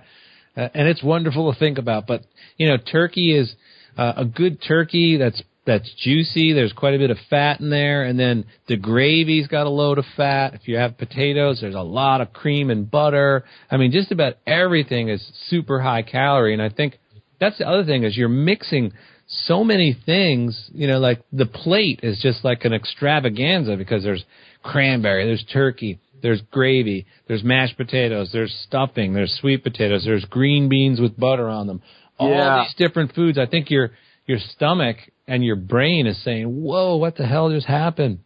uh, 0.58 0.68
and 0.74 0.88
it's 0.88 1.04
wonderful 1.04 1.54
to 1.54 1.60
think 1.60 1.78
about, 1.78 2.08
but 2.08 2.24
you 2.58 2.68
know, 2.68 2.78
turkey 2.78 3.38
is 3.38 3.54
uh, 3.98 4.14
a 4.18 4.26
good 4.26 4.62
turkey 4.62 5.18
that's 5.18 5.42
that's 5.66 5.90
juicy. 6.04 6.54
There's 6.54 6.74
quite 6.74 6.94
a 6.94 6.98
bit 6.98 7.10
of 7.10 7.18
fat 7.30 7.62
in 7.62 7.70
there, 7.70 8.04
and 8.04 8.20
then 8.20 8.46
the 8.68 8.76
gravy's 8.76 9.48
got 9.48 9.66
a 9.66 9.70
load 9.70 9.98
of 9.98 10.06
fat. 10.18 10.54
If 10.54 10.68
you 10.68 10.76
have 10.78 10.98
potatoes, 10.98 11.60
there's 11.62 11.76
a 11.76 11.82
lot 11.82 12.22
of 12.22 12.34
cream 12.34 12.70
and 12.70 12.90
butter. 12.90 13.46
I 13.72 13.78
mean, 13.78 13.92
just 13.92 14.12
about 14.12 14.36
everything 14.46 15.10
is 15.10 15.26
super 15.48 15.80
high 15.80 16.02
calorie, 16.02 16.54
and 16.54 16.62
I 16.62 16.70
think 16.70 17.00
that's 17.40 17.58
the 17.58 17.68
other 17.68 17.86
thing 17.86 18.04
is 18.04 18.18
you're 18.18 18.30
mixing 18.30 18.94
so 19.28 19.64
many 19.64 19.98
things. 20.06 20.70
You 20.74 20.88
know, 20.88 21.00
like 21.00 21.24
the 21.32 21.46
plate 21.46 22.02
is 22.04 22.20
just 22.22 22.44
like 22.44 22.66
an 22.66 22.74
extravaganza 22.74 23.78
because 23.78 24.04
there's 24.04 24.24
cranberry, 24.64 25.26
there's 25.26 25.46
turkey, 25.52 26.00
there's 26.22 26.42
gravy, 26.52 27.06
there's 27.28 27.44
mashed 27.44 27.78
potatoes, 27.78 28.32
there's 28.32 28.54
stuffing, 28.68 29.14
there's 29.14 29.38
sweet 29.40 29.64
potatoes, 29.64 30.04
there's 30.06 30.26
green 30.26 30.70
beans 30.70 31.00
with 31.00 31.18
butter 31.18 31.48
on 31.48 31.68
them. 31.68 31.82
All 32.24 32.64
these 32.64 32.74
different 32.76 33.14
foods. 33.14 33.38
I 33.38 33.46
think 33.46 33.70
your 33.70 33.92
your 34.26 34.40
stomach 34.56 34.98
and 35.28 35.44
your 35.44 35.56
brain 35.56 36.08
is 36.08 36.22
saying, 36.24 36.46
"Whoa, 36.46 36.96
what 36.98 37.16
the 37.16 37.26
hell 37.26 37.50
just 37.50 37.68
happened?" 37.68 38.20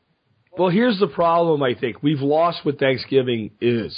Well, 0.57 0.69
here's 0.69 0.99
the 0.99 1.07
problem. 1.07 1.61
I 1.61 1.75
think 1.75 2.01
we've 2.01 2.21
lost 2.21 2.65
what 2.65 2.79
Thanksgiving 2.79 3.51
is. 3.61 3.95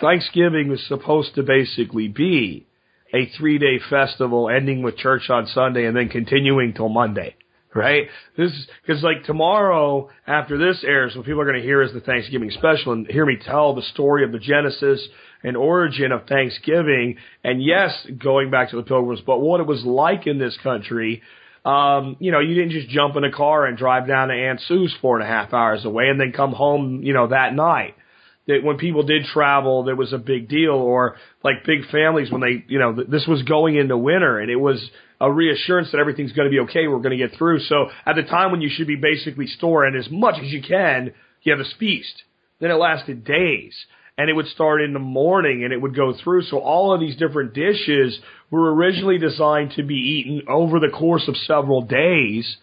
Thanksgiving 0.00 0.68
was 0.68 0.84
supposed 0.86 1.34
to 1.36 1.42
basically 1.42 2.08
be 2.08 2.66
a 3.14 3.26
three 3.38 3.58
day 3.58 3.78
festival 3.88 4.48
ending 4.48 4.82
with 4.82 4.96
church 4.96 5.30
on 5.30 5.46
Sunday 5.46 5.86
and 5.86 5.96
then 5.96 6.08
continuing 6.08 6.72
till 6.74 6.88
Monday. 6.88 7.36
Right? 7.72 8.08
This 8.36 8.50
is, 8.50 8.66
cause 8.84 9.00
like 9.04 9.22
tomorrow 9.24 10.10
after 10.26 10.58
this 10.58 10.82
airs, 10.84 11.14
what 11.14 11.24
people 11.24 11.40
are 11.40 11.44
going 11.44 11.60
to 11.60 11.62
hear 11.62 11.82
is 11.82 11.92
the 11.92 12.00
Thanksgiving 12.00 12.50
special 12.50 12.92
and 12.92 13.06
hear 13.06 13.24
me 13.24 13.36
tell 13.40 13.76
the 13.76 13.82
story 13.82 14.24
of 14.24 14.32
the 14.32 14.40
Genesis 14.40 15.06
and 15.42 15.56
origin 15.56 16.12
of 16.12 16.26
Thanksgiving. 16.26 17.16
And 17.44 17.62
yes, 17.62 18.06
going 18.22 18.50
back 18.50 18.70
to 18.70 18.76
the 18.76 18.82
pilgrims, 18.82 19.20
but 19.26 19.40
what 19.40 19.60
it 19.60 19.66
was 19.66 19.84
like 19.84 20.26
in 20.26 20.38
this 20.38 20.56
country. 20.62 21.22
Um, 21.64 22.16
you 22.20 22.32
know, 22.32 22.40
you 22.40 22.54
didn't 22.54 22.70
just 22.70 22.88
jump 22.88 23.16
in 23.16 23.24
a 23.24 23.30
car 23.30 23.66
and 23.66 23.76
drive 23.76 24.08
down 24.08 24.28
to 24.28 24.34
Aunt 24.34 24.60
Sue's 24.66 24.94
four 25.02 25.20
and 25.20 25.28
a 25.28 25.30
half 25.30 25.52
hours 25.52 25.84
away 25.84 26.08
and 26.08 26.18
then 26.18 26.32
come 26.32 26.52
home, 26.52 27.02
you 27.02 27.12
know, 27.12 27.26
that 27.28 27.54
night 27.54 27.94
that 28.50 28.64
when 28.64 28.78
people 28.78 29.04
did 29.04 29.24
travel, 29.26 29.84
there 29.84 29.94
was 29.94 30.12
a 30.12 30.18
big 30.18 30.48
deal, 30.48 30.72
or 30.72 31.16
like 31.44 31.64
big 31.64 31.88
families 31.90 32.30
when 32.30 32.40
they, 32.40 32.64
you 32.66 32.78
know, 32.78 32.94
th- 32.94 33.08
this 33.08 33.26
was 33.26 33.42
going 33.42 33.76
into 33.76 33.96
winter, 33.96 34.38
and 34.38 34.50
it 34.50 34.56
was 34.56 34.90
a 35.20 35.30
reassurance 35.30 35.92
that 35.92 35.98
everything's 35.98 36.32
going 36.32 36.46
to 36.46 36.50
be 36.50 36.60
okay. 36.60 36.88
We're 36.88 36.98
going 36.98 37.16
to 37.16 37.28
get 37.28 37.36
through. 37.36 37.60
So 37.60 37.90
at 38.06 38.16
the 38.16 38.22
time 38.22 38.50
when 38.50 38.60
you 38.60 38.70
should 38.70 38.88
be 38.88 38.96
basically 38.96 39.46
storing 39.46 39.94
as 39.94 40.10
much 40.10 40.36
as 40.42 40.50
you 40.50 40.62
can, 40.62 41.12
you 41.42 41.52
have 41.52 41.58
this 41.58 41.74
feast. 41.78 42.22
Then 42.58 42.70
it 42.70 42.74
lasted 42.74 43.24
days, 43.24 43.74
and 44.20 44.28
it 44.28 44.34
would 44.34 44.48
start 44.48 44.82
in 44.82 44.92
the 44.92 44.98
morning, 44.98 45.64
and 45.64 45.72
it 45.72 45.80
would 45.80 45.96
go 45.96 46.12
through. 46.12 46.42
So 46.42 46.58
all 46.58 46.92
of 46.92 47.00
these 47.00 47.16
different 47.16 47.54
dishes 47.54 48.18
were 48.50 48.74
originally 48.74 49.16
designed 49.16 49.72
to 49.76 49.82
be 49.82 49.94
eaten 49.94 50.42
over 50.46 50.78
the 50.78 50.90
course 50.90 51.26
of 51.26 51.34
several 51.38 51.80
days. 51.80 52.58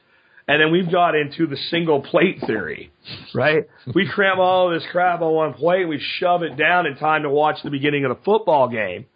And 0.48 0.62
then 0.62 0.72
we've 0.72 0.92
got 0.92 1.16
into 1.16 1.48
the 1.48 1.58
single 1.72 2.04
plate 2.04 2.42
theory, 2.46 2.92
right? 3.34 3.64
we 3.96 4.08
cram 4.08 4.40
all 4.40 4.72
of 4.72 4.80
this 4.80 4.88
crap 4.92 5.22
on 5.22 5.34
one 5.34 5.54
plate, 5.56 5.86
we 5.86 6.00
shove 6.20 6.44
it 6.44 6.58
down 6.58 6.86
in 6.86 6.96
time 6.96 7.24
to 7.24 7.30
watch 7.32 7.56
the 7.64 7.72
beginning 7.72 8.06
of 8.06 8.16
the 8.16 8.24
football 8.24 8.70
game. 8.70 9.08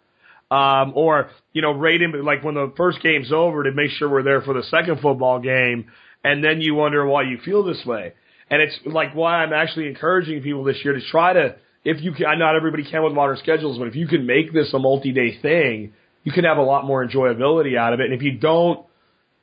Um, 0.50 0.94
or, 0.96 1.30
you 1.52 1.62
know, 1.62 1.72
right 1.72 2.02
in, 2.02 2.24
like 2.24 2.42
when 2.42 2.56
the 2.56 2.72
first 2.76 3.00
game's 3.04 3.30
over 3.30 3.62
to 3.62 3.70
make 3.70 3.90
sure 3.92 4.10
we're 4.10 4.24
there 4.24 4.42
for 4.42 4.52
the 4.52 4.64
second 4.64 4.98
football 5.00 5.38
game. 5.38 5.92
And 6.24 6.42
then 6.42 6.60
you 6.60 6.74
wonder 6.74 7.06
why 7.06 7.22
you 7.22 7.38
feel 7.44 7.62
this 7.62 7.84
way. 7.86 8.14
And 8.50 8.60
it's 8.60 8.76
like 8.84 9.14
why 9.14 9.44
I'm 9.44 9.52
actually 9.52 9.86
encouraging 9.86 10.42
people 10.42 10.64
this 10.64 10.78
year 10.84 10.94
to 10.94 11.00
try 11.08 11.34
to 11.34 11.54
if 11.84 12.00
you 12.02 12.12
can, 12.12 12.38
not 12.38 12.56
everybody 12.56 12.84
can 12.88 13.02
with 13.02 13.12
modern 13.12 13.36
schedules, 13.36 13.78
but 13.78 13.88
if 13.88 13.96
you 13.96 14.06
can 14.06 14.26
make 14.26 14.52
this 14.52 14.72
a 14.72 14.78
multi-day 14.78 15.38
thing, 15.40 15.92
you 16.24 16.32
can 16.32 16.44
have 16.44 16.58
a 16.58 16.62
lot 16.62 16.84
more 16.84 17.06
enjoyability 17.06 17.76
out 17.76 17.92
of 17.92 18.00
it. 18.00 18.06
And 18.06 18.14
if 18.14 18.22
you 18.22 18.38
don't, 18.38 18.86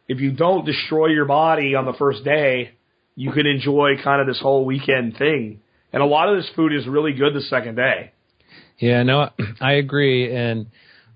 if 0.08 0.20
you 0.20 0.32
don't 0.32 0.66
destroy 0.66 1.08
your 1.08 1.26
body 1.26 1.76
on 1.76 1.86
the 1.86 1.94
first 1.94 2.24
day, 2.24 2.72
you 3.16 3.32
can 3.32 3.46
enjoy 3.46 3.96
kind 4.04 4.22
of 4.22 4.28
this 4.28 4.40
whole 4.42 4.66
weekend 4.66 5.18
thing. 5.18 5.60
And 5.92 6.02
a 6.02 6.06
lot 6.06 6.30
of 6.30 6.38
this 6.38 6.50
food 6.56 6.74
is 6.74 6.88
really 6.88 7.14
good 7.14 7.34
the 7.34 7.42
second 7.42 7.76
day. 7.76 8.14
Yeah, 8.78 9.04
no, 9.04 9.30
I 9.62 9.74
agree. 9.74 10.34
And, 10.34 10.68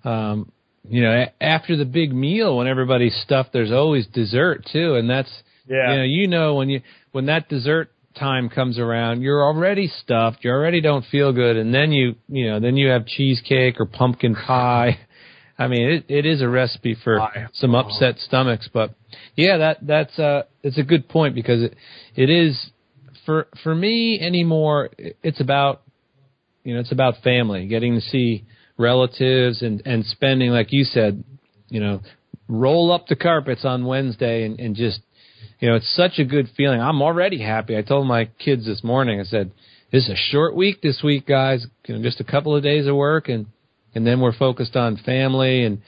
um, 0.04 0.52
you 0.88 1.02
know, 1.02 1.26
after 1.40 1.78
the 1.78 1.86
big 1.86 2.14
meal, 2.14 2.58
when 2.58 2.68
everybody's 2.68 3.16
stuffed, 3.24 3.54
there's 3.54 3.72
always 3.72 4.06
dessert 4.08 4.68
too. 4.72 4.96
And 4.96 5.10
that's, 5.10 5.32
Yeah. 5.68 5.92
you 5.92 5.98
know, 5.98 6.04
you 6.04 6.28
know, 6.28 6.56
when 6.56 6.70
you, 6.70 6.82
when 7.14 7.28
that 7.28 7.48
dessert 7.48 7.93
time 8.16 8.50
comes 8.50 8.78
around, 8.78 9.22
you're 9.22 9.44
already 9.44 9.88
stuffed. 9.88 10.40
You 10.42 10.52
already 10.52 10.82
don't 10.82 11.06
feel 11.12 11.32
good. 11.32 11.58
And 11.58 11.74
then 11.74 11.92
you, 11.92 12.16
you 12.28 12.50
know, 12.50 12.60
then 12.60 12.78
you 12.78 12.90
have 12.90 13.06
cheesecake 13.06 13.80
or 13.80 13.86
pumpkin 13.86 14.36
pie. 14.36 15.00
I 15.58 15.68
mean, 15.68 15.88
it, 15.88 16.06
it 16.10 16.26
is 16.26 16.42
a 16.42 16.50
recipe 16.50 16.98
for 17.04 17.20
Pie. 17.20 17.46
some 17.54 17.76
upset 17.76 18.18
stomachs, 18.18 18.68
but 18.74 18.96
yeah, 19.36 19.58
that, 19.58 19.78
that's, 19.84 20.18
uh, 20.18 20.44
it's 20.64 20.80
a 20.80 20.84
good 20.84 21.08
point 21.08 21.36
because 21.36 21.62
it, 21.62 21.76
it 22.16 22.30
is 22.32 22.72
for, 23.24 23.48
for 23.64 23.76
me 23.76 24.20
anymore, 24.20 24.90
it's 24.98 25.40
about, 25.40 25.84
you 26.64 26.74
know, 26.74 26.80
it's 26.80 26.92
about 26.92 27.22
family, 27.24 27.68
getting 27.68 27.94
to 27.94 28.02
see 28.02 28.46
relatives 28.80 29.62
and, 29.62 29.84
and 29.86 30.04
spending, 30.06 30.50
like 30.50 30.72
you 30.72 30.86
said, 30.86 31.24
you 31.70 31.80
know, 31.80 32.02
roll 32.48 32.92
up 32.92 33.06
the 33.08 33.16
carpets 33.16 33.64
on 33.64 33.86
Wednesday 33.86 34.46
and, 34.46 34.60
and 34.60 34.76
just, 34.76 35.02
you 35.64 35.70
know, 35.70 35.76
it's 35.76 35.96
such 35.96 36.20
a 36.20 36.26
good 36.26 36.50
feeling. 36.58 36.82
I'm 36.82 37.02
already 37.02 37.42
happy. 37.42 37.78
I 37.78 37.84
told 37.84 38.06
my 38.06 38.26
kids 38.26 38.66
this 38.66 38.84
morning, 38.84 39.22
I 39.22 39.24
said, 39.24 39.50
this 39.94 40.04
is 40.04 40.10
a 40.10 40.16
short 40.18 40.58
week 40.58 40.82
this 40.82 41.00
week, 41.02 41.26
guys, 41.26 41.66
you 41.86 41.96
know, 41.96 42.04
just 42.04 42.20
a 42.20 42.26
couple 42.26 42.54
of 42.54 42.62
days 42.62 42.86
of 42.86 42.98
work 42.98 43.30
and, 43.30 43.46
and 43.96 44.06
then 44.06 44.20
we're 44.20 44.38
focused 44.38 44.76
on 44.76 44.98
family 44.98 45.64
and, 45.64 45.82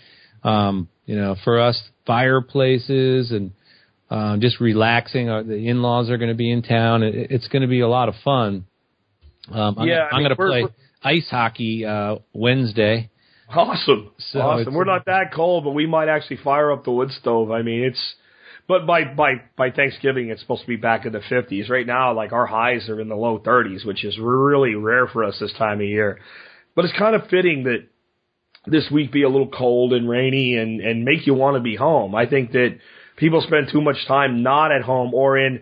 um, 0.46 0.88
you 1.06 1.18
know, 1.18 1.36
for 1.44 1.60
us, 1.60 1.78
fireplaces 2.08 3.32
and, 3.32 3.52
um, 4.10 4.40
just 4.40 4.62
relaxing. 4.62 5.28
Uh, 5.28 5.44
the 5.44 5.68
in-laws 5.68 6.10
are 6.10 6.18
going 6.18 6.32
to 6.32 6.36
be 6.36 6.54
in 6.54 6.62
town. 6.62 7.04
It, 7.04 7.30
it's 7.30 7.50
going 7.50 7.64
to 7.64 7.68
be 7.68 7.82
a 7.82 7.90
lot 7.90 8.08
of 8.08 8.16
fun. 8.24 8.68
Um, 9.52 9.76
I'm, 9.78 9.90
Yeah, 9.90 10.08
I'm 10.10 10.22
going 10.22 10.30
to 10.30 10.38
play 10.38 10.68
ice 11.04 11.28
hockey 11.30 11.84
uh, 11.84 12.20
Wednesday. 12.32 13.10
Awesome. 13.50 14.12
So 14.32 14.40
awesome. 14.40 14.74
We're 14.74 14.86
not 14.86 15.04
that 15.08 15.34
cold, 15.34 15.66
but 15.66 15.72
we 15.72 15.86
might 15.86 16.08
actually 16.08 16.38
fire 16.38 16.72
up 16.72 16.86
the 16.86 16.92
wood 16.92 17.12
stove. 17.12 17.52
I 17.52 17.62
mean, 17.62 17.84
it's, 17.84 18.16
but 18.68 18.88
by, 18.88 19.04
by, 19.04 19.34
by 19.58 19.72
Thanksgiving, 19.72 20.30
it's 20.30 20.42
supposed 20.42 20.62
to 20.62 20.68
be 20.68 20.76
back 20.76 21.06
in 21.06 21.14
the 21.14 21.20
50s. 21.20 21.70
Right 21.70 21.86
now, 21.86 22.14
like 22.14 22.32
our 22.32 22.48
highs 22.48 22.90
are 22.90 23.00
in 23.00 23.10
the 23.10 23.16
low 23.16 23.40
30s, 23.40 23.86
which 23.86 24.04
is 24.04 24.18
really 24.20 24.76
rare 24.76 25.08
for 25.08 25.24
us 25.24 25.38
this 25.40 25.54
time 25.58 25.80
of 25.80 25.88
year. 25.88 26.20
But 26.76 26.86
it's 26.86 26.98
kind 26.98 27.16
of 27.16 27.30
fitting 27.30 27.64
that 27.64 27.88
this 28.66 28.90
week 28.92 29.12
be 29.12 29.24
a 29.24 29.30
little 29.30 29.50
cold 29.50 29.94
and 29.94 30.10
rainy 30.10 30.58
and, 30.58 30.82
and 30.82 31.06
make 31.06 31.28
you 31.28 31.34
want 31.34 31.56
to 31.56 31.62
be 31.62 31.76
home. 31.76 32.16
I 32.16 32.26
think 32.26 32.52
that 32.54 32.80
people 33.18 33.42
spend 33.42 33.70
too 33.72 33.82
much 33.82 33.98
time 34.08 34.42
not 34.42 34.72
at 34.72 34.82
home 34.82 35.14
or 35.14 35.38
in, 35.38 35.62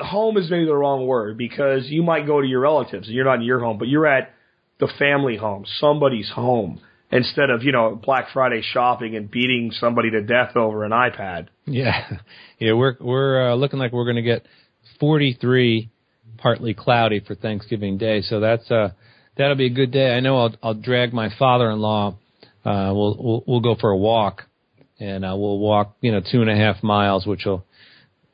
home 0.00 0.36
is 0.36 0.50
maybe 0.50 0.66
the 0.66 0.74
wrong 0.74 1.06
word 1.06 1.38
because 1.38 1.86
you 1.86 2.02
might 2.02 2.26
go 2.26 2.40
to 2.40 2.46
your 2.46 2.60
relatives 2.60 3.06
and 3.06 3.16
you're 3.16 3.24
not 3.24 3.36
in 3.36 3.42
your 3.42 3.60
home, 3.60 3.78
but 3.78 3.88
you're 3.88 4.06
at 4.06 4.34
the 4.80 4.88
family 4.98 5.36
home, 5.36 5.64
somebody's 5.78 6.30
home, 6.30 6.80
instead 7.10 7.50
of, 7.50 7.62
you 7.62 7.72
know, 7.72 7.94
Black 7.94 8.28
Friday 8.32 8.62
shopping 8.62 9.16
and 9.16 9.30
beating 9.30 9.70
somebody 9.72 10.10
to 10.10 10.22
death 10.22 10.56
over 10.56 10.84
an 10.84 10.90
iPad. 10.90 11.48
Yeah, 11.66 12.18
yeah, 12.58 12.72
we're 12.72 12.96
we're 13.00 13.52
uh, 13.52 13.54
looking 13.54 13.78
like 13.78 13.92
we're 13.92 14.04
going 14.04 14.16
to 14.16 14.22
get 14.22 14.46
43, 15.00 15.90
partly 16.38 16.74
cloudy 16.74 17.20
for 17.20 17.34
Thanksgiving 17.34 17.98
Day. 17.98 18.22
So 18.22 18.40
that's 18.40 18.70
uh 18.70 18.90
that'll 19.36 19.56
be 19.56 19.66
a 19.66 19.70
good 19.70 19.90
day. 19.90 20.14
I 20.14 20.20
know 20.20 20.38
I'll 20.38 20.54
I'll 20.62 20.74
drag 20.74 21.12
my 21.12 21.28
father-in-law. 21.38 22.16
Uh, 22.64 22.92
we'll 22.94 23.16
we'll 23.18 23.44
we'll 23.46 23.60
go 23.60 23.76
for 23.80 23.90
a 23.90 23.96
walk, 23.96 24.42
and 25.00 25.24
uh, 25.24 25.34
we'll 25.36 25.58
walk 25.58 25.96
you 26.00 26.12
know 26.12 26.20
two 26.20 26.40
and 26.42 26.50
a 26.50 26.56
half 26.56 26.82
miles, 26.82 27.26
which 27.26 27.44
will 27.44 27.64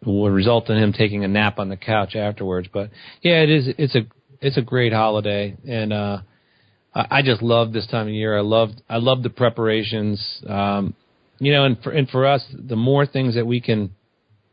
will 0.04 0.30
result 0.30 0.68
in 0.70 0.76
him 0.76 0.92
taking 0.92 1.24
a 1.24 1.28
nap 1.28 1.58
on 1.58 1.68
the 1.68 1.76
couch 1.76 2.14
afterwards. 2.14 2.68
But 2.72 2.90
yeah, 3.22 3.42
it 3.42 3.50
is 3.50 3.68
it's 3.78 3.94
a 3.94 4.06
it's 4.40 4.56
a 4.56 4.62
great 4.62 4.92
holiday, 4.92 5.56
and 5.66 5.92
uh, 5.92 6.18
I 6.94 7.06
I 7.10 7.22
just 7.22 7.42
love 7.42 7.72
this 7.72 7.86
time 7.86 8.06
of 8.06 8.12
year. 8.12 8.36
I 8.36 8.42
love 8.42 8.70
I 8.88 8.96
love 8.96 9.22
the 9.22 9.30
preparations. 9.30 10.42
Um, 10.46 10.94
you 11.38 11.52
know, 11.52 11.64
and 11.64 11.80
for 11.82 11.90
and 11.92 12.08
for 12.08 12.26
us, 12.26 12.44
the 12.52 12.76
more 12.76 13.06
things 13.06 13.34
that 13.34 13.46
we 13.46 13.60
can 13.60 13.94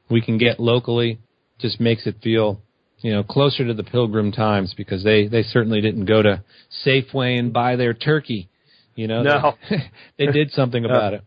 we 0.09 0.21
can 0.21 0.37
get 0.37 0.59
locally 0.59 1.19
just 1.59 1.79
makes 1.79 2.05
it 2.05 2.15
feel 2.21 2.61
you 2.99 3.11
know 3.11 3.23
closer 3.23 3.65
to 3.65 3.73
the 3.73 3.83
pilgrim 3.83 4.31
times 4.31 4.73
because 4.75 5.03
they 5.03 5.27
they 5.27 5.43
certainly 5.43 5.81
didn't 5.81 6.05
go 6.05 6.21
to 6.21 6.43
Safeway 6.85 7.39
and 7.39 7.51
buy 7.53 7.75
their 7.75 7.93
turkey. 7.93 8.49
You 8.95 9.07
know, 9.07 9.23
No. 9.23 9.53
they, 9.69 9.77
they 10.25 10.31
did 10.31 10.51
something 10.51 10.85
uh, 10.85 10.89
about 10.89 11.13
it. 11.13 11.23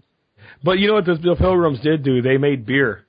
But 0.62 0.78
you 0.78 0.88
know 0.88 0.94
what 0.94 1.04
the, 1.04 1.14
the 1.14 1.36
Pilgrims 1.36 1.80
did 1.80 2.02
do? 2.02 2.22
They 2.22 2.36
made 2.38 2.66
beer. 2.66 3.04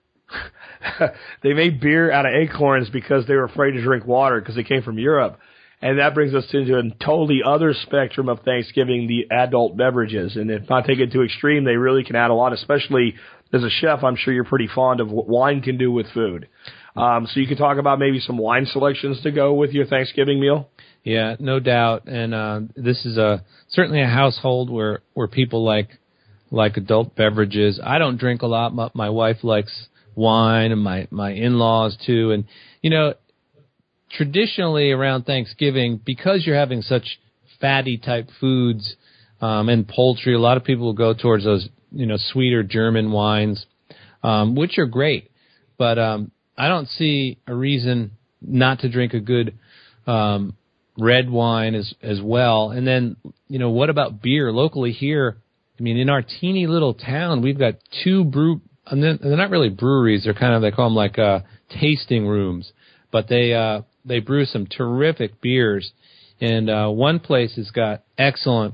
they 1.44 1.54
made 1.54 1.80
beer 1.80 2.12
out 2.12 2.26
of 2.26 2.34
acorns 2.34 2.90
because 2.90 3.26
they 3.26 3.34
were 3.36 3.46
afraid 3.46 3.72
to 3.72 3.82
drink 3.82 4.06
water 4.06 4.40
because 4.40 4.56
they 4.56 4.64
came 4.64 4.84
from 4.84 5.00
Europe. 5.00 5.40
And 5.82 6.00
that 6.00 6.14
brings 6.14 6.34
us 6.34 6.46
into 6.52 6.78
a 6.78 6.84
totally 7.04 7.40
other 7.46 7.74
spectrum 7.74 8.28
of 8.28 8.42
Thanksgiving, 8.42 9.08
the 9.08 9.34
adult 9.34 9.78
beverages. 9.78 10.36
And 10.36 10.52
if 10.52 10.70
not 10.70 10.86
take 10.86 11.00
it 11.00 11.14
too 11.14 11.24
extreme, 11.24 11.64
they 11.64 11.78
really 11.78 12.04
can 12.04 12.18
add 12.18 12.32
a 12.32 12.34
lot, 12.34 12.52
especially 12.52 13.16
as 13.54 13.64
a 13.64 13.70
chef, 13.70 14.04
I'm 14.04 14.16
sure 14.16 14.34
you're 14.34 14.44
pretty 14.44 14.70
fond 14.74 15.00
of 15.00 15.10
what 15.10 15.28
wine 15.28 15.62
can 15.62 15.78
do 15.78 15.92
with 15.92 16.08
food. 16.14 16.48
Um, 16.96 17.28
so 17.32 17.40
you 17.40 17.48
can 17.48 17.58
talk 17.58 17.78
about 17.78 17.98
maybe 17.98 18.20
some 18.20 18.38
wine 18.38 18.66
selections 18.66 19.22
to 19.22 19.32
go 19.32 19.54
with 19.54 19.72
your 19.72 19.86
Thanksgiving 19.86 20.40
meal. 20.40 20.70
Yeah, 21.04 21.36
no 21.40 21.60
doubt. 21.60 22.08
And 22.08 22.34
uh, 22.34 22.62
this 22.76 23.06
is 23.06 23.18
a 23.18 23.44
certainly 23.70 24.02
a 24.02 24.08
household 24.08 24.70
where 24.70 25.00
where 25.14 25.28
people 25.28 25.64
like 25.64 25.90
like 26.52 26.78
adult 26.78 27.16
beverages. 27.16 27.80
I 27.84 28.00
don't 28.00 28.18
drink 28.18 28.42
a 28.42 28.48
lot. 28.48 28.74
My, 28.74 28.90
my 28.94 29.10
wife 29.10 29.44
likes 29.44 29.88
wine, 30.16 30.72
and 30.72 30.82
my 30.82 31.08
my 31.10 31.32
in-laws 31.32 31.98
too. 32.06 32.32
And 32.32 32.46
you 32.82 32.90
know, 32.90 33.14
traditionally 34.12 34.92
around 34.92 35.24
Thanksgiving, 35.24 36.00
because 36.04 36.44
you're 36.46 36.56
having 36.56 36.82
such 36.82 37.20
fatty 37.62 37.98
type 37.98 38.30
foods 38.40 38.96
um, 39.42 39.70
and 39.70 39.88
poultry, 39.88 40.34
a 40.34 40.40
lot 40.40 40.58
of 40.58 40.64
people 40.64 40.86
will 40.86 40.94
go 40.94 41.14
towards 41.14 41.44
those 41.44 41.68
you 41.92 42.06
know 42.06 42.18
sweeter 42.18 42.64
German 42.64 43.12
wines, 43.12 43.66
um, 44.24 44.56
which 44.56 44.78
are 44.78 44.86
great. 44.86 45.32
But 45.78 45.98
um, 45.98 46.32
I 46.58 46.68
don't 46.68 46.88
see 46.88 47.38
a 47.48 47.56
reason 47.56 48.12
not 48.42 48.80
to 48.80 48.90
drink 48.90 49.14
a 49.14 49.20
good 49.20 49.58
um, 50.06 50.56
red 50.98 51.30
wine 51.30 51.76
as 51.76 51.94
as 52.02 52.20
well. 52.22 52.72
And 52.72 52.86
then 52.86 53.16
you 53.48 53.60
know 53.60 53.70
what 53.70 53.90
about 53.90 54.22
beer 54.22 54.52
locally 54.52 54.92
here? 54.92 55.38
I 55.80 55.82
mean, 55.82 55.98
in 55.98 56.10
our 56.10 56.22
teeny 56.22 56.68
little 56.68 56.94
town, 56.94 57.42
we've 57.42 57.60
got 57.60 57.76
two 58.04 58.24
brew. 58.24 58.62
And 58.86 59.04
they're 59.04 59.38
not 59.38 59.52
really 59.52 59.70
breweries; 59.70 60.24
they're 60.24 60.34
kind 60.34 60.56
of 60.56 60.64
they 60.64 60.72
call 60.72 60.88
them 60.88 60.96
like 60.96 61.20
uh, 61.20 61.42
tasting 61.80 62.26
rooms. 62.26 62.72
But 63.12 63.28
they 63.28 63.54
uh, 63.54 63.82
they 64.06 64.20
brew 64.20 64.46
some 64.46 64.68
terrific 64.68 65.42
beers, 65.42 65.92
and 66.42 66.70
uh, 66.70 66.90
one 66.90 67.20
place 67.20 67.56
has 67.56 67.72
got 67.72 68.04
excellent, 68.18 68.74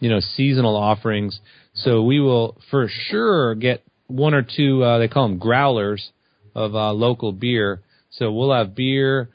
you 0.00 0.10
know, 0.10 0.20
seasonal 0.20 0.76
offerings. 0.76 1.40
So 1.74 2.02
we 2.02 2.20
will 2.20 2.56
for 2.70 2.88
sure 2.88 3.54
get 3.54 3.82
one 4.06 4.34
or 4.34 4.42
two. 4.42 4.82
Uh, 4.82 4.98
they 4.98 5.08
call 5.08 5.28
them 5.28 5.38
growlers 5.38 6.10
of 6.54 6.74
uh, 6.74 6.92
local 6.92 7.32
beer. 7.32 7.80
So 8.10 8.32
we'll 8.32 8.52
have 8.52 8.74
beer, 8.74 9.30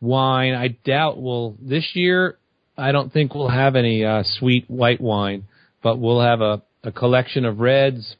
wine. 0.00 0.54
I 0.54 0.68
doubt 0.68 1.20
we'll 1.20 1.56
this 1.60 1.90
year. 1.94 2.38
I 2.76 2.92
don't 2.92 3.12
think 3.12 3.34
we'll 3.34 3.48
have 3.48 3.76
any 3.76 4.04
uh, 4.04 4.22
sweet 4.24 4.70
white 4.70 5.00
wine, 5.00 5.44
but 5.82 5.98
we'll 5.98 6.20
have 6.20 6.40
a, 6.40 6.62
a 6.82 6.92
collection 6.92 7.44
of 7.44 7.58
reds, 7.58 8.16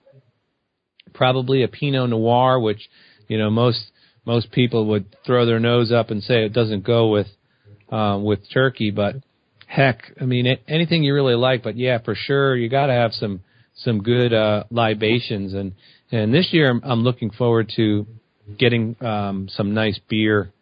probably 1.14 1.62
a 1.62 1.68
Pinot 1.68 2.10
Noir, 2.10 2.60
which 2.60 2.88
you 3.28 3.38
know 3.38 3.50
most 3.50 3.80
most 4.30 4.52
people 4.52 4.86
would 4.86 5.06
throw 5.26 5.44
their 5.44 5.58
nose 5.58 5.90
up 5.90 6.10
and 6.10 6.22
say 6.22 6.44
it 6.44 6.52
doesn't 6.52 6.84
go 6.84 7.08
with 7.08 7.26
um, 7.90 8.22
with 8.22 8.38
turkey, 8.54 8.92
but 8.92 9.16
heck, 9.66 10.02
I 10.20 10.24
mean 10.24 10.46
a- 10.46 10.60
anything 10.68 11.02
you 11.02 11.12
really 11.14 11.34
like. 11.34 11.64
But 11.64 11.76
yeah, 11.76 11.98
for 11.98 12.14
sure 12.14 12.56
you 12.56 12.68
got 12.68 12.86
to 12.86 12.92
have 12.92 13.12
some 13.12 13.40
some 13.74 14.04
good 14.04 14.32
uh, 14.32 14.64
libations, 14.70 15.52
and 15.52 15.72
and 16.12 16.32
this 16.32 16.50
year 16.52 16.70
I'm, 16.70 16.80
I'm 16.84 17.02
looking 17.02 17.30
forward 17.30 17.72
to 17.74 18.06
getting 18.56 18.94
um, 19.00 19.48
some 19.50 19.74
nice 19.74 19.98
beer 20.08 20.52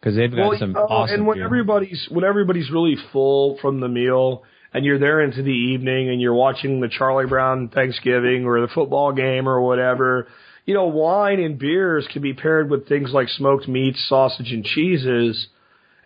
because 0.00 0.16
they've 0.16 0.34
got 0.34 0.48
well, 0.48 0.58
some 0.58 0.70
you 0.70 0.76
awesome 0.76 1.14
and 1.14 1.26
when 1.28 1.36
beer. 1.36 1.44
everybody's 1.44 2.08
when 2.10 2.24
everybody's 2.24 2.70
really 2.72 2.96
full 3.12 3.58
from 3.62 3.78
the 3.78 3.88
meal 3.88 4.42
and 4.72 4.84
you're 4.84 4.98
there 4.98 5.20
into 5.20 5.44
the 5.44 5.58
evening 5.72 6.08
and 6.08 6.20
you're 6.20 6.34
watching 6.34 6.80
the 6.80 6.88
Charlie 6.88 7.26
Brown 7.26 7.68
Thanksgiving 7.68 8.44
or 8.44 8.60
the 8.60 8.72
football 8.74 9.12
game 9.12 9.48
or 9.48 9.60
whatever, 9.60 10.26
you 10.64 10.74
know, 10.74 10.86
wine 10.86 11.40
and 11.40 11.58
beers 11.58 12.06
can 12.10 12.22
be 12.22 12.32
paired 12.32 12.70
with 12.70 12.88
things 12.88 13.12
like 13.12 13.28
smoked 13.28 13.68
meats, 13.68 14.04
sausage 14.08 14.52
and 14.52 14.64
cheeses. 14.64 15.48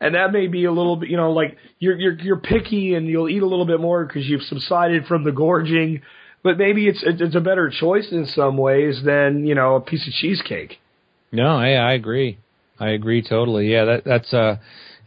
And 0.00 0.14
that 0.14 0.32
may 0.32 0.46
be 0.46 0.64
a 0.64 0.72
little 0.72 0.96
bit, 0.96 1.08
you 1.10 1.16
know, 1.16 1.32
like 1.32 1.56
you're 1.78 1.96
you're 1.96 2.14
you're 2.20 2.36
picky 2.36 2.94
and 2.94 3.06
you'll 3.08 3.28
eat 3.28 3.42
a 3.42 3.46
little 3.46 3.66
bit 3.66 3.80
more 3.80 4.04
because 4.04 4.28
you've 4.28 4.42
subsided 4.42 5.06
from 5.06 5.24
the 5.24 5.32
gorging, 5.32 6.02
but 6.42 6.56
maybe 6.56 6.86
it's 6.86 7.02
it's 7.02 7.34
a 7.34 7.40
better 7.40 7.68
choice 7.70 8.12
in 8.12 8.26
some 8.26 8.56
ways 8.56 9.02
than 9.04 9.46
you 9.46 9.54
know 9.54 9.76
a 9.76 9.80
piece 9.80 10.06
of 10.06 10.12
cheesecake. 10.12 10.80
No, 11.32 11.48
I 11.48 11.72
I 11.72 11.92
agree. 11.94 12.38
I 12.78 12.90
agree 12.90 13.22
totally. 13.22 13.72
Yeah, 13.72 13.84
that 13.86 14.04
that's 14.04 14.32
uh 14.32 14.58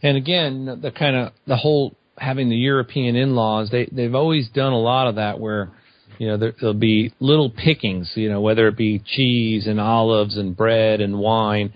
And 0.02 0.16
again, 0.16 0.80
the 0.82 0.90
kind 0.90 1.16
of 1.16 1.32
the 1.46 1.56
whole 1.56 1.94
having 2.18 2.50
the 2.50 2.56
European 2.56 3.16
in-laws, 3.16 3.70
they 3.70 3.88
they've 3.90 4.14
always 4.14 4.48
done 4.48 4.72
a 4.72 4.78
lot 4.78 5.06
of 5.08 5.14
that 5.14 5.40
where 5.40 5.70
you 6.18 6.28
know 6.28 6.36
there, 6.36 6.54
there'll 6.60 6.74
be 6.74 7.12
little 7.20 7.50
pickings, 7.50 8.12
you 8.14 8.28
know, 8.28 8.40
whether 8.40 8.68
it 8.68 8.76
be 8.76 9.00
cheese 9.04 9.66
and 9.66 9.80
olives 9.80 10.36
and 10.36 10.56
bread 10.56 11.00
and 11.00 11.18
wine, 11.18 11.72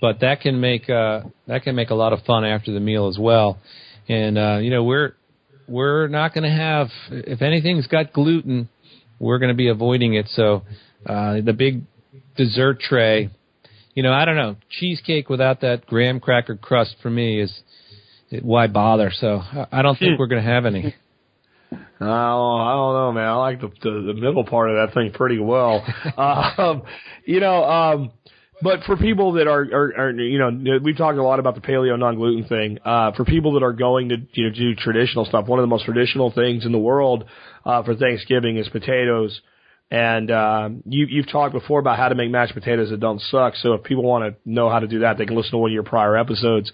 but 0.00 0.20
that 0.20 0.40
can 0.40 0.60
make 0.60 0.88
uh 0.88 1.22
that 1.46 1.62
can 1.62 1.74
make 1.74 1.90
a 1.90 1.94
lot 1.94 2.12
of 2.12 2.20
fun 2.24 2.44
after 2.44 2.72
the 2.72 2.80
meal 2.80 3.08
as 3.08 3.18
well. 3.18 3.58
And 4.08 4.38
uh 4.38 4.58
you 4.58 4.70
know, 4.70 4.84
we're 4.84 5.14
we're 5.68 6.08
not 6.08 6.34
going 6.34 6.44
to 6.44 6.56
have 6.56 6.88
if 7.10 7.42
anything's 7.42 7.86
got 7.86 8.12
gluten, 8.12 8.68
we're 9.18 9.38
going 9.38 9.50
to 9.50 9.56
be 9.56 9.68
avoiding 9.68 10.14
it. 10.14 10.26
So 10.30 10.62
uh 11.06 11.40
the 11.40 11.52
big 11.52 11.82
dessert 12.36 12.80
tray 12.80 13.30
you 13.94 14.02
know, 14.02 14.12
I 14.12 14.24
don't 14.24 14.36
know. 14.36 14.56
Cheesecake 14.70 15.28
without 15.28 15.60
that 15.62 15.86
graham 15.86 16.20
cracker 16.20 16.56
crust 16.56 16.96
for 17.02 17.10
me 17.10 17.40
is 17.40 17.52
why 18.40 18.66
bother? 18.68 19.10
So 19.12 19.42
I 19.72 19.82
don't 19.82 19.98
think 19.98 20.18
we're 20.18 20.28
going 20.28 20.42
to 20.42 20.48
have 20.48 20.64
any. 20.64 20.94
Oh, 22.02 22.06
I 22.06 22.72
don't 22.72 22.94
know, 22.94 23.12
man. 23.12 23.28
I 23.28 23.34
like 23.34 23.60
the, 23.60 23.68
the 23.82 23.90
the 24.06 24.14
middle 24.14 24.44
part 24.44 24.70
of 24.70 24.76
that 24.76 24.94
thing 24.94 25.12
pretty 25.12 25.38
well. 25.38 25.84
um, 26.16 26.82
you 27.26 27.40
know, 27.40 27.62
um, 27.64 28.12
but 28.62 28.84
for 28.84 28.96
people 28.96 29.32
that 29.32 29.46
are, 29.46 29.62
are, 29.62 29.94
are, 29.98 30.10
you 30.12 30.38
know, 30.38 30.78
we've 30.82 30.96
talked 30.96 31.18
a 31.18 31.22
lot 31.22 31.40
about 31.40 31.54
the 31.54 31.60
paleo 31.60 31.98
non 31.98 32.16
gluten 32.16 32.44
thing. 32.44 32.78
Uh, 32.84 33.12
for 33.12 33.24
people 33.24 33.54
that 33.54 33.62
are 33.62 33.72
going 33.72 34.10
to, 34.10 34.16
you 34.32 34.48
know, 34.48 34.54
do 34.54 34.74
traditional 34.74 35.24
stuff, 35.24 35.46
one 35.46 35.58
of 35.58 35.62
the 35.62 35.68
most 35.68 35.84
traditional 35.84 36.30
things 36.30 36.66
in 36.66 36.72
the 36.72 36.78
world 36.78 37.24
uh, 37.64 37.82
for 37.82 37.94
Thanksgiving 37.94 38.56
is 38.56 38.68
potatoes. 38.68 39.40
And 39.90 40.30
um, 40.30 40.82
you, 40.86 41.06
you've 41.08 41.30
talked 41.30 41.52
before 41.52 41.80
about 41.80 41.98
how 41.98 42.08
to 42.08 42.14
make 42.14 42.30
mashed 42.30 42.54
potatoes 42.54 42.90
that 42.90 43.00
don't 43.00 43.20
suck. 43.20 43.56
So 43.56 43.72
if 43.72 43.82
people 43.82 44.04
want 44.04 44.32
to 44.32 44.50
know 44.50 44.70
how 44.70 44.78
to 44.78 44.86
do 44.86 45.00
that, 45.00 45.18
they 45.18 45.26
can 45.26 45.36
listen 45.36 45.50
to 45.52 45.58
one 45.58 45.70
of 45.70 45.74
your 45.74 45.82
prior 45.82 46.16
episodes. 46.16 46.70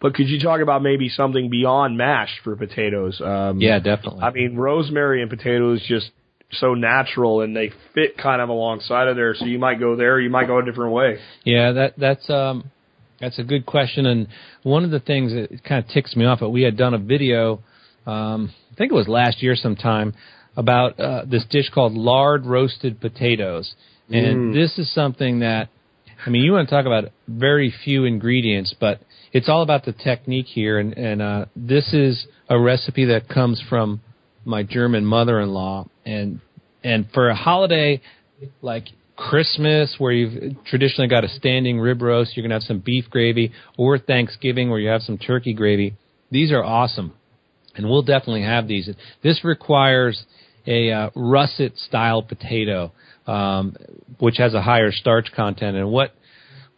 But 0.00 0.14
could 0.14 0.28
you 0.28 0.38
talk 0.38 0.60
about 0.60 0.82
maybe 0.82 1.08
something 1.08 1.50
beyond 1.50 1.98
mashed 1.98 2.40
for 2.44 2.54
potatoes? 2.54 3.20
Um, 3.20 3.60
yeah, 3.60 3.80
definitely. 3.80 4.22
I 4.22 4.30
mean, 4.30 4.56
rosemary 4.56 5.20
and 5.20 5.28
potatoes 5.28 5.84
just 5.86 6.10
so 6.52 6.74
natural 6.74 7.42
and 7.42 7.56
they 7.56 7.70
fit 7.94 8.16
kind 8.16 8.40
of 8.40 8.48
alongside 8.48 9.08
of 9.08 9.16
there. 9.16 9.34
So 9.34 9.44
you 9.44 9.58
might 9.58 9.78
go 9.78 9.96
there, 9.96 10.20
you 10.20 10.30
might 10.30 10.46
go 10.46 10.58
a 10.58 10.64
different 10.64 10.92
way. 10.92 11.18
Yeah, 11.44 11.72
that 11.72 11.94
that's 11.96 12.28
um 12.30 12.70
that's 13.20 13.38
a 13.38 13.44
good 13.44 13.66
question. 13.66 14.06
And 14.06 14.28
one 14.62 14.84
of 14.84 14.90
the 14.90 15.00
things 15.00 15.32
that 15.32 15.62
kind 15.64 15.84
of 15.84 15.90
ticks 15.90 16.16
me 16.16 16.24
off, 16.24 16.40
but 16.40 16.50
we 16.50 16.62
had 16.62 16.76
done 16.76 16.94
a 16.94 16.98
video, 16.98 17.62
um, 18.06 18.52
I 18.72 18.74
think 18.76 18.90
it 18.90 18.94
was 18.94 19.08
last 19.08 19.42
year 19.42 19.54
sometime, 19.54 20.14
about 20.56 20.98
uh, 21.00 21.24
this 21.26 21.44
dish 21.50 21.70
called 21.70 21.94
lard 21.94 22.46
roasted 22.46 23.00
potatoes. 23.00 23.74
And 24.10 24.52
mm. 24.52 24.54
this 24.54 24.78
is 24.78 24.92
something 24.92 25.40
that, 25.40 25.68
I 26.26 26.30
mean, 26.30 26.42
you 26.42 26.52
want 26.52 26.68
to 26.68 26.74
talk 26.74 26.86
about 26.86 27.12
very 27.28 27.72
few 27.84 28.04
ingredients, 28.04 28.74
but 28.78 29.00
it's 29.32 29.48
all 29.48 29.62
about 29.62 29.84
the 29.84 29.92
technique 29.92 30.46
here. 30.46 30.78
And, 30.78 30.92
and 30.94 31.22
uh, 31.22 31.44
this 31.54 31.94
is 31.94 32.26
a 32.48 32.58
recipe 32.58 33.04
that 33.06 33.28
comes 33.28 33.62
from 33.68 34.00
my 34.44 34.62
German 34.64 35.04
mother-in-law. 35.04 35.86
And 36.04 36.40
and 36.82 37.06
for 37.12 37.28
a 37.28 37.34
holiday 37.34 38.00
like 38.62 38.88
Christmas, 39.16 39.96
where 39.98 40.12
you've 40.12 40.64
traditionally 40.64 41.08
got 41.08 41.24
a 41.24 41.28
standing 41.28 41.78
rib 41.78 42.00
roast, 42.00 42.36
you're 42.36 42.42
gonna 42.42 42.54
have 42.54 42.62
some 42.62 42.80
beef 42.80 43.04
gravy, 43.10 43.52
or 43.76 43.98
Thanksgiving, 43.98 44.70
where 44.70 44.80
you 44.80 44.88
have 44.88 45.02
some 45.02 45.18
turkey 45.18 45.52
gravy. 45.52 45.94
These 46.30 46.52
are 46.52 46.64
awesome, 46.64 47.12
and 47.76 47.88
we'll 47.88 48.02
definitely 48.02 48.42
have 48.42 48.66
these. 48.66 48.88
This 49.22 49.44
requires 49.44 50.24
a 50.66 50.90
uh, 50.90 51.10
russet 51.14 51.76
style 51.76 52.22
potato, 52.22 52.92
um, 53.26 53.76
which 54.18 54.36
has 54.38 54.54
a 54.54 54.62
higher 54.62 54.92
starch 54.92 55.32
content. 55.34 55.76
And 55.76 55.90
what 55.90 56.14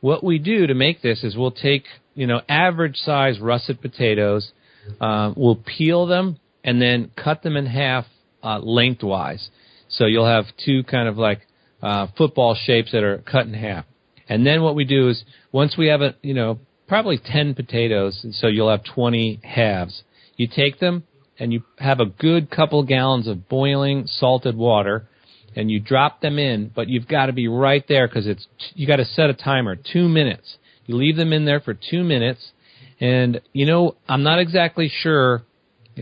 what 0.00 0.24
we 0.24 0.38
do 0.38 0.66
to 0.66 0.74
make 0.74 1.02
this 1.02 1.22
is 1.24 1.36
we'll 1.36 1.50
take 1.50 1.84
you 2.14 2.26
know 2.26 2.40
average 2.48 2.96
size 2.96 3.40
russet 3.40 3.80
potatoes, 3.80 4.52
uh, 5.00 5.32
we'll 5.36 5.62
peel 5.64 6.06
them 6.06 6.38
and 6.64 6.80
then 6.80 7.10
cut 7.16 7.42
them 7.42 7.56
in 7.56 7.66
half 7.66 8.04
uh, 8.42 8.58
lengthwise. 8.58 9.48
So 9.88 10.06
you'll 10.06 10.26
have 10.26 10.46
two 10.64 10.84
kind 10.84 11.08
of 11.08 11.18
like 11.18 11.40
uh, 11.82 12.06
football 12.16 12.56
shapes 12.60 12.92
that 12.92 13.02
are 13.02 13.18
cut 13.18 13.46
in 13.46 13.54
half. 13.54 13.84
And 14.28 14.46
then 14.46 14.62
what 14.62 14.74
we 14.74 14.84
do 14.84 15.08
is 15.08 15.24
once 15.50 15.76
we 15.76 15.88
have 15.88 16.00
a 16.00 16.14
you 16.22 16.34
know 16.34 16.58
probably 16.88 17.18
10 17.18 17.54
potatoes, 17.54 18.26
so 18.32 18.48
you'll 18.48 18.70
have 18.70 18.84
20 18.84 19.40
halves. 19.42 20.02
You 20.36 20.46
take 20.46 20.78
them 20.78 21.04
and 21.42 21.52
you 21.52 21.64
have 21.78 21.98
a 21.98 22.06
good 22.06 22.48
couple 22.52 22.84
gallons 22.84 23.26
of 23.26 23.48
boiling 23.48 24.06
salted 24.06 24.56
water 24.56 25.08
and 25.56 25.68
you 25.68 25.80
drop 25.80 26.20
them 26.20 26.38
in, 26.38 26.70
but 26.72 26.88
you've 26.88 27.08
got 27.08 27.26
to 27.26 27.32
be 27.32 27.48
right 27.48 27.84
there 27.88 28.06
because 28.06 28.28
it's 28.28 28.46
you 28.74 28.86
got 28.86 28.96
to 28.96 29.04
set 29.04 29.28
a 29.28 29.34
timer, 29.34 29.74
two 29.74 30.08
minutes. 30.08 30.56
You 30.86 30.94
leave 30.94 31.16
them 31.16 31.32
in 31.32 31.44
there 31.44 31.58
for 31.58 31.74
two 31.74 32.04
minutes, 32.04 32.52
and 33.00 33.40
you 33.52 33.66
know 33.66 33.96
I'm 34.08 34.22
not 34.22 34.38
exactly 34.38 34.90
sure 35.02 35.42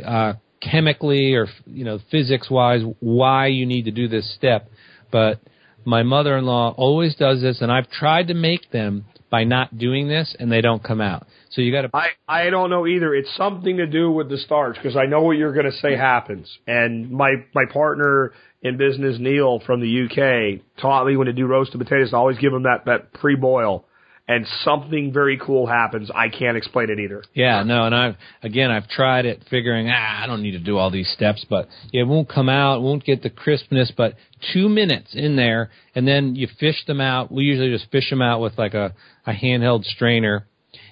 uh, 0.04 0.34
chemically 0.60 1.34
or 1.34 1.46
you 1.64 1.86
know 1.86 2.00
physics 2.10 2.50
wise 2.50 2.82
why 3.00 3.46
you 3.46 3.64
need 3.64 3.86
to 3.86 3.90
do 3.92 4.08
this 4.08 4.32
step, 4.34 4.68
but 5.10 5.40
my 5.86 6.02
mother-in-law 6.02 6.74
always 6.76 7.16
does 7.16 7.40
this, 7.40 7.62
and 7.62 7.72
I've 7.72 7.90
tried 7.90 8.28
to 8.28 8.34
make 8.34 8.70
them 8.72 9.06
by 9.30 9.44
not 9.44 9.78
doing 9.78 10.08
this, 10.08 10.34
and 10.38 10.50
they 10.50 10.60
don't 10.60 10.82
come 10.82 11.00
out. 11.00 11.26
So 11.50 11.62
you 11.62 11.72
got 11.72 11.82
to. 11.82 11.90
I 11.94 12.08
I 12.28 12.50
don't 12.50 12.70
know 12.70 12.86
either. 12.86 13.14
It's 13.14 13.34
something 13.36 13.76
to 13.78 13.86
do 13.86 14.10
with 14.10 14.28
the 14.28 14.38
starch 14.38 14.76
because 14.76 14.96
I 14.96 15.06
know 15.06 15.22
what 15.22 15.36
you're 15.36 15.52
going 15.52 15.70
to 15.70 15.78
say 15.78 15.96
happens. 15.96 16.48
And 16.66 17.10
my 17.10 17.32
my 17.54 17.64
partner 17.72 18.32
in 18.62 18.76
business, 18.76 19.16
Neil 19.18 19.60
from 19.64 19.80
the 19.80 20.04
UK, 20.04 20.60
taught 20.80 21.06
me 21.06 21.16
when 21.16 21.26
to 21.26 21.32
do 21.32 21.46
roasted 21.46 21.80
potatoes. 21.80 22.12
I 22.12 22.18
always 22.18 22.38
give 22.38 22.52
them 22.52 22.64
that 22.64 22.84
that 22.86 23.12
pre 23.14 23.36
boil. 23.36 23.84
And 24.28 24.46
something 24.62 25.12
very 25.12 25.40
cool 25.44 25.66
happens. 25.66 26.08
I 26.14 26.28
can't 26.28 26.56
explain 26.56 26.88
it 26.88 27.00
either. 27.00 27.24
Yeah, 27.34 27.64
no, 27.64 27.86
and 27.86 27.94
I've 27.94 28.14
again 28.44 28.70
I've 28.70 28.86
tried 28.88 29.26
it, 29.26 29.42
figuring 29.50 29.90
ah 29.90 30.22
I 30.22 30.26
don't 30.28 30.40
need 30.40 30.52
to 30.52 30.60
do 30.60 30.78
all 30.78 30.88
these 30.88 31.10
steps, 31.12 31.44
but 31.50 31.66
it 31.92 32.04
won't 32.04 32.28
come 32.28 32.48
out, 32.48 32.76
it 32.76 32.82
won't 32.82 33.04
get 33.04 33.24
the 33.24 33.30
crispness. 33.30 33.90
But 33.96 34.14
two 34.52 34.68
minutes 34.68 35.14
in 35.14 35.34
there, 35.34 35.70
and 35.96 36.06
then 36.06 36.36
you 36.36 36.46
fish 36.60 36.76
them 36.86 37.00
out. 37.00 37.32
We 37.32 37.42
usually 37.42 37.70
just 37.76 37.90
fish 37.90 38.08
them 38.08 38.22
out 38.22 38.40
with 38.40 38.56
like 38.56 38.74
a 38.74 38.94
a 39.26 39.32
handheld 39.32 39.84
strainer, 39.84 40.46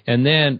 and 0.05 0.25
then 0.25 0.59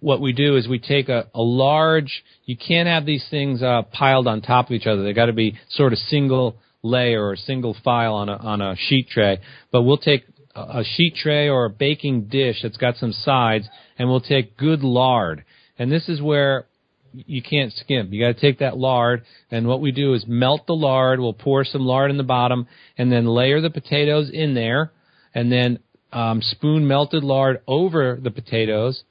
what 0.00 0.20
we 0.20 0.32
do 0.32 0.56
is 0.56 0.66
we 0.66 0.78
take 0.78 1.08
a, 1.08 1.28
a 1.34 1.42
large, 1.42 2.22
you 2.46 2.56
can't 2.56 2.88
have 2.88 3.04
these 3.04 3.24
things 3.30 3.62
uh, 3.62 3.82
piled 3.92 4.26
on 4.26 4.40
top 4.40 4.66
of 4.66 4.72
each 4.72 4.86
other. 4.86 5.02
They 5.02 5.12
got 5.12 5.26
to 5.26 5.32
be 5.32 5.58
sort 5.68 5.92
of 5.92 5.98
single 5.98 6.56
layer 6.82 7.26
or 7.26 7.36
single 7.36 7.76
file 7.84 8.14
on 8.14 8.28
a, 8.28 8.36
on 8.36 8.60
a 8.62 8.76
sheet 8.76 9.08
tray. 9.10 9.40
But 9.70 9.82
we'll 9.82 9.98
take 9.98 10.24
a 10.54 10.82
sheet 10.82 11.16
tray 11.16 11.48
or 11.48 11.66
a 11.66 11.70
baking 11.70 12.24
dish 12.24 12.60
that's 12.62 12.78
got 12.78 12.96
some 12.96 13.12
sides 13.12 13.68
and 13.98 14.08
we'll 14.08 14.20
take 14.20 14.56
good 14.56 14.82
lard. 14.82 15.44
And 15.78 15.92
this 15.92 16.08
is 16.08 16.20
where 16.20 16.66
you 17.12 17.42
can't 17.42 17.72
skimp. 17.72 18.12
You 18.12 18.24
got 18.24 18.34
to 18.34 18.40
take 18.40 18.60
that 18.60 18.76
lard, 18.76 19.24
and 19.50 19.66
what 19.66 19.80
we 19.80 19.90
do 19.90 20.14
is 20.14 20.24
melt 20.28 20.66
the 20.66 20.74
lard. 20.74 21.18
We'll 21.18 21.32
pour 21.32 21.64
some 21.64 21.82
lard 21.82 22.10
in 22.10 22.16
the 22.16 22.22
bottom, 22.22 22.68
and 22.96 23.10
then 23.10 23.26
layer 23.26 23.60
the 23.60 23.70
potatoes 23.70 24.30
in 24.32 24.54
there, 24.54 24.92
and 25.34 25.50
then 25.50 25.80
um, 26.12 26.42
spoon 26.42 26.86
melted 26.86 27.24
lard 27.24 27.60
over 27.66 28.18
the 28.22 28.30
potatoes, 28.30 29.04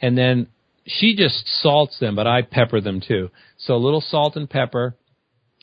and 0.00 0.16
then 0.16 0.48
she 0.86 1.14
just 1.16 1.46
salts 1.62 1.98
them, 1.98 2.16
but 2.16 2.26
I 2.26 2.42
pepper 2.42 2.80
them 2.80 3.00
too. 3.06 3.30
So 3.58 3.74
a 3.74 3.76
little 3.76 4.00
salt 4.00 4.36
and 4.36 4.48
pepper, 4.48 4.96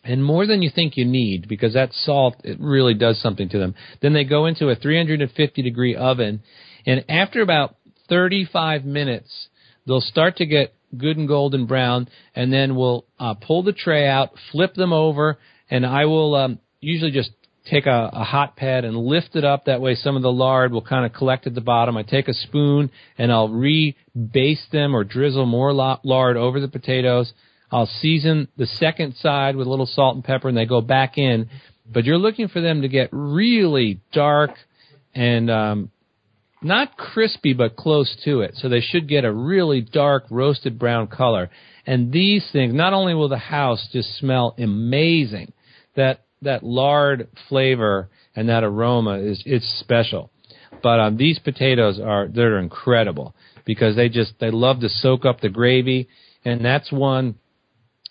and 0.04 0.24
more 0.24 0.46
than 0.46 0.62
you 0.62 0.70
think 0.74 0.96
you 0.96 1.06
need 1.06 1.48
because 1.48 1.74
that 1.74 1.94
salt 1.94 2.36
it 2.44 2.60
really 2.60 2.94
does 2.94 3.22
something 3.22 3.50
to 3.50 3.60
them. 3.60 3.76
Then 4.02 4.14
they 4.14 4.24
go 4.24 4.46
into 4.46 4.70
a 4.70 4.76
350 4.76 5.62
degree 5.62 5.96
oven, 5.96 6.42
and 6.86 7.04
after 7.10 7.42
about 7.42 7.76
35 8.10 8.86
minutes, 8.86 9.48
they'll 9.86 10.02
start 10.02 10.38
to 10.38 10.46
get 10.46 10.74
good 10.98 11.18
and 11.18 11.28
golden 11.28 11.66
brown, 11.66 12.08
and 12.36 12.52
then 12.54 12.76
we'll 12.76 13.06
uh, 13.20 13.34
pull 13.34 13.64
the 13.64 13.74
tray 13.74 14.08
out, 14.08 14.32
flip 14.52 14.74
them 14.76 14.94
over, 14.94 15.38
and 15.70 15.86
I 15.86 16.06
will 16.06 16.36
um, 16.36 16.60
usually 16.80 17.12
just 17.12 17.32
take 17.70 17.86
a, 17.86 18.10
a 18.14 18.24
hot 18.24 18.56
pad 18.56 18.86
and 18.86 18.98
lift 18.98 19.36
it 19.36 19.44
up. 19.44 19.66
That 19.66 19.82
way, 19.82 19.96
some 19.96 20.16
of 20.16 20.22
the 20.22 20.32
lard 20.32 20.72
will 20.72 20.82
kind 20.82 21.06
of 21.06 21.14
collect 21.14 21.48
at 21.48 21.56
the 21.56 21.62
bottom. 21.62 21.98
I 21.98 22.04
take 22.04 22.28
a 22.28 22.34
spoon 22.34 22.92
and 23.18 23.32
I'll 23.32 23.50
re-baste 23.50 24.72
them 24.72 24.96
or 24.96 25.04
drizzle 25.04 25.46
more 25.46 25.74
lard 25.74 26.38
over 26.38 26.60
the 26.60 26.68
potatoes. 26.68 27.34
I'll 27.72 27.86
season 27.86 28.48
the 28.58 28.66
second 28.66 29.16
side 29.16 29.56
with 29.56 29.68
a 29.68 29.70
little 29.70 29.86
salt 29.86 30.16
and 30.16 30.24
pepper, 30.24 30.48
and 30.48 30.58
they 30.58 30.66
go 30.66 30.82
back 30.82 31.18
in. 31.18 31.50
But 31.92 32.06
you're 32.06 32.18
looking 32.18 32.48
for 32.48 32.62
them 32.62 32.82
to 32.82 32.88
get 32.88 33.10
really 33.12 34.00
dark 34.12 34.52
and 35.14 35.50
um, 35.50 35.92
not 36.62 36.98
crispy, 36.98 37.54
but 37.54 37.76
close 37.76 38.16
to 38.26 38.42
it. 38.42 38.56
So 38.56 38.70
they 38.70 38.82
should 38.82 39.08
get 39.08 39.26
a 39.26 39.32
really 39.32 39.82
dark 39.82 40.26
roasted 40.30 40.80
brown 40.80 41.08
color. 41.08 41.50
And 41.86 42.12
these 42.12 42.48
things, 42.52 42.74
not 42.74 42.94
only 42.94 43.14
will 43.14 43.30
the 43.30 43.38
house 43.38 43.88
just 43.92 44.18
smell 44.18 44.56
amazing, 44.58 45.54
that 45.96 46.22
that 46.42 46.64
lard 46.64 47.28
flavor 47.50 48.10
and 48.36 48.50
that 48.50 48.64
aroma 48.64 49.20
is 49.20 49.42
it's 49.46 49.68
special. 49.80 50.32
But 50.84 51.00
um, 51.00 51.18
these 51.18 51.40
potatoes 51.40 52.00
are 52.00 52.28
they're 52.28 52.60
incredible 52.60 53.36
because 53.66 53.96
they 53.96 54.10
just 54.10 54.34
they 54.40 54.52
love 54.52 54.80
to 54.82 54.90
soak 54.90 55.26
up 55.26 55.42
the 55.42 55.50
gravy, 55.50 56.08
and 56.46 56.64
that's 56.64 56.92
one. 56.92 57.36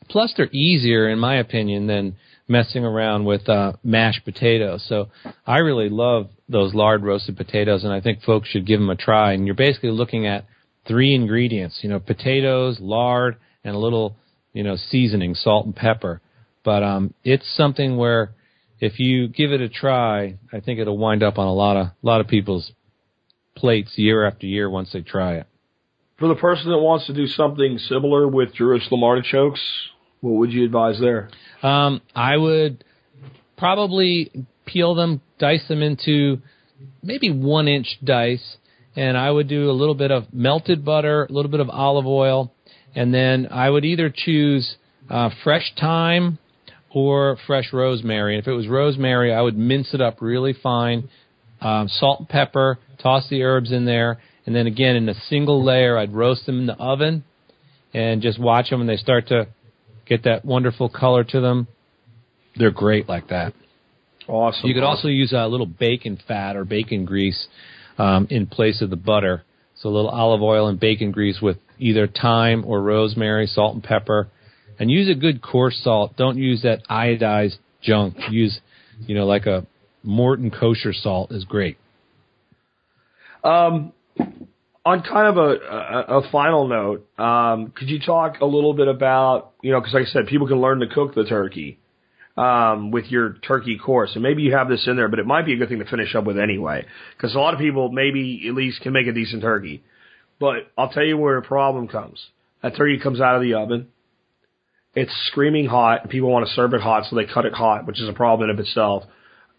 Plus, 0.08 0.32
they're 0.36 0.50
easier 0.52 1.08
in 1.08 1.18
my 1.18 1.36
opinion 1.36 1.86
than 1.86 2.16
messing 2.48 2.84
around 2.84 3.24
with 3.24 3.48
uh, 3.48 3.72
mashed 3.82 4.24
potatoes. 4.24 4.84
So 4.88 5.08
I 5.46 5.58
really 5.58 5.88
love 5.88 6.28
those 6.48 6.74
lard 6.74 7.02
roasted 7.02 7.36
potatoes, 7.36 7.84
and 7.84 7.92
I 7.92 8.00
think 8.00 8.22
folks 8.22 8.48
should 8.48 8.66
give 8.66 8.78
them 8.78 8.90
a 8.90 8.96
try. 8.96 9.32
And 9.32 9.46
you're 9.46 9.54
basically 9.56 9.90
looking 9.90 10.26
at 10.26 10.44
three 10.86 11.14
ingredients, 11.14 11.80
you 11.82 11.88
know, 11.88 11.98
potatoes, 11.98 12.78
lard, 12.80 13.36
and 13.64 13.74
a 13.74 13.78
little, 13.78 14.16
you 14.52 14.62
know, 14.62 14.76
seasoning, 14.76 15.34
salt 15.34 15.66
and 15.66 15.74
pepper. 15.74 16.20
But 16.66 16.82
um, 16.82 17.14
it's 17.22 17.46
something 17.56 17.96
where 17.96 18.32
if 18.80 18.98
you 18.98 19.28
give 19.28 19.52
it 19.52 19.60
a 19.60 19.68
try, 19.68 20.36
I 20.52 20.58
think 20.58 20.80
it'll 20.80 20.98
wind 20.98 21.22
up 21.22 21.38
on 21.38 21.46
a 21.46 21.52
lot 21.52 21.76
of 21.76 21.86
lot 22.02 22.20
of 22.20 22.26
people's 22.26 22.72
plates 23.54 23.92
year 23.94 24.26
after 24.26 24.46
year 24.46 24.68
once 24.68 24.90
they 24.92 25.00
try 25.00 25.36
it. 25.36 25.46
For 26.18 26.26
the 26.26 26.34
person 26.34 26.70
that 26.70 26.78
wants 26.78 27.06
to 27.06 27.14
do 27.14 27.28
something 27.28 27.78
similar 27.78 28.26
with 28.26 28.52
Jerusalem 28.52 29.04
artichokes, 29.04 29.60
what 30.20 30.32
would 30.32 30.52
you 30.52 30.64
advise 30.64 30.98
there? 30.98 31.30
Um, 31.62 32.02
I 32.16 32.36
would 32.36 32.82
probably 33.56 34.32
peel 34.64 34.96
them, 34.96 35.20
dice 35.38 35.66
them 35.68 35.82
into 35.82 36.42
maybe 37.00 37.30
one 37.30 37.68
inch 37.68 37.96
dice, 38.02 38.56
and 38.96 39.16
I 39.16 39.30
would 39.30 39.46
do 39.46 39.70
a 39.70 39.72
little 39.72 39.94
bit 39.94 40.10
of 40.10 40.34
melted 40.34 40.84
butter, 40.84 41.26
a 41.26 41.32
little 41.32 41.50
bit 41.50 41.60
of 41.60 41.70
olive 41.70 42.06
oil, 42.06 42.52
and 42.96 43.14
then 43.14 43.46
I 43.52 43.70
would 43.70 43.84
either 43.84 44.12
choose 44.12 44.76
uh, 45.08 45.30
fresh 45.44 45.72
thyme 45.78 46.38
or 46.96 47.36
fresh 47.46 47.74
rosemary. 47.74 48.34
And 48.34 48.42
if 48.42 48.48
it 48.48 48.54
was 48.54 48.68
rosemary, 48.68 49.30
I 49.30 49.42
would 49.42 49.54
mince 49.54 49.92
it 49.92 50.00
up 50.00 50.22
really 50.22 50.54
fine, 50.54 51.10
um, 51.60 51.88
salt 51.88 52.20
and 52.20 52.28
pepper, 52.28 52.78
toss 53.02 53.28
the 53.28 53.42
herbs 53.42 53.70
in 53.70 53.84
there, 53.84 54.18
and 54.46 54.56
then 54.56 54.66
again 54.66 54.96
in 54.96 55.06
a 55.06 55.14
single 55.28 55.62
layer, 55.62 55.98
I'd 55.98 56.14
roast 56.14 56.46
them 56.46 56.58
in 56.58 56.64
the 56.64 56.76
oven 56.76 57.22
and 57.92 58.22
just 58.22 58.40
watch 58.40 58.70
them 58.70 58.78
when 58.78 58.86
they 58.86 58.96
start 58.96 59.28
to 59.28 59.46
get 60.06 60.24
that 60.24 60.46
wonderful 60.46 60.88
color 60.88 61.22
to 61.22 61.40
them. 61.42 61.68
They're 62.56 62.70
great 62.70 63.10
like 63.10 63.28
that. 63.28 63.52
Awesome. 64.26 64.66
You 64.66 64.72
could 64.72 64.82
also 64.82 65.08
use 65.08 65.34
a 65.34 65.46
little 65.46 65.66
bacon 65.66 66.18
fat 66.26 66.56
or 66.56 66.64
bacon 66.64 67.04
grease 67.04 67.46
um, 67.98 68.26
in 68.30 68.46
place 68.46 68.80
of 68.80 68.88
the 68.88 68.96
butter. 68.96 69.42
So 69.74 69.90
a 69.90 69.92
little 69.92 70.08
olive 70.08 70.40
oil 70.40 70.68
and 70.68 70.80
bacon 70.80 71.10
grease 71.10 71.42
with 71.42 71.58
either 71.78 72.08
thyme 72.08 72.64
or 72.66 72.80
rosemary, 72.80 73.46
salt 73.46 73.74
and 73.74 73.84
pepper, 73.84 74.28
and 74.78 74.90
use 74.90 75.08
a 75.08 75.14
good 75.14 75.42
coarse 75.42 75.80
salt. 75.82 76.16
Don't 76.16 76.38
use 76.38 76.62
that 76.62 76.86
iodized 76.88 77.56
junk. 77.82 78.16
Use, 78.30 78.60
you 79.06 79.14
know, 79.14 79.26
like 79.26 79.46
a 79.46 79.66
Morton 80.02 80.50
kosher 80.50 80.92
salt 80.92 81.32
is 81.32 81.44
great. 81.44 81.78
Um, 83.42 83.92
on 84.84 85.02
kind 85.02 85.26
of 85.26 85.36
a, 85.36 85.50
a, 85.50 86.18
a 86.20 86.30
final 86.30 86.68
note, 86.68 87.08
um, 87.18 87.72
could 87.76 87.88
you 87.88 87.98
talk 87.98 88.40
a 88.40 88.46
little 88.46 88.72
bit 88.72 88.88
about, 88.88 89.52
you 89.62 89.72
know, 89.72 89.80
because 89.80 89.94
like 89.94 90.04
I 90.04 90.10
said, 90.10 90.26
people 90.26 90.46
can 90.46 90.60
learn 90.60 90.80
to 90.80 90.86
cook 90.86 91.14
the 91.14 91.24
turkey 91.24 91.78
um, 92.36 92.90
with 92.90 93.06
your 93.06 93.34
turkey 93.46 93.78
course, 93.78 94.10
and 94.14 94.22
maybe 94.22 94.42
you 94.42 94.52
have 94.54 94.68
this 94.68 94.86
in 94.86 94.96
there, 94.96 95.08
but 95.08 95.18
it 95.18 95.26
might 95.26 95.46
be 95.46 95.54
a 95.54 95.56
good 95.56 95.68
thing 95.68 95.80
to 95.80 95.86
finish 95.86 96.14
up 96.14 96.24
with 96.24 96.38
anyway, 96.38 96.84
because 97.16 97.34
a 97.34 97.38
lot 97.38 97.54
of 97.54 97.58
people 97.58 97.90
maybe 97.90 98.44
at 98.48 98.54
least 98.54 98.80
can 98.82 98.92
make 98.92 99.06
a 99.06 99.12
decent 99.12 99.42
turkey. 99.42 99.82
But 100.38 100.70
I'll 100.76 100.90
tell 100.90 101.04
you 101.04 101.16
where 101.16 101.40
the 101.40 101.46
problem 101.46 101.88
comes. 101.88 102.24
That 102.62 102.76
turkey 102.76 103.00
comes 103.02 103.20
out 103.20 103.36
of 103.36 103.42
the 103.42 103.54
oven. 103.54 103.88
It's 104.96 105.12
screaming 105.26 105.66
hot, 105.66 106.02
and 106.02 106.10
people 106.10 106.30
want 106.30 106.48
to 106.48 106.54
serve 106.54 106.72
it 106.72 106.80
hot, 106.80 107.04
so 107.08 107.16
they 107.16 107.26
cut 107.26 107.44
it 107.44 107.52
hot, 107.52 107.86
which 107.86 108.00
is 108.00 108.08
a 108.08 108.14
problem 108.14 108.48
in 108.48 108.54
of 108.54 108.58
itself. 108.58 109.04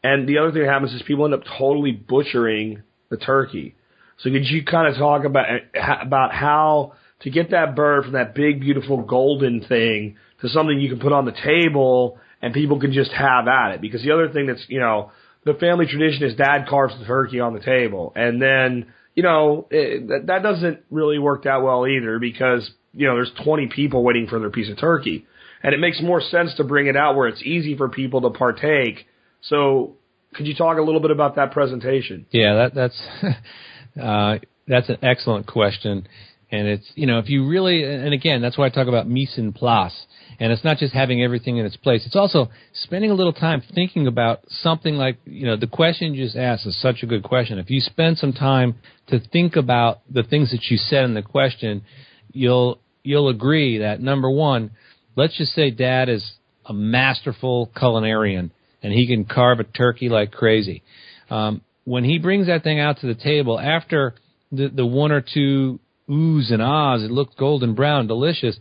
And 0.03 0.27
the 0.27 0.39
other 0.39 0.51
thing 0.51 0.63
that 0.63 0.71
happens 0.71 0.93
is 0.93 1.03
people 1.03 1.25
end 1.25 1.35
up 1.35 1.43
totally 1.57 1.91
butchering 1.91 2.81
the 3.09 3.17
turkey. 3.17 3.75
So 4.17 4.31
could 4.31 4.45
you 4.45 4.65
kind 4.65 4.87
of 4.87 4.97
talk 4.97 5.25
about 5.25 5.45
eh, 5.49 5.79
about 6.01 6.33
how 6.33 6.93
to 7.21 7.29
get 7.29 7.51
that 7.51 7.75
bird 7.75 8.05
from 8.05 8.13
that 8.13 8.33
big, 8.33 8.59
beautiful 8.61 9.03
golden 9.03 9.61
thing 9.61 10.17
to 10.41 10.49
something 10.49 10.79
you 10.79 10.89
can 10.89 10.99
put 10.99 11.13
on 11.13 11.25
the 11.25 11.31
table 11.31 12.19
and 12.41 12.53
people 12.53 12.79
can 12.79 12.93
just 12.93 13.11
have 13.11 13.47
at 13.47 13.75
it? 13.75 13.81
Because 13.81 14.01
the 14.01 14.11
other 14.11 14.29
thing 14.29 14.47
that's 14.47 14.65
you 14.67 14.79
know 14.79 15.11
the 15.45 15.53
family 15.53 15.85
tradition 15.85 16.23
is 16.23 16.35
dad 16.35 16.65
carves 16.67 16.97
the 16.99 17.05
turkey 17.05 17.39
on 17.39 17.53
the 17.53 17.59
table, 17.59 18.11
and 18.15 18.41
then 18.41 18.87
you 19.13 19.21
know 19.21 19.67
it, 19.69 20.07
that, 20.07 20.27
that 20.27 20.41
doesn't 20.41 20.79
really 20.89 21.19
work 21.19 21.43
that 21.43 21.61
well 21.61 21.85
either 21.85 22.17
because 22.17 22.69
you 22.97 23.07
know 23.07 23.15
there's 23.15 23.31
20 23.43 23.67
people 23.67 24.03
waiting 24.03 24.27
for 24.27 24.39
their 24.39 24.49
piece 24.49 24.69
of 24.69 24.79
turkey, 24.79 25.25
and 25.63 25.73
it 25.73 25.79
makes 25.79 26.01
more 26.01 26.19
sense 26.19 26.53
to 26.55 26.63
bring 26.63 26.87
it 26.87 26.97
out 26.97 27.15
where 27.15 27.27
it's 27.27 27.41
easy 27.43 27.77
for 27.77 27.87
people 27.87 28.21
to 28.21 28.31
partake. 28.31 29.05
So 29.41 29.95
could 30.33 30.47
you 30.47 30.55
talk 30.55 30.77
a 30.77 30.81
little 30.81 30.99
bit 30.99 31.11
about 31.11 31.35
that 31.35 31.51
presentation? 31.51 32.25
Yeah, 32.31 32.55
that, 32.55 32.75
that's 32.75 33.01
uh, 34.01 34.39
that's 34.67 34.89
an 34.89 34.97
excellent 35.03 35.45
question, 35.45 36.07
and 36.51 36.67
it's 36.67 36.91
you 36.95 37.05
know 37.05 37.19
if 37.19 37.29
you 37.29 37.47
really 37.47 37.83
and 37.83 38.13
again 38.13 38.41
that's 38.41 38.57
why 38.57 38.65
I 38.65 38.69
talk 38.69 38.87
about 38.87 39.07
mise 39.07 39.35
en 39.37 39.53
place, 39.53 40.05
and 40.39 40.51
it's 40.51 40.63
not 40.63 40.77
just 40.77 40.93
having 40.93 41.23
everything 41.23 41.57
in 41.57 41.67
its 41.67 41.77
place. 41.77 42.03
It's 42.07 42.15
also 42.15 42.49
spending 42.73 43.11
a 43.11 43.13
little 43.13 43.33
time 43.33 43.61
thinking 43.75 44.07
about 44.07 44.39
something 44.49 44.95
like 44.95 45.19
you 45.25 45.45
know 45.45 45.55
the 45.55 45.67
question 45.67 46.15
you 46.15 46.25
just 46.25 46.35
asked 46.35 46.65
is 46.65 46.81
such 46.81 47.03
a 47.03 47.05
good 47.05 47.21
question. 47.21 47.59
If 47.59 47.69
you 47.69 47.79
spend 47.79 48.17
some 48.17 48.33
time 48.33 48.75
to 49.07 49.19
think 49.19 49.55
about 49.55 50.01
the 50.11 50.23
things 50.23 50.49
that 50.49 50.65
you 50.71 50.77
said 50.77 51.05
in 51.05 51.13
the 51.13 51.21
question, 51.21 51.83
you'll 52.31 52.79
you'll 53.07 53.29
agree 53.29 53.79
that 53.79 54.01
number 54.01 54.29
one, 54.29 54.71
let's 55.15 55.37
just 55.37 55.53
say 55.53 55.71
Dad 55.71 56.09
is 56.09 56.29
a 56.65 56.73
masterful 56.73 57.71
culinarian 57.75 58.51
and 58.83 58.91
he 58.91 59.07
can 59.07 59.23
carve 59.23 59.59
a 59.61 59.63
turkey 59.63 60.09
like 60.09 60.31
crazy. 60.31 60.83
Um, 61.29 61.61
when 61.85 62.03
he 62.03 62.19
brings 62.19 62.47
that 62.47 62.63
thing 62.63 62.79
out 62.81 62.99
to 62.99 63.07
the 63.07 63.15
table 63.15 63.57
after 63.59 64.13
the, 64.51 64.67
the 64.67 64.85
one 64.85 65.13
or 65.13 65.21
two 65.21 65.79
oohs 66.09 66.51
and 66.51 66.61
ahs, 66.61 67.01
it 67.01 67.09
looks 67.09 67.33
golden 67.35 67.75
brown, 67.75 68.07
delicious. 68.07 68.59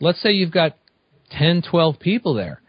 Let's 0.00 0.22
say 0.22 0.30
you've 0.30 0.52
got 0.52 0.76
10, 1.32 1.62
12 1.68 1.98
people 1.98 2.34
there. 2.34 2.62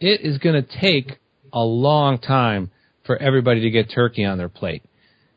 It 0.00 0.20
is 0.20 0.36
going 0.36 0.62
to 0.62 0.80
take 0.80 1.18
a 1.50 1.62
long 1.64 2.18
time 2.18 2.70
for 3.06 3.16
everybody 3.16 3.62
to 3.62 3.70
get 3.70 3.90
turkey 3.90 4.24
on 4.24 4.36
their 4.36 4.50
plate. 4.50 4.82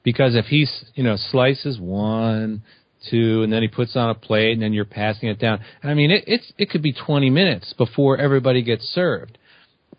Because 0.03 0.36
if 0.36 0.45
he, 0.45 0.68
you 0.95 1.03
know, 1.03 1.15
slices 1.18 1.80
one, 1.80 2.64
two, 3.10 3.44
and 3.44 3.52
then 3.52 3.62
he 3.62 3.68
puts 3.68 3.96
on 3.96 4.10
a 4.10 4.16
plate, 4.16 4.54
and 4.54 4.62
then 4.62 4.74
you're 4.74 4.86
passing 4.86 5.30
it 5.30 5.40
down. 5.40 5.60
I 5.84 5.94
mean, 5.94 6.12
it, 6.12 6.24
it's 6.28 6.52
it 6.58 6.70
could 6.70 6.82
be 6.82 6.94
20 6.94 7.30
minutes 7.30 7.74
before 7.78 8.18
everybody 8.18 8.62
gets 8.62 8.84
served. 8.84 9.38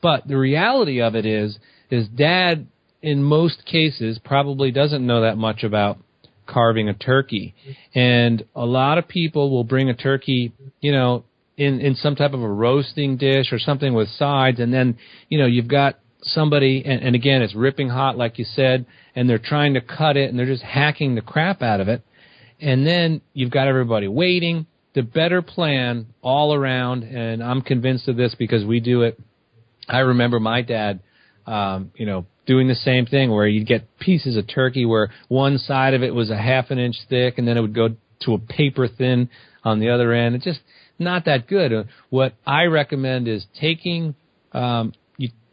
But 0.00 0.28
the 0.28 0.38
reality 0.38 1.00
of 1.00 1.14
it 1.14 1.26
is, 1.26 1.58
is 1.90 2.08
Dad, 2.08 2.66
in 3.02 3.22
most 3.22 3.64
cases, 3.64 4.20
probably 4.24 4.70
doesn't 4.70 5.04
know 5.04 5.22
that 5.22 5.36
much 5.36 5.64
about 5.64 5.98
carving 6.46 6.88
a 6.88 6.94
turkey, 6.94 7.54
and 7.94 8.44
a 8.54 8.64
lot 8.64 8.98
of 8.98 9.08
people 9.08 9.50
will 9.50 9.64
bring 9.64 9.90
a 9.90 9.94
turkey, 9.94 10.52
you 10.80 10.92
know, 10.92 11.24
in 11.56 11.80
in 11.80 11.94
some 11.94 12.16
type 12.16 12.32
of 12.32 12.42
a 12.42 12.48
roasting 12.48 13.16
dish 13.16 13.52
or 13.52 13.58
something 13.58 13.94
with 13.94 14.08
sides, 14.08 14.60
and 14.60 14.72
then 14.72 14.98
you 15.28 15.38
know 15.38 15.46
you've 15.46 15.68
got 15.68 15.98
somebody, 16.22 16.82
and, 16.84 17.02
and 17.02 17.14
again, 17.14 17.42
it's 17.42 17.54
ripping 17.54 17.88
hot, 17.88 18.16
like 18.16 18.38
you 18.38 18.44
said, 18.44 18.86
and 19.14 19.28
they're 19.28 19.38
trying 19.38 19.74
to 19.74 19.80
cut 19.80 20.16
it, 20.16 20.30
and 20.30 20.38
they're 20.38 20.46
just 20.46 20.62
hacking 20.62 21.14
the 21.14 21.20
crap 21.20 21.62
out 21.62 21.80
of 21.80 21.88
it, 21.88 22.02
and 22.60 22.86
then 22.86 23.20
you've 23.32 23.50
got 23.50 23.68
everybody 23.68 24.08
waiting. 24.08 24.66
The 24.94 25.02
better 25.02 25.42
plan 25.42 26.06
all 26.22 26.54
around, 26.54 27.04
and 27.04 27.42
I'm 27.42 27.62
convinced 27.62 28.08
of 28.08 28.16
this 28.16 28.34
because 28.36 28.64
we 28.64 28.80
do 28.80 29.02
it 29.02 29.18
I 29.88 30.00
remember 30.00 30.38
my 30.38 30.62
dad, 30.62 31.00
um, 31.46 31.92
you 31.96 32.06
know, 32.06 32.26
doing 32.46 32.68
the 32.68 32.74
same 32.74 33.06
thing 33.06 33.30
where 33.30 33.46
you'd 33.46 33.66
get 33.66 33.98
pieces 33.98 34.36
of 34.36 34.46
turkey 34.46 34.84
where 34.84 35.10
one 35.28 35.58
side 35.58 35.94
of 35.94 36.02
it 36.02 36.14
was 36.14 36.30
a 36.30 36.36
half 36.36 36.70
an 36.70 36.78
inch 36.78 36.96
thick 37.08 37.38
and 37.38 37.48
then 37.48 37.56
it 37.56 37.60
would 37.60 37.74
go 37.74 37.88
to 38.20 38.34
a 38.34 38.38
paper 38.38 38.86
thin 38.88 39.30
on 39.64 39.80
the 39.80 39.90
other 39.90 40.12
end. 40.12 40.34
It's 40.34 40.44
just 40.44 40.60
not 40.98 41.24
that 41.24 41.46
good. 41.46 41.72
Uh, 41.72 41.84
what 42.10 42.34
I 42.46 42.64
recommend 42.64 43.28
is 43.28 43.46
taking, 43.60 44.14
um, 44.52 44.92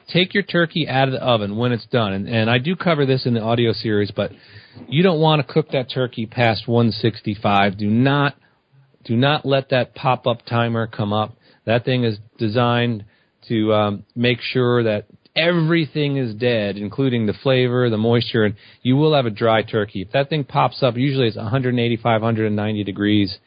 take 0.07 0.33
your 0.33 0.43
turkey 0.43 0.87
out 0.87 1.07
of 1.07 1.13
the 1.13 1.23
oven 1.23 1.57
when 1.57 1.71
it's 1.71 1.85
done. 1.87 2.13
And, 2.13 2.27
and 2.27 2.49
I 2.49 2.57
do 2.57 2.75
cover 2.75 3.05
this 3.05 3.25
in 3.25 3.33
the 3.33 3.41
audio 3.41 3.73
series, 3.73 4.11
but 4.11 4.31
you 4.87 5.03
don't 5.03 5.19
want 5.19 5.45
to 5.45 5.53
cook 5.53 5.71
that 5.71 5.89
turkey 5.89 6.25
past 6.25 6.67
165. 6.67 7.77
Do 7.77 7.89
not, 7.89 8.35
do 9.03 9.15
not 9.15 9.45
let 9.45 9.69
that 9.69 9.95
pop 9.95 10.27
up 10.27 10.45
timer 10.45 10.87
come 10.87 11.13
up. 11.13 11.35
That 11.65 11.85
thing 11.85 12.03
is 12.03 12.17
designed 12.37 13.05
to 13.47 13.73
um, 13.73 14.03
make 14.15 14.39
sure 14.41 14.83
that 14.83 15.05
everything 15.35 16.17
is 16.17 16.33
dead, 16.33 16.77
including 16.77 17.25
the 17.25 17.33
flavor, 17.33 17.89
the 17.89 17.97
moisture, 17.97 18.45
and 18.45 18.55
you 18.81 18.95
will 18.95 19.13
have 19.15 19.25
a 19.25 19.31
dry 19.31 19.61
turkey. 19.61 20.01
If 20.01 20.11
that 20.11 20.29
thing 20.29 20.43
pops 20.43 20.81
up, 20.81 20.95
usually 20.95 21.27
it's 21.27 21.35
185, 21.35 22.21
190 22.21 22.83
degrees 22.83 23.37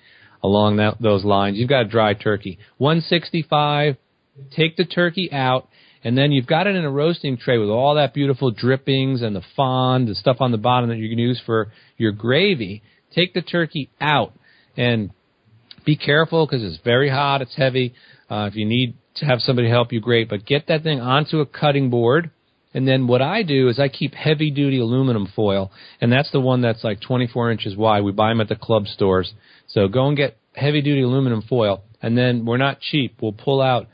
along 0.42 0.76
that, 0.76 1.00
those 1.00 1.24
lines. 1.24 1.56
You've 1.56 1.68
got 1.68 1.86
a 1.86 1.88
dry 1.88 2.14
turkey. 2.14 2.58
165, 2.78 3.96
take 4.54 4.76
the 4.76 4.84
turkey 4.84 5.32
out, 5.32 5.68
and 6.04 6.16
then 6.16 6.32
you've 6.32 6.46
got 6.46 6.66
it 6.66 6.76
in 6.76 6.84
a 6.84 6.90
roasting 6.90 7.36
tray 7.36 7.58
with 7.58 7.68
all 7.68 7.96
that 7.96 8.14
beautiful 8.14 8.50
drippings 8.50 9.22
and 9.22 9.34
the 9.34 9.42
fond, 9.56 10.08
the 10.08 10.14
stuff 10.14 10.38
on 10.40 10.52
the 10.52 10.58
bottom 10.58 10.88
that 10.90 10.98
you 10.98 11.08
can 11.08 11.18
use 11.18 11.40
for 11.44 11.72
your 11.96 12.12
gravy. 12.12 12.82
Take 13.14 13.34
the 13.34 13.42
turkey 13.42 13.90
out 14.00 14.32
and 14.76 15.10
be 15.84 15.96
careful 15.96 16.46
because 16.46 16.62
it's 16.62 16.82
very 16.84 17.08
hot, 17.08 17.42
it's 17.42 17.56
heavy. 17.56 17.94
Uh, 18.30 18.48
if 18.50 18.56
you 18.56 18.66
need 18.66 18.94
to 19.16 19.26
have 19.26 19.40
somebody 19.40 19.68
help 19.68 19.92
you, 19.92 20.00
great. 20.00 20.28
But 20.28 20.44
get 20.44 20.66
that 20.68 20.82
thing 20.82 21.00
onto 21.00 21.40
a 21.40 21.46
cutting 21.46 21.90
board. 21.90 22.30
And 22.74 22.86
then 22.86 23.06
what 23.06 23.22
I 23.22 23.42
do 23.42 23.68
is 23.68 23.80
I 23.80 23.88
keep 23.88 24.14
heavy 24.14 24.50
duty 24.50 24.78
aluminum 24.78 25.26
foil, 25.34 25.72
and 26.00 26.12
that's 26.12 26.30
the 26.30 26.40
one 26.40 26.60
that's 26.60 26.84
like 26.84 27.00
24 27.00 27.50
inches 27.50 27.76
wide. 27.76 28.04
We 28.04 28.12
buy 28.12 28.28
them 28.28 28.40
at 28.40 28.48
the 28.48 28.56
club 28.56 28.86
stores. 28.86 29.32
So 29.68 29.88
go 29.88 30.06
and 30.06 30.16
get 30.16 30.36
heavy 30.54 30.82
duty 30.82 31.02
aluminum 31.02 31.42
foil, 31.42 31.82
and 32.02 32.16
then 32.16 32.44
we're 32.44 32.58
not 32.58 32.80
cheap. 32.80 33.16
We'll 33.22 33.32
pull 33.32 33.62
out, 33.62 33.86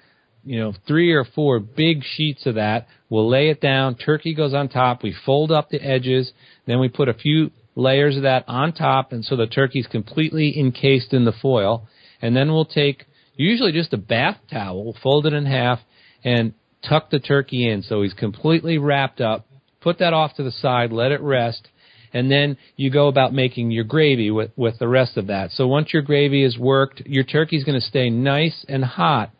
you 0.44 0.60
know, 0.60 0.74
three 0.86 1.12
or 1.12 1.24
four 1.24 1.58
big 1.58 2.02
sheets 2.04 2.46
of 2.46 2.56
that. 2.56 2.86
We'll 3.08 3.28
lay 3.28 3.48
it 3.48 3.60
down. 3.60 3.96
Turkey 3.96 4.34
goes 4.34 4.54
on 4.54 4.68
top. 4.68 5.02
We 5.02 5.14
fold 5.24 5.50
up 5.50 5.70
the 5.70 5.82
edges. 5.82 6.32
Then 6.66 6.80
we 6.80 6.88
put 6.88 7.08
a 7.08 7.14
few 7.14 7.50
layers 7.74 8.16
of 8.16 8.22
that 8.22 8.44
on 8.46 8.72
top, 8.72 9.12
and 9.12 9.24
so 9.24 9.36
the 9.36 9.46
turkey's 9.46 9.86
completely 9.86 10.58
encased 10.58 11.12
in 11.12 11.24
the 11.24 11.32
foil. 11.32 11.88
And 12.22 12.36
then 12.36 12.52
we'll 12.52 12.64
take 12.64 13.04
usually 13.36 13.72
just 13.72 13.92
a 13.92 13.98
bath 13.98 14.38
towel, 14.50 14.96
fold 15.02 15.26
it 15.26 15.32
in 15.32 15.46
half, 15.46 15.80
and 16.22 16.54
tuck 16.88 17.10
the 17.10 17.18
turkey 17.18 17.68
in 17.68 17.82
so 17.82 18.02
he's 18.02 18.14
completely 18.14 18.78
wrapped 18.78 19.20
up. 19.20 19.46
Put 19.80 19.98
that 19.98 20.12
off 20.12 20.34
to 20.36 20.42
the 20.42 20.50
side, 20.50 20.92
let 20.92 21.12
it 21.12 21.20
rest, 21.20 21.68
and 22.12 22.30
then 22.30 22.56
you 22.76 22.90
go 22.90 23.08
about 23.08 23.34
making 23.34 23.70
your 23.70 23.84
gravy 23.84 24.30
with, 24.30 24.50
with 24.56 24.78
the 24.78 24.88
rest 24.88 25.16
of 25.16 25.26
that. 25.26 25.50
So 25.50 25.66
once 25.66 25.92
your 25.92 26.02
gravy 26.02 26.44
is 26.44 26.56
worked, 26.56 27.02
your 27.04 27.24
turkey's 27.24 27.64
going 27.64 27.78
to 27.78 27.86
stay 27.86 28.08
nice 28.08 28.64
and 28.68 28.84
hot 28.84 29.30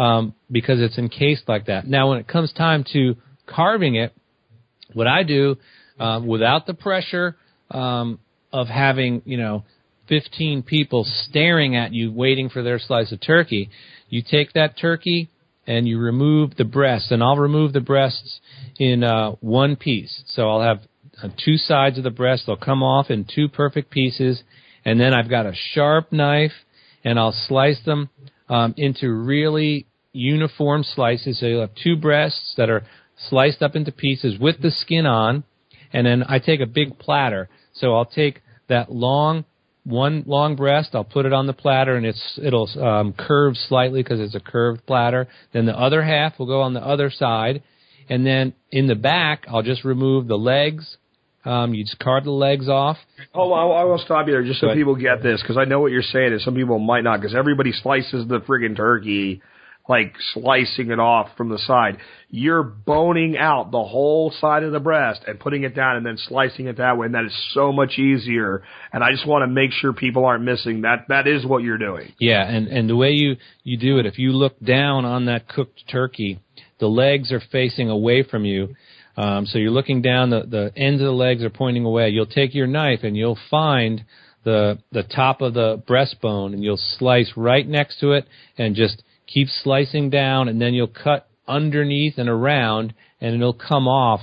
um, 0.00 0.34
because 0.50 0.80
it's 0.80 0.96
encased 0.96 1.46
like 1.46 1.66
that. 1.66 1.86
Now, 1.86 2.08
when 2.08 2.18
it 2.18 2.26
comes 2.26 2.50
time 2.54 2.84
to 2.94 3.16
carving 3.46 3.96
it, 3.96 4.14
what 4.94 5.06
I 5.06 5.24
do 5.24 5.56
uh, 5.98 6.22
without 6.26 6.66
the 6.66 6.72
pressure 6.72 7.36
um, 7.70 8.18
of 8.50 8.68
having 8.68 9.20
you 9.26 9.36
know 9.36 9.64
15 10.08 10.62
people 10.62 11.06
staring 11.28 11.76
at 11.76 11.92
you 11.92 12.10
waiting 12.12 12.48
for 12.48 12.62
their 12.62 12.78
slice 12.78 13.12
of 13.12 13.20
turkey, 13.20 13.68
you 14.08 14.22
take 14.22 14.54
that 14.54 14.78
turkey 14.78 15.28
and 15.66 15.86
you 15.86 15.98
remove 15.98 16.56
the 16.56 16.64
breast, 16.64 17.12
and 17.12 17.22
I'll 17.22 17.36
remove 17.36 17.74
the 17.74 17.80
breasts 17.80 18.40
in 18.78 19.04
uh, 19.04 19.32
one 19.40 19.76
piece. 19.76 20.22
So 20.28 20.48
I'll 20.48 20.62
have 20.62 20.80
uh, 21.22 21.28
two 21.44 21.58
sides 21.58 21.98
of 21.98 22.04
the 22.04 22.10
breast; 22.10 22.44
they'll 22.46 22.56
come 22.56 22.82
off 22.82 23.10
in 23.10 23.26
two 23.26 23.50
perfect 23.50 23.90
pieces, 23.90 24.42
and 24.82 24.98
then 24.98 25.12
I've 25.12 25.28
got 25.28 25.44
a 25.44 25.52
sharp 25.54 26.10
knife, 26.10 26.52
and 27.04 27.18
I'll 27.18 27.36
slice 27.46 27.80
them 27.84 28.08
um, 28.48 28.74
into 28.78 29.12
really 29.12 29.86
uniform 30.12 30.82
slices. 30.82 31.38
So 31.38 31.46
you'll 31.46 31.60
have 31.60 31.74
two 31.74 31.96
breasts 31.96 32.54
that 32.56 32.70
are 32.70 32.84
sliced 33.16 33.62
up 33.62 33.76
into 33.76 33.92
pieces 33.92 34.38
with 34.38 34.60
the 34.60 34.70
skin 34.70 35.06
on, 35.06 35.44
and 35.92 36.06
then 36.06 36.24
I 36.28 36.38
take 36.38 36.60
a 36.60 36.66
big 36.66 36.98
platter. 36.98 37.48
So 37.72 37.94
I'll 37.94 38.06
take 38.06 38.42
that 38.68 38.92
long 38.92 39.44
one 39.84 40.24
long 40.26 40.56
breast. 40.56 40.90
I'll 40.94 41.04
put 41.04 41.26
it 41.26 41.32
on 41.32 41.46
the 41.46 41.52
platter, 41.52 41.96
and 41.96 42.06
it's 42.06 42.38
it'll 42.42 42.68
um, 42.82 43.12
curve 43.12 43.56
slightly 43.56 44.02
because 44.02 44.20
it's 44.20 44.34
a 44.34 44.40
curved 44.40 44.86
platter. 44.86 45.28
Then 45.52 45.66
the 45.66 45.78
other 45.78 46.02
half 46.02 46.38
will 46.38 46.46
go 46.46 46.62
on 46.62 46.74
the 46.74 46.84
other 46.84 47.10
side, 47.10 47.62
and 48.08 48.26
then 48.26 48.54
in 48.70 48.86
the 48.86 48.94
back, 48.94 49.46
I'll 49.48 49.62
just 49.62 49.84
remove 49.84 50.26
the 50.28 50.38
legs. 50.38 50.96
Um, 51.42 51.72
you 51.72 51.84
just 51.84 51.98
carve 51.98 52.24
the 52.24 52.30
legs 52.30 52.68
off. 52.68 52.98
Oh, 53.34 53.52
I, 53.52 53.80
I 53.80 53.84
will 53.84 53.96
stop 53.96 54.26
you 54.26 54.34
there 54.34 54.44
just 54.44 54.60
so 54.60 54.74
people 54.74 54.94
get 54.94 55.22
this 55.22 55.40
because 55.40 55.56
I 55.56 55.64
know 55.64 55.80
what 55.80 55.90
you're 55.90 56.02
saying, 56.02 56.32
and 56.32 56.40
some 56.42 56.54
people 56.54 56.78
might 56.78 57.02
not 57.02 57.20
because 57.20 57.34
everybody 57.34 57.72
slices 57.72 58.28
the 58.28 58.40
friggin' 58.40 58.76
turkey 58.76 59.40
like 59.90 60.14
slicing 60.34 60.92
it 60.92 61.00
off 61.00 61.30
from 61.36 61.48
the 61.48 61.58
side. 61.58 61.98
You're 62.28 62.62
boning 62.62 63.36
out 63.36 63.72
the 63.72 63.82
whole 63.82 64.30
side 64.30 64.62
of 64.62 64.70
the 64.70 64.78
breast 64.78 65.22
and 65.26 65.40
putting 65.40 65.64
it 65.64 65.74
down 65.74 65.96
and 65.96 66.06
then 66.06 66.16
slicing 66.16 66.68
it 66.68 66.76
that 66.76 66.96
way. 66.96 67.06
And 67.06 67.14
that 67.16 67.24
is 67.24 67.50
so 67.52 67.72
much 67.72 67.98
easier. 67.98 68.62
And 68.92 69.02
I 69.02 69.10
just 69.10 69.26
want 69.26 69.42
to 69.42 69.48
make 69.48 69.72
sure 69.72 69.92
people 69.92 70.24
aren't 70.24 70.44
missing 70.44 70.82
that. 70.82 71.06
That 71.08 71.26
is 71.26 71.44
what 71.44 71.64
you're 71.64 71.76
doing. 71.76 72.12
Yeah. 72.20 72.48
And, 72.48 72.68
and 72.68 72.88
the 72.88 72.94
way 72.94 73.10
you, 73.10 73.34
you 73.64 73.76
do 73.76 73.98
it, 73.98 74.06
if 74.06 74.16
you 74.16 74.30
look 74.30 74.60
down 74.60 75.04
on 75.04 75.24
that 75.24 75.48
cooked 75.48 75.82
turkey, 75.90 76.38
the 76.78 76.86
legs 76.86 77.32
are 77.32 77.42
facing 77.50 77.90
away 77.90 78.22
from 78.22 78.44
you. 78.44 78.76
Um, 79.16 79.44
so 79.44 79.58
you're 79.58 79.72
looking 79.72 80.02
down, 80.02 80.30
the, 80.30 80.44
the 80.48 80.72
ends 80.76 81.02
of 81.02 81.06
the 81.06 81.12
legs 81.12 81.42
are 81.42 81.50
pointing 81.50 81.84
away. 81.84 82.10
You'll 82.10 82.26
take 82.26 82.54
your 82.54 82.68
knife 82.68 83.00
and 83.02 83.16
you'll 83.16 83.38
find 83.50 84.04
the, 84.44 84.78
the 84.92 85.02
top 85.02 85.40
of 85.40 85.54
the 85.54 85.82
breastbone 85.88 86.52
and 86.54 86.62
you'll 86.62 86.80
slice 86.98 87.32
right 87.36 87.66
next 87.66 87.98
to 87.98 88.12
it 88.12 88.28
and 88.56 88.76
just 88.76 89.02
keep 89.32 89.48
slicing 89.48 90.10
down, 90.10 90.48
and 90.48 90.60
then 90.60 90.74
you'll 90.74 90.88
cut 90.88 91.28
underneath 91.46 92.18
and 92.18 92.28
around, 92.28 92.94
and 93.20 93.34
it'll 93.34 93.52
come 93.52 93.88
off 93.88 94.20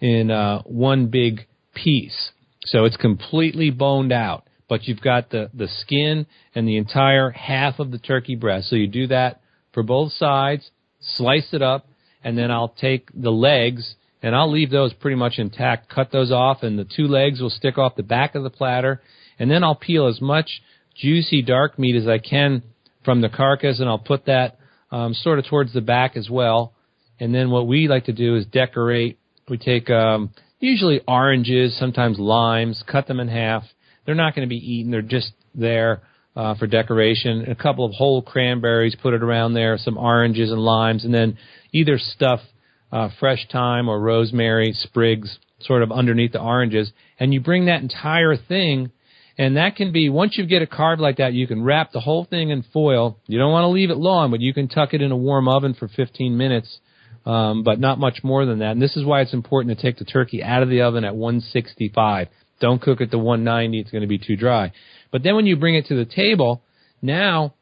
in 0.00 0.30
uh, 0.30 0.62
one 0.62 1.06
big 1.06 1.46
piece. 1.74 2.30
So 2.64 2.84
it's 2.84 2.96
completely 2.96 3.70
boned 3.70 4.12
out, 4.12 4.48
but 4.68 4.84
you've 4.84 5.00
got 5.00 5.30
the, 5.30 5.50
the 5.52 5.68
skin 5.68 6.26
and 6.54 6.66
the 6.66 6.76
entire 6.76 7.30
half 7.30 7.78
of 7.78 7.90
the 7.90 7.98
turkey 7.98 8.36
breast. 8.36 8.70
So 8.70 8.76
you 8.76 8.86
do 8.86 9.06
that 9.08 9.40
for 9.72 9.82
both 9.82 10.12
sides, 10.12 10.70
slice 11.00 11.48
it 11.52 11.62
up, 11.62 11.86
and 12.22 12.38
then 12.38 12.50
I'll 12.50 12.74
take 12.80 13.10
the 13.14 13.30
legs 13.30 13.96
and 14.22 14.34
I'll 14.34 14.50
leave 14.50 14.70
those 14.70 14.94
pretty 14.94 15.16
much 15.16 15.34
intact, 15.36 15.90
cut 15.90 16.10
those 16.10 16.32
off, 16.32 16.62
and 16.62 16.78
the 16.78 16.86
two 16.86 17.06
legs 17.06 17.42
will 17.42 17.50
stick 17.50 17.76
off 17.76 17.94
the 17.94 18.02
back 18.02 18.34
of 18.34 18.42
the 18.42 18.48
platter, 18.48 19.02
and 19.38 19.50
then 19.50 19.62
I'll 19.62 19.74
peel 19.74 20.06
as 20.06 20.18
much 20.22 20.62
juicy 20.94 21.42
dark 21.42 21.78
meat 21.78 21.94
as 21.94 22.08
I 22.08 22.16
can 22.16 22.62
from 23.04 23.20
the 23.20 23.28
carcass, 23.28 23.80
and 23.80 23.88
I'll 23.88 23.98
put 23.98 24.26
that 24.26 24.58
um, 24.90 25.14
sort 25.14 25.38
of 25.38 25.46
towards 25.46 25.72
the 25.72 25.80
back 25.80 26.16
as 26.16 26.28
well. 26.30 26.72
And 27.20 27.34
then 27.34 27.50
what 27.50 27.66
we 27.66 27.88
like 27.88 28.06
to 28.06 28.12
do 28.12 28.36
is 28.36 28.46
decorate. 28.46 29.18
We 29.48 29.58
take 29.58 29.90
um, 29.90 30.30
usually 30.58 31.00
oranges, 31.06 31.76
sometimes 31.78 32.18
limes, 32.18 32.82
cut 32.90 33.06
them 33.06 33.20
in 33.20 33.28
half. 33.28 33.64
They're 34.04 34.14
not 34.14 34.34
going 34.34 34.46
to 34.46 34.50
be 34.50 34.56
eaten; 34.56 34.90
they're 34.90 35.02
just 35.02 35.32
there 35.54 36.02
uh, 36.36 36.54
for 36.56 36.66
decoration. 36.66 37.50
A 37.50 37.54
couple 37.54 37.84
of 37.84 37.92
whole 37.92 38.22
cranberries, 38.22 38.96
put 39.00 39.14
it 39.14 39.22
around 39.22 39.54
there. 39.54 39.78
Some 39.78 39.96
oranges 39.96 40.50
and 40.50 40.60
limes, 40.60 41.04
and 41.04 41.14
then 41.14 41.38
either 41.72 41.98
stuff 41.98 42.40
uh, 42.92 43.08
fresh 43.18 43.46
thyme 43.50 43.88
or 43.88 44.00
rosemary 44.00 44.72
sprigs 44.72 45.38
sort 45.60 45.82
of 45.82 45.90
underneath 45.90 46.32
the 46.32 46.40
oranges, 46.40 46.92
and 47.18 47.32
you 47.32 47.40
bring 47.40 47.66
that 47.66 47.80
entire 47.80 48.36
thing 48.36 48.90
and 49.36 49.56
that 49.56 49.76
can 49.76 49.90
be, 49.90 50.08
once 50.08 50.36
you 50.36 50.46
get 50.46 50.62
a 50.62 50.66
carved 50.66 51.00
like 51.00 51.16
that, 51.16 51.32
you 51.32 51.46
can 51.46 51.62
wrap 51.62 51.92
the 51.92 52.00
whole 52.00 52.24
thing 52.24 52.50
in 52.50 52.62
foil. 52.72 53.18
You 53.26 53.38
don't 53.38 53.50
want 53.50 53.64
to 53.64 53.68
leave 53.68 53.90
it 53.90 53.96
long, 53.96 54.30
but 54.30 54.40
you 54.40 54.54
can 54.54 54.68
tuck 54.68 54.94
it 54.94 55.02
in 55.02 55.10
a 55.10 55.16
warm 55.16 55.48
oven 55.48 55.74
for 55.74 55.88
15 55.88 56.36
minutes, 56.36 56.78
um, 57.26 57.64
but 57.64 57.80
not 57.80 57.98
much 57.98 58.22
more 58.22 58.46
than 58.46 58.60
that. 58.60 58.72
And 58.72 58.82
this 58.82 58.96
is 58.96 59.04
why 59.04 59.22
it's 59.22 59.34
important 59.34 59.76
to 59.76 59.82
take 59.82 59.98
the 59.98 60.04
turkey 60.04 60.42
out 60.42 60.62
of 60.62 60.68
the 60.68 60.82
oven 60.82 61.04
at 61.04 61.16
165. 61.16 62.28
Don't 62.60 62.80
cook 62.80 63.00
it 63.00 63.10
to 63.10 63.18
190. 63.18 63.80
It's 63.80 63.90
going 63.90 64.02
to 64.02 64.08
be 64.08 64.18
too 64.18 64.36
dry. 64.36 64.72
But 65.10 65.24
then 65.24 65.34
when 65.34 65.46
you 65.46 65.56
bring 65.56 65.74
it 65.74 65.86
to 65.86 65.96
the 65.96 66.04
table, 66.04 66.62
now, 67.02 67.54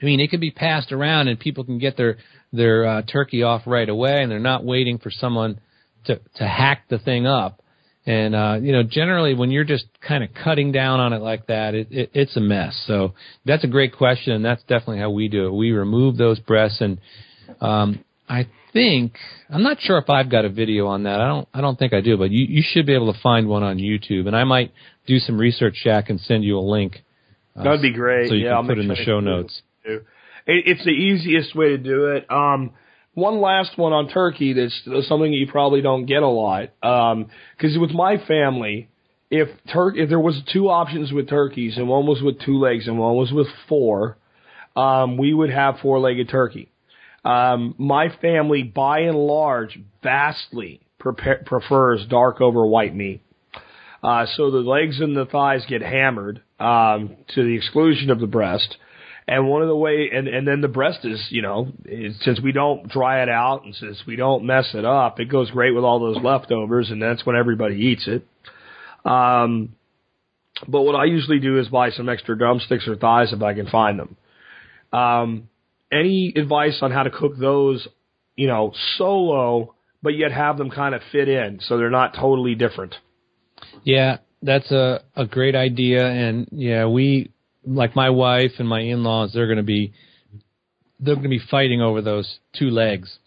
I 0.00 0.06
mean, 0.06 0.20
it 0.20 0.30
can 0.30 0.40
be 0.40 0.50
passed 0.50 0.90
around 0.90 1.28
and 1.28 1.38
people 1.38 1.64
can 1.64 1.78
get 1.78 1.98
their, 1.98 2.16
their 2.50 2.86
uh, 2.86 3.02
turkey 3.02 3.42
off 3.42 3.62
right 3.66 3.88
away 3.88 4.22
and 4.22 4.30
they're 4.30 4.38
not 4.38 4.64
waiting 4.64 4.98
for 4.98 5.10
someone 5.10 5.60
to, 6.06 6.18
to 6.36 6.46
hack 6.46 6.84
the 6.88 6.98
thing 6.98 7.26
up. 7.26 7.60
And 8.06 8.34
uh, 8.34 8.58
you 8.60 8.72
know, 8.72 8.82
generally 8.82 9.34
when 9.34 9.50
you're 9.50 9.64
just 9.64 9.86
kind 10.06 10.22
of 10.22 10.30
cutting 10.44 10.72
down 10.72 11.00
on 11.00 11.14
it 11.14 11.22
like 11.22 11.46
that, 11.46 11.74
it, 11.74 11.88
it, 11.90 12.10
it's 12.12 12.36
a 12.36 12.40
mess. 12.40 12.78
So 12.86 13.14
that's 13.46 13.64
a 13.64 13.66
great 13.66 13.96
question, 13.96 14.34
and 14.34 14.44
that's 14.44 14.62
definitely 14.62 14.98
how 14.98 15.10
we 15.10 15.28
do 15.28 15.46
it. 15.46 15.54
We 15.54 15.72
remove 15.72 16.18
those 16.18 16.38
breasts, 16.38 16.82
and 16.82 16.98
um, 17.62 18.04
I 18.28 18.46
think 18.74 19.16
I'm 19.48 19.62
not 19.62 19.78
sure 19.80 19.96
if 19.96 20.10
I've 20.10 20.30
got 20.30 20.44
a 20.44 20.50
video 20.50 20.86
on 20.86 21.04
that. 21.04 21.18
I 21.18 21.28
don't 21.28 21.48
I 21.54 21.62
don't 21.62 21.78
think 21.78 21.94
I 21.94 22.02
do, 22.02 22.18
but 22.18 22.30
you 22.30 22.44
you 22.46 22.62
should 22.62 22.84
be 22.84 22.94
able 22.94 23.10
to 23.10 23.18
find 23.20 23.48
one 23.48 23.62
on 23.62 23.78
YouTube, 23.78 24.26
and 24.26 24.36
I 24.36 24.44
might 24.44 24.72
do 25.06 25.18
some 25.18 25.38
research, 25.38 25.80
Jack, 25.82 26.10
and 26.10 26.20
send 26.20 26.44
you 26.44 26.58
a 26.58 26.60
link. 26.60 27.02
Uh, 27.56 27.64
That'd 27.64 27.80
be 27.80 27.92
great. 27.92 28.28
So 28.28 28.34
you 28.34 28.44
yeah, 28.44 28.50
can 28.50 28.56
I'll 28.56 28.68
put 28.68 28.78
in 28.78 28.88
the 28.88 28.96
show 28.96 29.20
notes. 29.20 29.62
It, 29.84 30.02
it's 30.46 30.84
the 30.84 30.90
easiest 30.90 31.54
way 31.54 31.68
to 31.68 31.78
do 31.78 32.08
it. 32.08 32.30
Um, 32.30 32.72
one 33.14 33.40
last 33.40 33.78
one 33.78 33.92
on 33.92 34.08
turkey 34.08 34.52
that's 34.52 35.08
something 35.08 35.32
you 35.32 35.46
probably 35.46 35.80
don't 35.80 36.06
get 36.06 36.22
a 36.22 36.28
lot. 36.28 36.70
Because 36.80 37.76
um, 37.76 37.80
with 37.80 37.92
my 37.92 38.18
family, 38.26 38.88
if 39.30 39.48
tur- 39.72 39.96
if 39.96 40.08
there 40.08 40.20
was 40.20 40.40
two 40.52 40.68
options 40.68 41.12
with 41.12 41.28
turkeys 41.28 41.76
and 41.76 41.88
one 41.88 42.06
was 42.06 42.22
with 42.22 42.40
two 42.40 42.58
legs 42.58 42.86
and 42.86 42.98
one 42.98 43.16
was 43.16 43.32
with 43.32 43.48
four, 43.68 44.16
um, 44.76 45.16
we 45.16 45.32
would 45.32 45.50
have 45.50 45.78
four-legged 45.80 46.28
turkey. 46.28 46.70
Um, 47.24 47.74
my 47.78 48.08
family, 48.20 48.62
by 48.62 49.00
and 49.00 49.16
large, 49.16 49.78
vastly 50.02 50.80
pre- 50.98 51.36
prefers 51.46 52.04
dark 52.08 52.40
over 52.40 52.66
white 52.66 52.94
meat. 52.94 53.22
Uh, 54.02 54.26
so 54.36 54.50
the 54.50 54.58
legs 54.58 55.00
and 55.00 55.16
the 55.16 55.24
thighs 55.24 55.64
get 55.66 55.80
hammered 55.80 56.42
um, 56.60 57.16
to 57.34 57.42
the 57.42 57.56
exclusion 57.56 58.10
of 58.10 58.20
the 58.20 58.26
breast. 58.26 58.76
And 59.26 59.48
one 59.48 59.62
of 59.62 59.68
the 59.68 59.76
way, 59.76 60.10
and, 60.12 60.28
and 60.28 60.46
then 60.46 60.60
the 60.60 60.68
breast 60.68 61.04
is, 61.04 61.24
you 61.30 61.40
know, 61.40 61.68
is, 61.86 62.14
since 62.22 62.40
we 62.40 62.52
don't 62.52 62.88
dry 62.88 63.22
it 63.22 63.28
out 63.30 63.64
and 63.64 63.74
since 63.74 64.02
we 64.06 64.16
don't 64.16 64.44
mess 64.44 64.70
it 64.74 64.84
up, 64.84 65.18
it 65.18 65.30
goes 65.30 65.50
great 65.50 65.74
with 65.74 65.84
all 65.84 65.98
those 65.98 66.22
leftovers 66.22 66.90
and 66.90 67.00
that's 67.00 67.24
when 67.24 67.34
everybody 67.34 67.76
eats 67.76 68.06
it. 68.06 68.26
Um, 69.08 69.74
but 70.68 70.82
what 70.82 70.94
I 70.94 71.04
usually 71.04 71.40
do 71.40 71.58
is 71.58 71.68
buy 71.68 71.90
some 71.90 72.08
extra 72.08 72.36
drumsticks 72.36 72.86
or 72.86 72.96
thighs 72.96 73.32
if 73.32 73.42
I 73.42 73.54
can 73.54 73.66
find 73.66 73.98
them. 73.98 74.16
Um, 74.92 75.48
any 75.90 76.32
advice 76.36 76.78
on 76.82 76.90
how 76.90 77.02
to 77.02 77.10
cook 77.10 77.36
those, 77.38 77.86
you 78.36 78.46
know, 78.46 78.72
solo, 78.96 79.74
but 80.02 80.10
yet 80.10 80.32
have 80.32 80.58
them 80.58 80.70
kind 80.70 80.94
of 80.94 81.00
fit 81.10 81.28
in 81.28 81.60
so 81.60 81.78
they're 81.78 81.90
not 81.90 82.14
totally 82.14 82.54
different? 82.54 82.94
Yeah, 83.84 84.18
that's 84.42 84.70
a, 84.70 85.02
a 85.16 85.26
great 85.26 85.56
idea. 85.56 86.06
And 86.06 86.48
yeah, 86.52 86.86
we, 86.86 87.30
like 87.66 87.96
my 87.96 88.10
wife 88.10 88.52
and 88.58 88.68
my 88.68 88.80
in-laws, 88.80 89.32
they're 89.32 89.46
going 89.46 89.58
to 89.58 89.62
be 89.62 89.92
they're 91.00 91.14
going 91.14 91.24
to 91.24 91.28
be 91.28 91.42
fighting 91.50 91.82
over 91.82 92.00
those 92.00 92.38
two 92.56 92.70
legs. 92.70 93.18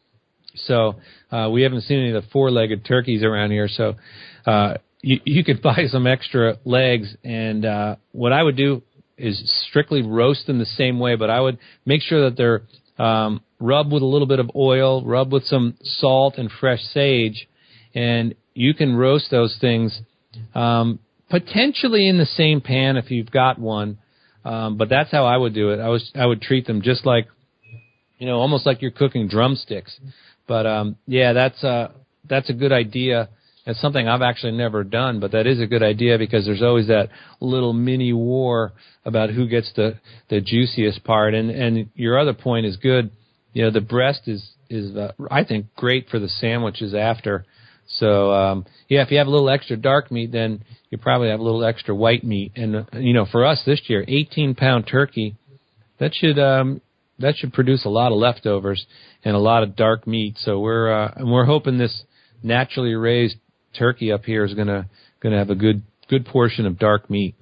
So 0.56 0.96
uh, 1.32 1.50
we 1.52 1.62
haven't 1.62 1.82
seen 1.82 2.00
any 2.00 2.12
of 2.14 2.24
the 2.24 2.30
four-legged 2.30 2.86
turkeys 2.86 3.24
around 3.24 3.52
here. 3.52 3.68
So 3.68 3.96
uh, 4.46 4.76
you 5.02 5.20
you 5.26 5.44
could 5.44 5.62
buy 5.70 5.86
some 5.88 6.08
extra 6.08 6.58
legs, 6.66 7.16
and 7.24 7.66
uh, 7.66 7.96
what 8.12 8.34
I 8.34 8.42
would 8.42 8.56
do 8.56 8.84
is 9.18 9.42
strictly 9.68 10.02
roast 10.02 10.46
them 10.48 10.60
the 10.60 10.66
same 10.66 11.00
way, 11.00 11.16
but 11.16 11.30
I 11.30 11.40
would 11.40 11.58
make 11.86 12.02
sure 12.02 12.30
that 12.30 12.38
they're 12.38 12.62
um, 13.04 13.42
rubbed 13.60 13.92
with 13.92 14.04
a 14.04 14.06
little 14.06 14.28
bit 14.28 14.40
of 14.40 14.52
oil, 14.56 15.04
rubbed 15.04 15.32
with 15.32 15.44
some 15.46 15.76
salt 15.82 16.36
and 16.38 16.52
fresh 16.52 16.82
sage, 16.82 17.48
and 17.96 18.36
you 18.54 18.74
can 18.74 18.96
roast 18.96 19.32
those 19.32 19.58
things 19.60 20.00
um, 20.54 21.00
potentially 21.30 22.08
in 22.08 22.18
the 22.18 22.26
same 22.26 22.62
pan 22.62 22.98
if 22.98 23.12
you've 23.12 23.32
got 23.32 23.60
one. 23.60 23.98
Um, 24.48 24.78
but 24.78 24.88
that's 24.88 25.12
how 25.12 25.26
I 25.26 25.36
would 25.36 25.54
do 25.54 25.72
it. 25.72 25.80
I 25.82 25.90
was 25.90 26.10
I 26.16 26.26
would 26.26 26.42
treat 26.42 26.66
them 26.66 26.82
just 26.82 27.06
like, 27.06 27.28
you 28.18 28.26
know, 28.26 28.40
almost 28.40 28.66
like 28.66 28.82
you're 28.82 28.92
cooking 28.92 29.28
drumsticks. 29.28 30.00
But 30.48 30.66
um, 30.66 30.96
yeah, 31.06 31.34
that's 31.34 31.62
uh 31.66 31.90
that's 32.30 32.50
a 32.50 32.54
good 32.54 32.72
idea. 32.72 33.28
It's 33.66 33.82
something 33.82 34.08
I've 34.08 34.22
actually 34.22 34.54
never 34.54 34.86
done, 34.86 35.20
but 35.20 35.34
that 35.34 35.48
is 35.48 35.60
a 35.60 35.68
good 35.68 35.84
idea 35.84 36.18
because 36.18 36.46
there's 36.46 36.62
always 36.62 36.88
that 36.88 37.10
little 37.42 37.74
mini 37.74 38.14
war 38.14 38.72
about 39.04 39.32
who 39.32 39.50
gets 39.50 39.70
the 39.76 40.00
the 40.30 40.40
juiciest 40.40 41.04
part. 41.04 41.34
And 41.34 41.50
and 41.50 41.90
your 41.94 42.18
other 42.18 42.34
point 42.34 42.66
is 42.66 42.78
good. 42.78 43.12
You 43.52 43.66
know, 43.66 43.72
the 43.72 43.82
breast 43.82 44.22
is 44.28 44.50
is 44.70 44.96
uh, 44.96 45.12
I 45.30 45.44
think 45.44 45.66
great 45.76 46.08
for 46.08 46.20
the 46.20 46.30
sandwiches 46.30 46.94
after. 46.94 47.46
So 47.88 48.32
um, 48.32 48.66
yeah, 48.90 49.04
if 49.04 49.12
you 49.12 49.18
have 49.18 49.28
a 49.28 49.32
little 49.32 49.50
extra 49.50 49.78
dark 49.78 50.12
meat, 50.12 50.32
then 50.32 50.64
you 50.90 50.98
probably 50.98 51.30
have 51.30 51.40
a 51.40 51.44
little 51.44 51.64
extra 51.64 51.96
white 51.96 52.24
meat. 52.24 52.54
And 52.56 52.76
uh, 52.76 52.84
you 52.94 53.14
know, 53.14 53.26
for 53.32 53.46
us 53.46 53.62
this 53.66 53.82
year, 53.88 54.04
18 54.08 54.56
pound 54.56 54.88
turkey, 54.88 55.36
that 56.00 56.14
should 56.14 56.38
um, 56.38 56.82
that 57.20 57.36
should 57.38 57.54
produce 57.54 57.86
a 57.86 57.90
lot 57.90 58.12
of 58.12 58.18
leftovers 58.18 58.86
and 59.24 59.36
a 59.36 59.40
lot 59.40 59.64
of 59.64 59.76
dark 59.76 60.06
meat. 60.06 60.36
So 60.40 60.60
we're 60.60 60.92
uh, 60.92 61.14
and 61.16 61.32
we're 61.32 61.46
hoping 61.46 61.78
this 61.78 62.04
naturally 62.44 62.94
raised 62.94 63.38
turkey 63.78 64.12
up 64.12 64.26
here 64.26 64.44
is 64.44 64.54
gonna 64.54 64.90
gonna 65.22 65.38
have 65.38 65.50
a 65.50 65.56
good 65.56 65.84
good 66.10 66.26
portion 66.26 66.66
of 66.66 66.78
dark 66.78 67.10
meat. 67.10 67.36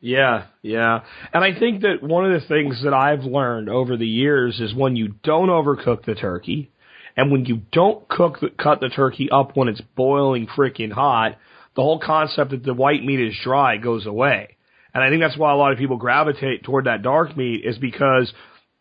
Yeah, 0.00 0.46
yeah. 0.62 1.00
And 1.32 1.42
I 1.42 1.58
think 1.58 1.82
that 1.82 2.02
one 2.02 2.30
of 2.30 2.40
the 2.40 2.46
things 2.46 2.82
that 2.84 2.92
I've 2.92 3.24
learned 3.24 3.68
over 3.68 3.96
the 3.96 4.06
years 4.06 4.60
is 4.60 4.74
when 4.74 4.94
you 4.94 5.14
don't 5.22 5.48
overcook 5.48 6.04
the 6.04 6.14
turkey 6.14 6.70
and 7.16 7.30
when 7.30 7.44
you 7.46 7.62
don't 7.72 8.06
cook 8.08 8.40
the, 8.40 8.50
cut 8.50 8.80
the 8.80 8.88
turkey 8.88 9.30
up 9.30 9.56
when 9.56 9.68
it's 9.68 9.80
boiling 9.96 10.46
freaking 10.46 10.92
hot, 10.92 11.36
the 11.74 11.82
whole 11.82 11.98
concept 11.98 12.50
that 12.50 12.62
the 12.62 12.74
white 12.74 13.02
meat 13.02 13.20
is 13.20 13.34
dry 13.42 13.76
goes 13.76 14.06
away. 14.06 14.56
And 14.92 15.02
I 15.02 15.10
think 15.10 15.22
that's 15.22 15.36
why 15.36 15.52
a 15.52 15.56
lot 15.56 15.72
of 15.72 15.78
people 15.78 15.96
gravitate 15.96 16.64
toward 16.64 16.86
that 16.86 17.02
dark 17.02 17.36
meat 17.36 17.62
is 17.64 17.78
because 17.78 18.32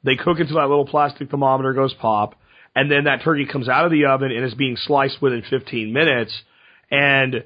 they 0.03 0.15
cook 0.15 0.39
until 0.39 0.57
that 0.57 0.69
little 0.69 0.85
plastic 0.85 1.29
thermometer 1.29 1.73
goes 1.73 1.93
pop 1.93 2.35
and 2.75 2.91
then 2.91 3.05
that 3.05 3.21
turkey 3.23 3.45
comes 3.45 3.69
out 3.69 3.85
of 3.85 3.91
the 3.91 4.05
oven 4.05 4.31
and 4.31 4.45
is 4.45 4.53
being 4.53 4.77
sliced 4.77 5.21
within 5.21 5.43
15 5.49 5.91
minutes 5.91 6.37
and 6.91 7.43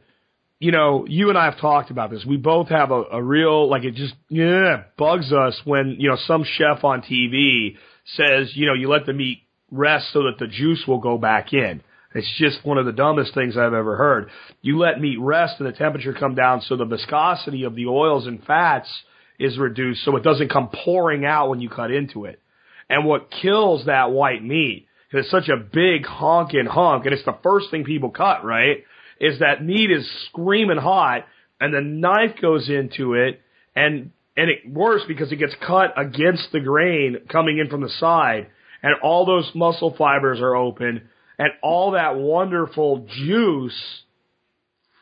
you 0.60 0.74
know, 0.74 1.06
you 1.08 1.30
and 1.30 1.38
I 1.38 1.46
have 1.46 1.60
talked 1.60 1.90
about 1.90 2.12
this. 2.12 2.26
We 2.26 2.36
both 2.36 2.68
have 2.68 2.92
a, 2.92 3.04
a 3.14 3.24
real, 3.24 3.70
like 3.70 3.86
it 3.86 3.96
just, 3.96 4.14
yeah, 4.28 4.84
bugs 4.98 5.32
us 5.32 5.60
when, 5.64 5.96
you 6.00 6.10
know, 6.10 6.18
some 6.28 6.44
chef 6.44 6.84
on 6.84 7.02
TV 7.02 7.78
says, 8.18 8.52
you 8.56 8.66
know, 8.68 8.74
you 8.74 8.90
let 8.90 9.06
the 9.06 9.14
meat 9.14 9.44
rest 9.72 10.08
so 10.14 10.24
that 10.24 10.40
the 10.40 10.48
juice 10.48 10.84
will 10.88 11.00
go 11.00 11.18
back 11.18 11.54
in. 11.54 11.82
It's 12.16 12.32
just 12.40 12.66
one 12.66 12.78
of 12.78 12.86
the 12.86 12.92
dumbest 12.92 13.34
things 13.36 13.56
I've 13.56 13.74
ever 13.74 13.96
heard. 13.96 14.30
You 14.62 14.80
let 14.80 15.00
meat 15.00 15.20
rest 15.20 15.56
and 15.60 15.68
the 15.68 15.78
temperature 15.78 16.14
come 16.14 16.34
down 16.34 16.62
so 16.62 16.76
the 16.76 16.86
viscosity 16.86 17.64
of 17.64 17.76
the 17.76 17.86
oils 17.86 18.26
and 18.26 18.44
fats 18.44 18.90
is 19.38 19.58
reduced 19.58 20.04
so 20.04 20.16
it 20.16 20.24
doesn't 20.24 20.52
come 20.52 20.70
pouring 20.84 21.24
out 21.24 21.50
when 21.50 21.62
you 21.62 21.70
cut 21.70 21.92
into 21.92 22.26
it. 22.26 22.42
And 22.90 23.06
what 23.06 23.30
kills 23.42 23.86
that 23.86 24.12
white 24.12 24.44
meat, 24.44 24.88
because 25.12 25.26
it's 25.26 25.32
such 25.32 25.50
a 25.50 25.58
big 25.58 26.06
honking 26.06 26.66
hunk, 26.66 27.06
and 27.06 27.14
it's 27.14 27.26
the 27.26 27.38
first 27.44 27.70
thing 27.70 27.84
people 27.84 28.10
cut, 28.10 28.44
right? 28.44 28.84
is 29.20 29.40
that 29.40 29.64
meat 29.64 29.92
is 29.92 30.10
screaming 30.28 30.78
hot 30.78 31.26
and 31.60 31.74
the 31.74 31.82
knife 31.82 32.40
goes 32.42 32.70
into 32.70 33.14
it 33.14 33.42
and 33.76 34.12
and 34.38 34.50
it 34.50 34.72
worse 34.72 35.02
because 35.08 35.32
it 35.32 35.36
gets 35.36 35.56
cut 35.66 35.94
against 35.98 36.48
the 36.54 36.62
grain 36.62 37.18
coming 37.30 37.58
in 37.58 37.70
from 37.70 37.82
the 37.82 37.90
side 38.00 38.48
and 38.82 38.96
all 39.02 39.26
those 39.26 39.50
muscle 39.54 39.96
fibers 39.98 40.40
are 40.40 40.56
open 40.56 41.10
and 41.38 41.50
all 41.64 41.92
that 41.92 42.18
wonderful 42.18 43.08
juice 43.26 44.04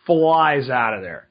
flies 0.05 0.69
out 0.69 0.93
of 0.93 1.01
there. 1.01 1.27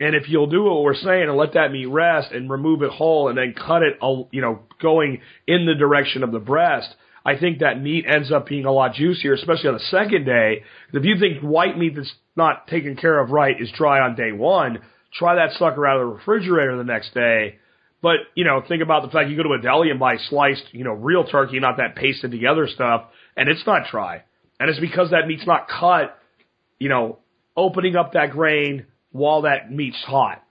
And 0.00 0.14
if 0.14 0.28
you'll 0.28 0.46
do 0.46 0.62
what 0.62 0.82
we're 0.82 0.94
saying 0.94 1.28
and 1.28 1.36
let 1.36 1.54
that 1.54 1.72
meat 1.72 1.86
rest 1.86 2.30
and 2.30 2.48
remove 2.48 2.82
it 2.82 2.90
whole 2.90 3.28
and 3.28 3.36
then 3.36 3.54
cut 3.54 3.82
it, 3.82 3.98
uh, 4.00 4.22
you 4.30 4.40
know, 4.40 4.60
going 4.80 5.20
in 5.46 5.66
the 5.66 5.74
direction 5.74 6.22
of 6.22 6.30
the 6.30 6.38
breast, 6.38 6.88
I 7.26 7.36
think 7.36 7.58
that 7.58 7.82
meat 7.82 8.04
ends 8.08 8.30
up 8.30 8.46
being 8.46 8.64
a 8.64 8.72
lot 8.72 8.94
juicier, 8.94 9.34
especially 9.34 9.68
on 9.68 9.74
the 9.74 9.80
second 9.90 10.24
day. 10.24 10.62
If 10.92 11.04
you 11.04 11.18
think 11.18 11.42
white 11.42 11.76
meat 11.76 11.96
that's 11.96 12.12
not 12.36 12.68
taken 12.68 12.96
care 12.96 13.18
of 13.18 13.30
right 13.30 13.60
is 13.60 13.72
dry 13.72 14.00
on 14.00 14.14
day 14.14 14.30
one, 14.30 14.78
try 15.12 15.34
that 15.34 15.58
sucker 15.58 15.84
out 15.84 16.00
of 16.00 16.06
the 16.06 16.14
refrigerator 16.14 16.76
the 16.76 16.84
next 16.84 17.12
day. 17.12 17.58
But, 18.00 18.16
you 18.34 18.44
know, 18.44 18.62
think 18.66 18.82
about 18.82 19.02
the 19.02 19.08
fact 19.08 19.28
you 19.28 19.36
go 19.36 19.42
to 19.42 19.54
a 19.54 19.60
deli 19.60 19.90
and 19.90 19.98
buy 19.98 20.16
sliced, 20.28 20.64
you 20.72 20.84
know, 20.84 20.92
real 20.92 21.24
turkey, 21.24 21.58
not 21.58 21.78
that 21.78 21.96
pasted 21.96 22.30
together 22.30 22.68
stuff, 22.68 23.06
and 23.36 23.48
it's 23.48 23.66
not 23.66 23.88
dry. 23.90 24.22
And 24.60 24.70
it's 24.70 24.78
because 24.78 25.10
that 25.10 25.26
meat's 25.26 25.46
not 25.46 25.68
cut, 25.68 26.16
you 26.78 26.88
know, 26.88 27.18
opening 27.56 27.96
up 27.96 28.12
that 28.12 28.30
grain 28.30 28.86
while 29.10 29.42
that 29.42 29.70
meat's 29.72 30.02
hot. 30.06 30.44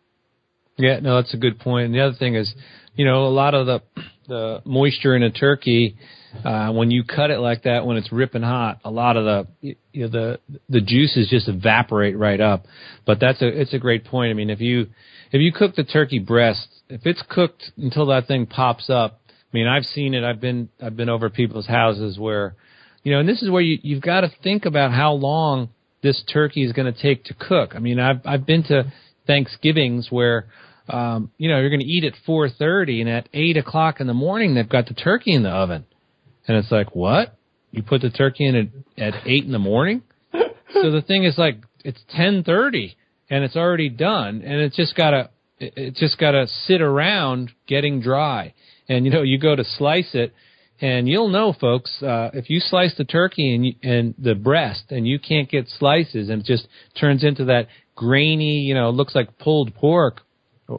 Yeah, 0.78 1.00
no, 1.00 1.16
that's 1.16 1.34
a 1.34 1.38
good 1.38 1.60
point. 1.60 1.86
And 1.86 1.96
the 1.96 2.02
other 2.02 2.16
thing 2.16 2.36
is, 2.36 2.54
you 2.96 3.06
know, 3.06 3.26
a 3.26 3.30
lot 3.30 3.54
of 3.54 3.66
the 3.66 3.82
the 4.28 4.62
moisture 4.66 5.16
in 5.16 5.24
a 5.24 5.32
turkey 5.32 5.98
uh, 6.44 6.72
when 6.72 6.92
you 6.92 7.04
cut 7.04 7.32
it 7.32 7.40
like 7.40 7.64
that, 7.64 7.86
when 7.86 7.98
it's 7.98 8.12
ripping 8.12 8.42
hot, 8.42 8.80
a 8.84 8.92
lot 8.92 9.18
of 9.18 9.26
the 9.26 9.76
you 9.92 10.02
know, 10.04 10.08
the 10.08 10.40
the 10.70 10.82
juices 10.82 11.30
just 11.30 11.48
evaporate 11.48 12.18
right 12.18 12.40
up. 12.40 12.66
But 13.06 13.20
that's 13.20 13.42
a 13.42 13.48
it's 13.48 13.74
a 13.74 13.80
great 13.80 14.06
point. 14.06 14.32
I 14.32 14.34
mean, 14.34 14.50
if 14.50 14.62
you 14.62 14.88
if 15.32 15.42
you 15.42 15.52
cook 15.52 15.76
the 15.76 15.84
turkey 15.84 16.20
breast, 16.20 16.68
if 16.90 17.02
it's 17.06 17.24
cooked 17.30 17.72
until 17.78 18.08
that 18.08 18.28
thing 18.28 18.46
pops 18.46 18.90
up, 18.90 19.22
I 19.30 19.58
mean, 19.58 19.68
I've 19.68 19.86
seen 19.86 20.14
it. 20.14 20.24
I've 20.24 20.42
been 20.42 20.70
I've 20.82 20.96
been 20.96 21.10
over 21.10 21.30
people's 21.30 21.68
houses 21.68 22.18
where, 22.20 22.56
you 23.04 23.12
know, 23.12 23.20
and 23.20 23.30
this 23.30 23.42
is 23.42 23.50
where 23.50 23.62
you 23.62 23.78
you've 23.82 24.02
got 24.02 24.22
to 24.22 24.32
think 24.44 24.66
about 24.66 24.92
how 24.92 25.14
long 25.14 25.70
this 26.04 26.24
turkey 26.32 26.64
is 26.64 26.74
going 26.74 26.92
to 26.92 27.02
take 27.02 27.26
to 27.26 27.34
cook. 27.34 27.74
I 27.76 27.80
mean, 27.80 28.00
I've 28.00 28.22
I've 28.26 28.46
been 28.46 28.64
to 28.64 28.92
Thanksgivings 29.26 30.08
where 30.10 30.48
um, 30.90 31.32
you 31.38 31.50
know, 31.50 31.60
you're 31.60 31.70
going 31.70 31.82
to 31.82 31.86
eat 31.86 32.06
at 32.06 32.14
4:30, 32.26 33.02
and 33.02 33.10
at 33.10 33.30
8 33.34 33.58
o'clock 33.58 34.00
in 34.00 34.08
the 34.08 34.14
morning, 34.14 34.56
they've 34.56 34.68
got 34.68 34.88
the 34.88 34.94
turkey 34.94 35.34
in 35.34 35.44
the 35.44 35.50
oven. 35.50 35.86
And 36.48 36.58
it's 36.58 36.72
like, 36.72 36.96
what? 36.96 37.38
You 37.72 37.84
put 37.84 38.02
the 38.02 38.10
turkey 38.10 38.46
in 38.46 38.56
at, 38.98 39.14
at 39.16 39.28
eight 39.28 39.44
in 39.44 39.52
the 39.52 39.60
morning? 39.60 40.04
so 40.34 40.92
the 40.92 41.04
thing 41.06 41.26
is 41.26 41.38
like, 41.38 41.58
it's 41.84 42.02
1030 42.08 42.96
and 43.30 43.44
it's 43.44 43.56
already 43.56 43.90
done 43.90 44.42
and 44.42 44.62
it's 44.62 44.76
just 44.76 44.96
gotta, 44.96 45.30
it 45.60 45.96
just 45.96 46.18
gotta 46.18 46.48
sit 46.48 46.82
around 46.82 47.52
getting 47.68 48.02
dry. 48.02 48.54
And 48.90 49.06
you 49.06 49.12
know, 49.12 49.22
you 49.22 49.38
go 49.38 49.56
to 49.56 49.64
slice 49.64 50.14
it 50.14 50.34
and 50.80 51.08
you'll 51.08 51.30
know 51.30 51.54
folks, 51.60 52.02
uh, 52.04 52.30
if 52.34 52.50
you 52.50 52.60
slice 52.60 52.96
the 52.96 53.04
turkey 53.04 53.56
and, 53.56 53.66
you, 53.66 53.74
and 53.82 54.14
the 54.18 54.36
breast 54.36 54.86
and 54.90 55.08
you 55.08 55.20
can't 55.20 55.50
get 55.50 55.68
slices 55.68 56.30
and 56.30 56.42
it 56.42 56.46
just 56.46 56.68
turns 57.00 57.24
into 57.24 57.46
that 57.46 57.68
grainy, 57.96 58.60
you 58.60 58.76
know, 58.76 58.92
looks 58.92 59.16
like 59.16 59.40
pulled 59.40 59.74
pork 59.74 60.22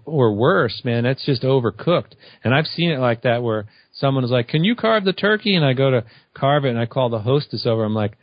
or 0.05 0.35
worse, 0.35 0.83
man, 0.85 1.05
that's 1.05 1.25
just 1.25 1.43
overcooked. 1.43 2.13
And 2.45 2.55
I've 2.55 2.67
seen 2.67 2.91
it 2.91 3.01
like 3.01 3.23
that 3.23 3.43
where 3.43 3.67
someone 3.93 4.25
is 4.25 4.31
like, 4.31 4.49
"Can 4.49 4.63
you 4.63 4.77
carve 4.77 5.05
the 5.05 5.13
turkey?" 5.13 5.55
And 5.55 5.65
I 5.65 5.73
go 5.73 5.91
to 5.91 6.05
carve 6.35 6.65
it, 6.65 6.71
and 6.71 6.79
I 6.79 6.87
call 6.87 7.09
the 7.09 7.19
hostess 7.19 7.67
over. 7.67 7.85
I'm 7.85 7.95
like, 7.95 8.17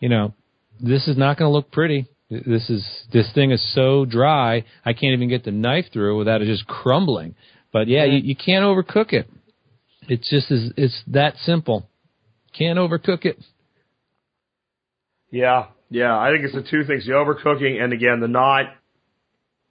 you 0.00 0.08
know, 0.08 0.32
this 0.80 1.06
is 1.06 1.16
not 1.16 1.36
going 1.36 1.48
to 1.48 1.52
look 1.52 1.70
pretty. 1.70 2.06
This 2.32 2.70
is 2.70 2.86
this 3.12 3.30
thing 3.34 3.50
is 3.50 3.62
so 3.74 4.06
dry, 4.06 4.64
I 4.86 4.92
can't 4.94 5.12
even 5.12 5.28
get 5.28 5.44
the 5.44 5.50
knife 5.50 5.86
through 5.92 6.16
without 6.16 6.40
it 6.40 6.46
just 6.46 6.66
crumbling. 6.66 7.34
But 7.72 7.88
yeah, 7.88 8.04
you, 8.04 8.18
you 8.18 8.36
can't 8.36 8.64
overcook 8.64 9.12
it. 9.12 9.28
It's 10.08 10.28
just 10.30 10.50
as 10.50 10.70
it's 10.76 11.02
that 11.08 11.36
simple. 11.44 11.88
Can't 12.56 12.78
overcook 12.78 13.26
it. 13.26 13.38
Yeah, 15.30 15.66
yeah. 15.90 16.18
I 16.18 16.30
think 16.30 16.44
it's 16.44 16.54
the 16.54 16.62
two 16.62 16.84
things: 16.84 17.04
the 17.04 17.12
overcooking, 17.12 17.82
and 17.82 17.92
again, 17.92 18.20
the 18.20 18.28
not 18.28 18.66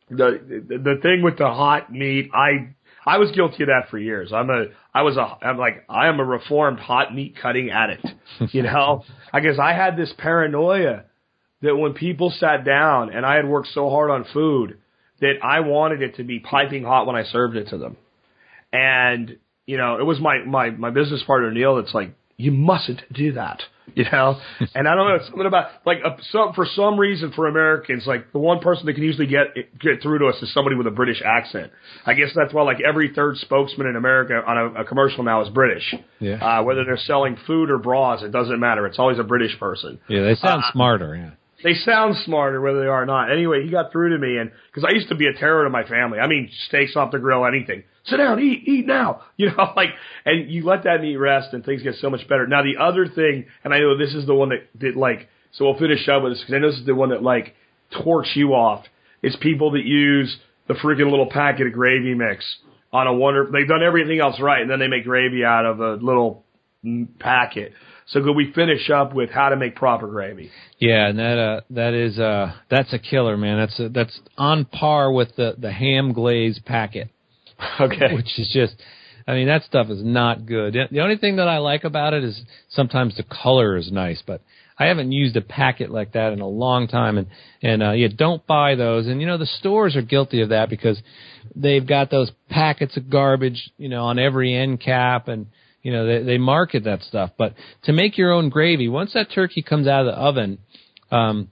the 0.09 0.63
the 0.69 0.99
thing 1.01 1.23
with 1.23 1.39
the 1.39 1.47
hot 1.47 1.91
meat. 1.91 2.29
I 2.31 2.75
I 3.05 3.17
was 3.17 3.31
guilty 3.31 3.63
of 3.63 3.67
that 3.67 3.89
for 3.89 3.97
years. 3.97 4.31
I'm 4.31 4.51
a, 4.51 4.65
I 4.93 5.01
was 5.01 5.17
a, 5.17 5.45
I'm 5.45 5.57
like, 5.57 5.85
I 5.89 6.07
am 6.07 6.19
a 6.19 6.23
reformed 6.23 6.79
hot 6.79 7.13
meat 7.13 7.35
cutting 7.41 7.71
addict. 7.71 8.05
You 8.51 8.61
know, 8.61 9.03
I 9.33 9.39
guess 9.39 9.55
I 9.59 9.73
had 9.73 9.97
this 9.97 10.13
paranoia 10.17 11.05
that 11.61 11.75
when 11.75 11.93
people 11.93 12.33
sat 12.39 12.65
down 12.65 13.11
and 13.11 13.25
I 13.25 13.35
had 13.35 13.47
worked 13.47 13.69
so 13.73 13.89
hard 13.89 14.09
on 14.09 14.25
food 14.33 14.77
that 15.19 15.35
I 15.43 15.59
wanted 15.61 16.01
it 16.01 16.15
to 16.15 16.23
be 16.23 16.39
piping 16.39 16.83
hot 16.83 17.05
when 17.05 17.15
I 17.15 17.23
served 17.23 17.55
it 17.55 17.69
to 17.69 17.77
them. 17.77 17.97
And, 18.73 19.37
you 19.65 19.77
know, 19.77 19.99
it 19.99 20.03
was 20.03 20.19
my, 20.19 20.43
my, 20.45 20.71
my 20.71 20.89
business 20.89 21.23
partner 21.25 21.51
Neil 21.51 21.75
that's 21.75 21.93
like, 21.93 22.15
you 22.37 22.51
mustn't 22.51 23.01
do 23.13 23.33
that 23.33 23.61
you 23.95 24.05
know. 24.11 24.39
and 24.73 24.87
I 24.87 24.95
don't 24.95 25.07
know 25.07 25.25
something 25.25 25.45
about 25.45 25.69
like 25.85 25.99
a, 26.05 26.17
some 26.31 26.53
for 26.53 26.65
some 26.65 26.99
reason 26.99 27.33
for 27.35 27.47
Americans, 27.47 28.03
like 28.05 28.31
the 28.31 28.39
one 28.39 28.59
person 28.59 28.85
that 28.85 28.93
can 28.93 29.03
usually 29.03 29.27
get 29.27 29.53
get 29.79 30.01
through 30.01 30.19
to 30.19 30.27
us 30.27 30.41
is 30.41 30.53
somebody 30.53 30.75
with 30.75 30.87
a 30.87 30.91
British 30.91 31.21
accent. 31.25 31.71
I 32.05 32.13
guess 32.13 32.29
that's 32.35 32.53
why 32.53 32.63
like 32.63 32.77
every 32.87 33.13
third 33.13 33.37
spokesman 33.37 33.87
in 33.87 33.95
America 33.95 34.41
on 34.45 34.57
a, 34.57 34.81
a 34.81 34.85
commercial 34.85 35.23
now 35.23 35.41
is 35.41 35.49
British. 35.49 35.93
Yeah. 36.19 36.35
Uh, 36.35 36.63
whether 36.63 36.85
they're 36.85 36.97
selling 36.97 37.37
food 37.45 37.69
or 37.69 37.79
bras, 37.79 38.23
it 38.23 38.31
doesn't 38.31 38.59
matter. 38.59 38.85
It's 38.87 38.99
always 38.99 39.19
a 39.19 39.23
British 39.23 39.59
person. 39.59 39.99
Yeah, 40.07 40.23
they 40.23 40.35
sound 40.35 40.63
uh, 40.63 40.71
smarter. 40.71 41.15
Yeah 41.15 41.31
they 41.63 41.73
sound 41.73 42.15
smarter 42.25 42.61
whether 42.61 42.79
they 42.79 42.87
are 42.87 43.03
or 43.03 43.05
not. 43.05 43.31
Anyway, 43.31 43.63
he 43.63 43.71
got 43.71 43.91
through 43.91 44.11
to 44.11 44.17
me, 44.17 44.37
and 44.37 44.51
because 44.71 44.83
I 44.83 44.95
used 44.95 45.09
to 45.09 45.15
be 45.15 45.27
a 45.27 45.33
terror 45.33 45.63
to 45.63 45.69
my 45.69 45.83
family. 45.83 46.19
I 46.19 46.27
mean, 46.27 46.49
steaks 46.67 46.95
off 46.95 47.11
the 47.11 47.19
grill, 47.19 47.45
anything. 47.45 47.83
Sit 48.05 48.17
down, 48.17 48.39
eat, 48.39 48.67
eat 48.67 48.87
now. 48.87 49.21
You 49.37 49.47
know, 49.47 49.71
like, 49.75 49.89
and 50.23 50.51
you 50.51 50.63
let 50.63 50.83
that 50.83 51.01
meat 51.01 51.15
rest, 51.15 51.53
and 51.53 51.65
things 51.65 51.81
get 51.81 51.95
so 51.95 52.11
much 52.11 52.27
better. 52.27 52.45
Now, 52.45 52.61
the 52.61 52.81
other 52.81 53.07
thing, 53.07 53.45
and 53.63 53.73
I 53.73 53.79
know 53.79 53.97
this 53.97 54.13
is 54.13 54.27
the 54.27 54.35
one 54.35 54.49
that 54.49 54.67
that 54.79 54.95
like, 54.95 55.29
so 55.53 55.65
we'll 55.65 55.79
finish 55.79 56.07
up 56.07 56.21
with 56.21 56.33
this 56.33 56.41
because 56.41 56.53
I 56.53 56.59
know 56.59 56.69
this 56.69 56.79
is 56.79 56.85
the 56.85 56.93
one 56.93 57.09
that 57.09 57.23
like 57.23 57.55
torques 58.03 58.35
you 58.35 58.53
off. 58.53 58.85
It's 59.23 59.35
people 59.37 59.71
that 59.71 59.83
use 59.83 60.37
the 60.67 60.75
freaking 60.75 61.09
little 61.09 61.29
packet 61.29 61.67
of 61.67 61.73
gravy 61.73 62.13
mix 62.13 62.45
on 62.93 63.07
a 63.07 63.13
wonder. 63.13 63.49
They've 63.51 63.67
done 63.67 63.83
everything 63.83 64.19
else 64.19 64.39
right, 64.39 64.61
and 64.61 64.69
then 64.69 64.79
they 64.79 64.87
make 64.87 65.05
gravy 65.05 65.43
out 65.43 65.65
of 65.65 65.79
a 65.79 65.93
little 65.93 66.43
packet. 67.19 67.73
So 68.11 68.21
could 68.21 68.33
we 68.35 68.51
finish 68.51 68.89
up 68.89 69.13
with 69.13 69.29
how 69.29 69.49
to 69.49 69.55
make 69.55 69.75
proper 69.75 70.05
gravy? 70.07 70.51
Yeah, 70.79 71.07
and 71.07 71.17
that 71.17 71.37
uh 71.37 71.61
that 71.69 71.93
is 71.93 72.19
uh 72.19 72.53
that's 72.69 72.91
a 72.93 72.99
killer, 72.99 73.37
man. 73.37 73.57
That's 73.57 73.79
a, 73.79 73.89
that's 73.89 74.19
on 74.37 74.65
par 74.65 75.11
with 75.11 75.35
the 75.37 75.55
the 75.57 75.71
ham 75.71 76.13
glaze 76.13 76.59
packet. 76.65 77.09
Okay. 77.79 78.15
Which 78.15 78.39
is 78.39 78.49
just 78.51 78.73
I 79.27 79.33
mean 79.33 79.45
that 79.45 79.61
stuff 79.63 79.87
is 79.89 80.03
not 80.03 80.47
good. 80.47 80.75
The 80.89 80.99
only 80.99 81.17
thing 81.17 81.35
that 81.35 81.47
I 81.47 81.59
like 81.59 81.83
about 81.83 82.15
it 82.15 82.23
is 82.23 82.41
sometimes 82.69 83.15
the 83.15 83.23
color 83.23 83.77
is 83.77 83.91
nice, 83.91 84.23
but 84.25 84.41
I 84.79 84.85
haven't 84.85 85.11
used 85.11 85.37
a 85.37 85.41
packet 85.41 85.91
like 85.91 86.13
that 86.13 86.33
in 86.33 86.41
a 86.41 86.47
long 86.47 86.87
time 86.87 87.19
and 87.19 87.27
and 87.61 87.83
uh 87.83 87.91
yeah, 87.91 88.07
don't 88.13 88.45
buy 88.47 88.73
those. 88.73 89.05
And 89.07 89.21
you 89.21 89.27
know 89.27 89.37
the 89.37 89.45
stores 89.45 89.95
are 89.95 90.01
guilty 90.01 90.41
of 90.41 90.49
that 90.49 90.69
because 90.69 90.99
they've 91.55 91.85
got 91.85 92.09
those 92.09 92.31
packets 92.49 92.97
of 92.97 93.09
garbage, 93.11 93.71
you 93.77 93.89
know, 93.89 94.05
on 94.05 94.17
every 94.17 94.55
end 94.55 94.81
cap 94.81 95.27
and 95.27 95.45
you 95.81 95.91
know, 95.91 96.05
they, 96.05 96.23
they 96.23 96.37
market 96.37 96.83
that 96.85 97.01
stuff. 97.03 97.31
But 97.37 97.53
to 97.83 97.93
make 97.93 98.17
your 98.17 98.31
own 98.31 98.49
gravy, 98.49 98.87
once 98.87 99.13
that 99.13 99.31
turkey 99.33 99.61
comes 99.61 99.87
out 99.87 100.05
of 100.07 100.13
the 100.13 100.19
oven, 100.19 100.59
um, 101.11 101.49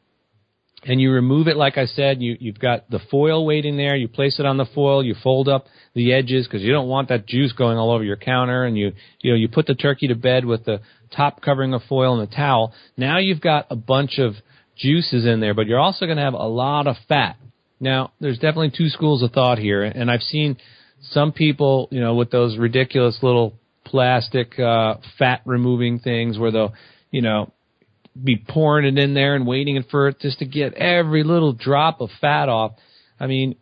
and 0.84 1.02
you 1.02 1.12
remove 1.12 1.48
it, 1.48 1.58
like 1.58 1.78
I 1.78 1.86
said, 1.86 2.22
you, 2.22 2.38
you've 2.40 2.60
got 2.60 2.90
the 2.90 3.02
foil 3.12 3.46
waiting 3.46 3.76
there. 3.76 3.98
You 3.98 4.08
place 4.08 4.40
it 4.40 4.46
on 4.46 4.56
the 4.56 4.66
foil. 4.66 5.04
You 5.04 5.14
fold 5.22 5.50
up 5.50 5.66
the 5.94 6.14
edges 6.14 6.48
because 6.48 6.62
you 6.62 6.72
don't 6.72 6.88
want 6.88 7.10
that 7.10 7.28
juice 7.28 7.52
going 7.52 7.78
all 7.78 7.92
over 7.92 8.04
your 8.04 8.16
counter. 8.16 8.64
And 8.64 8.78
you, 8.78 8.94
you 9.20 9.32
know, 9.32 9.38
you 9.38 9.50
put 9.50 9.66
the 9.66 9.76
turkey 9.76 10.08
to 10.08 10.16
bed 10.16 10.46
with 10.46 10.64
the 10.64 10.80
top 11.16 11.42
covering 11.42 11.74
of 11.74 11.82
foil 11.90 12.18
and 12.18 12.30
the 12.30 12.34
towel. 12.34 12.74
Now 12.96 13.18
you've 13.18 13.42
got 13.42 13.68
a 13.70 13.76
bunch 13.76 14.20
of 14.20 14.36
juices 14.78 15.26
in 15.26 15.42
there, 15.42 15.54
but 15.54 15.68
you're 15.68 15.80
also 15.80 16.06
going 16.06 16.18
to 16.18 16.24
have 16.24 16.34
a 16.34 16.48
lot 16.48 16.88
of 16.88 16.96
fat. 17.10 17.36
Now, 17.82 18.12
there's 18.20 18.40
definitely 18.40 18.72
two 18.76 18.90
schools 18.90 19.22
of 19.24 19.32
thought 19.32 19.58
here, 19.58 19.84
and 19.84 20.12
I've 20.12 20.22
seen 20.22 20.58
some 21.12 21.32
people, 21.32 21.88
you 21.92 22.02
know, 22.02 22.16
with 22.16 22.30
those 22.30 22.58
ridiculous 22.58 23.18
little 23.22 23.54
plastic 23.90 24.60
uh, 24.60 24.96
fat 25.18 25.42
removing 25.46 26.00
things 26.00 26.38
where 26.38 26.52
they'll, 26.52 26.74
you 27.12 27.22
know, 27.22 27.52
be 28.22 28.38
pouring 28.38 28.86
it 28.86 29.02
in 29.02 29.14
there 29.14 29.36
and 29.36 29.48
waiting 29.48 29.84
for 29.90 30.08
it 30.10 30.20
just 30.20 30.40
to 30.40 30.46
get 30.46 30.74
every 30.74 31.24
little 31.24 31.54
drop 31.54 32.02
of 32.02 32.10
fat 32.20 32.50
off. 32.50 32.74
I 33.20 33.28
mean, 33.28 33.56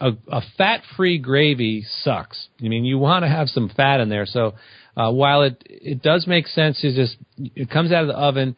a, 0.00 0.12
a 0.28 0.42
fat-free 0.56 1.18
gravy 1.18 1.84
sucks. 2.02 2.48
I 2.60 2.68
mean, 2.68 2.84
you 2.84 2.98
want 2.98 3.24
to 3.24 3.28
have 3.28 3.48
some 3.48 3.68
fat 3.68 4.00
in 4.00 4.08
there. 4.08 4.26
So 4.26 4.54
uh, 4.96 5.12
while 5.12 5.42
it 5.42 5.62
it 5.66 6.02
does 6.02 6.26
make 6.26 6.46
sense 6.46 6.80
to 6.80 6.94
just 6.94 7.16
it 7.36 7.70
comes 7.70 7.92
out 7.92 8.02
of 8.02 8.08
the 8.08 8.18
oven, 8.18 8.56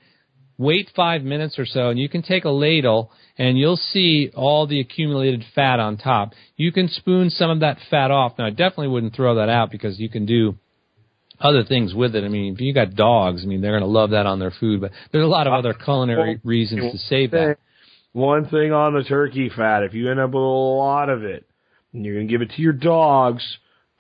wait 0.57 0.91
five 0.95 1.23
minutes 1.23 1.59
or 1.59 1.67
so, 1.67 1.91
and 1.91 1.99
you 1.99 2.09
can 2.09 2.23
take 2.23 2.45
a 2.45 2.51
ladle 2.51 3.11
and 3.37 3.59
you'll 3.59 3.77
see 3.77 4.31
all 4.35 4.67
the 4.67 4.81
accumulated 4.81 5.45
fat 5.55 5.81
on 5.81 5.97
top. 5.97 6.33
You 6.57 6.73
can 6.73 6.89
spoon 6.89 7.31
some 7.31 7.51
of 7.51 7.61
that 7.61 7.79
fat 7.91 8.11
off. 8.11 8.39
Now, 8.39 8.47
I 8.47 8.51
definitely 8.51 8.89
wouldn't 8.89 9.15
throw 9.15 9.35
that 9.37 9.49
out 9.49 9.71
because 9.71 9.99
you 9.99 10.09
can 10.09 10.27
do 10.27 10.55
other 11.43 11.65
things 11.65 11.95
with 11.95 12.15
it. 12.15 12.25
I 12.25 12.29
mean, 12.29 12.55
if 12.55 12.61
you 12.61 12.73
got 12.73 12.95
dogs, 12.95 13.43
I 13.43 13.47
mean, 13.47 13.61
they're 13.61 13.73
going 13.73 13.83
to 13.83 13.87
love 13.87 14.11
that 14.11 14.27
on 14.27 14.39
their 14.39 14.53
food. 14.53 14.81
But 14.81 14.93
there's 15.13 15.25
a 15.25 15.29
lot 15.29 15.47
of 15.47 15.53
other 15.53 15.75
culinary 15.75 16.41
reasons 16.45 16.93
to 16.93 16.99
save 16.99 17.33
that. 17.33 17.59
One 18.13 18.47
thing 18.49 18.73
on 18.73 18.95
the 18.95 19.05
turkey 19.05 19.51
fat, 19.55 19.85
if 19.85 19.95
you 19.95 20.11
end 20.11 20.21
up 20.21 20.31
with 20.31 20.37
a 20.37 20.39
lot 20.39 21.09
of 21.09 21.25
it, 21.25 21.47
and 21.93 22.05
you're 22.05 22.15
going 22.17 22.29
to 22.29 22.31
give 22.31 22.43
it 22.43 22.51
to 22.57 22.63
your 22.63 22.73
dogs, 22.73 23.43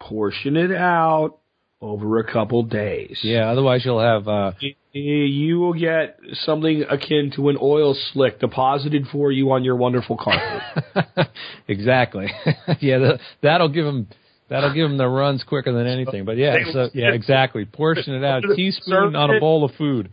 portion 0.01 0.56
it 0.56 0.73
out 0.73 1.39
over 1.81 2.19
a 2.19 2.32
couple 2.32 2.62
days. 2.62 3.19
Yeah, 3.23 3.51
otherwise 3.51 3.82
you'll 3.85 4.01
have. 4.01 4.28
uh 4.28 4.52
You 4.93 5.59
will 5.59 5.74
get 5.74 6.19
something 6.44 6.85
akin 6.89 7.32
to 7.36 7.48
an 7.48 7.59
oil 7.60 7.97
slick 8.12 8.39
deposited 8.39 9.06
for 9.10 9.32
you 9.32 9.51
on 9.52 9.64
your 9.64 9.77
wonderful 9.77 10.16
carpet. 10.16 11.28
exactly. 11.69 12.27
yeah, 12.81 12.98
the, 12.98 13.19
that'll 13.43 13.69
give 13.69 13.85
them 13.85 14.06
That'll 14.52 14.74
give 14.74 14.88
them 14.88 14.98
the 14.98 15.08
runs 15.08 15.42
quicker 15.44 15.72
than 15.72 15.86
anything. 15.86 16.24
But 16.26 16.36
yeah, 16.36 16.56
so 16.72 16.90
yeah, 16.92 17.12
exactly. 17.12 17.64
Portion 17.64 18.14
it 18.14 18.22
out, 18.22 18.42
teaspoon 18.54 19.16
on 19.16 19.34
a 19.34 19.40
bowl 19.40 19.64
of 19.64 19.74
food. 19.76 20.10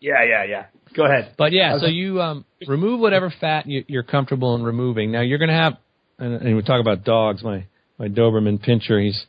Yeah, 0.00 0.24
yeah, 0.24 0.44
yeah. 0.44 0.66
Go 0.96 1.04
ahead. 1.04 1.34
But 1.36 1.52
yeah, 1.52 1.78
so 1.78 1.86
you 1.86 2.22
um, 2.22 2.44
remove 2.66 3.00
whatever 3.00 3.32
fat 3.40 3.66
you, 3.66 3.84
you're 3.86 4.02
comfortable 4.02 4.54
in 4.54 4.62
removing. 4.62 5.12
Now 5.12 5.20
you're 5.20 5.38
going 5.38 5.50
to 5.50 5.54
have, 5.54 5.74
and, 6.18 6.34
and 6.34 6.56
we 6.56 6.62
talk 6.62 6.80
about 6.80 7.04
dogs. 7.04 7.42
My 7.42 7.66
my 7.98 8.08
Doberman 8.08 8.64
Pinscher, 8.66 9.04
he's 9.04 9.26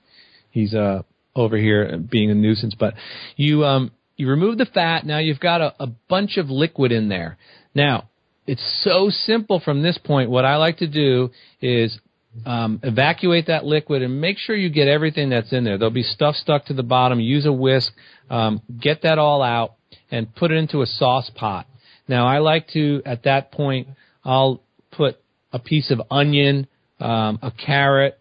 he's 0.51 0.73
uh 0.73 1.01
over 1.35 1.57
here 1.57 1.97
being 1.97 2.31
a 2.31 2.35
nuisance. 2.35 2.75
But 2.79 2.93
you 3.35 3.65
um 3.65 3.91
you 4.15 4.29
remove 4.29 4.57
the 4.57 4.65
fat. 4.65 5.05
Now 5.05 5.19
you've 5.19 5.39
got 5.39 5.59
a, 5.59 5.75
a 5.79 5.87
bunch 5.87 6.37
of 6.37 6.49
liquid 6.49 6.93
in 6.93 7.09
there. 7.09 7.37
Now 7.73 8.09
it's 8.47 8.81
so 8.83 9.09
simple 9.09 9.59
from 9.59 9.81
this 9.81 9.97
point. 9.97 10.29
What 10.29 10.45
I 10.45 10.55
like 10.57 10.77
to 10.77 10.87
do 10.87 11.31
is 11.61 11.99
um, 12.45 12.79
evacuate 12.83 13.47
that 13.47 13.65
liquid 13.65 14.01
and 14.01 14.19
make 14.19 14.37
sure 14.37 14.55
you 14.55 14.69
get 14.69 14.87
everything 14.87 15.29
that's 15.29 15.53
in 15.53 15.63
there. 15.63 15.77
There'll 15.77 15.93
be 15.93 16.03
stuff 16.03 16.35
stuck 16.35 16.65
to 16.65 16.73
the 16.73 16.83
bottom. 16.83 17.19
Use 17.19 17.45
a 17.45 17.53
whisk, 17.53 17.93
um, 18.29 18.61
get 18.79 19.03
that 19.03 19.17
all 19.17 19.41
out, 19.41 19.75
and 20.11 20.33
put 20.35 20.51
it 20.51 20.55
into 20.55 20.81
a 20.81 20.85
sauce 20.85 21.29
pot. 21.35 21.67
Now, 22.07 22.27
I 22.27 22.39
like 22.39 22.67
to 22.69 23.01
at 23.05 23.23
that 23.23 23.51
point 23.51 23.87
I'll 24.23 24.61
put 24.91 25.17
a 25.53 25.59
piece 25.59 25.91
of 25.91 26.01
onion, 26.11 26.67
um, 26.99 27.39
a 27.41 27.51
carrot, 27.51 28.19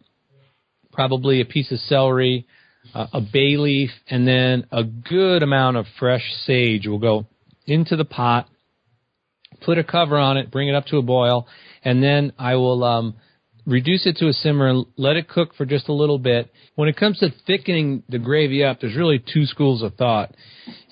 probably 0.92 1.40
a 1.40 1.44
piece 1.44 1.72
of 1.72 1.80
celery, 1.80 2.46
uh, 2.94 3.06
a 3.12 3.20
bay 3.20 3.56
leaf, 3.56 3.90
and 4.08 4.26
then 4.26 4.66
a 4.70 4.84
good 4.84 5.42
amount 5.42 5.76
of 5.76 5.86
fresh 5.98 6.24
sage 6.46 6.86
will 6.86 6.98
go 6.98 7.26
into 7.66 7.96
the 7.96 8.04
pot. 8.04 8.48
Put 9.62 9.78
a 9.78 9.84
cover 9.84 10.18
on 10.18 10.36
it, 10.36 10.50
bring 10.50 10.68
it 10.68 10.74
up 10.74 10.86
to 10.86 10.98
a 10.98 11.02
boil, 11.02 11.46
and 11.84 12.02
then 12.02 12.32
I 12.38 12.56
will 12.56 12.84
um, 12.84 13.14
reduce 13.66 14.06
it 14.06 14.16
to 14.16 14.28
a 14.28 14.32
simmer 14.32 14.68
and 14.68 14.86
let 14.96 15.16
it 15.16 15.28
cook 15.28 15.54
for 15.54 15.64
just 15.64 15.88
a 15.88 15.92
little 15.92 16.18
bit. 16.18 16.50
When 16.74 16.88
it 16.88 16.96
comes 16.96 17.18
to 17.18 17.30
thickening 17.46 18.02
the 18.08 18.18
gravy 18.18 18.64
up, 18.64 18.80
there's 18.80 18.96
really 18.96 19.18
two 19.32 19.46
schools 19.46 19.82
of 19.82 19.94
thought, 19.94 20.34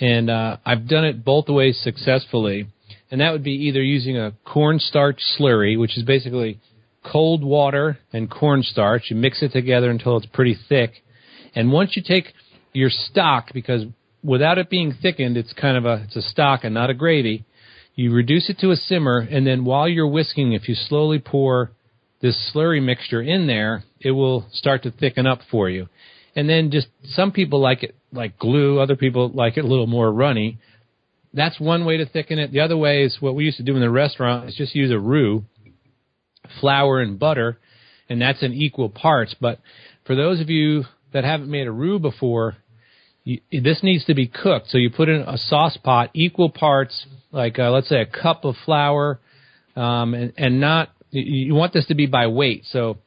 and 0.01 0.31
uh, 0.31 0.57
I've 0.65 0.89
done 0.89 1.05
it 1.05 1.25
both 1.25 1.49
ways 1.49 1.79
successfully. 1.83 2.69
And 3.11 3.21
that 3.21 3.33
would 3.33 3.45
be 3.45 3.67
either 3.69 3.83
using 3.83 4.17
a 4.17 4.33
cornstarch 4.45 5.21
slurry, 5.39 5.79
which 5.79 5.99
is 5.99 6.03
basically 6.03 6.61
cold 7.05 7.45
water 7.45 7.99
and 8.13 8.31
cornstarch. 8.31 9.11
You 9.11 9.17
mix 9.17 9.43
it 9.43 9.53
together 9.53 9.91
until 9.91 10.17
it's 10.17 10.27
pretty 10.27 10.57
thick, 10.69 11.03
and 11.55 11.73
once 11.73 11.97
you 11.97 12.03
take 12.03 12.33
your 12.73 12.91
stock, 12.91 13.51
because 13.53 13.85
without 14.25 14.57
it 14.57 14.71
being 14.71 14.95
thickened, 14.95 15.37
it's 15.37 15.53
kind 15.53 15.77
of 15.77 15.85
a 15.85 16.05
it's 16.05 16.17
a 16.17 16.23
stock 16.23 16.65
and 16.65 16.75
not 16.75 16.91
a 16.91 16.95
gravy. 16.95 17.45
You 17.95 18.15
reduce 18.15 18.49
it 18.49 18.59
to 18.61 18.71
a 18.71 18.77
simmer, 18.77 19.19
and 19.19 19.47
then 19.47 19.67
while 19.67 19.87
you're 19.87 20.09
whisking, 20.09 20.55
if 20.55 20.67
you 20.67 20.75
slowly 20.75 21.19
pour 21.19 21.73
this 22.23 22.53
slurry 22.55 22.83
mixture 22.83 23.21
in 23.21 23.47
there, 23.47 23.83
it 24.01 24.13
will 24.13 24.47
start 24.53 24.85
to 24.85 24.91
thicken 24.91 25.27
up 25.27 25.41
for 25.51 25.69
you. 25.69 25.89
And 26.35 26.49
then 26.49 26.71
just 26.71 26.87
some 27.05 27.33
people 27.33 27.61
like 27.61 27.83
it 27.83 27.95
like 28.13 28.39
glue, 28.39 28.81
other 28.81 28.97
people 28.97 29.31
like 29.31 29.59
it 29.59 29.65
a 29.65 29.69
little 29.69 29.87
more 29.87 30.11
runny. 30.11 30.59
That's 31.35 31.59
one 31.59 31.85
way 31.85 31.99
to 31.99 32.07
thicken 32.07 32.39
it. 32.39 32.53
The 32.53 32.61
other 32.61 32.77
way 32.77 33.03
is 33.03 33.19
what 33.21 33.35
we 33.35 33.45
used 33.45 33.57
to 33.57 33.63
do 33.63 33.75
in 33.75 33.81
the 33.81 33.91
restaurant 33.91 34.49
is 34.49 34.55
just 34.55 34.75
use 34.75 34.91
a 34.91 34.99
roux, 34.99 35.45
flour 36.61 37.01
and 37.01 37.19
butter, 37.19 37.59
and 38.09 38.21
that's 38.21 38.43
in 38.43 38.53
equal 38.53 38.89
parts. 38.89 39.35
But 39.39 39.59
for 40.07 40.15
those 40.15 40.41
of 40.41 40.49
you 40.49 40.85
that 41.13 41.25
haven't 41.25 41.51
made 41.51 41.67
a 41.67 41.73
roux 41.73 41.99
before, 41.99 42.57
you, 43.25 43.41
this 43.51 43.83
needs 43.83 44.05
to 44.07 44.15
be 44.15 44.27
cooked. 44.27 44.69
So 44.69 44.79
you 44.79 44.91
put 44.91 45.09
in 45.09 45.23
a 45.23 45.39
sauce 45.39 45.77
pot, 45.83 46.11
equal 46.15 46.51
parts, 46.51 47.07
like 47.31 47.59
uh, 47.59 47.71
let's 47.71 47.89
say 47.89 48.01
a 48.01 48.07
cup 48.07 48.45
of 48.45 48.55
flour, 48.65 49.19
um, 49.75 50.15
and, 50.15 50.33
and 50.37 50.61
not 50.61 50.91
you 51.13 51.55
want 51.55 51.73
this 51.73 51.87
to 51.87 51.95
be 51.95 52.07
by 52.07 52.27
weight, 52.27 52.65
so 52.71 52.99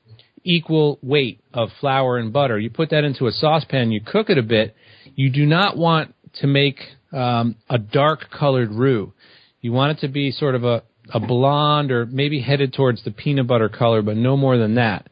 equal 0.43 0.99
weight 1.01 1.41
of 1.53 1.69
flour 1.79 2.17
and 2.17 2.31
butter. 2.31 2.59
You 2.59 2.69
put 2.69 2.91
that 2.91 3.03
into 3.03 3.27
a 3.27 3.31
saucepan, 3.31 3.91
you 3.91 3.99
cook 3.99 4.29
it 4.29 4.37
a 4.37 4.43
bit. 4.43 4.75
You 5.15 5.31
do 5.31 5.45
not 5.45 5.75
want 5.75 6.13
to 6.41 6.47
make 6.47 6.79
um, 7.11 7.55
a 7.69 7.77
dark 7.77 8.29
colored 8.31 8.71
roux. 8.71 9.13
You 9.61 9.71
want 9.71 9.97
it 9.97 10.01
to 10.01 10.07
be 10.07 10.31
sort 10.31 10.53
of 10.53 10.63
a, 10.63 10.83
a 11.13 11.19
blonde 11.19 11.91
or 11.91 12.05
maybe 12.05 12.41
headed 12.41 12.73
towards 12.73 13.03
the 13.03 13.11
peanut 13.11 13.47
butter 13.47 13.69
color, 13.69 14.01
but 14.01 14.17
no 14.17 14.37
more 14.37 14.57
than 14.57 14.75
that. 14.75 15.07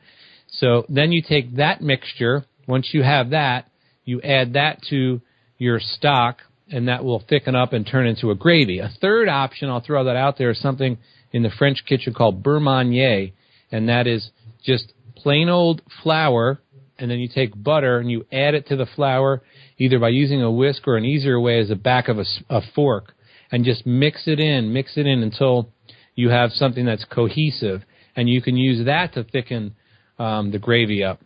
So 0.49 0.85
then 0.87 1.11
you 1.11 1.23
take 1.27 1.55
that 1.55 1.81
mixture. 1.81 2.45
Once 2.67 2.89
you 2.91 3.01
have 3.01 3.31
that, 3.31 3.69
you 4.05 4.21
add 4.21 4.53
that 4.53 4.81
to 4.89 5.21
your 5.57 5.79
stock, 5.79 6.39
and 6.69 6.87
that 6.87 7.03
will 7.03 7.23
thicken 7.27 7.55
up 7.55 7.73
and 7.73 7.87
turn 7.87 8.05
into 8.05 8.29
a 8.31 8.35
gravy. 8.35 8.79
A 8.79 8.89
third 9.01 9.29
option, 9.29 9.69
I'll 9.69 9.81
throw 9.81 10.03
that 10.05 10.15
out 10.15 10.37
there, 10.37 10.51
is 10.51 10.59
something 10.59 10.97
in 11.33 11.43
the 11.43 11.49
French 11.49 11.83
kitchen 11.85 12.13
called 12.13 12.43
beurre 12.43 12.61
manié, 12.61 13.33
and 13.71 13.89
that 13.89 14.07
is 14.07 14.29
just 14.63 14.93
plain 15.15 15.49
old 15.49 15.81
flour, 16.03 16.61
and 16.97 17.09
then 17.09 17.19
you 17.19 17.27
take 17.27 17.61
butter 17.61 17.97
and 17.97 18.09
you 18.09 18.25
add 18.31 18.53
it 18.53 18.67
to 18.67 18.75
the 18.75 18.85
flour, 18.85 19.41
either 19.77 19.99
by 19.99 20.09
using 20.09 20.41
a 20.41 20.51
whisk 20.51 20.87
or 20.87 20.95
an 20.95 21.03
easier 21.03 21.39
way 21.39 21.59
is 21.59 21.69
the 21.69 21.75
back 21.75 22.07
of 22.07 22.19
a, 22.19 22.25
a 22.49 22.61
fork, 22.75 23.13
and 23.51 23.65
just 23.65 23.85
mix 23.85 24.27
it 24.27 24.39
in, 24.39 24.71
mix 24.71 24.95
it 24.95 25.07
in 25.07 25.23
until 25.23 25.69
you 26.15 26.29
have 26.29 26.51
something 26.51 26.85
that's 26.85 27.05
cohesive, 27.05 27.81
and 28.15 28.29
you 28.29 28.41
can 28.41 28.55
use 28.55 28.85
that 28.85 29.13
to 29.13 29.23
thicken 29.23 29.75
um, 30.19 30.51
the 30.51 30.59
gravy 30.59 31.03
up. 31.03 31.19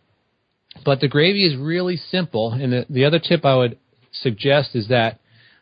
But 0.84 1.00
the 1.00 1.08
gravy 1.08 1.44
is 1.44 1.58
really 1.58 1.96
simple, 1.96 2.52
and 2.52 2.72
the, 2.72 2.86
the 2.88 3.04
other 3.04 3.18
tip 3.18 3.44
I 3.44 3.56
would 3.56 3.78
suggest 4.12 4.70
is 4.74 4.88
that 4.88 5.20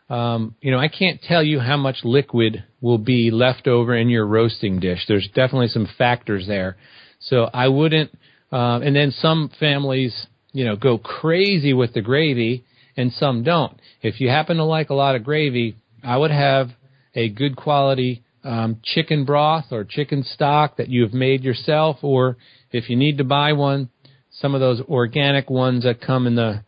um, 0.08 0.54
you 0.60 0.70
know, 0.70 0.78
I 0.78 0.88
can't 0.88 1.20
tell 1.20 1.42
you 1.42 1.58
how 1.58 1.76
much 1.76 2.04
liquid 2.04 2.64
will 2.80 2.98
be 2.98 3.30
left 3.30 3.66
over 3.66 3.96
in 3.96 4.08
your 4.08 4.26
roasting 4.26 4.78
dish. 4.78 5.04
There's 5.08 5.28
definitely 5.28 5.68
some 5.68 5.88
factors 5.98 6.46
there. 6.46 6.76
So 7.20 7.48
I 7.52 7.68
wouldn't, 7.68 8.16
um, 8.52 8.82
and 8.82 8.94
then 8.94 9.10
some 9.10 9.50
families, 9.58 10.26
you 10.52 10.64
know, 10.64 10.76
go 10.76 10.98
crazy 10.98 11.72
with 11.72 11.92
the 11.92 12.02
gravy 12.02 12.64
and 12.96 13.12
some 13.12 13.42
don't. 13.42 13.78
If 14.00 14.20
you 14.20 14.28
happen 14.28 14.58
to 14.58 14.64
like 14.64 14.90
a 14.90 14.94
lot 14.94 15.16
of 15.16 15.24
gravy, 15.24 15.76
I 16.04 16.16
would 16.16 16.30
have 16.30 16.70
a 17.14 17.28
good 17.28 17.56
quality 17.56 18.22
um, 18.44 18.80
chicken 18.84 19.24
broth 19.24 19.66
or 19.72 19.82
chicken 19.84 20.22
stock 20.22 20.76
that 20.76 20.88
you 20.88 21.02
have 21.02 21.12
made 21.12 21.42
yourself, 21.42 21.98
or 22.02 22.36
if 22.70 22.88
you 22.88 22.96
need 22.96 23.18
to 23.18 23.24
buy 23.24 23.54
one, 23.54 23.90
some 24.30 24.54
of 24.54 24.60
those 24.60 24.80
organic 24.82 25.50
ones 25.50 25.82
that 25.82 26.00
come 26.00 26.26
in 26.28 26.36
the 26.36 26.62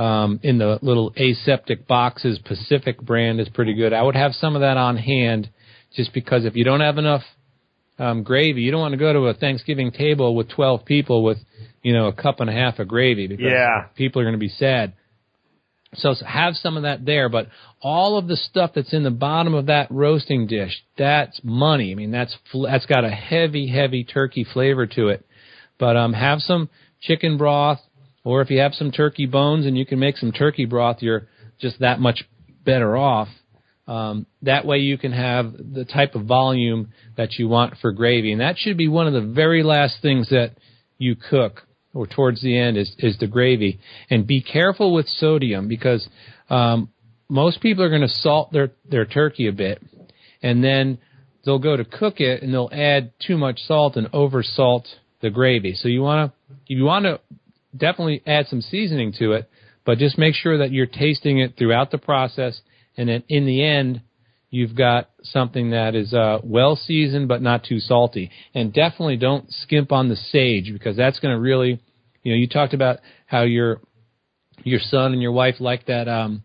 um, 0.00 0.40
in 0.42 0.56
the 0.56 0.78
little 0.80 1.12
aseptic 1.18 1.86
boxes. 1.86 2.38
Pacific 2.38 2.98
brand 3.00 3.38
is 3.38 3.48
pretty 3.50 3.74
good. 3.74 3.92
I 3.92 4.02
would 4.02 4.16
have 4.16 4.32
some 4.32 4.54
of 4.56 4.62
that 4.62 4.78
on 4.78 4.96
hand, 4.96 5.50
just 5.94 6.14
because 6.14 6.46
if 6.46 6.56
you 6.56 6.64
don't 6.64 6.80
have 6.80 6.96
enough 6.96 7.22
um, 7.98 8.22
gravy, 8.22 8.62
you 8.62 8.70
don't 8.70 8.80
want 8.80 8.92
to 8.92 8.98
go 8.98 9.12
to 9.12 9.26
a 9.26 9.34
Thanksgiving 9.34 9.90
table 9.90 10.34
with 10.34 10.48
12 10.48 10.86
people 10.86 11.22
with 11.22 11.36
you 11.82 11.92
know 11.92 12.06
a 12.06 12.14
cup 12.14 12.40
and 12.40 12.48
a 12.48 12.52
half 12.52 12.78
of 12.78 12.88
gravy 12.88 13.26
because 13.26 13.52
Yeah. 13.52 13.88
people 13.94 14.22
are 14.22 14.24
going 14.24 14.34
to 14.34 14.38
be 14.38 14.48
sad. 14.48 14.94
So 15.96 16.14
have 16.26 16.54
some 16.54 16.76
of 16.78 16.84
that 16.84 17.04
there, 17.04 17.28
but 17.28 17.48
all 17.82 18.16
of 18.16 18.26
the 18.26 18.36
stuff 18.36 18.70
that's 18.74 18.94
in 18.94 19.02
the 19.02 19.10
bottom 19.10 19.54
of 19.54 19.66
that 19.66 19.90
roasting 19.90 20.46
dish, 20.46 20.82
that's 20.96 21.40
money. 21.42 21.92
I 21.92 21.94
mean, 21.94 22.10
that's 22.10 22.34
that's 22.64 22.86
got 22.86 23.04
a 23.04 23.10
heavy, 23.10 23.66
heavy 23.68 24.04
turkey 24.04 24.44
flavor 24.50 24.86
to 24.86 25.08
it. 25.08 25.26
But 25.78 25.96
um, 25.96 26.12
have 26.14 26.40
some 26.40 26.70
chicken 27.02 27.36
broth, 27.36 27.80
or 28.24 28.42
if 28.42 28.50
you 28.50 28.58
have 28.60 28.74
some 28.74 28.90
turkey 28.90 29.26
bones 29.26 29.66
and 29.66 29.76
you 29.76 29.86
can 29.86 29.98
make 29.98 30.16
some 30.16 30.32
turkey 30.32 30.64
broth, 30.64 30.98
you're 31.00 31.28
just 31.60 31.80
that 31.80 32.00
much 32.00 32.24
better 32.64 32.96
off. 32.96 33.28
Um, 33.86 34.26
that 34.42 34.66
way 34.66 34.78
you 34.78 34.98
can 34.98 35.12
have 35.12 35.52
the 35.52 35.84
type 35.84 36.14
of 36.14 36.26
volume 36.26 36.92
that 37.16 37.38
you 37.38 37.48
want 37.48 37.74
for 37.80 37.92
gravy, 37.92 38.30
and 38.30 38.40
that 38.40 38.56
should 38.56 38.76
be 38.76 38.88
one 38.88 39.06
of 39.06 39.12
the 39.12 39.32
very 39.32 39.62
last 39.62 39.96
things 40.00 40.28
that 40.30 40.52
you 40.98 41.16
cook 41.16 41.62
or 41.92 42.06
towards 42.06 42.40
the 42.40 42.56
end 42.56 42.76
is, 42.76 42.92
is 42.98 43.18
the 43.18 43.26
gravy. 43.26 43.80
And 44.08 44.26
be 44.26 44.42
careful 44.42 44.94
with 44.94 45.08
sodium 45.08 45.66
because 45.66 46.08
um, 46.48 46.90
most 47.28 47.60
people 47.60 47.82
are 47.82 47.88
going 47.88 48.02
to 48.02 48.08
salt 48.08 48.52
their, 48.52 48.70
their 48.88 49.06
turkey 49.06 49.48
a 49.48 49.52
bit, 49.52 49.82
and 50.42 50.62
then 50.62 50.98
they'll 51.44 51.58
go 51.58 51.76
to 51.76 51.84
cook 51.84 52.20
it 52.20 52.42
and 52.42 52.52
they'll 52.52 52.70
add 52.72 53.12
too 53.18 53.36
much 53.36 53.60
salt 53.60 53.96
and 53.96 54.08
over 54.12 54.42
salt 54.42 54.86
the 55.20 55.30
gravy. 55.30 55.74
So 55.74 55.88
you 55.88 56.02
want 56.02 56.32
to 56.32 56.56
you 56.66 56.84
want 56.84 57.04
to 57.04 57.20
definitely 57.76 58.22
add 58.26 58.46
some 58.46 58.60
seasoning 58.60 59.12
to 59.18 59.32
it, 59.32 59.50
but 59.84 59.98
just 59.98 60.18
make 60.18 60.34
sure 60.34 60.58
that 60.58 60.72
you're 60.72 60.86
tasting 60.86 61.38
it 61.38 61.56
throughout 61.56 61.90
the 61.90 61.98
process, 61.98 62.60
and 62.96 63.08
then 63.08 63.22
in 63.28 63.46
the 63.46 63.64
end. 63.64 64.02
You've 64.52 64.74
got 64.74 65.10
something 65.22 65.70
that 65.70 65.94
is 65.94 66.12
uh, 66.12 66.40
well 66.42 66.74
seasoned 66.74 67.28
but 67.28 67.40
not 67.40 67.62
too 67.62 67.78
salty, 67.78 68.32
and 68.52 68.72
definitely 68.72 69.16
don't 69.16 69.48
skimp 69.48 69.92
on 69.92 70.08
the 70.08 70.16
sage 70.16 70.72
because 70.72 70.96
that's 70.96 71.20
going 71.20 71.32
to 71.32 71.40
really, 71.40 71.80
you 72.24 72.32
know, 72.32 72.36
you 72.36 72.48
talked 72.48 72.74
about 72.74 72.98
how 73.26 73.42
your 73.42 73.80
your 74.64 74.80
son 74.80 75.12
and 75.12 75.22
your 75.22 75.30
wife 75.30 75.60
like 75.60 75.86
that, 75.86 76.08
um, 76.08 76.42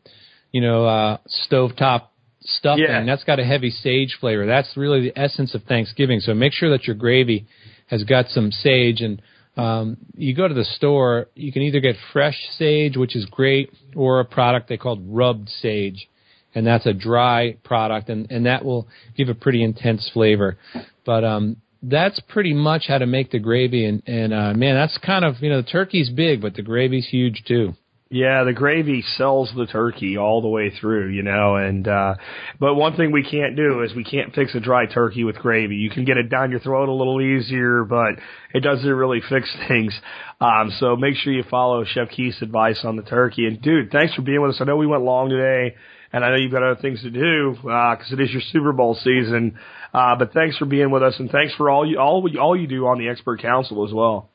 you 0.52 0.62
know, 0.62 0.86
uh, 0.86 1.18
stovetop 1.50 2.10
stuffing. 2.42 2.86
Yeah. 2.88 3.04
That's 3.06 3.24
got 3.24 3.40
a 3.40 3.44
heavy 3.44 3.72
sage 3.72 4.18
flavor. 4.20 4.46
That's 4.46 4.78
really 4.78 5.02
the 5.02 5.20
essence 5.20 5.56
of 5.56 5.64
Thanksgiving. 5.64 6.20
So 6.20 6.36
make 6.36 6.54
sure 6.54 6.70
that 6.70 6.86
your 6.86 6.96
gravy 6.96 7.48
has 7.88 8.04
got 8.04 8.28
some 8.30 8.52
sage 8.52 9.02
and 9.02 9.20
um, 9.58 9.98
you 10.16 10.36
go 10.36 10.48
to 10.48 10.54
the 10.54 10.66
store, 10.66 11.28
you 11.36 11.52
can 11.52 11.62
either 11.62 11.80
get 11.80 11.96
fresh 12.12 12.38
sage, 12.58 12.98
which 12.98 13.16
is 13.16 13.26
great, 13.26 13.72
or 13.96 14.20
a 14.20 14.26
product 14.26 14.68
they 14.68 14.78
called 14.78 15.02
rubbed 15.08 15.50
sage, 15.50 16.10
and 16.54 16.68
that's 16.68 16.86
a 16.86 16.94
dry 16.94 17.58
product, 17.64 18.10
and, 18.10 18.30
and 18.32 18.46
that 18.46 18.66
will 18.66 18.88
give 19.16 19.30
a 19.30 19.36
pretty 19.36 19.64
intense 19.64 20.10
flavor. 20.14 20.58
But 21.06 21.24
um, 21.24 21.58
that's 21.82 22.20
pretty 22.28 22.54
much 22.54 22.86
how 22.88 22.98
to 22.98 23.06
make 23.06 23.32
the 23.32 23.40
gravy, 23.40 23.86
and, 23.86 24.04
and 24.08 24.34
uh, 24.34 24.54
man, 24.54 24.76
that's 24.76 24.98
kind 24.98 25.24
of 25.24 25.36
you 25.42 25.50
know 25.50 25.62
the 25.62 25.68
turkey's 25.68 26.10
big, 26.10 26.42
but 26.42 26.56
the 26.56 26.62
gravy's 26.62 27.08
huge 27.08 27.44
too. 27.48 27.74
Yeah, 28.12 28.44
the 28.44 28.54
gravy 28.54 29.02
sells 29.18 29.52
the 29.56 29.66
turkey 29.66 30.16
all 30.16 30.40
the 30.44 30.48
way 30.48 30.70
through, 30.70 31.10
you 31.10 31.24
know, 31.24 31.56
and 31.56 31.88
uh 31.88 32.16
but 32.60 32.76
one 32.76 32.96
thing 32.96 33.12
we 33.12 33.24
can't 33.24 33.56
do 33.56 33.82
is 33.82 33.96
we 33.96 34.04
can't 34.04 34.34
fix 34.36 34.54
a 34.54 34.60
dry 34.60 34.86
turkey 34.86 35.24
with 35.24 35.38
gravy. 35.38 35.76
You 35.78 35.90
can 35.90 36.06
get 36.06 36.18
it 36.18 36.30
down 36.30 36.52
your 36.52 36.60
throat 36.60 36.88
a 36.88 36.94
little 36.94 37.20
easier, 37.20 37.84
but 37.84 38.12
it 38.54 38.60
doesn't 38.60 38.88
really 38.88 39.22
fix 39.30 39.52
things. 39.68 40.00
Um 40.40 40.72
so 40.80 40.96
make 40.96 41.16
sure 41.16 41.34
you 41.34 41.44
follow 41.50 41.84
Chef 41.84 42.10
Keith's 42.12 42.44
advice 42.44 42.82
on 42.86 42.96
the 42.96 43.02
turkey. 43.02 43.48
And 43.48 43.60
dude, 43.60 43.92
thanks 43.92 44.14
for 44.14 44.22
being 44.22 44.42
with 44.42 44.52
us. 44.52 44.62
I 44.62 44.66
know 44.66 44.78
we 44.78 44.86
went 44.88 45.04
long 45.04 45.30
today 45.30 45.76
and 46.14 46.24
I 46.24 46.30
know 46.30 46.38
you've 46.38 46.52
got 46.52 46.62
other 46.62 46.80
things 46.80 47.02
to 47.02 47.10
do 47.10 47.56
uh 47.68 47.96
'cause 47.96 48.12
it 48.14 48.20
is 48.22 48.32
your 48.32 48.42
Super 48.52 48.72
Bowl 48.72 48.94
season. 48.94 49.58
Uh 49.96 50.16
but 50.16 50.32
thanks 50.32 50.58
for 50.58 50.66
being 50.66 50.92
with 50.92 51.02
us 51.02 51.20
and 51.20 51.32
thanks 51.32 51.56
for 51.56 51.72
all 51.72 51.84
you 51.84 51.98
all 52.00 52.24
all 52.40 52.56
you 52.56 52.68
do 52.68 52.86
on 52.86 53.00
the 53.00 53.10
expert 53.10 53.42
council 53.42 53.84
as 53.84 53.92
well. 53.92 54.30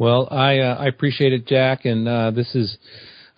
Well, 0.00 0.28
I 0.30 0.60
uh, 0.60 0.76
I 0.76 0.86
appreciate 0.86 1.34
it, 1.34 1.46
Jack, 1.46 1.84
and 1.84 2.08
uh, 2.08 2.30
this 2.30 2.54
is 2.54 2.78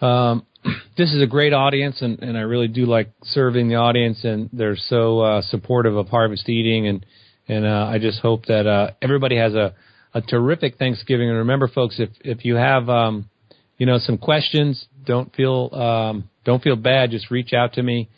um, 0.00 0.46
this 0.96 1.12
is 1.12 1.20
a 1.20 1.26
great 1.26 1.52
audience, 1.52 2.00
and, 2.02 2.20
and 2.20 2.38
I 2.38 2.42
really 2.42 2.68
do 2.68 2.86
like 2.86 3.10
serving 3.24 3.66
the 3.66 3.74
audience, 3.74 4.22
and 4.22 4.48
they're 4.52 4.76
so 4.76 5.18
uh, 5.18 5.42
supportive 5.42 5.96
of 5.96 6.08
Harvest 6.08 6.48
Eating, 6.48 6.86
and 6.86 7.04
and 7.48 7.66
uh, 7.66 7.88
I 7.90 7.98
just 7.98 8.20
hope 8.20 8.46
that 8.46 8.68
uh, 8.68 8.92
everybody 9.02 9.38
has 9.38 9.54
a 9.54 9.74
a 10.14 10.20
terrific 10.22 10.78
Thanksgiving. 10.78 11.30
And 11.30 11.38
remember, 11.38 11.66
folks, 11.66 11.96
if 11.98 12.10
if 12.20 12.44
you 12.44 12.54
have 12.54 12.88
um, 12.88 13.28
you 13.76 13.86
know 13.86 13.98
some 13.98 14.16
questions, 14.16 14.86
don't 15.04 15.34
feel 15.34 15.68
um, 15.72 16.30
don't 16.44 16.62
feel 16.62 16.76
bad. 16.76 17.10
Just 17.10 17.28
reach 17.32 17.52
out 17.52 17.72
to 17.72 17.82
me, 17.82 18.08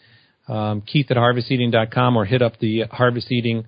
um, 0.48 0.82
Keith 0.82 1.06
at 1.10 1.16
harvesteating.com, 1.16 2.14
or 2.14 2.26
hit 2.26 2.42
up 2.42 2.58
the 2.58 2.82
Harvest 2.90 3.32
Eating 3.32 3.64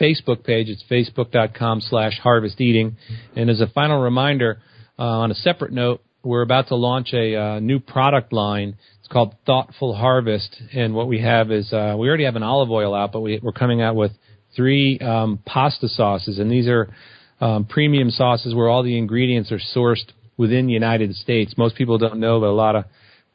Facebook 0.00 0.44
page. 0.44 0.68
It's 0.68 0.84
facebook.com 0.90 1.80
slash 1.80 2.18
harvest 2.18 2.60
eating. 2.60 2.96
And 3.36 3.50
as 3.50 3.60
a 3.60 3.66
final 3.68 4.00
reminder, 4.00 4.60
uh, 4.98 5.02
on 5.02 5.30
a 5.30 5.34
separate 5.34 5.72
note, 5.72 6.02
we're 6.22 6.42
about 6.42 6.68
to 6.68 6.74
launch 6.74 7.12
a 7.12 7.36
uh, 7.36 7.60
new 7.60 7.78
product 7.78 8.32
line. 8.32 8.76
It's 8.98 9.08
called 9.08 9.34
Thoughtful 9.46 9.94
Harvest. 9.94 10.60
And 10.74 10.94
what 10.94 11.08
we 11.08 11.20
have 11.20 11.50
is, 11.50 11.72
uh, 11.72 11.94
we 11.98 12.08
already 12.08 12.24
have 12.24 12.36
an 12.36 12.42
olive 12.42 12.70
oil 12.70 12.94
out, 12.94 13.12
but 13.12 13.20
we, 13.20 13.40
we're 13.42 13.52
coming 13.52 13.80
out 13.80 13.94
with 13.94 14.12
three 14.54 14.98
um, 14.98 15.38
pasta 15.46 15.88
sauces. 15.88 16.38
And 16.38 16.50
these 16.50 16.68
are 16.68 16.92
um, 17.40 17.64
premium 17.64 18.10
sauces 18.10 18.54
where 18.54 18.68
all 18.68 18.82
the 18.82 18.98
ingredients 18.98 19.52
are 19.52 19.60
sourced 19.74 20.10
within 20.36 20.66
the 20.66 20.72
United 20.72 21.14
States. 21.14 21.54
Most 21.56 21.76
people 21.76 21.98
don't 21.98 22.18
know, 22.18 22.40
but 22.40 22.46
a 22.46 22.52
lot 22.52 22.76
of 22.76 22.84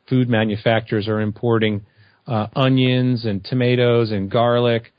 food 0.10 0.30
manufacturers 0.30 1.08
are 1.08 1.22
importing 1.22 1.86
uh, 2.28 2.48
onions 2.56 3.26
and 3.26 3.44
tomatoes 3.44 4.12
and 4.12 4.30
garlic 4.30 4.94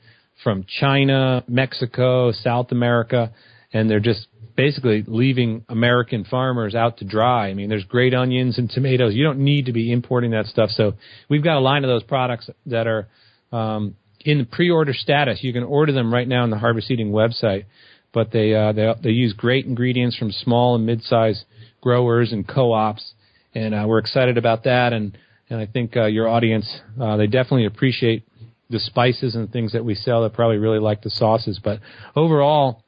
from 0.45 0.63
China, 0.79 1.43
Mexico, 1.47 2.31
South 2.31 2.71
America, 2.71 3.33
and 3.73 3.89
they're 3.89 3.99
just 3.99 4.27
basically 4.55 5.03
leaving 5.07 5.65
American 5.69 6.23
farmers 6.23 6.75
out 6.75 6.99
to 6.99 7.03
dry. 7.03 7.49
I 7.49 7.55
mean, 7.55 7.67
there's 7.67 7.83
great 7.83 8.13
onions 8.13 8.59
and 8.59 8.69
tomatoes. 8.69 9.15
You 9.15 9.23
don't 9.23 9.39
need 9.39 9.65
to 9.65 9.73
be 9.73 9.91
importing 9.91 10.31
that 10.31 10.45
stuff. 10.45 10.69
So 10.69 10.93
we've 11.31 11.43
got 11.43 11.57
a 11.57 11.59
line 11.59 11.83
of 11.83 11.87
those 11.87 12.03
products 12.03 12.47
that 12.67 12.85
are 12.85 13.07
um, 13.51 13.95
in 14.19 14.37
the 14.37 14.45
pre-order 14.45 14.93
status. 14.93 15.39
You 15.41 15.51
can 15.51 15.63
order 15.63 15.91
them 15.91 16.13
right 16.13 16.27
now 16.27 16.43
on 16.43 16.51
the 16.51 16.59
Harvest 16.59 16.91
Eating 16.91 17.11
website. 17.11 17.65
But 18.13 18.31
they 18.31 18.53
uh, 18.53 18.71
they 18.71 18.93
they 19.03 19.09
use 19.09 19.33
great 19.33 19.65
ingredients 19.65 20.15
from 20.15 20.31
small 20.31 20.75
and 20.75 20.85
mid-sized 20.85 21.43
growers 21.81 22.31
and 22.31 22.47
co-ops, 22.47 23.13
and 23.53 23.75
uh, 23.75 23.83
we're 23.85 23.97
excited 23.97 24.37
about 24.37 24.63
that. 24.63 24.93
And 24.93 25.17
and 25.49 25.59
I 25.59 25.65
think 25.65 25.97
uh, 25.97 26.05
your 26.05 26.29
audience 26.29 26.79
uh, 27.01 27.17
they 27.17 27.27
definitely 27.27 27.65
appreciate 27.65 28.23
the 28.69 28.79
spices 28.79 29.35
and 29.35 29.51
things 29.51 29.73
that 29.73 29.85
we 29.85 29.95
sell. 29.95 30.23
They 30.23 30.29
probably 30.33 30.57
really 30.57 30.79
like 30.79 31.01
the 31.01 31.09
sauces. 31.09 31.59
But 31.63 31.79
overall, 32.15 32.83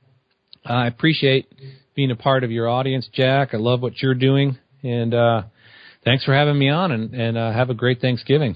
I 0.66 0.88
appreciate 0.88 1.52
being 1.95 2.12
a 2.12 2.16
part 2.16 2.44
of 2.44 2.52
your 2.52 2.68
audience, 2.68 3.10
Jack. 3.12 3.54
I 3.54 3.58
love 3.58 3.82
what 3.82 4.02
you're 4.02 4.16
doing, 4.16 4.58
and 4.84 5.14
uh, 5.14 5.44
thanks 6.04 6.24
for 6.24 6.34
having 6.34 6.58
me 6.58 6.70
on. 6.70 6.91
And, 6.91 7.14
and 7.14 7.38
uh, 7.38 7.52
have 7.52 7.70
a 7.70 7.74
great 7.74 8.02
Thanksgiving. 8.02 8.56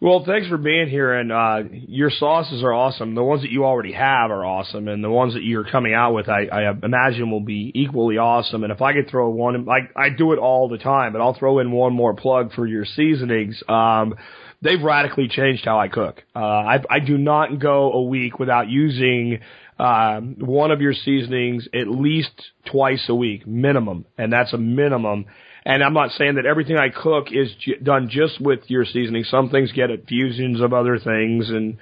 Well, 0.00 0.22
thanks 0.24 0.46
for 0.46 0.58
being 0.58 0.88
here, 0.88 1.12
and 1.12 1.32
uh, 1.32 1.62
your 1.72 2.08
sauces 2.08 2.62
are 2.62 2.72
awesome. 2.72 3.16
The 3.16 3.24
ones 3.24 3.42
that 3.42 3.50
you 3.50 3.64
already 3.64 3.92
have 3.94 4.30
are 4.30 4.46
awesome, 4.46 4.86
and 4.86 5.02
the 5.02 5.10
ones 5.10 5.34
that 5.34 5.42
you're 5.42 5.68
coming 5.68 5.92
out 5.92 6.14
with, 6.14 6.28
I, 6.28 6.46
I 6.46 6.70
imagine, 6.70 7.32
will 7.32 7.40
be 7.40 7.72
equally 7.74 8.16
awesome. 8.16 8.62
And 8.62 8.72
if 8.72 8.80
I 8.80 8.92
could 8.92 9.10
throw 9.10 9.28
one, 9.30 9.64
like 9.64 9.90
I 9.96 10.10
do 10.10 10.32
it 10.32 10.38
all 10.38 10.68
the 10.68 10.78
time, 10.78 11.12
but 11.12 11.20
I'll 11.20 11.36
throw 11.36 11.58
in 11.58 11.72
one 11.72 11.94
more 11.94 12.14
plug 12.14 12.52
for 12.54 12.64
your 12.64 12.84
seasonings. 12.84 13.60
Um, 13.68 14.14
they've 14.62 14.82
radically 14.82 15.28
changed 15.28 15.64
how 15.64 15.78
I 15.78 15.88
cook. 15.88 16.22
Uh, 16.34 16.38
I, 16.38 16.78
I 16.90 16.98
do 17.00 17.16
not 17.16 17.58
go 17.58 17.92
a 17.92 18.02
week 18.02 18.38
without 18.38 18.68
using 18.68 19.40
um, 19.78 20.36
one 20.38 20.70
of 20.70 20.80
your 20.80 20.92
seasonings 20.92 21.68
at 21.72 21.88
least 21.88 22.32
twice 22.70 23.04
a 23.08 23.14
week, 23.14 23.46
minimum, 23.46 24.06
and 24.16 24.32
that's 24.32 24.52
a 24.52 24.58
minimum. 24.58 25.26
And 25.64 25.84
I'm 25.84 25.94
not 25.94 26.10
saying 26.12 26.36
that 26.36 26.46
everything 26.46 26.76
I 26.76 26.88
cook 26.88 27.28
is 27.30 27.50
j- 27.60 27.78
done 27.82 28.08
just 28.10 28.40
with 28.40 28.60
your 28.68 28.84
seasoning. 28.84 29.24
Some 29.24 29.50
things 29.50 29.70
get 29.72 29.90
infusions 29.90 30.60
of 30.60 30.72
other 30.72 30.98
things, 30.98 31.50
and 31.50 31.76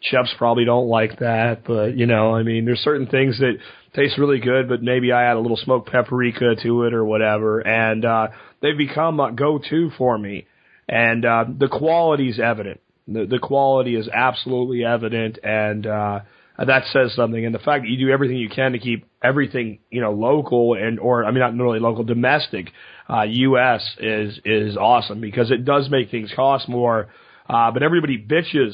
chefs 0.00 0.32
probably 0.38 0.64
don't 0.64 0.88
like 0.88 1.18
that. 1.18 1.64
But 1.66 1.96
you 1.96 2.06
know, 2.06 2.34
I 2.34 2.42
mean, 2.42 2.64
there's 2.64 2.80
certain 2.80 3.06
things 3.06 3.38
that 3.40 3.58
taste 3.94 4.16
really 4.16 4.38
good, 4.38 4.68
but 4.68 4.82
maybe 4.82 5.12
I 5.12 5.24
add 5.24 5.36
a 5.36 5.40
little 5.40 5.56
smoked 5.58 5.90
paprika 5.90 6.54
to 6.62 6.84
it 6.84 6.94
or 6.94 7.04
whatever, 7.04 7.60
and 7.60 8.04
uh, 8.04 8.28
they've 8.62 8.78
become 8.78 9.20
a 9.20 9.32
go-to 9.32 9.90
for 9.98 10.16
me. 10.16 10.46
And 10.88 11.24
uh, 11.24 11.44
the 11.58 11.68
quality 11.68 12.28
is 12.28 12.38
evident. 12.40 12.80
The, 13.08 13.26
the 13.26 13.38
quality 13.38 13.96
is 13.96 14.08
absolutely 14.08 14.84
evident, 14.84 15.38
and 15.42 15.86
uh, 15.86 16.20
that 16.58 16.84
says 16.92 17.14
something. 17.14 17.44
And 17.44 17.54
the 17.54 17.58
fact 17.58 17.82
that 17.84 17.88
you 17.88 18.06
do 18.06 18.12
everything 18.12 18.36
you 18.36 18.48
can 18.48 18.72
to 18.72 18.78
keep 18.78 19.06
everything, 19.22 19.78
you 19.90 20.00
know, 20.00 20.12
local 20.12 20.74
and 20.74 20.98
or 21.00 21.24
I 21.24 21.30
mean 21.30 21.40
not 21.40 21.56
really 21.56 21.80
local, 21.80 22.04
domestic, 22.04 22.70
uh, 23.08 23.22
U.S. 23.22 23.82
is 24.00 24.38
is 24.44 24.76
awesome 24.76 25.20
because 25.20 25.50
it 25.50 25.64
does 25.64 25.88
make 25.90 26.10
things 26.10 26.32
cost 26.34 26.68
more. 26.68 27.08
Uh, 27.48 27.70
but 27.72 27.82
everybody 27.82 28.16
bitches 28.18 28.72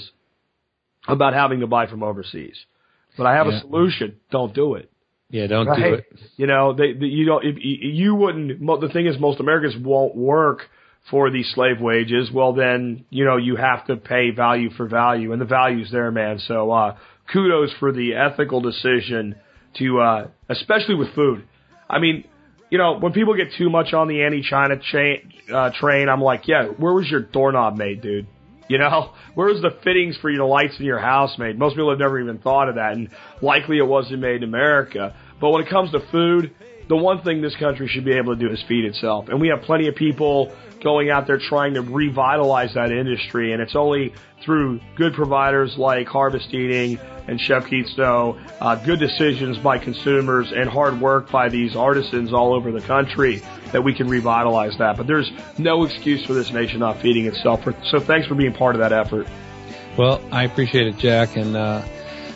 about 1.07 1.33
having 1.35 1.61
to 1.61 1.67
buy 1.67 1.87
from 1.87 2.03
overseas. 2.03 2.57
But 3.17 3.27
I 3.27 3.35
have 3.35 3.47
Yeah. 3.47 3.59
a 3.59 3.61
solution. 3.61 4.17
Don't 4.31 4.55
do 4.55 4.75
it. 4.75 4.91
Yeah, 5.31 5.47
don't 5.47 5.67
do 5.67 5.95
it. 5.95 6.07
You 6.37 6.47
know, 6.47 6.73
they, 6.73 6.93
they 6.93 7.07
you 7.07 7.27
don't. 7.27 7.45
If 7.45 7.57
you 7.59 7.77
you 7.91 8.15
wouldn't. 8.15 8.61
mo- 8.61 8.79
The 8.81 8.89
thing 8.89 9.07
is, 9.07 9.19
most 9.19 9.41
Americans 9.41 9.75
won't 9.83 10.15
work 10.15 10.69
for 11.11 11.31
these 11.31 11.51
slave 11.55 11.81
wages. 11.81 12.31
Well, 12.33 12.53
then 12.53 13.05
you 13.11 13.25
know 13.25 13.37
you 13.37 13.57
have 13.57 13.87
to 13.87 13.97
pay 13.97 14.31
value 14.31 14.71
for 14.71 14.87
value, 14.89 15.33
and 15.33 15.41
the 15.41 15.47
value's 15.47 15.91
there, 15.91 16.11
man. 16.11 16.39
So 16.39 16.71
uh, 16.71 16.97
kudos 17.33 17.73
for 17.79 17.93
the 17.93 18.15
ethical 18.15 18.61
decision 18.61 19.37
to, 19.79 20.01
uh, 20.01 20.29
especially 20.49 20.95
with 20.95 21.15
food. 21.15 21.45
I 21.89 21.99
mean, 21.99 22.25
you 22.71 22.79
know, 22.79 22.99
when 22.99 23.13
people 23.13 23.35
get 23.35 23.49
too 23.57 23.71
much 23.71 23.93
on 23.93 24.09
the 24.09 24.23
anti-China 24.23 24.77
uh, 25.55 25.71
train, 25.79 26.09
I'm 26.09 26.21
like, 26.21 26.47
yeah, 26.47 26.67
where 26.67 26.93
was 26.93 27.09
your 27.11 27.21
doorknob 27.21 27.77
made, 27.77 28.03
dude? 28.03 28.27
You 28.69 28.79
know, 28.79 29.13
where 29.35 29.49
was 29.49 29.63
the 29.63 29.77
fittings 29.83 30.17
for 30.21 30.31
your 30.31 30.47
lights 30.47 30.75
in 30.79 30.85
your 30.85 30.99
house 30.99 31.39
made? 31.39 31.59
Most 31.59 31.75
people 31.75 31.91
have 31.91 31.99
never 31.99 32.21
even 32.21 32.39
thought 32.39 32.69
of 32.69 32.75
that, 32.75 32.93
and 32.93 33.09
likely 33.41 33.79
it 33.79 33.87
wasn't 33.87 34.21
made 34.21 34.37
in 34.37 34.45
America. 34.45 35.15
But 35.41 35.51
when 35.51 35.63
it 35.63 35.71
comes 35.71 35.93
to 35.93 36.01
food, 36.11 36.55
the 36.89 36.97
one 36.97 37.23
thing 37.23 37.43
this 37.43 37.57
country 37.57 37.89
should 37.89 38.05
be 38.05 38.13
able 38.13 38.35
to 38.35 38.41
do 38.41 38.53
is 38.53 38.63
feed 38.67 38.85
itself. 38.85 39.29
And 39.29 39.41
we 39.41 39.49
have 39.49 39.63
plenty 39.63 39.89
of 39.89 39.95
people 39.95 40.55
going 40.83 41.11
out 41.11 41.27
there 41.27 41.39
trying 41.39 41.75
to 41.75 41.83
revitalize 41.83 42.75
that 42.75 42.93
industry, 42.93 43.53
and 43.53 43.63
it's 43.63 43.77
only 43.77 44.13
through 44.43 44.81
good 44.97 45.15
providers 45.15 45.77
like 45.77 46.07
Harvest 46.07 46.53
Eating 46.55 46.99
and 47.27 47.41
Chef 47.41 47.69
Keith 47.69 47.87
Snow, 47.89 48.39
uh, 48.61 48.77
good 48.77 48.99
decisions 48.99 49.59
by 49.59 49.79
consumers, 49.79 50.53
and 50.53 50.69
hard 50.69 51.01
work 51.01 51.31
by 51.31 51.49
these 51.49 51.77
artisans 51.77 52.33
all 52.33 52.55
over 52.55 52.73
the 52.73 52.81
country 52.81 53.43
that 53.73 53.83
we 53.83 53.93
can 53.93 54.09
revitalize 54.09 54.79
that. 54.79 54.97
But 54.97 55.07
there's 55.07 55.31
no 55.59 55.85
excuse 55.85 56.25
for 56.25 56.33
this 56.33 56.53
nation 56.53 56.81
not 56.81 56.99
feeding 57.01 57.27
itself. 57.27 57.65
So 57.91 58.01
thanks 58.01 58.27
for 58.27 58.35
being 58.35 58.55
part 58.55 58.75
of 58.75 58.81
that 58.81 58.93
effort. 58.93 59.27
Well, 59.99 60.23
I 60.31 60.45
appreciate 60.45 60.87
it, 60.87 60.97
Jack. 60.97 61.37
And 61.37 61.57
uh, 61.57 61.83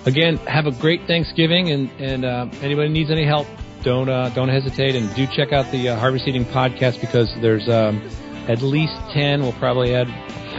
again, 0.05 0.37
have 0.39 0.67
a 0.67 0.73
great 0.73 1.07
Thanksgiving. 1.07 1.71
And 1.71 1.91
and 1.99 2.25
uh, 2.25 2.49
anybody 2.61 2.91
needs 2.91 3.11
any 3.11 3.25
help, 3.25 3.47
don't 3.83 4.09
uh, 4.09 4.29
don't 4.31 4.49
hesitate 4.49 4.95
and 4.95 5.13
do 5.15 5.27
check 5.27 5.53
out 5.53 5.71
the 5.73 5.91
uh, 5.91 5.99
Harvest 5.99 6.27
Eating 6.29 6.45
podcast 6.45 7.01
because 7.01 7.33
there's 7.41 7.69
um, 7.69 8.03
at 8.49 8.63
least 8.63 8.95
ten. 9.13 9.43
We'll 9.43 9.53
probably 9.53 9.95
add 9.95 10.09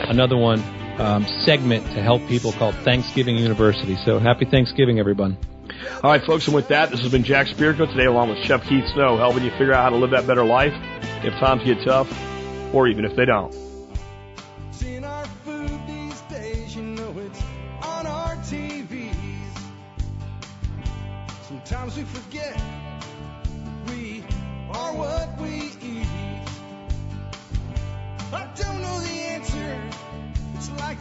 another 0.10 0.38
one 0.38 0.62
um, 1.00 1.26
segment 1.42 1.86
to 1.88 2.02
help 2.02 2.26
people 2.28 2.52
called 2.52 2.76
Thanksgiving 2.76 3.38
University. 3.38 3.96
So 4.06 4.20
happy 4.20 4.46
Thanksgiving, 4.46 5.00
everyone. 5.00 5.38
All 6.04 6.12
right, 6.12 6.24
folks, 6.24 6.46
and 6.48 6.56
with 6.56 6.68
that, 6.70 6.92
this 6.92 7.02
has 7.02 7.12
been 7.12 7.24
Jack 7.24 7.48
Spirko 7.48 7.90
today, 7.90 8.06
along 8.06 8.30
with 8.30 8.40
Chef 8.40 8.64
Keith 8.68 8.86
Snow, 8.94 9.18
helping 9.18 9.44
you 9.44 9.52
figure 9.52 9.74
out 9.74 9.84
how 9.84 9.90
to 9.90 9.96
live 9.96 10.12
that 10.12 10.28
better 10.28 10.46
life 10.46 10.74
if 11.24 11.34
times 11.36 11.64
get 11.64 11.84
tough, 11.84 12.10
or 12.74 12.88
even 12.88 13.06
if 13.06 13.16
they 13.16 13.26
don't. 13.26 13.54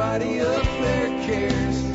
Nobody 0.00 0.40
up 0.40 0.64
there 0.64 1.08
cares. 1.26 1.89